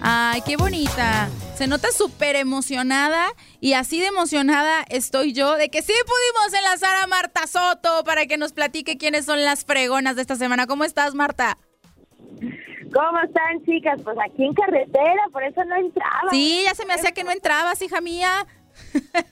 Ay, 0.00 0.42
qué 0.46 0.56
bonita. 0.56 1.28
Se 1.56 1.66
nota 1.66 1.90
súper 1.92 2.36
emocionada 2.36 3.26
y 3.60 3.74
así 3.74 4.00
de 4.00 4.08
emocionada 4.08 4.84
estoy 4.88 5.32
yo 5.32 5.56
de 5.56 5.68
que 5.70 5.82
sí 5.82 5.92
pudimos 5.92 6.54
enlazar 6.58 6.96
a 6.96 7.06
Marta 7.06 7.46
Soto 7.46 8.04
para 8.04 8.26
que 8.26 8.36
nos 8.36 8.52
platique 8.52 8.98
quiénes 8.98 9.24
son 9.24 9.44
las 9.44 9.64
fregonas 9.64 10.16
de 10.16 10.22
esta 10.22 10.36
semana. 10.36 10.66
¿Cómo 10.66 10.84
estás, 10.84 11.14
Marta? 11.14 11.58
¿Cómo 12.92 13.18
están, 13.20 13.64
chicas? 13.64 14.00
Pues 14.02 14.16
aquí 14.24 14.44
en 14.44 14.54
carretera, 14.54 15.22
por 15.32 15.42
eso 15.42 15.64
no 15.64 15.76
entraba. 15.76 16.30
Sí, 16.30 16.62
ya 16.64 16.74
se 16.74 16.86
me 16.86 16.94
hacía 16.94 17.12
que 17.12 17.24
no 17.24 17.32
entrabas, 17.32 17.80
hija 17.82 18.00
mía. 18.00 18.46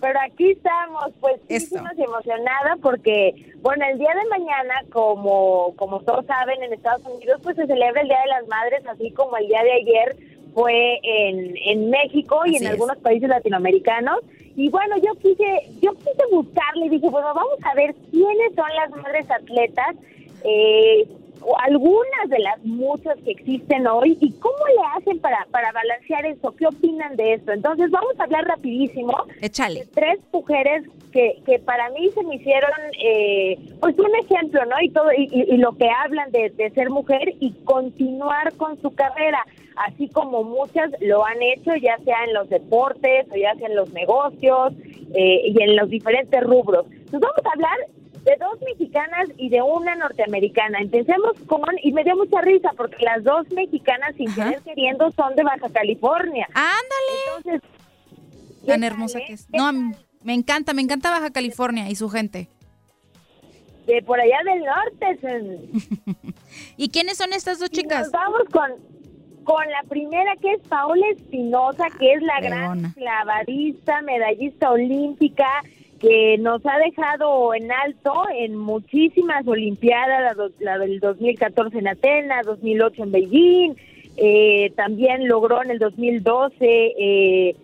Pero 0.00 0.18
aquí 0.20 0.50
estamos, 0.50 1.12
pues 1.20 1.40
muchísimas 1.48 1.96
y 1.98 2.02
emocionada 2.02 2.76
porque, 2.82 3.34
bueno, 3.62 3.84
el 3.90 3.98
día 3.98 4.12
de 4.14 4.28
mañana, 4.28 4.74
como, 4.92 5.74
como 5.76 6.00
todos 6.00 6.26
saben, 6.26 6.62
en 6.62 6.72
Estados 6.72 7.02
Unidos, 7.06 7.40
pues 7.42 7.56
se 7.56 7.66
celebra 7.66 8.02
el 8.02 8.08
Día 8.08 8.20
de 8.22 8.28
las 8.28 8.46
Madres, 8.48 8.82
así 8.86 9.10
como 9.12 9.36
el 9.36 9.46
día 9.48 9.62
de 9.62 9.72
ayer 9.72 10.16
fue 10.54 10.98
en, 11.02 11.54
en 11.64 11.90
México 11.90 12.40
y 12.46 12.56
Así 12.56 12.56
en 12.58 12.64
es. 12.64 12.70
algunos 12.72 12.98
países 12.98 13.28
latinoamericanos. 13.28 14.20
Y 14.56 14.70
bueno, 14.70 14.96
yo 14.98 15.14
quise, 15.16 15.68
yo 15.82 15.92
quise 15.94 16.22
buscarle 16.32 16.86
y 16.86 16.88
dije, 16.90 17.08
bueno, 17.10 17.28
vamos 17.34 17.58
a 17.62 17.74
ver 17.74 17.94
quiénes 18.10 18.54
son 18.54 18.68
las 18.74 18.90
madres 18.90 19.30
atletas, 19.30 19.96
eh, 20.44 21.06
o 21.42 21.56
algunas 21.60 22.28
de 22.28 22.38
las 22.40 22.62
muchas 22.64 23.16
que 23.24 23.30
existen 23.32 23.86
hoy 23.86 24.16
y 24.20 24.32
cómo 24.32 24.56
le 24.68 24.82
hacen 24.96 25.18
para, 25.20 25.46
para 25.50 25.72
balancear 25.72 26.26
eso, 26.26 26.54
qué 26.56 26.66
opinan 26.66 27.16
de 27.16 27.34
esto. 27.34 27.52
Entonces 27.52 27.90
vamos 27.90 28.18
a 28.18 28.24
hablar 28.24 28.44
rapidísimo 28.46 29.14
Échale. 29.40 29.80
de 29.80 29.86
tres 29.86 30.18
mujeres 30.32 30.84
que, 31.12 31.40
que 31.46 31.58
para 31.58 31.88
mí 31.90 32.10
se 32.14 32.22
me 32.24 32.36
hicieron 32.36 32.70
eh, 33.02 33.58
pues 33.80 33.98
un 33.98 34.14
ejemplo, 34.16 34.64
¿no? 34.66 34.76
Y 34.82 34.90
todo 34.90 35.12
y, 35.16 35.28
y- 35.32 35.54
y 35.54 35.56
lo 35.58 35.72
que 35.76 35.88
hablan 35.88 36.30
de, 36.32 36.50
de 36.50 36.70
ser 36.70 36.90
mujer 36.90 37.32
y 37.40 37.52
continuar 37.64 38.52
con 38.56 38.80
su 38.82 38.94
carrera, 38.94 39.44
así 39.76 40.08
como 40.08 40.42
muchas 40.42 40.90
lo 41.00 41.24
han 41.24 41.40
hecho, 41.42 41.74
ya 41.76 41.96
sea 42.04 42.24
en 42.24 42.34
los 42.34 42.48
deportes 42.50 43.26
o 43.30 43.36
ya 43.36 43.54
sea 43.54 43.68
en 43.68 43.76
los 43.76 43.92
negocios 43.92 44.72
eh, 45.14 45.42
y 45.48 45.62
en 45.62 45.76
los 45.76 45.88
diferentes 45.88 46.42
rubros. 46.42 46.86
Entonces 46.90 47.20
vamos 47.20 47.46
a 47.46 47.50
hablar 47.52 47.78
de 48.26 48.36
dos 48.38 48.60
mexicanas 48.60 49.28
y 49.38 49.48
de 49.48 49.62
una 49.62 49.94
norteamericana. 49.94 50.80
Empecemos 50.80 51.32
con, 51.46 51.62
y 51.82 51.92
me 51.92 52.02
dio 52.02 52.16
mucha 52.16 52.40
risa 52.42 52.70
porque 52.76 53.04
las 53.04 53.22
dos 53.22 53.48
mexicanas 53.52 54.16
sin 54.16 54.34
querer 54.34 54.60
queriendo 54.62 55.10
son 55.12 55.36
de 55.36 55.44
Baja 55.44 55.68
California. 55.72 56.48
Ándale. 56.52 57.38
Entonces, 57.38 57.70
Tan 58.66 58.82
hermosa 58.82 59.20
que 59.24 59.34
es. 59.34 59.46
No, 59.52 59.72
me 60.24 60.34
encanta, 60.34 60.74
me 60.74 60.82
encanta 60.82 61.10
Baja 61.10 61.30
California 61.30 61.88
y 61.88 61.94
su 61.94 62.08
gente. 62.10 62.48
de 63.86 64.02
por 64.02 64.20
allá 64.20 64.38
del 64.44 64.64
norte. 64.64 65.70
¿Y 66.76 66.88
quiénes 66.88 67.16
son 67.16 67.32
estas 67.32 67.60
dos 67.60 67.68
Y 67.72 67.76
chicas? 67.76 68.02
Nos 68.02 68.10
vamos 68.10 68.42
con, 68.52 68.72
con 69.44 69.70
la 69.70 69.84
primera 69.88 70.34
que 70.42 70.54
es 70.54 70.60
Paola 70.68 71.06
Espinosa, 71.16 71.86
que 71.96 72.14
es 72.14 72.22
la 72.22 72.40
gran 72.40 72.92
clavadista, 72.92 74.02
medallista 74.02 74.72
olímpica, 74.72 75.46
que 76.00 76.36
nos 76.38 76.64
ha 76.66 76.78
dejado 76.78 77.54
en 77.54 77.70
alto 77.72 78.12
en 78.36 78.56
muchísimas 78.56 79.46
olimpiadas, 79.46 80.22
la, 80.22 80.34
do- 80.34 80.50
la 80.60 80.78
del 80.78 81.00
2014 81.00 81.78
en 81.78 81.88
Atenas, 81.88 82.44
2008 82.46 83.02
en 83.04 83.12
Beijing, 83.12 83.74
eh, 84.18 84.72
también 84.76 85.28
logró 85.28 85.62
en 85.62 85.70
el 85.70 85.78
2012 85.78 86.54
eh, 86.60 87.56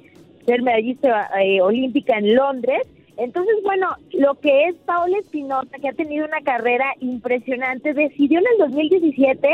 ser 0.46 0.62
medallista 0.62 1.30
eh, 1.42 1.60
olímpica 1.60 2.18
en 2.18 2.34
Londres. 2.34 2.82
Entonces, 3.18 3.54
bueno, 3.62 3.88
lo 4.12 4.34
que 4.40 4.64
es 4.68 4.74
Paola 4.86 5.18
Espinosa, 5.18 5.68
que 5.80 5.88
ha 5.88 5.92
tenido 5.92 6.26
una 6.26 6.40
carrera 6.40 6.86
impresionante, 7.00 7.92
decidió 7.92 8.38
en 8.40 8.46
el 8.52 8.58
2017 8.70 9.48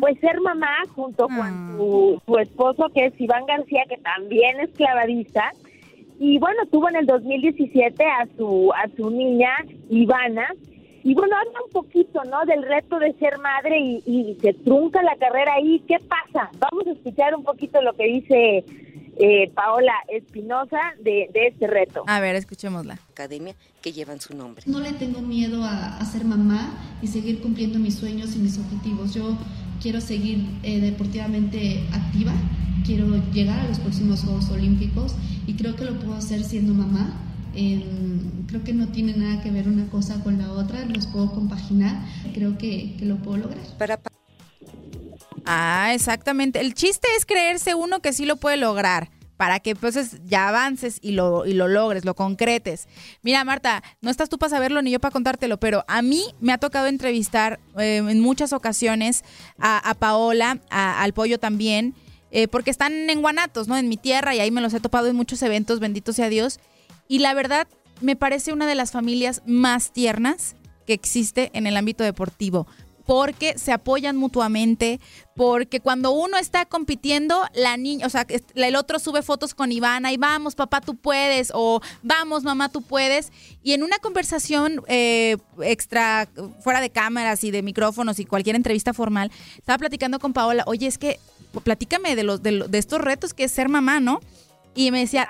pues 0.00 0.18
ser 0.20 0.40
mamá 0.40 0.74
junto 0.94 1.26
con 1.26 1.76
su, 1.76 2.22
su 2.24 2.38
esposo, 2.38 2.88
que 2.94 3.06
es 3.06 3.20
Iván 3.20 3.44
García, 3.46 3.82
que 3.88 3.96
también 3.98 4.60
es 4.60 4.70
clavadista. 4.70 5.52
Y 6.22 6.38
bueno, 6.38 6.60
tuvo 6.70 6.88
en 6.90 6.96
el 6.96 7.06
2017 7.06 8.04
a 8.04 8.28
su, 8.36 8.70
a 8.74 8.88
su 8.94 9.08
niña, 9.10 9.48
Ivana. 9.88 10.46
Y 11.02 11.14
bueno, 11.14 11.34
habla 11.34 11.58
un 11.64 11.72
poquito, 11.72 12.22
¿no? 12.24 12.44
Del 12.44 12.62
reto 12.62 12.98
de 12.98 13.14
ser 13.14 13.38
madre 13.38 13.80
y, 13.80 14.02
y 14.04 14.36
se 14.42 14.52
trunca 14.52 15.02
la 15.02 15.16
carrera 15.16 15.54
ahí. 15.54 15.82
¿Qué 15.88 15.96
pasa? 15.98 16.50
Vamos 16.58 16.86
a 16.86 16.90
escuchar 16.92 17.34
un 17.34 17.42
poquito 17.42 17.80
lo 17.80 17.94
que 17.94 18.04
dice 18.04 18.64
eh, 19.16 19.50
Paola 19.54 19.94
Espinosa 20.08 20.78
de, 21.00 21.30
de 21.32 21.46
este 21.46 21.66
reto. 21.66 22.04
A 22.06 22.20
ver, 22.20 22.36
escuchémosla. 22.36 22.98
academia 23.12 23.54
que 23.80 23.92
llevan 23.92 24.20
su 24.20 24.36
nombre. 24.36 24.62
No 24.66 24.78
le 24.80 24.92
tengo 24.92 25.22
miedo 25.22 25.64
a, 25.64 25.96
a 25.96 26.04
ser 26.04 26.26
mamá 26.26 26.70
y 27.00 27.06
seguir 27.06 27.40
cumpliendo 27.40 27.78
mis 27.78 27.94
sueños 27.98 28.36
y 28.36 28.40
mis 28.40 28.58
objetivos. 28.58 29.14
Yo 29.14 29.38
quiero 29.80 30.00
seguir 30.00 30.44
eh, 30.62 30.80
deportivamente 30.80 31.82
activa, 31.92 32.32
quiero 32.84 33.06
llegar 33.32 33.60
a 33.60 33.68
los 33.68 33.78
próximos 33.78 34.22
Juegos 34.22 34.50
Olímpicos 34.50 35.14
y 35.46 35.54
creo 35.54 35.76
que 35.76 35.84
lo 35.84 35.98
puedo 35.98 36.14
hacer 36.14 36.44
siendo 36.44 36.74
mamá. 36.74 37.26
Eh, 37.54 37.84
creo 38.46 38.62
que 38.62 38.72
no 38.72 38.88
tiene 38.88 39.16
nada 39.16 39.42
que 39.42 39.50
ver 39.50 39.66
una 39.66 39.86
cosa 39.88 40.22
con 40.22 40.38
la 40.38 40.52
otra, 40.52 40.84
los 40.86 41.06
puedo 41.08 41.32
compaginar, 41.32 42.00
creo 42.32 42.56
que, 42.56 42.94
que 42.96 43.04
lo 43.04 43.16
puedo 43.16 43.38
lograr. 43.38 43.64
Ah, 45.44 45.90
exactamente. 45.94 46.60
El 46.60 46.74
chiste 46.74 47.08
es 47.16 47.26
creerse 47.26 47.74
uno 47.74 48.00
que 48.00 48.12
sí 48.12 48.24
lo 48.24 48.36
puede 48.36 48.56
lograr 48.56 49.10
para 49.40 49.58
que 49.58 49.74
pues 49.74 49.96
ya 50.26 50.48
avances 50.48 50.98
y 51.00 51.12
lo, 51.12 51.46
y 51.46 51.54
lo 51.54 51.66
logres, 51.66 52.04
lo 52.04 52.12
concretes. 52.14 52.88
Mira, 53.22 53.42
Marta, 53.42 53.82
no 54.02 54.10
estás 54.10 54.28
tú 54.28 54.36
para 54.36 54.50
saberlo 54.50 54.82
ni 54.82 54.90
yo 54.90 55.00
para 55.00 55.12
contártelo, 55.12 55.58
pero 55.58 55.82
a 55.88 56.02
mí 56.02 56.22
me 56.42 56.52
ha 56.52 56.58
tocado 56.58 56.88
entrevistar 56.88 57.58
eh, 57.78 58.02
en 58.06 58.20
muchas 58.20 58.52
ocasiones 58.52 59.24
a, 59.58 59.78
a 59.78 59.94
Paola, 59.94 60.60
a- 60.68 61.02
al 61.02 61.14
pollo 61.14 61.38
también, 61.40 61.94
eh, 62.30 62.48
porque 62.48 62.70
están 62.70 62.92
en 63.08 63.22
Guanatos, 63.22 63.66
¿no? 63.66 63.78
En 63.78 63.88
mi 63.88 63.96
tierra 63.96 64.34
y 64.34 64.40
ahí 64.40 64.50
me 64.50 64.60
los 64.60 64.74
he 64.74 64.80
topado 64.80 65.06
en 65.06 65.16
muchos 65.16 65.40
eventos, 65.40 65.80
bendito 65.80 66.12
sea 66.12 66.28
Dios. 66.28 66.60
Y 67.08 67.20
la 67.20 67.32
verdad, 67.32 67.66
me 68.02 68.16
parece 68.16 68.52
una 68.52 68.66
de 68.66 68.74
las 68.74 68.92
familias 68.92 69.40
más 69.46 69.90
tiernas 69.90 70.54
que 70.86 70.92
existe 70.92 71.50
en 71.54 71.66
el 71.66 71.78
ámbito 71.78 72.04
deportivo. 72.04 72.66
Porque 73.06 73.58
se 73.58 73.72
apoyan 73.72 74.16
mutuamente, 74.16 75.00
porque 75.34 75.80
cuando 75.80 76.12
uno 76.12 76.36
está 76.36 76.66
compitiendo, 76.66 77.42
la 77.54 77.76
niña, 77.76 78.06
o 78.06 78.10
sea, 78.10 78.26
el 78.54 78.76
otro 78.76 78.98
sube 78.98 79.22
fotos 79.22 79.54
con 79.54 79.72
Ivana 79.72 80.12
y 80.12 80.16
vamos, 80.16 80.54
papá, 80.54 80.80
tú 80.80 80.96
puedes, 80.96 81.50
o 81.54 81.80
vamos, 82.02 82.42
mamá, 82.42 82.68
tú 82.68 82.82
puedes. 82.82 83.32
Y 83.62 83.72
en 83.72 83.82
una 83.82 83.98
conversación 83.98 84.82
eh, 84.86 85.38
extra, 85.62 86.28
fuera 86.62 86.80
de 86.80 86.90
cámaras 86.90 87.42
y 87.44 87.50
de 87.50 87.62
micrófonos 87.62 88.18
y 88.18 88.26
cualquier 88.26 88.56
entrevista 88.56 88.92
formal, 88.92 89.30
estaba 89.56 89.78
platicando 89.78 90.18
con 90.18 90.32
Paola, 90.32 90.64
oye, 90.66 90.86
es 90.86 90.98
que 90.98 91.18
platícame 91.64 92.14
de, 92.16 92.22
los, 92.22 92.42
de, 92.42 92.68
estos 92.72 93.00
retos 93.00 93.34
que 93.34 93.44
es 93.44 93.52
ser 93.52 93.68
mamá, 93.68 93.98
¿no? 93.98 94.20
Y 94.74 94.92
me 94.92 95.00
decía, 95.00 95.26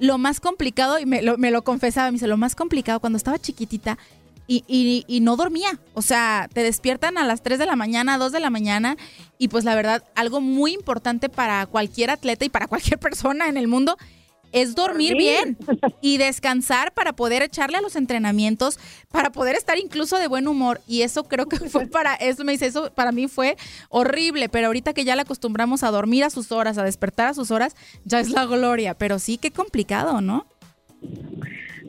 lo 0.00 0.18
más 0.18 0.40
complicado, 0.40 0.98
y 0.98 1.06
me 1.06 1.22
lo, 1.22 1.38
me 1.38 1.50
lo 1.50 1.62
confesaba, 1.62 2.10
me 2.10 2.14
dice, 2.14 2.26
lo 2.26 2.36
más 2.36 2.56
complicado 2.56 2.98
cuando 2.98 3.16
estaba 3.16 3.38
chiquitita 3.38 3.98
y, 4.56 4.64
y- 4.68 5.04
y 5.06 5.20
no 5.20 5.36
dormía. 5.36 5.78
O 5.94 6.02
sea, 6.02 6.48
te 6.52 6.62
despiertan 6.62 7.16
a 7.18 7.24
las 7.24 7.42
3 7.42 7.58
de 7.58 7.66
la 7.66 7.76
mañana, 7.76 8.18
2 8.18 8.32
de 8.32 8.40
la 8.40 8.50
mañana, 8.50 8.96
y 9.38 9.48
pues 9.48 9.64
la 9.64 9.74
verdad, 9.74 10.04
algo 10.14 10.40
muy 10.40 10.72
importante 10.72 11.28
para 11.28 11.66
cualquier 11.66 12.10
atleta 12.10 12.44
y 12.44 12.48
para 12.48 12.66
cualquier 12.66 12.98
persona 13.08 13.48
en 13.48 13.56
el 13.56 13.68
mundo 13.68 13.96
es 14.54 14.74
dormir, 14.74 15.16
bien 15.16 15.56
y 16.02 16.18
descansar 16.18 16.92
para 16.92 17.14
poder 17.14 17.40
echarle 17.42 17.78
a 17.78 17.80
los 17.80 17.96
entrenamientos, 17.96 18.78
para 19.10 19.32
poder 19.32 19.56
estar 19.56 19.78
incluso 19.78 20.18
de 20.18 20.28
buen 20.28 20.46
humor. 20.46 20.82
Y 20.86 21.00
eso 21.00 21.24
creo 21.24 21.46
que 21.46 21.56
fue 21.70 21.86
para, 21.86 22.14
eso 22.16 22.44
me 22.44 22.52
dice, 22.52 22.66
eso 22.66 22.92
para 22.92 23.12
mí 23.12 23.28
fue 23.28 23.56
horrible, 23.88 24.50
pero 24.50 24.66
ahorita 24.66 24.92
que 24.92 25.04
ya 25.04 25.16
la 25.16 25.22
acostumbramos 25.22 25.82
a 25.84 25.90
dormir 25.90 26.24
a 26.24 26.28
sus 26.28 26.52
horas, 26.52 26.76
a 26.76 26.84
despertar 26.84 27.28
a 27.28 27.34
sus 27.34 27.50
horas, 27.50 27.74
ya 28.04 28.20
es 28.20 28.28
la 28.28 28.44
gloria. 28.44 28.92
Pero 28.92 29.18
sí, 29.18 29.38
qué 29.38 29.50
complicado, 29.52 30.20
¿no? 30.20 30.44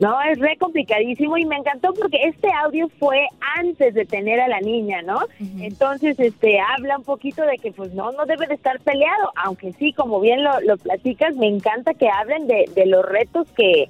No, 0.04 0.20
es 0.20 0.38
re 0.38 0.58
complicadísimo 0.58 1.38
y 1.38 1.46
me 1.46 1.56
encantó 1.56 1.94
porque 1.94 2.18
este 2.24 2.52
audio 2.62 2.90
fue 2.98 3.26
antes 3.56 3.94
de 3.94 4.04
tener 4.04 4.38
a 4.38 4.48
la 4.48 4.60
niña, 4.60 5.00
¿no? 5.00 5.20
Entonces, 5.58 6.20
este, 6.20 6.60
habla 6.60 6.98
un 6.98 7.04
poquito 7.04 7.40
de 7.40 7.56
que 7.56 7.72
pues 7.72 7.94
no, 7.94 8.12
no 8.12 8.26
debe 8.26 8.46
de 8.46 8.52
estar 8.52 8.78
peleado, 8.80 9.32
aunque 9.34 9.72
sí, 9.72 9.94
como 9.94 10.20
bien 10.20 10.44
lo, 10.44 10.60
lo 10.60 10.76
platicas, 10.76 11.34
me 11.36 11.46
encanta 11.46 11.94
que 11.94 12.10
hablen 12.10 12.46
de, 12.46 12.68
de 12.74 12.84
los 12.84 13.02
retos 13.02 13.50
que, 13.52 13.88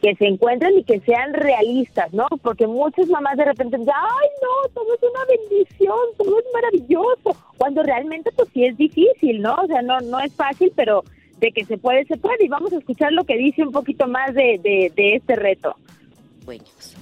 que 0.00 0.14
se 0.14 0.28
encuentran 0.28 0.78
y 0.78 0.82
que 0.82 0.98
sean 1.00 1.34
realistas, 1.34 2.10
¿no? 2.14 2.26
Porque 2.40 2.66
muchas 2.66 3.08
mamás 3.08 3.36
de 3.36 3.44
repente 3.44 3.76
dicen, 3.76 3.92
ay, 3.94 4.28
no, 4.40 4.70
todo 4.70 4.94
es 4.94 5.02
una 5.02 5.24
bendición, 5.26 5.98
todo 6.16 6.38
es 6.38 6.46
maravilloso, 6.54 7.36
cuando 7.58 7.82
realmente 7.82 8.30
pues 8.34 8.48
sí 8.54 8.64
es 8.64 8.78
difícil, 8.78 9.42
¿no? 9.42 9.56
O 9.56 9.66
sea, 9.66 9.82
no, 9.82 10.00
no 10.00 10.20
es 10.20 10.34
fácil, 10.34 10.72
pero 10.74 11.04
de 11.40 11.52
que 11.52 11.64
se 11.64 11.78
puede, 11.78 12.04
se 12.04 12.16
puede. 12.16 12.44
Y 12.44 12.48
vamos 12.48 12.72
a 12.72 12.78
escuchar 12.78 13.12
lo 13.12 13.24
que 13.24 13.36
dice 13.36 13.62
un 13.62 13.72
poquito 13.72 14.06
más 14.06 14.34
de, 14.34 14.60
de, 14.62 14.92
de 14.94 15.16
este 15.16 15.36
reto. 15.36 15.74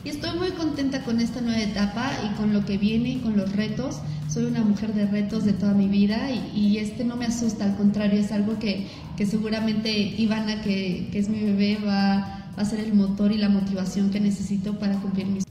Y 0.05 0.09
estoy 0.11 0.39
muy 0.39 0.51
contenta 0.51 1.03
con 1.05 1.21
esta 1.21 1.41
nueva 1.41 1.61
etapa 1.61 2.11
y 2.25 2.35
con 2.37 2.53
lo 2.53 2.65
que 2.67 2.77
viene 2.77 3.11
y 3.11 3.19
con 3.21 3.37
los 3.37 3.55
retos. 3.57 4.01
Soy 4.29 4.45
una 4.45 4.61
mujer 4.61 4.93
de 4.93 5.07
retos 5.07 5.45
de 5.45 5.55
toda 5.55 5.73
mi 5.73 5.89
vida 5.89 6.31
y, 6.31 6.53
y 6.55 6.79
este 6.79 7.05
no 7.05 7.17
me 7.17 7.25
asusta, 7.25 7.65
al 7.65 7.77
contrario, 7.77 8.21
es 8.21 8.31
algo 8.31 8.59
que, 8.59 8.87
que 9.17 9.25
seguramente 9.25 9.91
Ivana, 9.91 10.61
que, 10.61 11.09
que 11.11 11.19
es 11.19 11.31
mi 11.31 11.41
bebé, 11.41 11.79
va, 11.83 12.51
va 12.57 12.63
a 12.63 12.65
ser 12.65 12.81
el 12.81 12.93
motor 12.93 13.33
y 13.33 13.39
la 13.39 13.49
motivación 13.49 14.11
que 14.11 14.21
necesito 14.21 14.79
para 14.79 14.97
cumplir 15.01 15.27
mis 15.27 15.45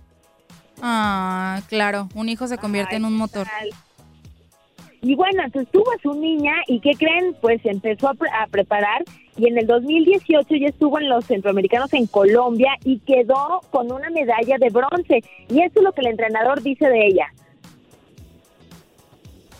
Ah, 0.81 1.61
claro, 1.67 2.07
un 2.13 2.29
hijo 2.29 2.47
se 2.47 2.59
convierte 2.59 2.97
en 2.97 3.05
un 3.05 3.15
motor. 3.15 3.47
Y 5.07 5.15
bueno, 5.15 5.41
entonces 5.41 5.71
tuvo 5.71 5.89
a 5.91 6.01
su 6.01 6.13
niña 6.15 6.53
y 6.67 6.81
¿qué 6.81 6.91
creen? 6.97 7.33
Pues 7.39 7.61
empezó 7.63 8.09
a, 8.09 8.13
pre- 8.13 8.29
a 8.29 8.45
preparar 8.47 9.05
y 9.37 9.47
en 9.47 9.57
el 9.57 9.65
2018 9.65 10.45
ya 10.59 10.67
estuvo 10.67 10.99
en 10.99 11.07
los 11.07 11.23
centroamericanos 11.25 11.93
en 11.93 12.07
Colombia 12.07 12.71
y 12.83 12.99
quedó 12.99 13.61
con 13.71 13.89
una 13.89 14.09
medalla 14.09 14.57
de 14.59 14.69
bronce. 14.69 15.21
Y 15.47 15.61
eso 15.61 15.73
es 15.77 15.81
lo 15.83 15.93
que 15.93 16.01
el 16.01 16.07
entrenador 16.07 16.61
dice 16.61 16.89
de 16.89 17.07
ella. 17.07 17.27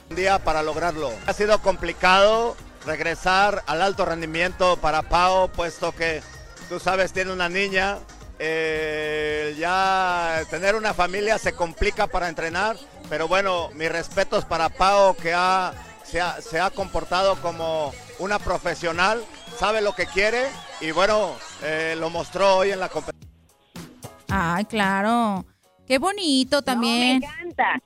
Un 0.09 0.17
día 0.17 0.37
para 0.39 0.63
lograrlo. 0.63 1.11
Ha 1.27 1.31
sido 1.33 1.61
complicado 1.61 2.57
regresar 2.85 3.63
al 3.67 3.81
alto 3.81 4.03
rendimiento 4.03 4.75
para 4.81 5.03
Pau, 5.03 5.49
puesto 5.49 5.93
que 5.93 6.21
tú 6.67 6.77
sabes, 6.79 7.13
tiene 7.13 7.31
una 7.31 7.47
niña. 7.47 7.99
eh, 8.39 9.55
ya 9.57 10.41
tener 10.49 10.75
una 10.75 10.93
familia 10.93 11.37
se 11.37 11.53
complica 11.53 12.05
para 12.07 12.27
entrenar, 12.29 12.75
pero 13.09 13.27
bueno, 13.27 13.69
mis 13.73 13.91
respetos 13.91 14.45
para 14.45 14.69
Pau 14.69 15.15
que 15.15 15.33
ha, 15.33 15.73
se, 16.03 16.21
ha, 16.21 16.41
se 16.41 16.59
ha 16.59 16.69
comportado 16.69 17.35
como 17.41 17.93
una 18.19 18.39
profesional, 18.39 19.23
sabe 19.57 19.81
lo 19.81 19.93
que 19.93 20.05
quiere 20.05 20.47
y 20.81 20.91
bueno, 20.91 21.31
eh, 21.63 21.95
lo 21.97 22.09
mostró 22.09 22.57
hoy 22.57 22.71
en 22.71 22.79
la 22.79 22.89
competencia. 22.89 23.27
Ay, 24.29 24.65
claro. 24.65 25.45
Qué 25.87 25.99
bonito 25.99 26.61
también. 26.61 27.19
me 27.19 27.25
encanta. 27.25 27.79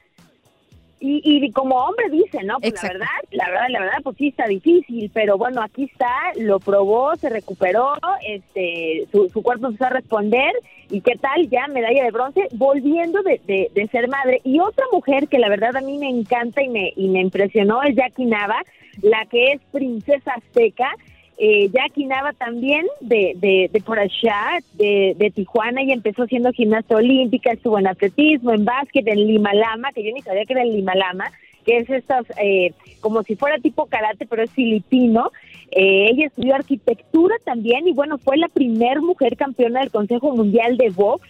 Y, 1.04 1.20
y 1.24 1.52
como 1.52 1.78
hombre 1.78 2.10
dice, 2.12 2.44
¿no? 2.44 2.58
Pues 2.60 2.76
la 2.84 2.90
verdad, 2.90 3.08
la 3.32 3.50
verdad, 3.50 3.66
la 3.70 3.80
verdad, 3.80 3.98
pues 4.04 4.18
sí 4.18 4.28
está 4.28 4.46
difícil, 4.46 5.10
pero 5.12 5.36
bueno, 5.36 5.64
aquí 5.64 5.86
está, 5.86 6.14
lo 6.40 6.60
probó, 6.60 7.16
se 7.16 7.30
recuperó, 7.30 7.94
este, 8.28 9.08
su, 9.12 9.28
su 9.30 9.42
cuerpo 9.42 9.66
empezó 9.66 9.86
a 9.86 9.90
responder 9.90 10.52
y 10.92 11.02
qué 11.02 11.16
tal, 11.16 11.50
ya 11.50 11.68
medalla 11.68 12.04
de 12.04 12.12
bronce, 12.12 12.48
volviendo 12.52 13.24
de, 13.24 13.42
de, 13.46 13.72
de 13.74 13.88
ser 13.88 14.10
madre. 14.10 14.42
Y 14.44 14.60
otra 14.60 14.86
mujer 14.92 15.28
que 15.28 15.40
la 15.40 15.50
verdad 15.50 15.76
a 15.76 15.82
mí 15.82 15.98
me 15.98 16.10
encanta 16.10 16.62
y 16.62 16.70
me, 16.70 16.94
y 16.96 17.08
me 17.08 17.22
impresionó 17.22 17.82
es 17.82 17.96
Jackie 17.96 18.26
Nava, 18.26 18.62
la 19.02 19.26
que 19.26 19.54
es 19.54 19.62
princesa 19.72 20.34
azteca. 20.34 20.90
Eh, 21.44 21.72
Jackie 21.74 22.08
también 22.38 22.86
de, 23.00 23.34
de, 23.36 23.68
de 23.74 23.82
por 23.82 23.98
allá, 23.98 24.60
de, 24.74 25.16
de 25.18 25.32
Tijuana, 25.32 25.82
y 25.82 25.92
empezó 25.92 26.28
siendo 26.28 26.52
gimnasta 26.52 26.96
olímpica, 26.96 27.52
estuvo 27.52 27.80
en 27.80 27.88
atletismo, 27.88 28.52
en 28.52 28.64
básquet, 28.64 29.08
en 29.08 29.26
Lima 29.26 29.52
Lama, 29.56 29.92
que 29.92 30.04
yo 30.04 30.14
ni 30.14 30.22
sabía 30.22 30.46
que 30.46 30.54
era 30.54 30.62
el 30.62 30.72
Lima 30.72 30.94
Lama, 30.94 31.32
que 31.66 31.78
es 31.78 31.90
estas, 31.90 32.28
eh, 32.40 32.74
como 33.00 33.24
si 33.24 33.36
fuera 33.36 33.58
tipo 33.58 33.88
karate, 33.88 34.28
pero 34.28 34.44
es 34.44 34.52
filipino. 34.52 35.32
Eh, 35.72 36.10
ella 36.12 36.28
estudió 36.28 36.54
arquitectura 36.54 37.36
también 37.44 37.88
y 37.88 37.94
bueno, 37.94 38.20
fue 38.20 38.38
la 38.38 38.48
primer 38.48 39.02
mujer 39.02 39.36
campeona 39.36 39.80
del 39.80 39.90
Consejo 39.90 40.36
Mundial 40.36 40.78
de 40.78 40.92
Box 40.92 41.28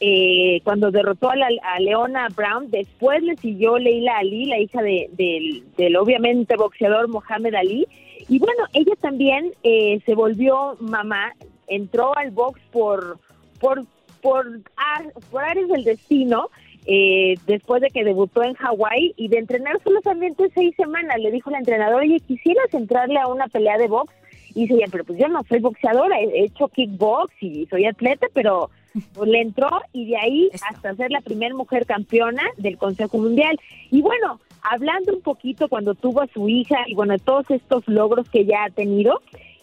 eh, 0.00 0.62
cuando 0.64 0.90
derrotó 0.90 1.28
a, 1.28 1.36
la, 1.36 1.50
Leona 1.80 2.28
Brown. 2.34 2.70
Después 2.70 3.22
le 3.22 3.36
siguió 3.36 3.76
Leila 3.76 4.16
Ali, 4.16 4.46
la 4.46 4.58
hija 4.58 4.80
de, 4.80 5.10
del, 5.18 5.64
del 5.76 5.96
obviamente 5.96 6.56
boxeador 6.56 7.08
Mohamed 7.08 7.54
Ali. 7.54 7.86
Y 8.30 8.38
bueno, 8.38 8.64
ella 8.72 8.94
también 9.00 9.52
eh, 9.64 10.00
se 10.06 10.14
volvió 10.14 10.76
mamá, 10.80 11.32
entró 11.66 12.16
al 12.16 12.30
box 12.30 12.60
por, 12.72 13.18
por, 13.60 13.84
por, 14.22 14.46
ah, 14.76 15.02
por 15.30 15.44
áreas 15.44 15.68
del 15.68 15.84
destino. 15.84 16.48
eh, 16.86 17.34
después 17.46 17.82
de 17.82 17.90
que 17.90 18.04
debutó 18.04 18.42
en 18.42 18.54
Hawái 18.54 19.12
y 19.16 19.28
de 19.28 19.36
entrenar 19.38 19.78
solamente 19.84 20.48
seis 20.54 20.74
semanas, 20.76 21.18
le 21.20 21.30
dijo 21.30 21.50
la 21.50 21.58
entrenadora, 21.58 21.98
oye, 22.04 22.20
¿quisieras 22.20 22.72
entrarle 22.72 23.18
a 23.18 23.26
una 23.26 23.48
pelea 23.48 23.76
de 23.76 23.86
box? 23.88 24.14
Y 24.54 24.62
dice, 24.62 24.78
"Ya, 24.80 24.86
pero 24.90 25.04
pues 25.04 25.18
yo 25.18 25.28
no 25.28 25.42
soy 25.44 25.60
boxeadora, 25.60 26.18
he 26.20 26.24
he 26.24 26.44
hecho 26.46 26.68
kickbox 26.68 27.30
y 27.42 27.66
soy 27.66 27.84
atleta, 27.84 28.28
pero 28.32 28.70
pues 29.14 29.28
le 29.28 29.40
entró 29.42 29.68
y 29.92 30.06
de 30.06 30.16
ahí 30.16 30.50
hasta 30.68 30.94
ser 30.96 31.10
la 31.10 31.20
primera 31.20 31.54
mujer 31.54 31.84
campeona 31.84 32.42
del 32.56 32.78
Consejo 32.78 33.18
Mundial. 33.18 33.56
Y 33.90 34.00
bueno, 34.02 34.40
hablando 34.62 35.12
un 35.14 35.22
poquito 35.22 35.68
cuando 35.68 35.94
tuvo 35.94 36.22
a 36.22 36.26
su 36.28 36.48
hija 36.48 36.76
y 36.86 36.94
bueno, 36.94 37.18
todos 37.18 37.50
estos 37.50 37.86
logros 37.86 38.28
que 38.30 38.44
ya 38.44 38.64
ha 38.64 38.70
tenido, 38.70 39.20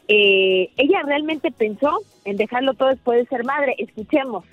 eh, 0.08 0.70
ella 0.78 1.02
realmente 1.06 1.52
pensó 1.52 2.00
en 2.26 2.38
dejarlo 2.38 2.74
todo 2.74 2.90
después 2.90 3.20
de 3.20 3.26
ser 3.28 3.44
madre. 3.44 3.76
Escuchemos. 3.78 4.46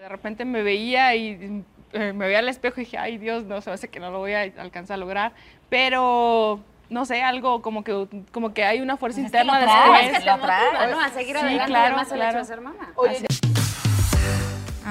De 0.00 0.08
repente 0.08 0.44
me 0.44 0.62
veía 0.62 1.14
y 1.14 1.62
eh, 1.92 2.12
me 2.12 2.26
veía 2.26 2.38
al 2.38 2.48
espejo 2.48 2.80
y 2.80 2.84
dije, 2.84 2.98
ay 2.98 3.18
Dios, 3.18 3.44
no, 3.44 3.60
se 3.60 3.70
me 3.70 3.74
hace 3.74 3.88
que 3.88 4.00
no 4.00 4.10
lo 4.10 4.18
voy 4.18 4.32
a 4.32 4.42
alcanzar 4.42 4.94
a 4.94 4.96
lograr. 4.96 5.32
Pero, 5.68 6.60
no 6.88 7.04
sé, 7.04 7.22
algo 7.22 7.62
como 7.62 7.84
que, 7.84 8.06
como 8.32 8.54
que 8.54 8.64
hay 8.64 8.80
una 8.80 8.96
fuerza 8.96 9.20
interna 9.20 9.60
lo 9.60 9.66
traes, 9.66 10.12
después. 10.12 10.18
que 10.18 10.24
te 10.24 10.30
motiva, 10.36 10.86
¿no? 10.90 11.00
A 11.00 11.08
seguir 11.10 11.36
Sí, 11.36 11.42
adelante, 11.42 11.66
claro, 11.66 11.86
además 11.86 12.12
el 12.12 12.18
hecho 12.18 12.24
claro. 12.28 12.38
de 12.38 12.44
ser 12.44 12.60
mamá. 12.60 12.92
Oye, 12.96 13.18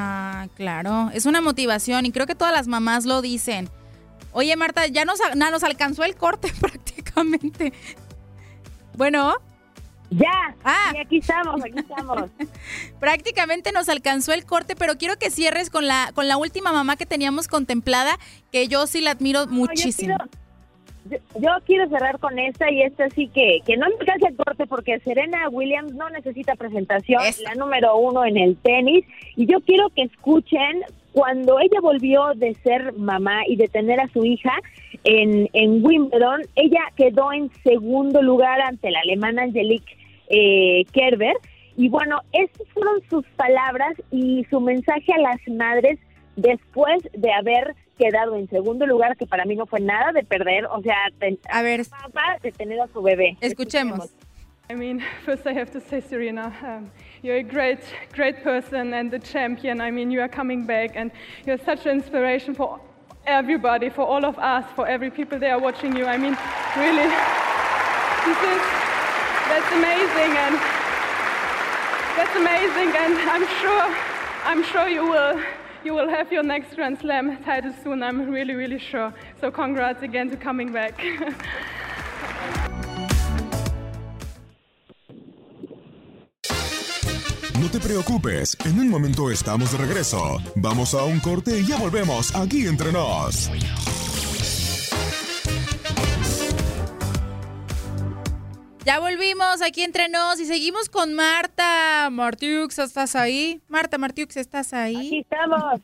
Ah, 0.01 0.47
claro. 0.55 1.09
Es 1.13 1.25
una 1.25 1.41
motivación 1.41 2.05
y 2.05 2.11
creo 2.13 2.25
que 2.25 2.35
todas 2.35 2.53
las 2.53 2.67
mamás 2.67 3.05
lo 3.05 3.21
dicen. 3.21 3.69
Oye, 4.31 4.55
Marta, 4.55 4.87
ya 4.87 5.03
nos, 5.03 5.19
na- 5.35 5.51
nos 5.51 5.63
alcanzó 5.63 6.03
el 6.05 6.15
corte 6.15 6.53
prácticamente. 6.61 7.73
Bueno. 8.95 9.35
Ya. 10.11 10.55
Ah. 10.63 10.93
aquí 10.99 11.17
estamos, 11.17 11.61
aquí 11.63 11.77
estamos. 11.77 12.31
prácticamente 12.99 13.71
nos 13.71 13.89
alcanzó 13.89 14.33
el 14.33 14.45
corte, 14.45 14.75
pero 14.75 14.97
quiero 14.97 15.17
que 15.19 15.29
cierres 15.29 15.69
con 15.69 15.85
la, 15.85 16.11
con 16.15 16.27
la 16.27 16.37
última 16.37 16.71
mamá 16.71 16.95
que 16.95 17.05
teníamos 17.05 17.47
contemplada, 17.47 18.17
que 18.51 18.67
yo 18.67 18.87
sí 18.87 19.01
la 19.01 19.11
admiro 19.11 19.45
muchísimo. 19.47 20.17
Yo, 20.17 20.25
yo 21.39 21.49
quiero 21.65 21.89
cerrar 21.89 22.19
con 22.19 22.37
esta 22.37 22.69
y 22.71 22.81
esta 22.81 23.09
sí 23.09 23.27
que, 23.27 23.59
que 23.65 23.77
no 23.77 23.87
me 23.87 23.95
alcance 23.95 24.27
el 24.27 24.35
corte 24.35 24.67
porque 24.67 24.99
Serena 24.99 25.49
Williams 25.49 25.93
no 25.93 26.09
necesita 26.09 26.55
presentación, 26.55 27.21
la 27.43 27.55
número 27.55 27.97
uno 27.97 28.25
en 28.25 28.37
el 28.37 28.57
tenis. 28.57 29.05
Y 29.35 29.45
yo 29.45 29.59
quiero 29.61 29.89
que 29.89 30.03
escuchen 30.03 30.83
cuando 31.11 31.59
ella 31.59 31.79
volvió 31.81 32.33
de 32.35 32.53
ser 32.55 32.93
mamá 32.93 33.41
y 33.47 33.55
de 33.55 33.67
tener 33.67 33.99
a 33.99 34.07
su 34.09 34.23
hija 34.25 34.53
en, 35.03 35.49
en 35.53 35.83
Wimbledon, 35.83 36.41
ella 36.55 36.81
quedó 36.95 37.31
en 37.31 37.49
segundo 37.63 38.21
lugar 38.21 38.61
ante 38.61 38.91
la 38.91 38.99
alemana 38.99 39.43
Angelique 39.43 39.97
eh, 40.29 40.85
Kerber. 40.91 41.35
Y 41.77 41.89
bueno, 41.89 42.19
esas 42.33 42.67
fueron 42.73 43.01
sus 43.09 43.25
palabras 43.37 43.95
y 44.11 44.45
su 44.49 44.59
mensaje 44.59 45.13
a 45.13 45.21
las 45.21 45.39
madres 45.47 45.97
después 46.35 47.01
de 47.13 47.31
haber 47.31 47.75
quedado 47.99 48.35
en 48.35 48.47
segundo 48.49 48.87
lugar, 48.87 49.15
que 49.17 49.27
para 49.27 49.45
mí 49.45 49.55
no 49.55 49.65
fue 49.65 49.81
nada 49.81 50.13
de 50.13 50.23
perder, 50.23 50.65
o 50.65 50.81
sea, 50.81 50.95
a 51.49 51.61
ver, 51.61 51.85
papá 51.85 52.37
de 52.41 52.51
tener 52.51 52.79
a 52.79 52.87
su 52.87 53.01
bebé. 53.01 53.37
Escuchemos. 53.41 54.09
I 54.71 54.75
mean, 54.75 55.03
first 55.25 55.45
I 55.45 55.53
have 55.53 55.71
to 55.71 55.81
say, 55.81 55.99
Serena, 55.99 56.53
um, 56.63 56.91
you're 57.21 57.37
a 57.37 57.43
great, 57.43 57.79
great 58.13 58.41
person 58.43 58.93
and 58.93 59.11
the 59.11 59.19
champion. 59.19 59.81
I 59.81 59.91
mean, 59.91 60.11
you 60.11 60.21
are 60.21 60.29
coming 60.29 60.65
back 60.65 60.91
and 60.95 61.11
you're 61.45 61.57
such 61.57 61.85
an 61.85 61.97
inspiration 61.97 62.55
for 62.55 62.79
everybody, 63.25 63.89
for 63.89 64.03
all 64.03 64.23
of 64.23 64.37
us, 64.39 64.65
for 64.75 64.87
every 64.87 65.11
people 65.11 65.39
there 65.39 65.59
watching 65.59 65.95
you. 65.95 66.05
I 66.05 66.17
mean, 66.17 66.37
really, 66.77 67.09
this 68.25 68.39
is, 68.53 68.61
that's 69.49 69.71
amazing 69.73 70.31
and 70.37 70.55
that's 72.15 72.35
amazing 72.35 72.95
and 72.95 73.13
I'm 73.29 73.47
sure, 73.59 73.85
I'm 74.45 74.63
sure 74.63 74.87
you 74.87 75.03
will, 75.03 75.41
you 75.89 75.95
will 75.95 76.09
have 76.09 76.31
your 76.31 76.43
next 76.43 76.75
Grand 76.75 76.99
Slam 76.99 77.43
title 77.43 77.73
soon. 77.83 78.03
I'm 78.03 78.29
really, 78.29 78.53
really 78.53 78.77
sure. 78.77 79.11
So 79.41 79.49
congrats 79.49 80.03
again 80.03 80.29
to 80.29 80.37
coming 80.37 80.71
back. 80.71 80.93
No 87.59 87.67
te 87.71 87.79
preocupes, 87.79 88.55
en 88.65 88.79
un 88.79 88.89
momento 88.89 89.31
estamos 89.31 89.71
de 89.71 89.79
regreso. 89.79 90.37
Vamos 90.55 90.93
a 90.93 91.03
un 91.05 91.19
corte 91.19 91.59
y 91.59 91.65
ya 91.65 91.77
volvemos 91.77 92.35
aquí 92.35 92.67
entre 92.67 92.91
nos. 92.91 93.49
Ya 98.89 98.99
volvimos 98.99 99.61
aquí 99.61 99.83
entre 99.83 100.09
nos 100.09 100.39
y 100.39 100.47
seguimos 100.47 100.89
con 100.89 101.13
Marta. 101.13 102.09
Martiux, 102.09 102.79
¿estás 102.79 103.15
ahí? 103.15 103.61
Marta 103.67 103.99
Martiux, 103.99 104.35
¿estás 104.35 104.73
ahí? 104.73 104.95
Aquí 104.95 105.19
estamos. 105.19 105.81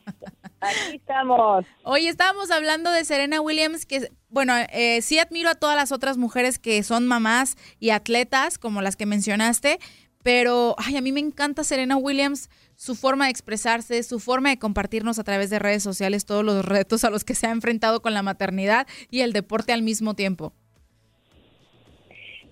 Aquí 0.60 0.96
estamos. 0.96 1.64
Hoy 1.84 2.08
estábamos 2.08 2.50
hablando 2.50 2.90
de 2.90 3.04
Serena 3.04 3.40
Williams, 3.40 3.86
que, 3.86 4.10
bueno, 4.28 4.54
eh, 4.72 5.02
sí 5.02 5.20
admiro 5.20 5.50
a 5.50 5.54
todas 5.54 5.76
las 5.76 5.92
otras 5.92 6.16
mujeres 6.16 6.58
que 6.58 6.82
son 6.82 7.06
mamás 7.06 7.54
y 7.78 7.90
atletas, 7.90 8.58
como 8.58 8.82
las 8.82 8.96
que 8.96 9.06
mencionaste, 9.06 9.78
pero, 10.24 10.74
ay, 10.76 10.96
a 10.96 11.00
mí 11.00 11.12
me 11.12 11.20
encanta 11.20 11.62
Serena 11.62 11.96
Williams, 11.96 12.50
su 12.74 12.96
forma 12.96 13.26
de 13.26 13.30
expresarse, 13.30 14.02
su 14.02 14.18
forma 14.18 14.48
de 14.48 14.58
compartirnos 14.58 15.20
a 15.20 15.22
través 15.22 15.48
de 15.48 15.60
redes 15.60 15.84
sociales 15.84 16.26
todos 16.26 16.44
los 16.44 16.64
retos 16.64 17.04
a 17.04 17.10
los 17.10 17.22
que 17.22 17.36
se 17.36 17.46
ha 17.46 17.52
enfrentado 17.52 18.02
con 18.02 18.14
la 18.14 18.24
maternidad 18.24 18.88
y 19.12 19.20
el 19.20 19.32
deporte 19.32 19.72
al 19.72 19.82
mismo 19.82 20.14
tiempo. 20.14 20.54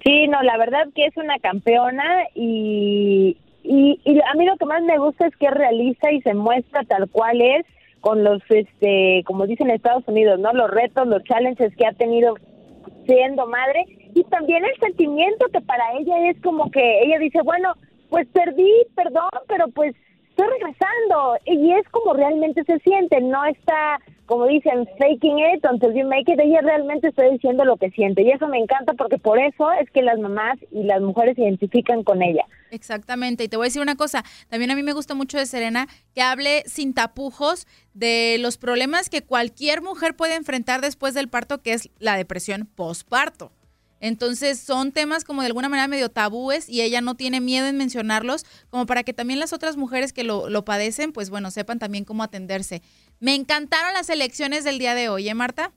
Sí, 0.05 0.29
no, 0.29 0.43
la 0.43 0.59
verdad 0.59 0.87
que 0.95 1.07
es 1.07 1.17
una 1.17 1.39
campeona 1.39 2.05
y, 2.35 3.39
y, 3.63 4.01
y 4.05 4.21
a 4.21 4.35
mí 4.35 4.45
lo 4.45 4.57
que 4.57 4.67
más 4.67 4.83
me 4.83 4.99
gusta 4.99 5.27
es 5.27 5.37
que 5.37 5.47
es 5.47 5.53
realista 5.53 6.13
y 6.13 6.21
se 6.21 6.35
muestra 6.35 6.85
tal 6.85 7.09
cual 7.09 7.41
es 7.41 7.65
con 8.01 8.23
los, 8.23 8.43
este, 8.51 9.23
como 9.25 9.47
dicen 9.47 9.71
en 9.71 9.77
Estados 9.77 10.07
Unidos, 10.07 10.39
¿no? 10.39 10.53
Los 10.53 10.71
retos, 10.71 11.09
los 11.09 11.25
challenges 11.25 11.75
que 11.75 11.87
ha 11.87 11.93
tenido 11.93 12.35
siendo 13.07 13.47
madre 13.47 13.87
y 14.15 14.23
también 14.25 14.63
el 14.65 14.79
sentimiento 14.79 15.47
que 15.51 15.63
para 15.63 15.85
ella 15.99 16.29
es 16.29 16.41
como 16.43 16.71
que 16.71 17.03
ella 17.03 17.19
dice, 17.19 17.41
bueno, 17.43 17.73
pues 18.11 18.29
perdí, 18.29 18.71
perdón, 18.95 19.31
pero 19.49 19.69
pues 19.69 19.95
estoy 20.29 20.47
regresando 20.49 21.39
y 21.47 21.73
es 21.73 21.89
como 21.89 22.13
realmente 22.13 22.63
se 22.65 22.79
siente, 22.81 23.23
no 23.23 23.43
está 23.47 23.99
como 24.27 24.47
dicen, 24.47 24.89
faking 24.99 25.39
it 25.39 25.65
until 25.71 25.93
you 25.93 26.07
make 26.07 26.33
it, 26.33 26.41
ella 26.41 26.61
realmente 26.63 27.09
está 27.09 27.25
diciendo 27.25 27.65
lo 27.65 27.77
que 27.77 27.91
siente. 27.91 28.23
Y 28.23 28.31
eso 28.31 28.49
me 28.49 28.59
encanta 28.59 28.95
porque 28.95 29.19
por 29.19 29.39
eso 29.39 29.71
es 29.73 29.91
que 29.91 30.03
las 30.03 30.19
mamás 30.19 30.59
y 30.71 30.85
las 30.85 31.01
mujeres 31.01 31.37
se 31.37 31.43
identifican 31.43 32.03
con 32.05 32.23
ella. 32.23 32.45
Exactamente, 32.71 33.45
y 33.45 33.49
te 33.49 33.57
voy 33.57 33.67
a 33.67 33.69
decir 33.69 33.83
una 33.83 33.97
cosa, 33.97 34.25
también 34.49 34.71
a 34.71 34.75
mí 34.75 34.83
me 34.83 34.93
gusta 34.93 35.15
mucho 35.15 35.39
de 35.39 35.47
Serena 35.47 35.87
que 36.15 36.23
hable 36.23 36.65
sin 36.67 36.93
tapujos 36.93 37.67
de 37.93 38.37
los 38.41 38.59
problemas 38.59 39.09
que 39.09 39.23
cualquier 39.23 39.81
mujer 39.81 40.17
puede 40.17 40.35
enfrentar 40.35 40.81
después 40.81 41.15
del 41.15 41.29
parto, 41.29 41.63
que 41.63 41.73
es 41.73 41.91
la 41.99 42.17
depresión 42.17 42.69
postparto. 42.75 43.53
Entonces 44.05 44.61
son 44.61 44.93
temas 44.93 45.25
como 45.25 45.41
de 45.41 45.47
alguna 45.47 45.71
manera 45.71 45.89
medio 45.89 46.11
tabúes 46.11 46.69
y 46.69 46.83
ella 46.83 47.01
no 47.01 47.15
tiene 47.15 47.41
miedo 47.41 47.67
en 47.69 47.79
mencionarlos, 47.79 48.45
como 48.69 48.85
para 48.85 49.03
que 49.03 49.15
también 49.15 49.41
las 49.41 49.55
otras 49.55 49.79
mujeres 49.79 50.13
que 50.13 50.25
lo, 50.25 50.51
lo 50.51 50.63
padecen, 50.63 51.11
pues 51.11 51.31
bueno, 51.31 51.51
sepan 51.51 51.79
también 51.79 52.05
cómo 52.05 52.23
atenderse. 52.23 52.83
Me 53.21 53.35
encantaron 53.35 53.93
las 53.95 54.11
elecciones 54.11 54.65
del 54.65 54.79
día 54.79 54.95
de 54.95 55.09
hoy, 55.09 55.29
¿eh, 55.29 55.35
Marta? 55.35 55.73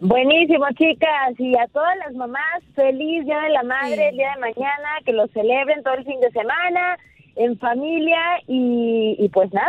Buenísimo, 0.00 0.64
chicas. 0.78 1.38
Y 1.38 1.56
a 1.58 1.66
todas 1.68 1.94
las 1.98 2.14
mamás, 2.14 2.62
feliz 2.74 3.24
Día 3.24 3.38
de 3.40 3.50
la 3.50 3.62
Madre, 3.62 4.08
el 4.08 4.16
día 4.16 4.32
de 4.34 4.40
mañana, 4.40 4.88
que 5.04 5.12
lo 5.12 5.26
celebren 5.28 5.82
todo 5.82 5.94
el 5.94 6.04
fin 6.04 6.18
de 6.20 6.30
semana, 6.30 6.96
en 7.36 7.58
familia 7.58 8.18
y, 8.46 9.16
y 9.18 9.28
pues 9.28 9.52
nada. 9.52 9.68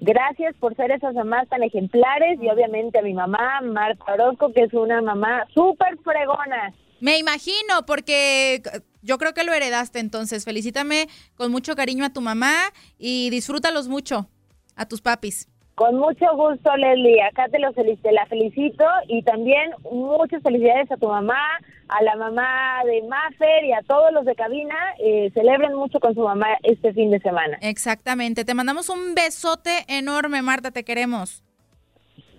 Gracias 0.00 0.54
por 0.60 0.74
ser 0.76 0.90
esas 0.90 1.14
mamás 1.14 1.48
tan 1.48 1.62
ejemplares 1.62 2.38
y 2.40 2.48
obviamente 2.48 2.98
a 2.98 3.02
mi 3.02 3.12
mamá, 3.12 3.60
Marta 3.62 4.14
Orozco, 4.14 4.52
que 4.52 4.62
es 4.62 4.72
una 4.72 5.02
mamá 5.02 5.44
súper 5.52 5.98
fregona. 5.98 6.72
Me 7.00 7.18
imagino, 7.18 7.84
porque 7.86 8.62
yo 9.02 9.18
creo 9.18 9.34
que 9.34 9.44
lo 9.44 9.52
heredaste, 9.52 9.98
entonces 9.98 10.44
felicítame 10.44 11.08
con 11.36 11.52
mucho 11.52 11.74
cariño 11.76 12.04
a 12.04 12.12
tu 12.12 12.20
mamá 12.20 12.54
y 12.98 13.30
disfrútalos 13.30 13.88
mucho, 13.88 14.28
a 14.76 14.86
tus 14.86 15.00
papis. 15.00 15.48
Con 15.78 15.94
mucho 15.96 16.26
gusto, 16.34 16.76
Leslie. 16.76 17.22
Acá 17.22 17.46
te, 17.48 17.60
lo 17.60 17.72
felic- 17.72 18.02
te 18.02 18.10
la 18.10 18.26
felicito 18.26 18.84
y 19.06 19.22
también 19.22 19.70
muchas 19.92 20.42
felicidades 20.42 20.90
a 20.90 20.96
tu 20.96 21.06
mamá, 21.06 21.38
a 21.86 22.02
la 22.02 22.16
mamá 22.16 22.80
de 22.84 23.00
Maffer 23.06 23.64
y 23.64 23.72
a 23.72 23.82
todos 23.86 24.12
los 24.12 24.24
de 24.24 24.34
cabina. 24.34 24.74
Eh, 24.98 25.30
celebren 25.34 25.74
mucho 25.76 26.00
con 26.00 26.14
su 26.16 26.22
mamá 26.22 26.48
este 26.64 26.92
fin 26.94 27.12
de 27.12 27.20
semana. 27.20 27.58
Exactamente. 27.60 28.44
Te 28.44 28.54
mandamos 28.54 28.88
un 28.88 29.14
besote 29.14 29.84
enorme, 29.86 30.42
Marta, 30.42 30.72
te 30.72 30.82
queremos. 30.82 31.44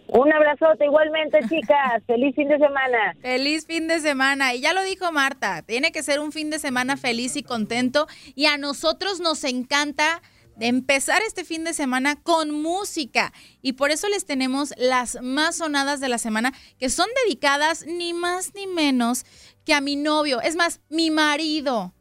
Un 0.10 0.34
abrazote 0.34 0.84
igualmente, 0.84 1.40
chicas. 1.48 2.04
Feliz 2.08 2.36
fin 2.36 2.50
de 2.50 2.58
semana. 2.58 3.16
Feliz 3.22 3.66
fin 3.66 3.88
de 3.88 4.02
semana. 4.02 4.54
Y 4.54 4.60
ya 4.60 4.74
lo 4.74 4.84
dijo 4.84 5.14
Marta, 5.14 5.62
tiene 5.62 5.94
que 5.94 6.04
ser 6.04 6.20
un 6.20 6.34
fin 6.34 6.50
de 6.50 6.60
semana 6.60 6.98
feliz 6.98 7.38
y 7.38 7.44
contento. 7.44 8.06
Y 8.36 8.48
a 8.48 8.58
nosotros 8.58 9.22
nos 9.22 9.46
encanta 9.46 10.22
de 10.60 10.68
empezar 10.68 11.22
este 11.26 11.46
fin 11.46 11.64
de 11.64 11.74
semana 11.74 12.18
con 12.18 12.52
música. 12.52 13.34
Y 13.62 13.74
por 13.74 13.92
eso 13.92 14.08
les 14.10 14.26
tenemos 14.26 14.74
las 14.78 15.18
más 15.22 15.56
sonadas 15.56 16.00
de 16.00 16.10
la 16.10 16.18
semana, 16.18 16.54
que 16.78 16.90
son 16.90 17.08
dedicadas 17.26 17.86
ni 17.88 18.14
más 18.14 18.54
ni 18.54 18.68
menos 18.68 19.26
que 19.66 19.74
a 19.74 19.82
mi 19.82 19.96
novio. 19.96 20.42
Es 20.42 20.56
más, 20.56 20.82
mi 20.90 21.12
marido. 21.12 21.94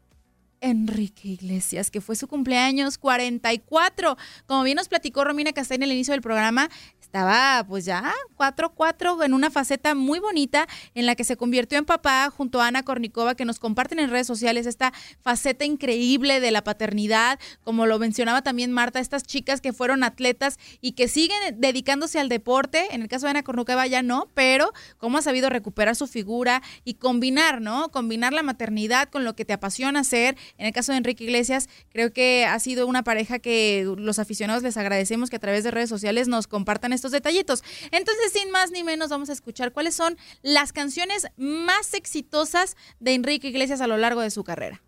Enrique 0.61 1.29
Iglesias, 1.29 1.89
que 1.89 2.01
fue 2.01 2.15
su 2.15 2.27
cumpleaños 2.27 2.97
44. 2.97 4.17
Como 4.45 4.63
bien 4.63 4.75
nos 4.75 4.89
platicó 4.89 5.23
Romina 5.23 5.53
Castaña 5.53 5.85
al 5.85 5.91
inicio 5.91 6.11
del 6.13 6.21
programa, 6.21 6.69
estaba 7.09 7.65
pues 7.67 7.85
ya 7.85 8.13
4-4 8.37 9.25
en 9.25 9.33
una 9.33 9.49
faceta 9.49 9.95
muy 9.95 10.19
bonita 10.19 10.67
en 10.93 11.07
la 11.07 11.15
que 11.15 11.23
se 11.23 11.37
convirtió 11.37 11.79
en 11.79 11.85
papá 11.85 12.29
junto 12.29 12.61
a 12.61 12.67
Ana 12.67 12.83
Kornikova, 12.83 13.33
que 13.33 13.45
nos 13.45 13.57
comparten 13.57 13.97
en 13.97 14.11
redes 14.11 14.27
sociales 14.27 14.67
esta 14.67 14.93
faceta 15.23 15.65
increíble 15.65 16.39
de 16.39 16.51
la 16.51 16.63
paternidad, 16.63 17.39
como 17.63 17.87
lo 17.87 17.97
mencionaba 17.97 18.43
también 18.43 18.71
Marta, 18.71 18.99
estas 18.99 19.23
chicas 19.23 19.59
que 19.59 19.73
fueron 19.73 20.03
atletas 20.03 20.59
y 20.81 20.91
que 20.91 21.07
siguen 21.07 21.39
dedicándose 21.57 22.19
al 22.19 22.29
deporte, 22.29 22.85
en 22.91 23.01
el 23.01 23.07
caso 23.07 23.25
de 23.25 23.31
Ana 23.31 23.41
Kornikova 23.41 23.87
ya 23.87 24.03
no, 24.03 24.27
pero 24.35 24.71
cómo 24.99 25.17
ha 25.17 25.23
sabido 25.23 25.49
recuperar 25.49 25.95
su 25.95 26.05
figura 26.05 26.61
y 26.83 26.93
combinar, 26.93 27.59
¿no? 27.59 27.89
Combinar 27.89 28.33
la 28.33 28.43
maternidad 28.43 29.09
con 29.09 29.25
lo 29.25 29.35
que 29.35 29.45
te 29.45 29.53
apasiona 29.53 30.01
hacer. 30.01 30.37
En 30.59 30.67
el 30.67 30.73
caso 30.73 30.91
de 30.91 30.99
Enrique 30.99 31.23
Iglesias, 31.23 31.69
creo 31.91 32.13
que 32.13 32.45
ha 32.45 32.59
sido 32.59 32.85
una 32.85 33.03
pareja 33.03 33.39
que 33.39 33.91
los 33.97 34.19
aficionados 34.19 34.61
les 34.61 34.77
agradecemos 34.77 35.31
que 35.31 35.37
a 35.37 35.39
través 35.39 35.63
de 35.63 35.71
redes 35.71 35.89
sociales 35.89 36.27
nos 36.27 36.45
compartan 36.45 36.98
estos 36.99 37.11
detallitos. 37.11 37.63
Entonces, 37.91 38.31
sin 38.31 38.51
más 38.51 38.71
ni 38.71 38.83
menos, 38.83 39.09
vamos 39.09 39.29
a 39.29 39.33
escuchar 39.33 39.71
cuáles 39.71 39.95
son 39.95 40.17
las 40.41 40.73
canciones 40.73 41.27
más 41.37 41.93
exitosas 41.93 42.75
de 42.99 43.13
Enrique 43.13 43.47
Iglesias 43.47 43.81
a 43.81 43.87
lo 43.87 43.97
largo 43.97 44.21
de 44.21 44.31
su 44.31 44.43
carrera. 44.43 44.81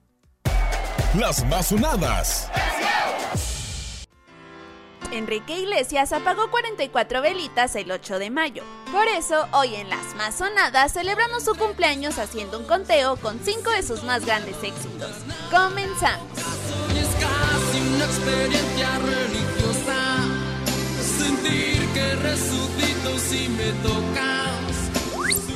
Las 1.17 1.45
más 1.45 1.67
sonadas. 1.67 2.49
Enrique 5.11 5.59
Iglesias 5.59 6.13
apagó 6.13 6.49
44 6.49 7.21
velitas 7.21 7.75
el 7.75 7.91
8 7.91 8.19
de 8.19 8.29
mayo. 8.29 8.63
Por 8.91 9.07
eso, 9.07 9.45
hoy 9.51 9.75
en 9.75 9.89
Las 9.89 10.15
Más 10.15 10.35
Sonadas 10.35 10.93
celebramos 10.93 11.43
su 11.43 11.53
cumpleaños 11.55 12.17
haciendo 12.17 12.57
un 12.59 12.65
conteo 12.65 13.17
con 13.17 13.39
5 13.43 13.71
de 13.71 13.83
sus 13.83 14.03
más 14.03 14.25
grandes 14.25 14.55
éxitos. 14.63 15.11
Comenzamos. 15.49 16.38
Es 16.38 17.09
casi 17.19 17.81
una 17.93 18.05
experiencia 18.05 18.99
religiosa. 18.99 19.81
Sentir 21.22 21.88
que 21.93 22.15
resucito 22.15 23.19
si 23.19 23.48
me 23.49 23.72
tocas. 23.84 24.61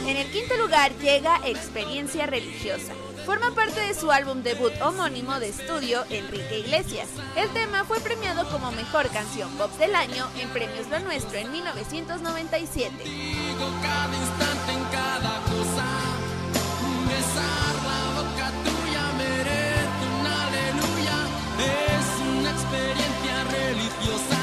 En 0.08 0.16
el 0.18 0.28
quinto 0.32 0.56
lugar 0.58 0.92
llega 1.00 1.42
Experiencia 1.44 2.28
Religiosa. 2.28 2.94
Forma 3.26 3.50
parte 3.56 3.80
de 3.80 3.96
su 3.96 4.12
álbum 4.12 4.44
debut 4.44 4.72
homónimo 4.84 5.40
de 5.40 5.50
estudio, 5.50 6.06
Enrique 6.12 6.60
Iglesias. 6.60 7.10
El 7.36 7.50
tema 7.50 7.84
fue 7.84 8.00
premiado 8.00 8.48
como 8.52 8.72
Mejor 8.72 9.10
Canción 9.10 9.50
Pop 9.58 9.72
del 9.80 9.96
Año 9.96 10.28
en 10.40 10.50
Premios 10.50 10.88
Lo 10.92 11.00
Nuestro 11.00 11.40
en 11.40 11.52
1997. 11.52 13.04
Digo 13.04 13.68
cada 13.82 14.16
instante 14.16 14.72
en 14.72 14.84
cada 14.92 15.42
cosa. 15.46 15.88
Besar 17.10 17.76
la 17.90 18.22
boca 18.22 18.52
tuya 18.64 19.06
merece 19.18 20.06
un 20.20 20.28
aleluya. 20.28 21.18
Es 21.58 22.08
una 22.38 22.52
experiencia 22.52 23.44
religiosa. 23.50 24.35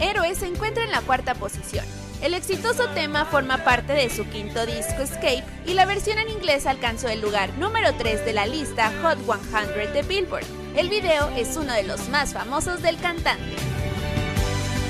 Héroe 0.00 0.34
se 0.34 0.46
encuentra 0.46 0.84
en 0.84 0.90
la 0.90 1.00
cuarta 1.00 1.34
posición. 1.34 1.84
El 2.22 2.34
exitoso 2.34 2.88
tema 2.94 3.24
forma 3.24 3.64
parte 3.64 3.92
de 3.92 4.10
su 4.10 4.28
quinto 4.28 4.66
disco 4.66 5.02
Escape 5.02 5.44
y 5.66 5.74
la 5.74 5.86
versión 5.86 6.18
en 6.18 6.28
inglés 6.28 6.66
alcanzó 6.66 7.08
el 7.08 7.20
lugar 7.20 7.56
número 7.58 7.94
3 7.96 8.24
de 8.24 8.32
la 8.32 8.46
lista 8.46 8.92
Hot 9.02 9.18
100 9.24 9.92
de 9.92 10.02
Billboard. 10.02 10.44
El 10.76 10.88
video 10.88 11.28
es 11.36 11.56
uno 11.56 11.72
de 11.72 11.84
los 11.84 12.08
más 12.08 12.32
famosos 12.32 12.82
del 12.82 12.98
cantante. 12.98 13.56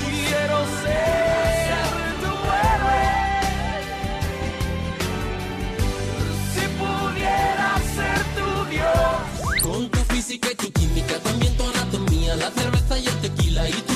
Quiero 0.05 0.59
ser 0.83 1.79
tu 2.21 2.33
héroe. 2.67 3.19
Si 6.53 6.61
pudiera 6.77 7.77
ser 7.95 8.19
tu 8.35 8.65
Dios. 8.71 9.61
Con 9.61 9.89
tu 9.89 9.99
física 10.13 10.49
y 10.51 10.55
tu 10.55 10.71
química, 10.71 11.19
también 11.19 11.55
tu 11.57 11.63
anatomía, 11.69 12.35
la 12.35 12.49
cerveza 12.51 12.97
y 12.97 13.07
el 13.07 13.15
tequila 13.21 13.69
y 13.69 13.88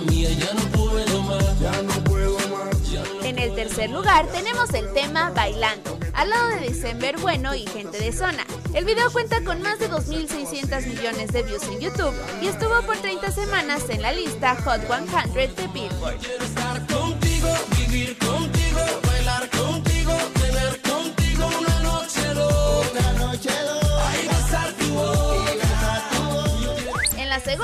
tu 0.00 0.04
boca 0.04 0.06
con 0.06 0.06
la 0.06 0.10
mía, 0.12 0.30
ya 0.30 0.54
no 0.54 0.62
puedo 0.72 1.22
más. 1.22 1.60
Ya 1.60 1.82
no 1.82 2.04
puedo 2.04 2.38
más. 2.48 2.90
Ya 2.90 3.02
no 3.02 3.22
En 3.24 3.38
el 3.38 3.54
tercer 3.54 3.90
lugar 3.90 4.26
tenemos 4.32 4.72
el 4.74 4.92
tema 4.92 5.30
Bailando, 5.30 5.98
al 6.12 6.30
lado 6.30 6.48
de 6.48 6.60
December 6.68 7.16
Bueno 7.18 7.54
y 7.54 7.66
Gente 7.66 7.98
de 7.98 8.12
Zona. 8.12 8.46
El 8.74 8.84
video 8.84 9.10
cuenta 9.10 9.42
con 9.42 9.62
más 9.62 9.78
de 9.78 9.90
2.600 9.90 10.86
millones 10.86 11.32
de 11.32 11.42
views 11.42 11.62
en 11.64 11.80
YouTube 11.80 12.14
y 12.42 12.48
estuvo 12.48 12.82
por 12.82 12.96
30 12.96 13.30
semanas 13.30 13.84
en 13.88 14.02
la 14.02 14.12
lista 14.12 14.56
Hot 14.64 14.82
100 14.86 15.34
de 15.34 15.66
Billboard. 15.68 16.18
Quiero 16.18 16.44
estar 16.44 16.86
contigo, 16.86 17.48
vivir 17.78 18.18
contigo, 18.18 18.80
bailar 19.05 19.05
contigo, 19.05 19.05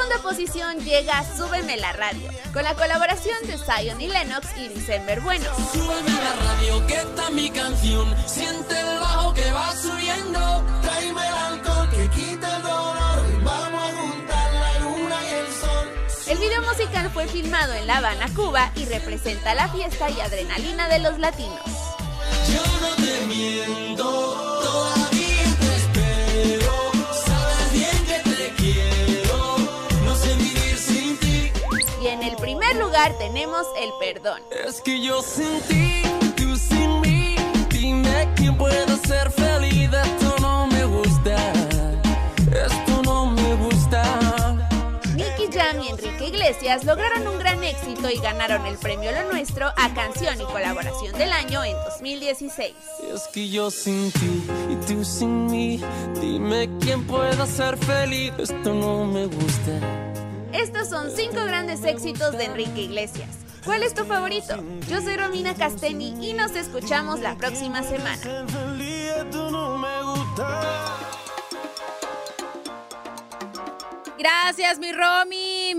segunda 0.02 0.22
posición 0.22 0.78
llega 0.80 1.24
Súbeme 1.36 1.76
la 1.76 1.92
radio, 1.92 2.28
con 2.52 2.64
la 2.64 2.74
colaboración 2.74 3.36
de 3.46 3.56
Zion 3.56 4.00
y 4.00 4.08
Lennox 4.08 4.48
y 4.56 4.68
December 4.68 5.20
Bueno. 5.20 5.44
Súbeme 5.72 6.10
la 6.10 6.32
radio 6.44 6.86
que 6.86 6.94
está 6.94 7.30
mi 7.30 7.50
canción. 7.50 8.12
Siente 8.26 8.80
el 8.80 8.98
bajo 8.98 9.32
que 9.34 9.50
va 9.52 9.72
subiendo. 9.76 10.64
Tráeme 10.82 11.20
el 11.26 11.34
alcohol 11.34 11.88
que 11.90 12.08
quita 12.08 12.56
el 12.56 12.62
dolor. 12.62 13.44
Vamos 13.44 13.82
a 13.82 13.96
juntar 13.96 14.52
la 14.54 14.78
luna 14.80 15.16
y 15.22 15.34
el 15.34 15.46
sol. 15.52 15.88
El 16.26 16.38
video 16.38 16.62
musical 16.62 17.10
fue 17.10 17.28
filmado 17.28 17.72
en 17.74 17.86
La 17.86 17.98
Habana, 17.98 18.26
Cuba 18.34 18.72
y 18.74 18.86
representa 18.86 19.54
la 19.54 19.68
fiesta 19.68 20.10
y 20.10 20.20
adrenalina 20.20 20.88
de 20.88 20.98
los 20.98 21.18
latinos. 21.18 21.60
Yo 22.52 22.62
no 22.80 22.94
te 22.96 23.26
miento, 23.26 24.04
todavía 24.62 25.01
primer 32.72 32.86
lugar 32.86 33.12
tenemos 33.18 33.66
El 33.78 33.90
Perdón. 34.00 34.40
Es 34.66 34.80
que 34.80 35.00
yo 35.00 35.22
sin 35.22 35.60
ti, 35.62 36.02
tú 36.36 36.56
sin 36.56 37.00
mí. 37.00 37.36
Dime 37.70 38.28
quién 38.34 38.56
puede 38.56 38.96
ser 39.06 39.30
feliz. 39.30 39.90
Esto 39.92 40.36
no 40.40 40.66
me 40.68 40.84
gusta. 40.84 41.36
Esto 42.50 43.02
no 43.02 43.26
me 43.26 43.54
gusta. 43.56 44.02
Nicky 45.14 45.52
Jam 45.52 45.82
y 45.82 45.88
Enrique 45.88 46.28
Iglesias 46.28 46.84
lograron 46.84 47.26
un 47.28 47.38
gran 47.38 47.62
éxito 47.62 48.08
y 48.08 48.18
ganaron 48.18 48.64
el 48.66 48.76
premio 48.76 49.12
Lo 49.12 49.30
Nuestro 49.32 49.66
a 49.66 49.92
Canción 49.94 50.40
y 50.40 50.44
Colaboración 50.44 51.12
del 51.18 51.32
Año 51.32 51.64
en 51.64 51.76
2016. 51.98 52.74
Es 53.14 53.28
que 53.28 53.48
yo 53.48 53.70
sin 53.70 54.10
ti 54.12 54.42
y 54.70 54.86
tú 54.86 55.04
sin 55.04 55.46
mí, 55.46 55.80
dime 56.20 56.70
quién 56.80 57.06
pueda 57.06 57.46
ser 57.46 57.76
feliz. 57.76 58.32
Esto 58.38 58.72
no 58.72 59.04
me 59.04 59.26
gusta. 59.26 60.11
Estos 60.52 60.90
son 60.90 61.10
cinco 61.10 61.44
grandes 61.46 61.82
éxitos 61.84 62.36
de 62.36 62.44
Enrique 62.44 62.82
Iglesias. 62.82 63.30
¿Cuál 63.64 63.82
es 63.82 63.94
tu 63.94 64.04
favorito? 64.04 64.62
Yo 64.88 65.00
soy 65.00 65.16
Romina 65.16 65.54
Casteni 65.54 66.14
y 66.20 66.34
nos 66.34 66.54
escuchamos 66.56 67.20
la 67.20 67.36
próxima 67.36 67.82
semana. 67.82 68.18
Gracias, 74.18 74.78
mi 74.78 74.92
Romy. 74.92 75.74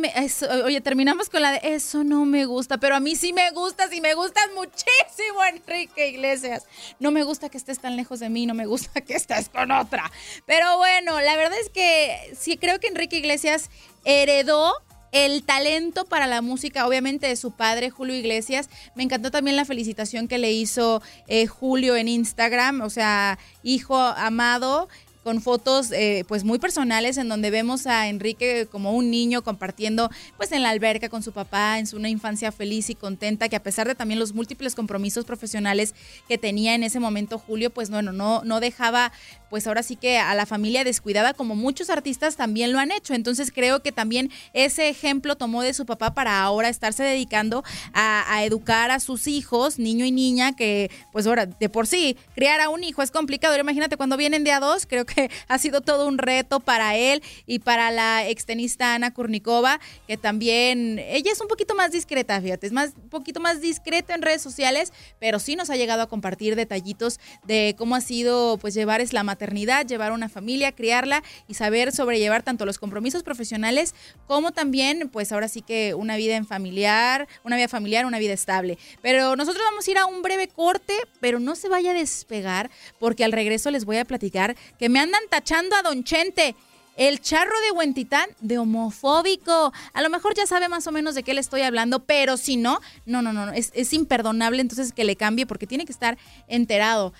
Oye, 0.66 0.82
terminamos 0.82 1.30
con 1.30 1.42
la 1.42 1.52
de 1.52 1.76
eso 1.76 2.04
no 2.04 2.26
me 2.26 2.46
gusta, 2.46 2.78
pero 2.78 2.96
a 2.96 3.00
mí 3.00 3.16
sí 3.16 3.32
me 3.32 3.52
gustas 3.52 3.94
y 3.94 4.02
me 4.02 4.16
gustas 4.16 4.50
muchísimo, 4.56 5.44
Enrique 5.50 6.10
Iglesias. 6.10 6.66
No 7.00 7.12
me 7.12 7.24
gusta 7.24 7.48
que 7.50 7.58
estés 7.58 7.80
tan 7.80 7.96
lejos 7.96 8.20
de 8.20 8.30
mí, 8.30 8.46
no 8.46 8.54
me 8.54 8.66
gusta 8.66 9.02
que 9.02 9.14
estés 9.14 9.50
con 9.50 9.72
otra. 9.72 10.12
Pero 10.46 10.78
bueno, 10.78 11.22
la 11.22 11.38
verdad 11.38 11.58
es 11.62 11.70
que 11.70 12.36
sí 12.38 12.58
creo 12.58 12.80
que 12.80 12.88
Enrique 12.88 13.18
Iglesias 13.18 13.70
heredó 14.04 14.74
el 15.12 15.44
talento 15.44 16.06
para 16.06 16.26
la 16.26 16.42
música, 16.42 16.88
obviamente, 16.88 17.28
de 17.28 17.36
su 17.36 17.52
padre, 17.52 17.92
Julio 17.92 18.16
Iglesias. 18.16 18.70
Me 18.96 19.04
encantó 19.04 19.30
también 19.30 19.56
la 19.56 19.64
felicitación 19.64 20.28
que 20.28 20.40
le 20.40 20.52
hizo 20.52 21.04
eh, 21.28 21.46
Julio 21.46 21.96
en 21.96 22.08
Instagram, 22.08 22.82
o 22.82 22.90
sea, 22.90 23.38
hijo 23.62 23.96
amado 23.96 24.90
con 25.24 25.42
fotos 25.42 25.92
eh, 25.92 26.26
pues 26.28 26.44
muy 26.44 26.60
personales 26.60 27.18
en 27.18 27.30
donde 27.30 27.50
vemos 27.50 27.88
a 27.88 28.10
Enrique 28.10 28.68
como 28.70 28.92
un 28.92 29.10
niño 29.10 29.42
compartiendo 29.42 30.12
pues 30.38 30.52
en 30.52 30.62
la 30.62 30.70
alberca 30.70 31.10
con 31.10 31.24
su 31.24 31.32
papá 31.32 31.80
en 31.80 31.88
su 31.88 31.94
una 31.98 32.10
infancia 32.10 32.52
feliz 32.52 32.90
y 32.90 32.96
contenta 32.96 33.48
que 33.48 33.56
a 33.56 33.64
pesar 33.64 33.88
de 33.88 33.96
también 33.96 34.20
los 34.20 34.34
múltiples 34.34 34.76
compromisos 34.76 35.24
profesionales 35.24 35.96
que 36.28 36.38
tenía 36.38 36.76
en 36.76 36.84
ese 36.84 37.00
momento 37.00 37.40
Julio 37.40 37.70
pues 37.70 37.90
bueno 37.90 38.12
no 38.12 38.44
no 38.44 38.60
dejaba 38.60 39.14
pues 39.54 39.68
ahora 39.68 39.84
sí 39.84 39.98
que 39.98 40.18
a 40.18 40.34
la 40.34 40.48
familia 40.48 40.84
descuidada 40.84 41.36
como 41.36 41.54
muchos 41.54 41.92
artistas 41.92 42.36
también 42.36 42.74
lo 42.74 42.80
han 42.80 42.92
hecho. 42.92 43.14
Entonces 43.14 43.52
creo 43.54 43.84
que 43.84 43.92
también 43.92 44.32
ese 44.54 44.90
ejemplo 44.90 45.36
tomó 45.36 45.62
de 45.62 45.76
su 45.76 45.86
papá 45.86 46.16
para 46.16 46.42
ahora 46.42 46.70
estarse 46.70 47.04
dedicando 47.04 47.64
a, 47.94 48.44
educar 48.44 48.90
a 48.90 49.00
sus 49.00 49.28
hijos 49.28 49.78
niño 49.78 50.06
y 50.06 50.12
niña 50.12 50.56
que 50.56 50.90
pues 51.12 51.28
ahora 51.28 51.46
de 51.46 51.70
por 51.70 51.86
sí 51.86 52.18
criar 52.34 52.62
a 52.62 52.70
un 52.70 52.84
hijo 52.84 53.04
es 53.04 53.12
complicado. 53.12 53.56
Imagínate 53.56 53.96
cuando 53.96 54.18
vienen 54.18 54.44
de 54.44 54.52
a 54.52 54.60
dos 54.60 54.88
creo 54.88 55.06
que 55.06 55.30
ha 55.48 55.60
sido 55.60 55.82
todo 55.82 56.08
un 56.08 56.18
reto 56.18 56.60
para 56.60 56.96
él 56.96 57.22
y 57.46 57.60
para 57.60 57.92
la 57.92 58.28
extenista 58.28 58.96
Ana 58.96 59.14
Kurnikova, 59.14 59.80
que 60.08 60.18
también, 60.18 60.98
ella 60.98 61.32
es 61.32 61.40
un 61.40 61.48
poquito 61.48 61.76
más 61.76 61.92
discreta, 61.92 62.42
fíjate, 62.42 62.66
es 62.66 62.74
más, 62.74 62.94
un 62.96 63.10
poquito 63.10 63.40
más 63.40 63.62
discreta 63.62 64.16
en 64.16 64.24
redes 64.24 64.42
sociales, 64.42 64.92
pero 65.20 65.38
sí 65.38 65.56
nos 65.56 65.70
ha 65.70 65.76
llegado 65.76 66.02
a 66.02 66.08
compartir 66.08 66.56
detallitos 66.56 67.20
de 67.46 67.76
cómo 67.78 67.94
ha 67.94 68.02
sido 68.02 68.58
pues 68.58 68.74
llevar 68.74 69.00
es 69.00 69.14
la 69.14 69.22
maternidad, 69.22 69.43
llevar 69.86 70.12
una 70.12 70.30
familia, 70.30 70.72
criarla 70.72 71.24
y 71.48 71.54
saber 71.54 71.92
sobrellevar 71.92 72.44
tanto 72.44 72.66
los 72.66 72.78
compromisos 72.78 73.24
profesionales 73.24 73.94
como 74.28 74.52
también 74.52 75.10
pues 75.10 75.32
ahora 75.32 75.48
sí 75.48 75.62
que 75.62 75.94
una 75.94 76.18
vida 76.18 76.36
en 76.36 76.46
familiar, 76.46 77.28
una 77.44 77.56
vida 77.56 77.68
familiar, 77.68 78.06
una 78.06 78.20
vida 78.20 78.34
estable. 78.34 78.78
Pero 79.02 79.36
nosotros 79.36 79.64
vamos 79.64 79.88
a 79.88 79.92
ir 79.92 79.98
a 79.98 80.06
un 80.06 80.22
breve 80.22 80.48
corte, 80.48 80.94
pero 81.20 81.40
no 81.40 81.56
se 81.56 81.70
vaya 81.70 81.92
a 81.92 81.94
despegar 81.94 82.70
porque 83.00 83.24
al 83.24 83.32
regreso 83.32 83.72
les 83.72 83.86
voy 83.86 83.98
a 83.98 84.06
platicar 84.06 84.56
que 84.80 84.90
me 84.90 85.00
andan 85.00 85.22
tachando 85.30 85.76
a 85.76 85.82
Don 85.82 86.04
Chente. 86.04 86.56
El 86.96 87.22
charro 87.22 87.60
de 87.62 87.72
Huentitán 87.72 88.30
de 88.40 88.60
homofóbico. 88.60 89.74
A 89.94 90.02
lo 90.04 90.12
mejor 90.12 90.36
ya 90.36 90.46
sabe 90.46 90.70
más 90.70 90.86
o 90.86 90.92
menos 90.92 91.16
de 91.16 91.24
qué 91.24 91.34
le 91.34 91.42
estoy 91.42 91.62
hablando, 91.62 92.02
pero 92.02 92.38
si 92.38 92.56
no, 92.56 92.82
no, 93.08 93.24
no, 93.24 93.34
no, 93.34 93.52
es, 93.52 93.72
es 93.74 93.94
imperdonable 93.94 94.62
entonces 94.62 94.94
que 94.94 95.04
le 95.04 95.16
cambie 95.16 95.48
porque 95.48 95.66
tiene 95.66 95.86
que 95.86 95.92
estar 95.92 96.20
enterado. 96.48 97.12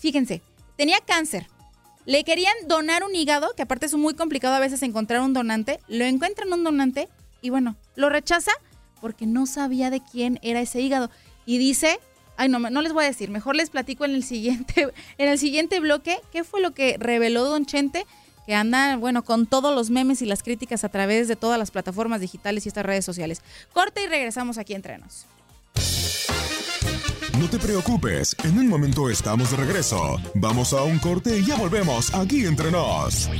Fíjense, 0.00 0.40
tenía 0.76 0.98
cáncer. 1.00 1.48
Le 2.04 2.22
querían 2.22 2.54
donar 2.66 3.02
un 3.02 3.14
hígado, 3.14 3.54
que 3.56 3.62
aparte 3.62 3.86
es 3.86 3.94
muy 3.94 4.14
complicado 4.14 4.54
a 4.54 4.60
veces 4.60 4.82
encontrar 4.82 5.22
un 5.22 5.32
donante. 5.32 5.80
Lo 5.88 6.04
encuentran 6.04 6.52
un 6.52 6.62
donante 6.62 7.08
y 7.42 7.50
bueno, 7.50 7.76
lo 7.96 8.08
rechaza 8.08 8.52
porque 9.00 9.26
no 9.26 9.46
sabía 9.46 9.90
de 9.90 10.00
quién 10.00 10.38
era 10.42 10.60
ese 10.60 10.80
hígado. 10.80 11.10
Y 11.44 11.58
dice, 11.58 11.98
ay 12.36 12.48
no, 12.48 12.58
no 12.58 12.82
les 12.82 12.92
voy 12.92 13.04
a 13.04 13.08
decir, 13.08 13.30
mejor 13.30 13.56
les 13.56 13.70
platico 13.70 14.04
en 14.04 14.14
el 14.14 14.22
siguiente, 14.22 14.92
en 15.18 15.28
el 15.28 15.38
siguiente 15.38 15.80
bloque 15.80 16.20
qué 16.32 16.44
fue 16.44 16.60
lo 16.60 16.72
que 16.72 16.96
reveló 16.98 17.44
Don 17.44 17.66
Chente, 17.66 18.06
que 18.46 18.54
anda, 18.54 18.96
bueno, 18.96 19.24
con 19.24 19.46
todos 19.46 19.74
los 19.74 19.90
memes 19.90 20.22
y 20.22 20.26
las 20.26 20.44
críticas 20.44 20.84
a 20.84 20.88
través 20.88 21.26
de 21.26 21.34
todas 21.34 21.58
las 21.58 21.72
plataformas 21.72 22.20
digitales 22.20 22.64
y 22.64 22.68
estas 22.68 22.86
redes 22.86 23.04
sociales. 23.04 23.42
Corte 23.72 24.04
y 24.04 24.06
regresamos 24.06 24.58
aquí 24.58 24.74
entre 24.74 24.98
nos. 24.98 25.26
No 27.46 27.52
te 27.52 27.58
preocupes, 27.60 28.34
en 28.42 28.58
un 28.58 28.68
momento 28.68 29.08
estamos 29.08 29.52
de 29.52 29.58
regreso. 29.58 30.16
Vamos 30.34 30.72
a 30.72 30.82
un 30.82 30.98
corte 30.98 31.38
y 31.38 31.44
ya 31.44 31.54
volvemos 31.54 32.12
aquí 32.12 32.44
entre 32.44 32.72
nos. 32.72 33.30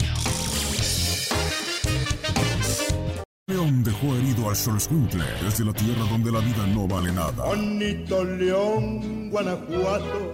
León 3.49 3.83
dejó 3.83 4.15
herido 4.15 4.49
al 4.49 4.55
Xoloscuintle 4.55 5.25
desde 5.43 5.65
la 5.65 5.73
tierra 5.73 6.05
donde 6.09 6.31
la 6.31 6.39
vida 6.39 6.69
no 6.69 6.87
vale 6.87 7.11
nada. 7.11 7.47
Bonito 7.47 8.23
León, 8.23 9.29
Guanajuato, 9.29 10.33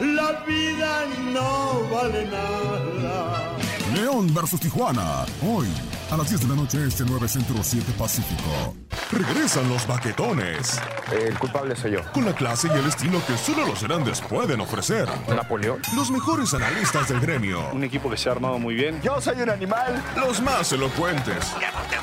la 0.00 0.44
vida 0.44 1.06
no 1.32 1.88
vale 1.92 2.26
nada. 2.26 3.56
León 3.94 4.34
versus 4.34 4.58
Tijuana, 4.58 5.26
hoy 5.46 5.68
a 6.10 6.16
las 6.16 6.28
10 6.28 6.40
de 6.42 6.48
la 6.48 6.54
noche 6.56 6.84
este 6.86 7.04
9 7.06 7.28
Centro 7.28 7.56
7 7.62 7.92
Pacífico. 7.96 8.74
Regresan 9.12 9.68
los 9.68 9.86
baquetones. 9.86 10.80
El 11.12 11.38
culpable 11.38 11.76
soy 11.76 11.92
yo. 11.92 12.00
Con 12.12 12.24
la 12.24 12.32
clase 12.32 12.68
y 12.68 12.78
el 12.78 12.86
estilo 12.86 13.20
que 13.26 13.36
solo 13.36 13.66
los 13.66 13.82
grandes 13.82 14.20
pueden 14.20 14.60
ofrecer. 14.60 15.08
Napoleón. 15.28 15.80
Los 15.94 16.10
mejores 16.10 16.52
analistas 16.54 17.08
del 17.08 17.20
gremio. 17.20 17.70
Un 17.72 17.84
equipo 17.84 18.10
que 18.10 18.16
se 18.16 18.28
ha 18.28 18.32
armado 18.32 18.58
muy 18.58 18.74
bien. 18.74 19.00
Yo 19.02 19.20
soy 19.20 19.40
un 19.40 19.50
animal. 19.50 20.02
Los 20.16 20.40
más 20.40 20.72
elocuentes. 20.72 21.52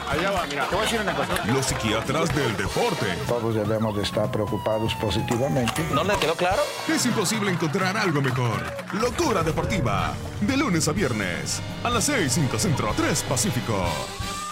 Allá 0.10 0.32
va, 0.32 0.46
mira, 0.48 0.66
te 0.68 0.76
voy 0.76 0.80
a 0.80 0.86
decir 0.86 1.02
una 1.02 1.14
cosa. 1.14 1.46
Los 1.46 1.66
psiquiatras 1.66 2.34
del 2.34 2.56
deporte. 2.56 3.06
Todos 3.28 3.56
debemos 3.56 3.96
de 3.98 4.04
estar 4.04 4.32
preocupados 4.32 4.94
positivamente. 4.96 5.86
¿No 5.94 6.04
le 6.04 6.16
quedó 6.16 6.36
claro? 6.36 6.62
Es 6.88 7.06
imposible 7.06 7.52
encontrar 7.52 7.98
algo 7.98 8.22
mejor. 8.22 8.62
Locura 8.94 9.44
Deportiva. 9.44 10.14
De 10.42 10.56
lunes 10.56 10.88
a 10.88 10.94
viernes. 10.94 11.62
A 11.84 11.90
las 11.90 12.06
6, 12.06 12.32
5 12.32 12.60
Centro, 12.60 12.94
3 12.96 13.24
Pacífico. 13.24 13.97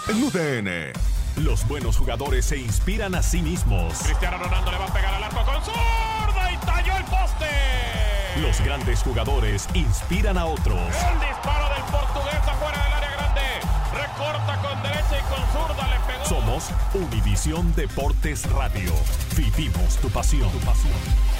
En 0.08 0.22
UDN. 0.22 0.92
Los 1.44 1.66
buenos 1.66 1.96
jugadores 1.96 2.44
se 2.44 2.56
inspiran 2.56 3.16
a 3.16 3.22
sí 3.22 3.42
mismos. 3.42 3.98
Cristiano 4.04 4.38
Ronaldo 4.38 4.70
le 4.70 4.78
va 4.78 4.84
a 4.84 4.92
pegar 4.92 5.12
al 5.14 5.24
arco 5.24 5.44
con 5.44 5.62
zurda 5.64 6.52
y 6.52 6.56
talló 6.58 6.96
el 6.96 7.04
poste. 7.04 8.40
Los 8.40 8.60
grandes 8.60 9.02
jugadores 9.02 9.68
inspiran 9.74 10.38
a 10.38 10.46
otros. 10.46 10.78
El 10.78 11.20
disparo 11.20 11.74
del 11.74 11.82
portugués 11.90 12.36
afuera 12.36 12.84
del 12.84 12.92
área 12.92 13.10
grande. 13.16 13.42
Recorta 13.94 14.62
con 14.62 14.82
derecha 14.82 15.18
y 15.18 15.22
con 15.28 15.42
zurda 15.52 15.88
le 15.88 16.12
pegó. 16.12 16.24
Somos 16.24 16.70
Univisión 16.94 17.74
Deportes 17.74 18.48
Radio. 18.52 18.92
Vivimos 19.36 19.96
tu 19.96 20.08
pasión. 20.10 20.50
Tu 20.52 20.58
pasión. 20.60 21.35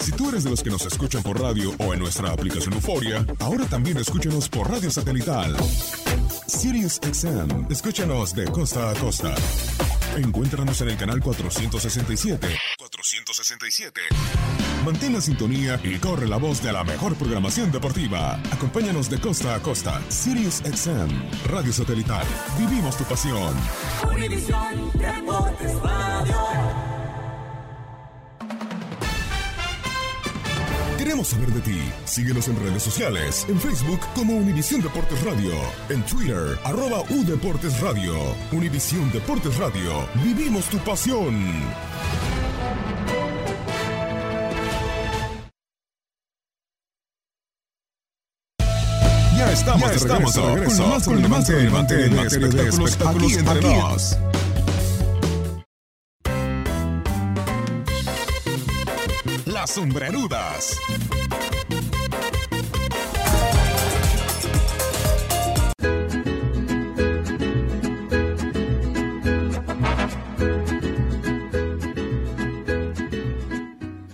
Si 0.00 0.12
tú 0.12 0.28
eres 0.28 0.44
de 0.44 0.50
los 0.50 0.62
que 0.62 0.70
nos 0.70 0.84
escuchan 0.84 1.22
por 1.22 1.40
radio 1.40 1.72
o 1.78 1.94
en 1.94 2.00
nuestra 2.00 2.32
aplicación 2.32 2.74
Euforia, 2.74 3.24
ahora 3.40 3.64
también 3.66 3.96
escúchanos 3.96 4.48
por 4.48 4.70
radio 4.70 4.90
satelital. 4.90 5.56
Sirius 6.46 7.00
XM, 7.02 7.70
escúchanos 7.70 8.34
de 8.34 8.44
costa 8.46 8.90
a 8.90 8.94
costa. 8.94 9.34
Encuéntranos 10.16 10.80
en 10.82 10.90
el 10.90 10.96
canal 10.96 11.20
467. 11.20 12.48
467. 12.78 14.00
Mantén 14.84 15.14
la 15.14 15.20
sintonía 15.20 15.80
y 15.82 15.96
corre 15.98 16.26
la 16.26 16.36
voz 16.36 16.62
de 16.62 16.72
la 16.72 16.84
mejor 16.84 17.14
programación 17.14 17.70
deportiva. 17.70 18.38
Acompáñanos 18.50 19.08
de 19.08 19.20
costa 19.20 19.54
a 19.54 19.60
costa. 19.60 20.02
Sirius 20.08 20.56
XM, 20.56 21.08
radio 21.46 21.72
satelital. 21.72 22.26
Vivimos 22.58 22.96
tu 22.96 23.04
pasión. 23.04 23.54
Queremos 31.02 31.26
saber 31.26 31.48
de 31.48 31.60
ti. 31.62 31.80
Síguenos 32.04 32.46
en 32.46 32.56
redes 32.64 32.80
sociales. 32.80 33.44
En 33.48 33.58
Facebook 33.58 33.98
como 34.14 34.36
Univisión 34.36 34.80
Deportes 34.80 35.20
Radio. 35.24 35.50
En 35.88 36.00
Twitter, 36.06 36.56
arroba 36.62 37.02
U 37.10 37.24
Deportes 37.24 37.80
Radio. 37.80 38.14
Univisión 38.52 39.10
Deportes 39.10 39.56
Radio. 39.56 40.06
Vivimos 40.22 40.64
tu 40.66 40.78
pasión. 40.78 41.34
Ya 49.36 49.50
estamos, 49.50 49.90
de, 49.90 49.96
estamos 49.96 50.34
de 50.36 50.54
regreso 50.54 51.00
con 51.04 51.20
lo 51.20 51.28
más 51.28 51.48
relevante 51.48 52.06
en 52.06 52.14
materia 52.14 52.46
de 52.46 52.68
espectáculos, 52.68 52.90
espectáculos 52.90 53.32
aquí 53.32 53.38
entre 53.40 53.76
nos. 53.76 54.18
Las 59.62 59.70
sombrerudas. 59.70 60.76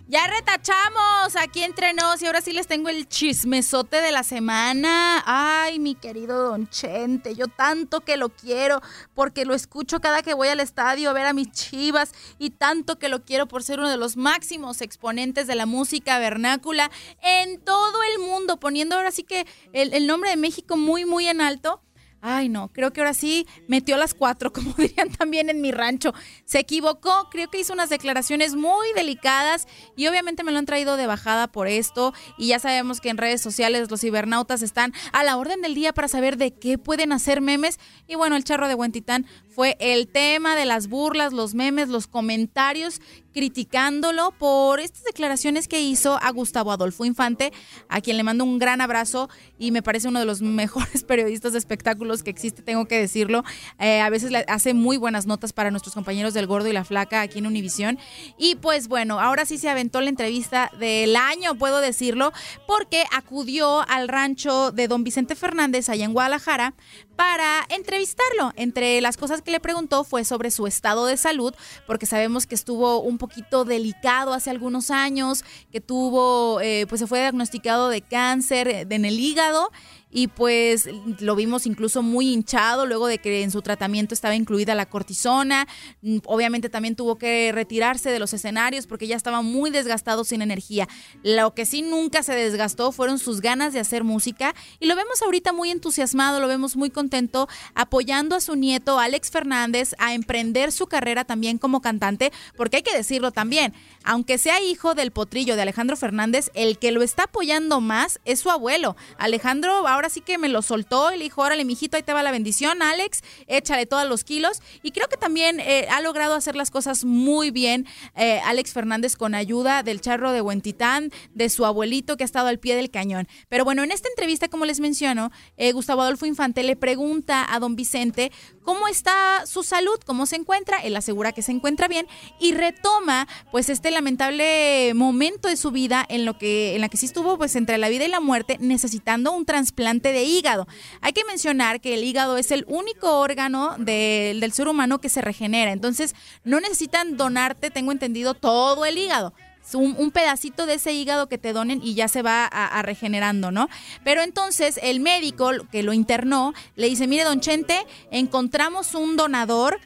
Ya 0.07 0.27
retachamos 0.27 1.08
aquí 1.37 1.63
entre 1.63 1.93
nos 1.93 2.23
y 2.23 2.27
ahora 2.27 2.41
sí 2.41 2.53
les 2.53 2.67
tengo 2.67 2.89
el 2.89 3.09
chismesote 3.09 4.01
de 4.01 4.13
la 4.13 4.23
semana. 4.23 5.23
Ay, 5.27 5.79
mi 5.79 5.95
querido 5.95 6.49
Don 6.49 6.69
Chente, 6.69 7.35
yo 7.35 7.49
tanto 7.49 8.01
que 8.01 8.17
lo 8.17 8.31
quiero 8.31 8.81
porque 9.15 9.45
lo 9.45 9.55
escucho 9.55 10.01
cada 10.01 10.23
que 10.23 10.35
voy 10.35 10.49
al 10.49 10.61
estadio 10.61 11.11
a 11.11 11.13
ver 11.13 11.27
a 11.27 11.33
mis 11.33 11.51
chivas 11.51 12.13
y 12.39 12.51
tanto 12.51 12.99
que 12.99 13.09
lo 13.09 13.25
quiero 13.25 13.47
por 13.47 13.63
ser 13.63 13.79
uno 13.79 13.91
de 13.91 13.97
los 13.97 14.17
máximos 14.17 14.81
exponentes 14.81 15.47
de 15.47 15.55
la 15.55 15.67
música 15.67 16.19
vernácula 16.19 16.91
en 17.23 17.61
todo 17.61 18.03
el 18.15 18.21
mundo, 18.21 18.59
poniendo 18.59 18.97
ahora 18.97 19.11
sí 19.11 19.23
que 19.23 19.47
el, 19.73 19.93
el 19.93 20.07
nombre 20.07 20.31
de 20.31 20.37
México 20.37 20.77
muy, 20.77 21.05
muy 21.05 21.29
en 21.29 21.41
alto. 21.41 21.83
Ay, 22.21 22.49
no, 22.49 22.69
creo 22.73 22.93
que 22.93 23.01
ahora 23.01 23.15
sí 23.15 23.47
metió 23.69 23.97
las 23.97 24.13
cuatro, 24.13 24.53
como 24.53 24.73
dirían 24.73 25.11
también 25.11 25.51
en 25.51 25.61
mi 25.61 25.71
rancho. 25.71 26.13
Se 26.45 26.59
equivocó, 26.59 27.29
creo 27.31 27.49
que 27.49 27.61
hizo 27.61 27.73
unas 27.73 27.91
declaraciones 27.91 28.57
muy 28.57 28.93
delicadas 28.95 29.69
y 29.97 30.07
obviamente 30.09 30.43
me 30.43 30.53
lo 30.53 30.59
han 30.59 30.67
traído 30.67 30.97
de 30.97 31.07
bajada 31.07 31.47
por 31.47 31.69
esto. 31.69 32.13
Y 32.37 32.49
ya 32.49 32.59
sabemos 32.59 33.01
que 33.01 33.11
en 33.11 33.19
redes 33.19 33.41
sociales 33.41 33.91
los 33.91 34.01
cibernautas 34.01 34.63
están 34.63 34.93
a 35.13 35.23
la 35.23 35.37
orden 35.37 35.63
del 35.63 35.75
día 35.75 35.93
para 35.93 36.09
saber 36.09 36.37
de 36.37 36.53
qué 36.53 36.77
pueden 36.79 37.13
hacer 37.13 37.41
memes. 37.41 37.79
Y 38.07 38.17
bueno, 38.17 38.37
el 38.37 38.45
charro 38.45 38.69
de 38.69 38.75
Huentitán 38.75 39.27
fue 39.59 39.77
el 39.81 40.07
tema 40.07 40.55
de 40.55 40.67
las 40.67 40.89
burlas, 40.89 41.33
los 41.33 41.53
memes, 41.53 41.89
los 41.89 42.07
comentarios 42.07 43.01
criticándolo 43.35 44.33
por 44.33 44.81
estas 44.81 45.05
declaraciones 45.05 45.69
que 45.69 45.81
hizo 45.81 46.17
a 46.21 46.31
Gustavo 46.31 46.73
Adolfo 46.73 47.05
Infante, 47.05 47.53
a 47.89 48.01
quien 48.01 48.17
le 48.17 48.23
mando 48.23 48.45
un 48.45 48.59
gran 48.59 48.81
abrazo 48.81 49.29
y 49.59 49.71
me 49.73 49.83
parece 49.83 50.09
uno 50.09 50.21
de 50.21 50.27
los 50.27 50.43
mejores 50.43 51.03
periodistas 51.03 51.53
de 51.53 51.59
espectáculos 51.59 52.23
que 52.23 52.31
existe, 52.31 52.63
tengo 52.63 52.87
que 52.87 52.99
decirlo. 53.01 53.43
Eh, 53.81 54.01
a 54.01 54.11
veces 54.11 54.33
hace 54.47 54.75
muy 54.75 54.97
buenas 54.97 55.27
notas 55.27 55.53
para 55.53 55.73
nuestros 55.73 55.95
compañeros 55.95 56.35
del 56.35 56.47
Gordo 56.47 56.69
y 56.69 56.73
la 56.73 56.85
Flaca 56.85 57.21
aquí 57.21 57.41
en 57.41 57.47
Univisión. 57.47 57.99
Y 58.39 58.55
pues 58.57 58.87
bueno, 58.87 59.21
ahora 59.21 59.45
sí 59.45 59.59
se 59.59 59.69
aventó 59.69 60.01
la 60.01 60.11
entrevista 60.11 60.71
del 60.79 61.17
año, 61.17 61.57
puedo 61.57 61.81
decirlo, 61.81 62.33
porque 62.67 63.05
acudió 63.13 63.89
al 63.89 64.09
rancho 64.09 64.71
de 64.71 64.89
don 64.89 65.05
Vicente 65.05 65.35
Fernández 65.35 65.89
allá 65.89 66.05
en 66.05 66.13
Guadalajara 66.13 66.75
para 67.19 67.67
entrevistarlo. 67.69 68.53
Entre 68.55 69.01
las 69.01 69.17
cosas 69.17 69.43
que 69.43 69.51
le 69.51 69.59
preguntó 69.59 70.05
fue 70.05 70.25
sobre 70.25 70.53
su 70.53 70.69
estado 70.69 71.05
de 71.05 71.17
salud, 71.17 71.53
porque 71.85 72.07
sabemos 72.07 72.47
que 72.47 72.55
estuvo 72.55 73.01
un 73.01 73.19
poquito 73.19 73.65
delicado 73.65 74.33
hace 74.33 74.51
algunos 74.51 74.93
años, 74.93 75.45
que 75.73 75.81
tuvo, 75.81 76.61
eh, 76.61 76.87
pues 76.89 77.01
se 77.01 77.09
fue 77.09 77.19
diagnosticado 77.19 77.89
de 77.89 78.03
cáncer 78.03 78.87
en 78.89 79.05
el 79.05 79.19
hígado 79.19 79.73
y 80.11 80.29
pues 80.29 80.89
lo 81.21 81.37
vimos 81.37 81.67
incluso 81.67 82.03
muy 82.03 82.33
hinchado 82.33 82.87
luego 82.87 83.07
de 83.07 83.19
que 83.19 83.43
en 83.43 83.51
su 83.51 83.63
tratamiento 83.63 84.15
estaba 84.15 84.35
incluida 84.35 84.75
la 84.75 84.87
cortisona. 84.87 85.67
Mm, 86.03 86.19
Obviamente 86.25 86.69
también 86.69 86.97
tuvo 86.97 87.19
que 87.19 87.51
retirarse 87.53 88.11
de 88.11 88.19
los 88.19 88.33
escenarios 88.33 88.87
porque 88.87 89.07
ya 89.07 89.17
estaba 89.17 89.43
muy 89.43 89.71
desgastado 89.71 90.25
sin 90.25 90.43
energía. 90.43 90.89
Lo 91.23 91.55
que 91.55 91.67
sí 91.67 91.83
nunca 91.83 92.23
se 92.23 92.35
desgastó 92.35 92.93
fueron 92.93 93.19
sus 93.19 93.41
ganas 93.41 93.73
de 93.73 93.81
hacer 93.81 94.05
música 94.05 94.55
y 94.79 94.87
lo 94.87 94.97
vemos 94.97 95.23
ahorita 95.23 95.53
muy 95.53 95.71
entusiasmado, 95.71 96.41
lo 96.41 96.49
vemos 96.49 96.77
muy 96.77 96.91
contento 96.91 97.49
apoyando 97.75 98.37
a 98.37 98.41
su 98.41 98.57
nieto 98.57 98.99
Alex 98.99 99.31
Fernández 99.31 99.95
a 99.99 100.15
emprender 100.15 100.73
su 100.73 100.87
carrera 100.87 101.25
también 101.25 101.59
como 101.59 101.81
cantante, 101.81 102.33
porque 102.57 102.79
hay 102.79 102.83
que 102.83 102.97
decirlo 102.97 103.33
también, 103.33 103.75
aunque 104.05 104.39
sea 104.39 104.63
hijo 104.63 104.95
del 104.95 105.11
potrillo 105.11 105.57
de 105.57 105.63
Alejandro 105.63 105.97
Fernández, 105.97 106.51
el 106.55 106.79
que 106.79 106.93
lo 106.93 107.03
está 107.03 107.25
apoyando 107.25 107.81
más 107.81 108.21
es 108.25 108.41
su 108.41 108.51
abuelo. 108.51 108.97
Alejandro 109.19 109.87
ahora 109.99 110.11
sí 110.11 110.21
que 110.21 110.39
me 110.39 110.49
lo 110.49 110.63
soltó 110.63 111.13
y 111.13 111.19
le 111.19 111.25
dijo, 111.25 111.43
órale, 111.43 111.65
mijito, 111.65 111.97
ahí 111.97 112.03
te 112.05 112.13
va 112.13 112.23
la 112.23 112.31
bendición, 112.31 112.83
Alex, 112.83 113.21
échale 113.49 113.85
todos 113.85 114.09
los 114.09 114.23
kilos. 114.23 114.63
Y 114.83 114.93
creo 114.93 115.09
que 115.09 115.17
también 115.17 115.59
eh, 115.59 115.89
ha 115.91 116.01
logrado 116.01 116.35
hacer 116.35 116.55
las 116.55 116.71
cosas 116.71 117.05
muy 117.05 117.51
bien 117.51 117.87
eh, 118.15 118.41
Alex 118.45 118.73
Fernández 118.73 119.17
con 119.17 119.35
ayuda 119.35 119.83
del 119.83 120.01
charro 120.01 120.31
de 120.31 120.41
Huentitán, 120.41 121.11
de 121.35 121.49
su 121.49 121.67
abuelito 121.67 122.17
que 122.17 122.23
ha 122.23 122.27
estado 122.27 122.47
al 122.47 122.61
pie 122.61 122.77
del 122.77 122.91
cañón. 122.91 123.27
Pero 123.49 123.65
bueno, 123.65 123.83
en 123.83 123.91
esta 123.91 124.09
entrevista, 124.09 124.49
como 124.49 124.65
les 124.65 124.79
menciono, 124.79 125.33
eh, 125.57 125.73
Gustavo 125.73 126.03
Adolfo 126.03 126.27
Infante 126.27 126.63
le 126.63 126.77
pregunta 126.77 127.47
a 127.53 127.59
don 127.59 127.75
Vicente 127.75 128.31
cómo 128.69 128.87
está 128.87 129.47
su 129.47 129.63
salud, 129.63 129.99
cómo 130.05 130.27
se 130.27 130.37
encuentra, 130.37 130.77
él 130.81 130.95
asegura 130.95 131.33
que 131.33 131.41
se 131.41 131.53
encuentra 131.53 131.89
bien 131.89 132.07
y 132.39 132.53
retoma 132.53 133.27
pues 133.51 133.71
este 133.71 133.91
lamentable 133.91 134.93
momento 134.93 135.49
de 135.49 135.57
su 135.57 135.71
vida 135.71 136.05
en 136.07 136.27
lo 136.27 136.37
que 136.37 136.75
en 136.75 136.83
la 136.83 136.91
que 136.91 136.99
sí 136.99 137.07
estuvo 137.07 137.39
pues 137.39 137.57
entre 137.57 137.79
la 137.79 137.89
vida 137.89 138.05
y 138.05 138.09
la 138.09 138.21
muerte 138.21 138.59
necesitando 138.61 139.33
un 139.33 139.47
trasplante 139.47 140.13
de 140.13 140.25
hígado. 140.25 140.69
Hay 141.01 141.15
que 141.15 141.25
mencionar 141.25 141.81
que 141.81 141.95
el 141.95 142.05
hígado 142.05 142.37
es 142.37 142.51
el 142.51 142.67
único 142.69 143.21
órgano 143.21 143.75
del- 143.79 144.39
del 144.41 144.53
ser 144.53 144.69
humano 144.69 144.99
que 145.01 145.09
se 145.09 145.23
regenera, 145.23 145.73
entonces 145.73 146.15
no 146.45 146.61
necesitan 146.61 147.17
donarte, 147.17 147.71
tengo 147.71 147.91
entendido, 147.91 148.35
todo 148.35 148.85
el 148.85 148.99
hígado. 148.99 149.33
Un, 149.75 150.11
pedacito 150.11 150.67
de 150.67 150.75
ese 150.75 150.93
hígado 150.93 151.29
que 151.29 151.39
te 151.39 151.53
donen 151.53 151.81
y 151.83 151.95
ya 151.95 152.09
se 152.09 152.23
va 152.23 152.45
a, 152.45 152.67
a 152.67 152.83
regenerando, 152.83 153.51
¿no? 153.51 153.69
Pero 154.05 154.23
entonces 154.23 154.81
el 154.83 155.01
médico 155.01 155.51
que 155.71 155.83
lo 155.83 155.93
internó 155.93 156.55
le 156.75 156.89
dice, 156.89 157.07
mire, 157.07 157.25
don 157.25 157.41
Chente, 157.41 157.87
encontramos 158.11 158.95
un 158.95 159.17
donador 159.17 159.79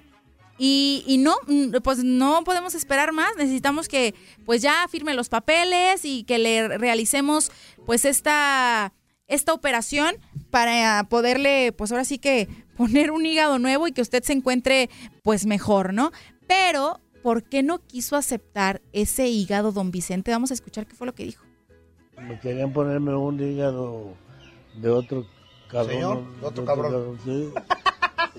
y, 0.59 1.03
y 1.07 1.19
no, 1.19 1.35
mm, 1.47 1.81
pues 1.83 2.05
no 2.05 2.45
podemos 2.45 2.75
esperar 2.75 3.13
más. 3.13 3.35
Necesitamos 3.37 3.89
que 3.89 4.15
pues 4.47 4.63
ya 4.63 4.87
firme 4.89 5.15
los 5.15 5.29
papeles 5.29 6.05
y 6.05 6.25
que 6.25 6.39
le 6.39 6.79
realicemos 6.79 7.51
pues 7.85 8.05
esta, 8.05 8.93
esta 9.27 9.53
operación 9.53 10.15
para 10.51 11.05
poderle 11.09 11.73
pues 11.73 11.91
ahora 11.91 12.05
sí 12.05 12.19
que 12.19 12.49
poner 12.77 13.11
un 13.11 13.27
hígado 13.27 13.59
nuevo 13.59 13.89
y 13.89 13.93
que 13.93 14.03
usted 14.03 14.23
se 14.23 14.35
encuentre 14.35 14.89
pues 15.23 15.47
mejor, 15.47 15.95
¿no? 15.95 16.13
Pero, 16.47 17.01
¿por 17.23 17.43
qué 17.43 17.62
no 17.62 17.78
quiso 17.78 18.16
aceptar 18.16 18.82
ese 18.93 19.28
hígado, 19.28 19.73
don 19.73 19.90
Vicente? 19.90 20.31
Vamos 20.31 20.51
a 20.51 20.55
escuchar 20.55 20.86
qué 20.86 20.94
fue 20.94 21.07
lo 21.07 21.15
que 21.15 21.24
dijo. 21.24 21.44
Me 22.20 22.39
querían 22.40 22.73
ponerme 22.73 23.15
un 23.15 23.40
hígado 23.40 24.15
de 24.77 24.90
otro 24.90 25.27
cabrón. 25.70 25.90
Señor, 25.90 26.40
de 26.40 26.47
otro 26.47 26.65
cabrón. 26.65 27.19
sí. 27.24 27.53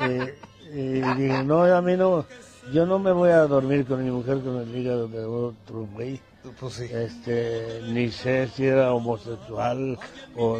Eh, 0.05 0.33
y 0.73 1.01
dije, 1.01 1.43
no, 1.43 1.63
a 1.63 1.81
mí 1.81 1.95
no, 1.95 2.25
yo 2.73 2.85
no 2.85 2.97
me 2.97 3.11
voy 3.11 3.29
a 3.29 3.41
dormir 3.41 3.85
con 3.85 4.03
mi 4.03 4.09
mujer 4.09 4.41
con 4.41 4.57
el 4.57 4.75
hígado 4.75 5.07
de 5.07 5.23
otro 5.23 5.87
güey. 5.93 6.19
Pues 6.59 6.73
sí. 6.73 6.85
Este, 6.91 7.81
ni 7.89 8.09
sé 8.09 8.47
si 8.47 8.65
era 8.65 8.91
homosexual 8.91 9.97
o, 10.35 10.59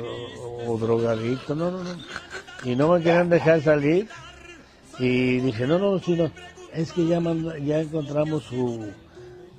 o 0.67 0.77
drogadicto, 0.77 1.55
no, 1.55 1.71
no, 1.71 1.83
no. 1.83 1.95
Y 2.63 2.75
no 2.75 2.89
me 2.89 2.99
querían 2.99 3.29
dejar 3.29 3.61
salir. 3.61 4.07
Y 4.99 5.39
dije, 5.39 5.65
no, 5.65 5.79
no, 5.79 5.99
sino, 5.99 6.29
es 6.75 6.91
que 6.91 7.05
ya, 7.05 7.19
manda- 7.19 7.57
ya 7.59 7.81
encontramos 7.81 8.43
su, 8.43 8.89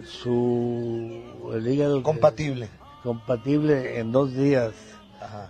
su, 0.04 1.50
el 1.54 1.66
hígado. 1.68 2.02
Compatible. 2.02 2.68
compatible 3.02 3.98
en 3.98 4.12
dos 4.12 4.34
días. 4.34 4.72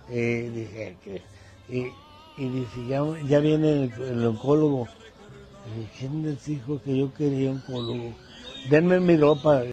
Y 0.09 0.49
dije, 0.49 0.97
que, 1.03 1.21
y, 1.69 1.93
y 2.41 2.49
dice, 2.49 2.85
ya, 2.87 3.01
ya 3.27 3.39
viene 3.39 3.83
el, 3.85 3.91
el 4.01 4.25
oncólogo. 4.25 4.87
Dije, 5.75 5.89
¿quién 5.99 6.23
les 6.23 6.45
dijo 6.45 6.81
que 6.83 6.97
yo 6.97 7.13
quería 7.13 7.51
oncólogo? 7.51 8.13
Denme 8.69 8.99
mi 8.99 9.17
ropa. 9.17 9.63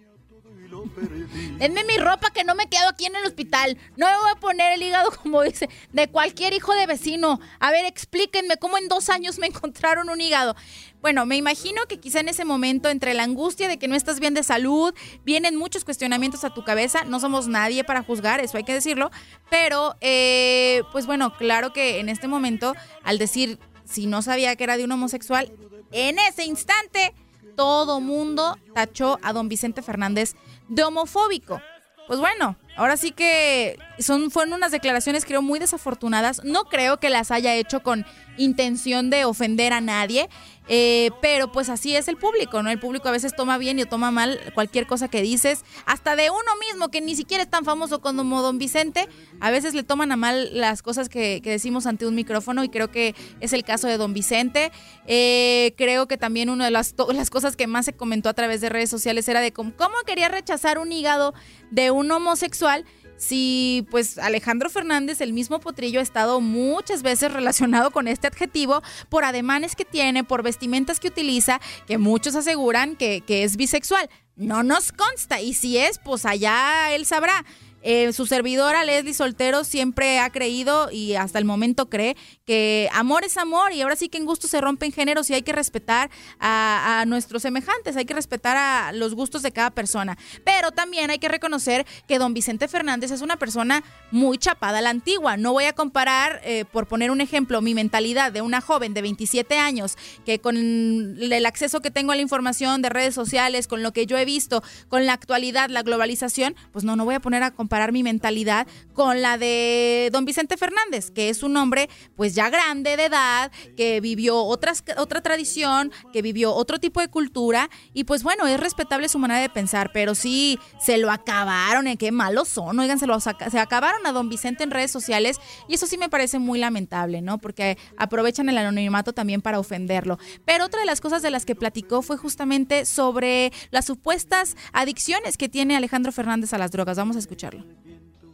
Denme 1.58 1.84
mi 1.84 1.96
ropa 1.98 2.30
que 2.30 2.44
no 2.44 2.54
me 2.54 2.68
quedo 2.68 2.88
aquí 2.88 3.06
en 3.06 3.16
el 3.16 3.24
hospital. 3.24 3.78
No 3.96 4.06
me 4.06 4.16
voy 4.16 4.30
a 4.34 4.40
poner 4.40 4.72
el 4.74 4.82
hígado, 4.82 5.10
como 5.22 5.42
dice, 5.42 5.68
de 5.92 6.08
cualquier 6.08 6.52
hijo 6.52 6.74
de 6.74 6.86
vecino. 6.86 7.40
A 7.60 7.70
ver, 7.70 7.84
explíquenme 7.84 8.56
cómo 8.56 8.78
en 8.78 8.88
dos 8.88 9.08
años 9.08 9.38
me 9.38 9.46
encontraron 9.48 10.08
un 10.08 10.20
hígado. 10.20 10.56
Bueno, 11.00 11.26
me 11.26 11.36
imagino 11.36 11.86
que 11.88 11.98
quizá 11.98 12.20
en 12.20 12.28
ese 12.28 12.44
momento, 12.44 12.88
entre 12.88 13.14
la 13.14 13.24
angustia 13.24 13.68
de 13.68 13.78
que 13.78 13.88
no 13.88 13.96
estás 13.96 14.20
bien 14.20 14.34
de 14.34 14.44
salud, 14.44 14.94
vienen 15.24 15.56
muchos 15.56 15.84
cuestionamientos 15.84 16.44
a 16.44 16.54
tu 16.54 16.64
cabeza. 16.64 17.04
No 17.04 17.18
somos 17.18 17.48
nadie 17.48 17.82
para 17.82 18.02
juzgar, 18.02 18.40
eso 18.40 18.56
hay 18.56 18.64
que 18.64 18.74
decirlo. 18.74 19.10
Pero, 19.50 19.96
eh, 20.00 20.82
pues 20.92 21.06
bueno, 21.06 21.36
claro 21.36 21.72
que 21.72 21.98
en 21.98 22.08
este 22.08 22.28
momento, 22.28 22.74
al 23.02 23.18
decir 23.18 23.58
si 23.84 24.06
no 24.06 24.22
sabía 24.22 24.54
que 24.56 24.64
era 24.64 24.76
de 24.76 24.84
un 24.84 24.92
homosexual, 24.92 25.52
en 25.90 26.18
ese 26.18 26.44
instante 26.44 27.14
todo 27.56 28.00
mundo 28.00 28.58
tachó 28.74 29.18
a 29.22 29.32
don 29.32 29.48
Vicente 29.48 29.82
Fernández 29.82 30.34
de 30.74 30.84
homofóbico. 30.84 31.60
Pues 32.06 32.18
bueno, 32.18 32.56
Ahora 32.74 32.96
sí 32.96 33.10
que 33.10 33.78
son, 33.98 34.30
fueron 34.30 34.54
unas 34.54 34.72
declaraciones, 34.72 35.26
creo, 35.26 35.42
muy 35.42 35.58
desafortunadas. 35.58 36.42
No 36.42 36.64
creo 36.64 36.98
que 36.98 37.10
las 37.10 37.30
haya 37.30 37.54
hecho 37.54 37.82
con 37.82 38.06
intención 38.38 39.10
de 39.10 39.26
ofender 39.26 39.74
a 39.74 39.82
nadie, 39.82 40.30
eh, 40.68 41.10
pero 41.20 41.50
pues 41.50 41.68
así 41.68 41.96
es 41.96 42.08
el 42.08 42.16
público, 42.16 42.62
¿no? 42.62 42.70
El 42.70 42.78
público 42.78 43.08
a 43.08 43.12
veces 43.12 43.34
toma 43.34 43.58
bien 43.58 43.78
y 43.78 43.84
toma 43.84 44.10
mal 44.10 44.40
cualquier 44.54 44.86
cosa 44.86 45.08
que 45.08 45.20
dices, 45.22 45.64
hasta 45.86 46.16
de 46.16 46.30
uno 46.30 46.38
mismo, 46.68 46.90
que 46.90 47.00
ni 47.00 47.16
siquiera 47.16 47.42
es 47.42 47.50
tan 47.50 47.64
famoso 47.64 48.00
como 48.00 48.42
Don 48.42 48.58
Vicente, 48.58 49.08
a 49.40 49.50
veces 49.50 49.74
le 49.74 49.82
toman 49.82 50.12
a 50.12 50.16
mal 50.16 50.50
las 50.52 50.82
cosas 50.82 51.08
que, 51.08 51.40
decimos 51.42 51.86
ante 51.86 52.06
un 52.06 52.14
micrófono 52.14 52.64
y 52.64 52.68
creo 52.68 52.90
que 52.90 53.14
es 53.40 53.52
el 53.52 53.64
caso 53.64 53.86
de 53.86 53.96
Don 53.96 54.14
Vicente. 54.14 54.72
Eh, 55.06 55.74
creo 55.76 56.06
que 56.06 56.16
también 56.16 56.48
una 56.48 56.64
de 56.64 56.70
las, 56.70 56.94
cosas 57.30 57.56
que 57.56 57.66
más 57.66 57.84
se 57.84 57.92
comentó 57.92 58.28
a 58.28 58.34
través 58.34 58.60
de 58.60 58.68
redes 58.68 58.90
sociales 58.90 59.28
era 59.28 59.40
de 59.40 59.52
cómo 59.52 59.72
quería 60.06 60.28
rechazar 60.28 60.78
un 60.78 60.92
hígado 60.92 61.34
de 61.70 61.90
un 61.90 62.10
homosexual 62.10 62.84
si 63.16 63.86
pues 63.90 64.18
Alejandro 64.18 64.70
Fernández, 64.70 65.20
el 65.20 65.32
mismo 65.32 65.60
potrillo, 65.60 66.00
ha 66.00 66.02
estado 66.02 66.40
muchas 66.40 67.02
veces 67.02 67.32
relacionado 67.32 67.90
con 67.90 68.08
este 68.08 68.26
adjetivo 68.26 68.82
por 69.08 69.24
ademanes 69.24 69.76
que 69.76 69.84
tiene, 69.84 70.24
por 70.24 70.42
vestimentas 70.42 71.00
que 71.00 71.08
utiliza, 71.08 71.60
que 71.86 71.98
muchos 71.98 72.34
aseguran 72.34 72.96
que, 72.96 73.22
que 73.26 73.44
es 73.44 73.56
bisexual. 73.56 74.08
No 74.36 74.62
nos 74.62 74.92
consta 74.92 75.40
y 75.40 75.54
si 75.54 75.78
es, 75.78 75.98
pues 75.98 76.24
allá 76.24 76.92
él 76.94 77.06
sabrá. 77.06 77.44
Eh, 77.82 78.12
su 78.12 78.26
servidora 78.26 78.84
Leslie 78.84 79.12
Soltero 79.12 79.64
siempre 79.64 80.20
ha 80.20 80.30
creído 80.30 80.90
y 80.92 81.14
hasta 81.14 81.38
el 81.38 81.44
momento 81.44 81.88
cree 81.88 82.16
que 82.46 82.88
amor 82.92 83.24
es 83.24 83.36
amor 83.36 83.72
y 83.72 83.82
ahora 83.82 83.96
sí 83.96 84.08
que 84.08 84.18
en 84.18 84.24
gusto 84.24 84.46
se 84.46 84.60
rompen 84.60 84.92
géneros 84.92 85.28
y 85.30 85.34
hay 85.34 85.42
que 85.42 85.52
respetar 85.52 86.10
a, 86.38 87.04
nuestros 87.06 87.42
semejantes, 87.42 87.96
hay 87.96 88.04
que 88.04 88.14
respetar 88.14 88.56
a 88.56 88.92
los 88.92 89.14
gustos 89.14 89.42
de 89.42 89.50
cada 89.50 89.70
persona. 89.70 90.16
Pero 90.44 90.70
también 90.70 91.10
hay 91.10 91.18
que 91.18 91.28
reconocer 91.28 91.84
que 92.06 92.18
don 92.18 92.34
Vicente 92.34 92.68
Fernández 92.68 93.10
es 93.10 93.22
una 93.22 93.36
persona 93.36 93.82
muy 94.12 94.38
chapada 94.38 94.78
a 94.78 94.82
la 94.82 94.90
antigua. 94.90 95.36
No 95.36 95.52
voy 95.52 95.64
a 95.64 95.72
comparar, 95.72 96.40
eh, 96.44 96.64
por 96.70 96.86
poner 96.86 97.10
un 97.10 97.20
ejemplo, 97.20 97.60
mi 97.60 97.74
mentalidad 97.74 98.30
de 98.30 98.42
una 98.42 98.60
joven 98.60 98.94
de 98.94 99.02
27 99.02 99.58
años 99.58 99.96
que 100.24 100.38
con 100.38 100.56
el 100.56 101.46
acceso 101.46 101.80
que 101.80 101.90
tengo 101.90 102.12
a 102.12 102.16
la 102.16 102.22
información 102.22 102.82
de 102.82 102.88
redes 102.88 103.14
sociales, 103.14 103.66
con 103.66 103.82
lo 103.82 103.92
que 103.92 104.06
yo 104.06 104.16
he 104.16 104.24
visto, 104.24 104.62
con 104.88 105.06
la 105.06 105.14
actualidad, 105.14 105.70
la 105.70 105.82
globalización, 105.82 106.54
pues 106.72 106.84
no, 106.84 106.94
no 106.94 107.04
voy 107.04 107.16
a 107.16 107.20
poner 107.20 107.42
a 107.42 107.50
comparar 107.50 107.71
mi 107.92 108.02
mentalidad 108.02 108.66
con 108.92 109.22
la 109.22 109.38
de 109.38 110.10
don 110.12 110.24
Vicente 110.24 110.56
Fernández, 110.56 111.10
que 111.10 111.30
es 111.30 111.42
un 111.42 111.56
hombre 111.56 111.88
pues 112.16 112.34
ya 112.34 112.50
grande 112.50 112.96
de 112.96 113.06
edad, 113.06 113.50
que 113.76 114.00
vivió 114.00 114.42
otras, 114.44 114.84
otra 114.98 115.22
tradición, 115.22 115.90
que 116.12 116.22
vivió 116.22 116.52
otro 116.54 116.78
tipo 116.78 117.00
de 117.00 117.08
cultura 117.08 117.70
y 117.94 118.04
pues 118.04 118.22
bueno, 118.22 118.46
es 118.46 118.60
respetable 118.60 119.08
su 119.08 119.18
manera 119.18 119.40
de 119.40 119.48
pensar, 119.48 119.90
pero 119.92 120.14
sí 120.14 120.58
se 120.78 120.98
lo 120.98 121.10
acabaron, 121.10 121.86
¿eh? 121.86 121.96
qué 121.96 122.12
malos 122.12 122.48
son, 122.48 122.78
oigan, 122.78 122.98
se, 122.98 123.06
lo 123.06 123.18
se 123.20 123.58
acabaron 123.58 124.06
a 124.06 124.12
don 124.12 124.28
Vicente 124.28 124.64
en 124.64 124.70
redes 124.70 124.90
sociales 124.90 125.40
y 125.68 125.74
eso 125.74 125.86
sí 125.86 125.96
me 125.96 126.10
parece 126.10 126.38
muy 126.38 126.58
lamentable, 126.58 127.22
¿no? 127.22 127.38
Porque 127.38 127.78
aprovechan 127.96 128.48
el 128.48 128.58
anonimato 128.58 129.12
también 129.12 129.40
para 129.40 129.58
ofenderlo. 129.58 130.18
Pero 130.44 130.66
otra 130.66 130.80
de 130.80 130.86
las 130.86 131.00
cosas 131.00 131.22
de 131.22 131.30
las 131.30 131.46
que 131.46 131.54
platicó 131.54 132.02
fue 132.02 132.16
justamente 132.18 132.84
sobre 132.84 133.52
las 133.70 133.86
supuestas 133.86 134.56
adicciones 134.72 135.36
que 135.36 135.48
tiene 135.48 135.76
Alejandro 135.76 136.12
Fernández 136.12 136.52
a 136.52 136.58
las 136.58 136.70
drogas. 136.70 136.96
Vamos 136.96 137.16
a 137.16 137.20
escucharlo. 137.20 137.61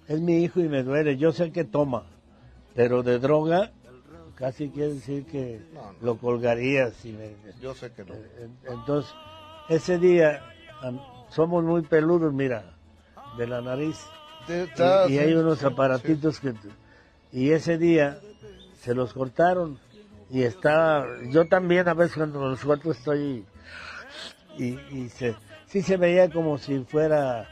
Es 0.06 0.20
mi 0.20 0.42
hijo 0.42 0.60
y 0.60 0.68
me 0.68 0.82
duele. 0.82 1.16
Yo 1.16 1.32
sé 1.32 1.52
que 1.52 1.64
toma, 1.64 2.06
pero 2.74 3.02
de 3.02 3.18
droga 3.18 3.72
casi 4.38 4.70
quiere 4.70 4.94
decir 4.94 5.26
que 5.26 5.60
lo 6.00 6.16
colgaría. 6.16 6.90
Si 6.92 7.12
me, 7.12 7.34
Yo 7.60 7.74
sé 7.74 7.90
que 7.92 8.04
no. 8.04 8.14
Entonces, 8.68 9.12
ese 9.68 9.98
día 9.98 10.42
somos 11.30 11.64
muy 11.64 11.82
peludos, 11.82 12.32
mira, 12.32 12.76
de 13.36 13.46
la 13.46 13.60
nariz. 13.60 13.98
está, 14.48 15.08
Y, 15.08 15.18
hay 15.18 15.34
unos 15.34 15.58
sí, 15.58 15.66
aparatitos 15.66 16.38
que... 16.40 16.54
Y 17.32 17.50
ese 17.50 17.76
día 17.78 18.18
se 18.80 18.94
los 18.94 19.12
cortaron 19.12 19.78
y 20.30 20.42
estaba... 20.42 21.04
Yo 21.30 21.46
también 21.48 21.88
a 21.88 21.94
veces 21.94 22.16
cuando 22.16 22.48
los 22.48 22.60
corto 22.60 22.92
estoy... 22.92 23.44
Y, 24.56 24.78
y 24.90 25.08
se, 25.08 25.34
sí 25.66 25.82
se 25.82 25.96
veía 25.96 26.30
como 26.30 26.58
si 26.58 26.78
fuera 26.84 27.48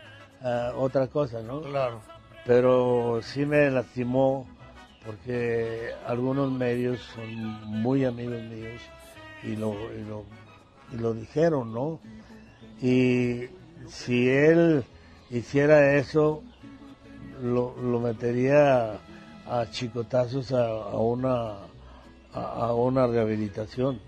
otra 0.77 1.07
cosa, 1.09 1.43
¿no? 1.43 1.63
Claro. 1.63 2.01
Pero 2.45 3.21
sí 3.23 3.45
me 3.45 3.71
lastimó 3.71 4.47
porque 5.05 5.91
algunos 6.07 6.51
medios 6.51 7.01
son 7.15 7.35
muy 7.65 8.05
amigos 8.05 8.43
míos 8.43 8.81
y 9.43 9.57
lo, 9.57 9.75
y 9.95 10.05
lo, 10.05 10.25
y 10.93 10.97
lo 10.97 11.15
dijeron, 11.15 11.73
¿no? 11.73 12.01
Y 12.81 13.45
si 13.89 14.29
él 14.29 14.85
hiciera 15.31 15.95
eso, 15.95 16.43
lo, 17.43 17.75
lo 17.81 18.01
metería 18.01 18.99
a 19.49 19.67
chicotazos 19.71 20.53
a, 20.53 20.67
a 20.67 20.99
una, 20.99 21.59
a, 22.33 22.41
a 22.41 22.75
una 22.75 23.07
rehabilitación. 23.07 24.01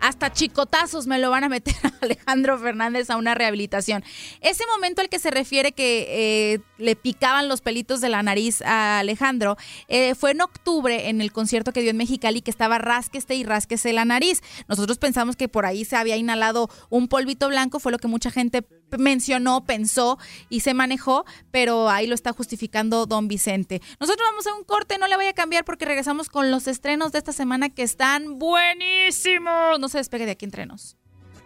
Hasta 0.00 0.32
chicotazos 0.32 1.06
me 1.06 1.18
lo 1.18 1.30
van 1.30 1.44
a 1.44 1.48
meter 1.48 1.74
a 1.84 1.92
Alejandro 2.00 2.58
Fernández 2.58 3.10
a 3.10 3.16
una 3.16 3.34
rehabilitación. 3.34 4.02
Ese 4.40 4.64
momento 4.74 5.02
al 5.02 5.08
que 5.08 5.18
se 5.18 5.30
refiere 5.30 5.72
que 5.72 6.54
eh, 6.54 6.60
le 6.78 6.96
picaban 6.96 7.48
los 7.48 7.60
pelitos 7.60 8.00
de 8.00 8.08
la 8.08 8.22
nariz 8.22 8.62
a 8.62 8.98
Alejandro 8.98 9.56
eh, 9.88 10.14
fue 10.14 10.32
en 10.32 10.40
octubre 10.40 11.08
en 11.08 11.20
el 11.20 11.32
concierto 11.32 11.72
que 11.72 11.82
dio 11.82 11.90
en 11.90 11.96
Mexicali 11.96 12.40
que 12.40 12.50
estaba 12.50 12.78
rasqueste 12.78 13.34
y 13.34 13.44
rasquese 13.44 13.92
la 13.92 14.04
nariz. 14.04 14.42
Nosotros 14.68 14.98
pensamos 14.98 15.36
que 15.36 15.48
por 15.48 15.66
ahí 15.66 15.84
se 15.84 15.96
había 15.96 16.16
inhalado 16.16 16.68
un 16.88 17.08
polvito 17.08 17.48
blanco, 17.48 17.78
fue 17.78 17.92
lo 17.92 17.98
que 17.98 18.08
mucha 18.08 18.30
gente 18.30 18.62
mencionó, 18.98 19.64
pensó 19.64 20.18
y 20.48 20.60
se 20.60 20.74
manejó, 20.74 21.24
pero 21.50 21.88
ahí 21.88 22.06
lo 22.06 22.14
está 22.14 22.32
justificando 22.32 23.06
don 23.06 23.28
Vicente. 23.28 23.80
Nosotros 23.98 24.26
vamos 24.30 24.46
a 24.46 24.54
un 24.54 24.64
corte, 24.64 24.98
no 24.98 25.08
le 25.08 25.16
voy 25.16 25.26
a 25.26 25.32
cambiar 25.32 25.64
porque 25.64 25.84
regresamos 25.84 26.28
con 26.28 26.50
los 26.50 26.66
estrenos 26.66 27.12
de 27.12 27.18
esta 27.18 27.32
semana 27.32 27.68
que 27.68 27.82
están 27.82 28.38
buenísimos. 28.38 29.78
No 29.78 29.88
se 29.88 29.98
despegue 29.98 30.26
de 30.26 30.32
aquí 30.32 30.44
entre 30.44 30.66
nos. 30.66 30.96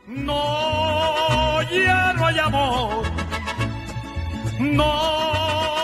No, 0.06 1.62
ya 1.62 2.12
no 2.12 2.26
hay 2.26 2.38
amor. 2.38 3.04
No, 4.60 5.83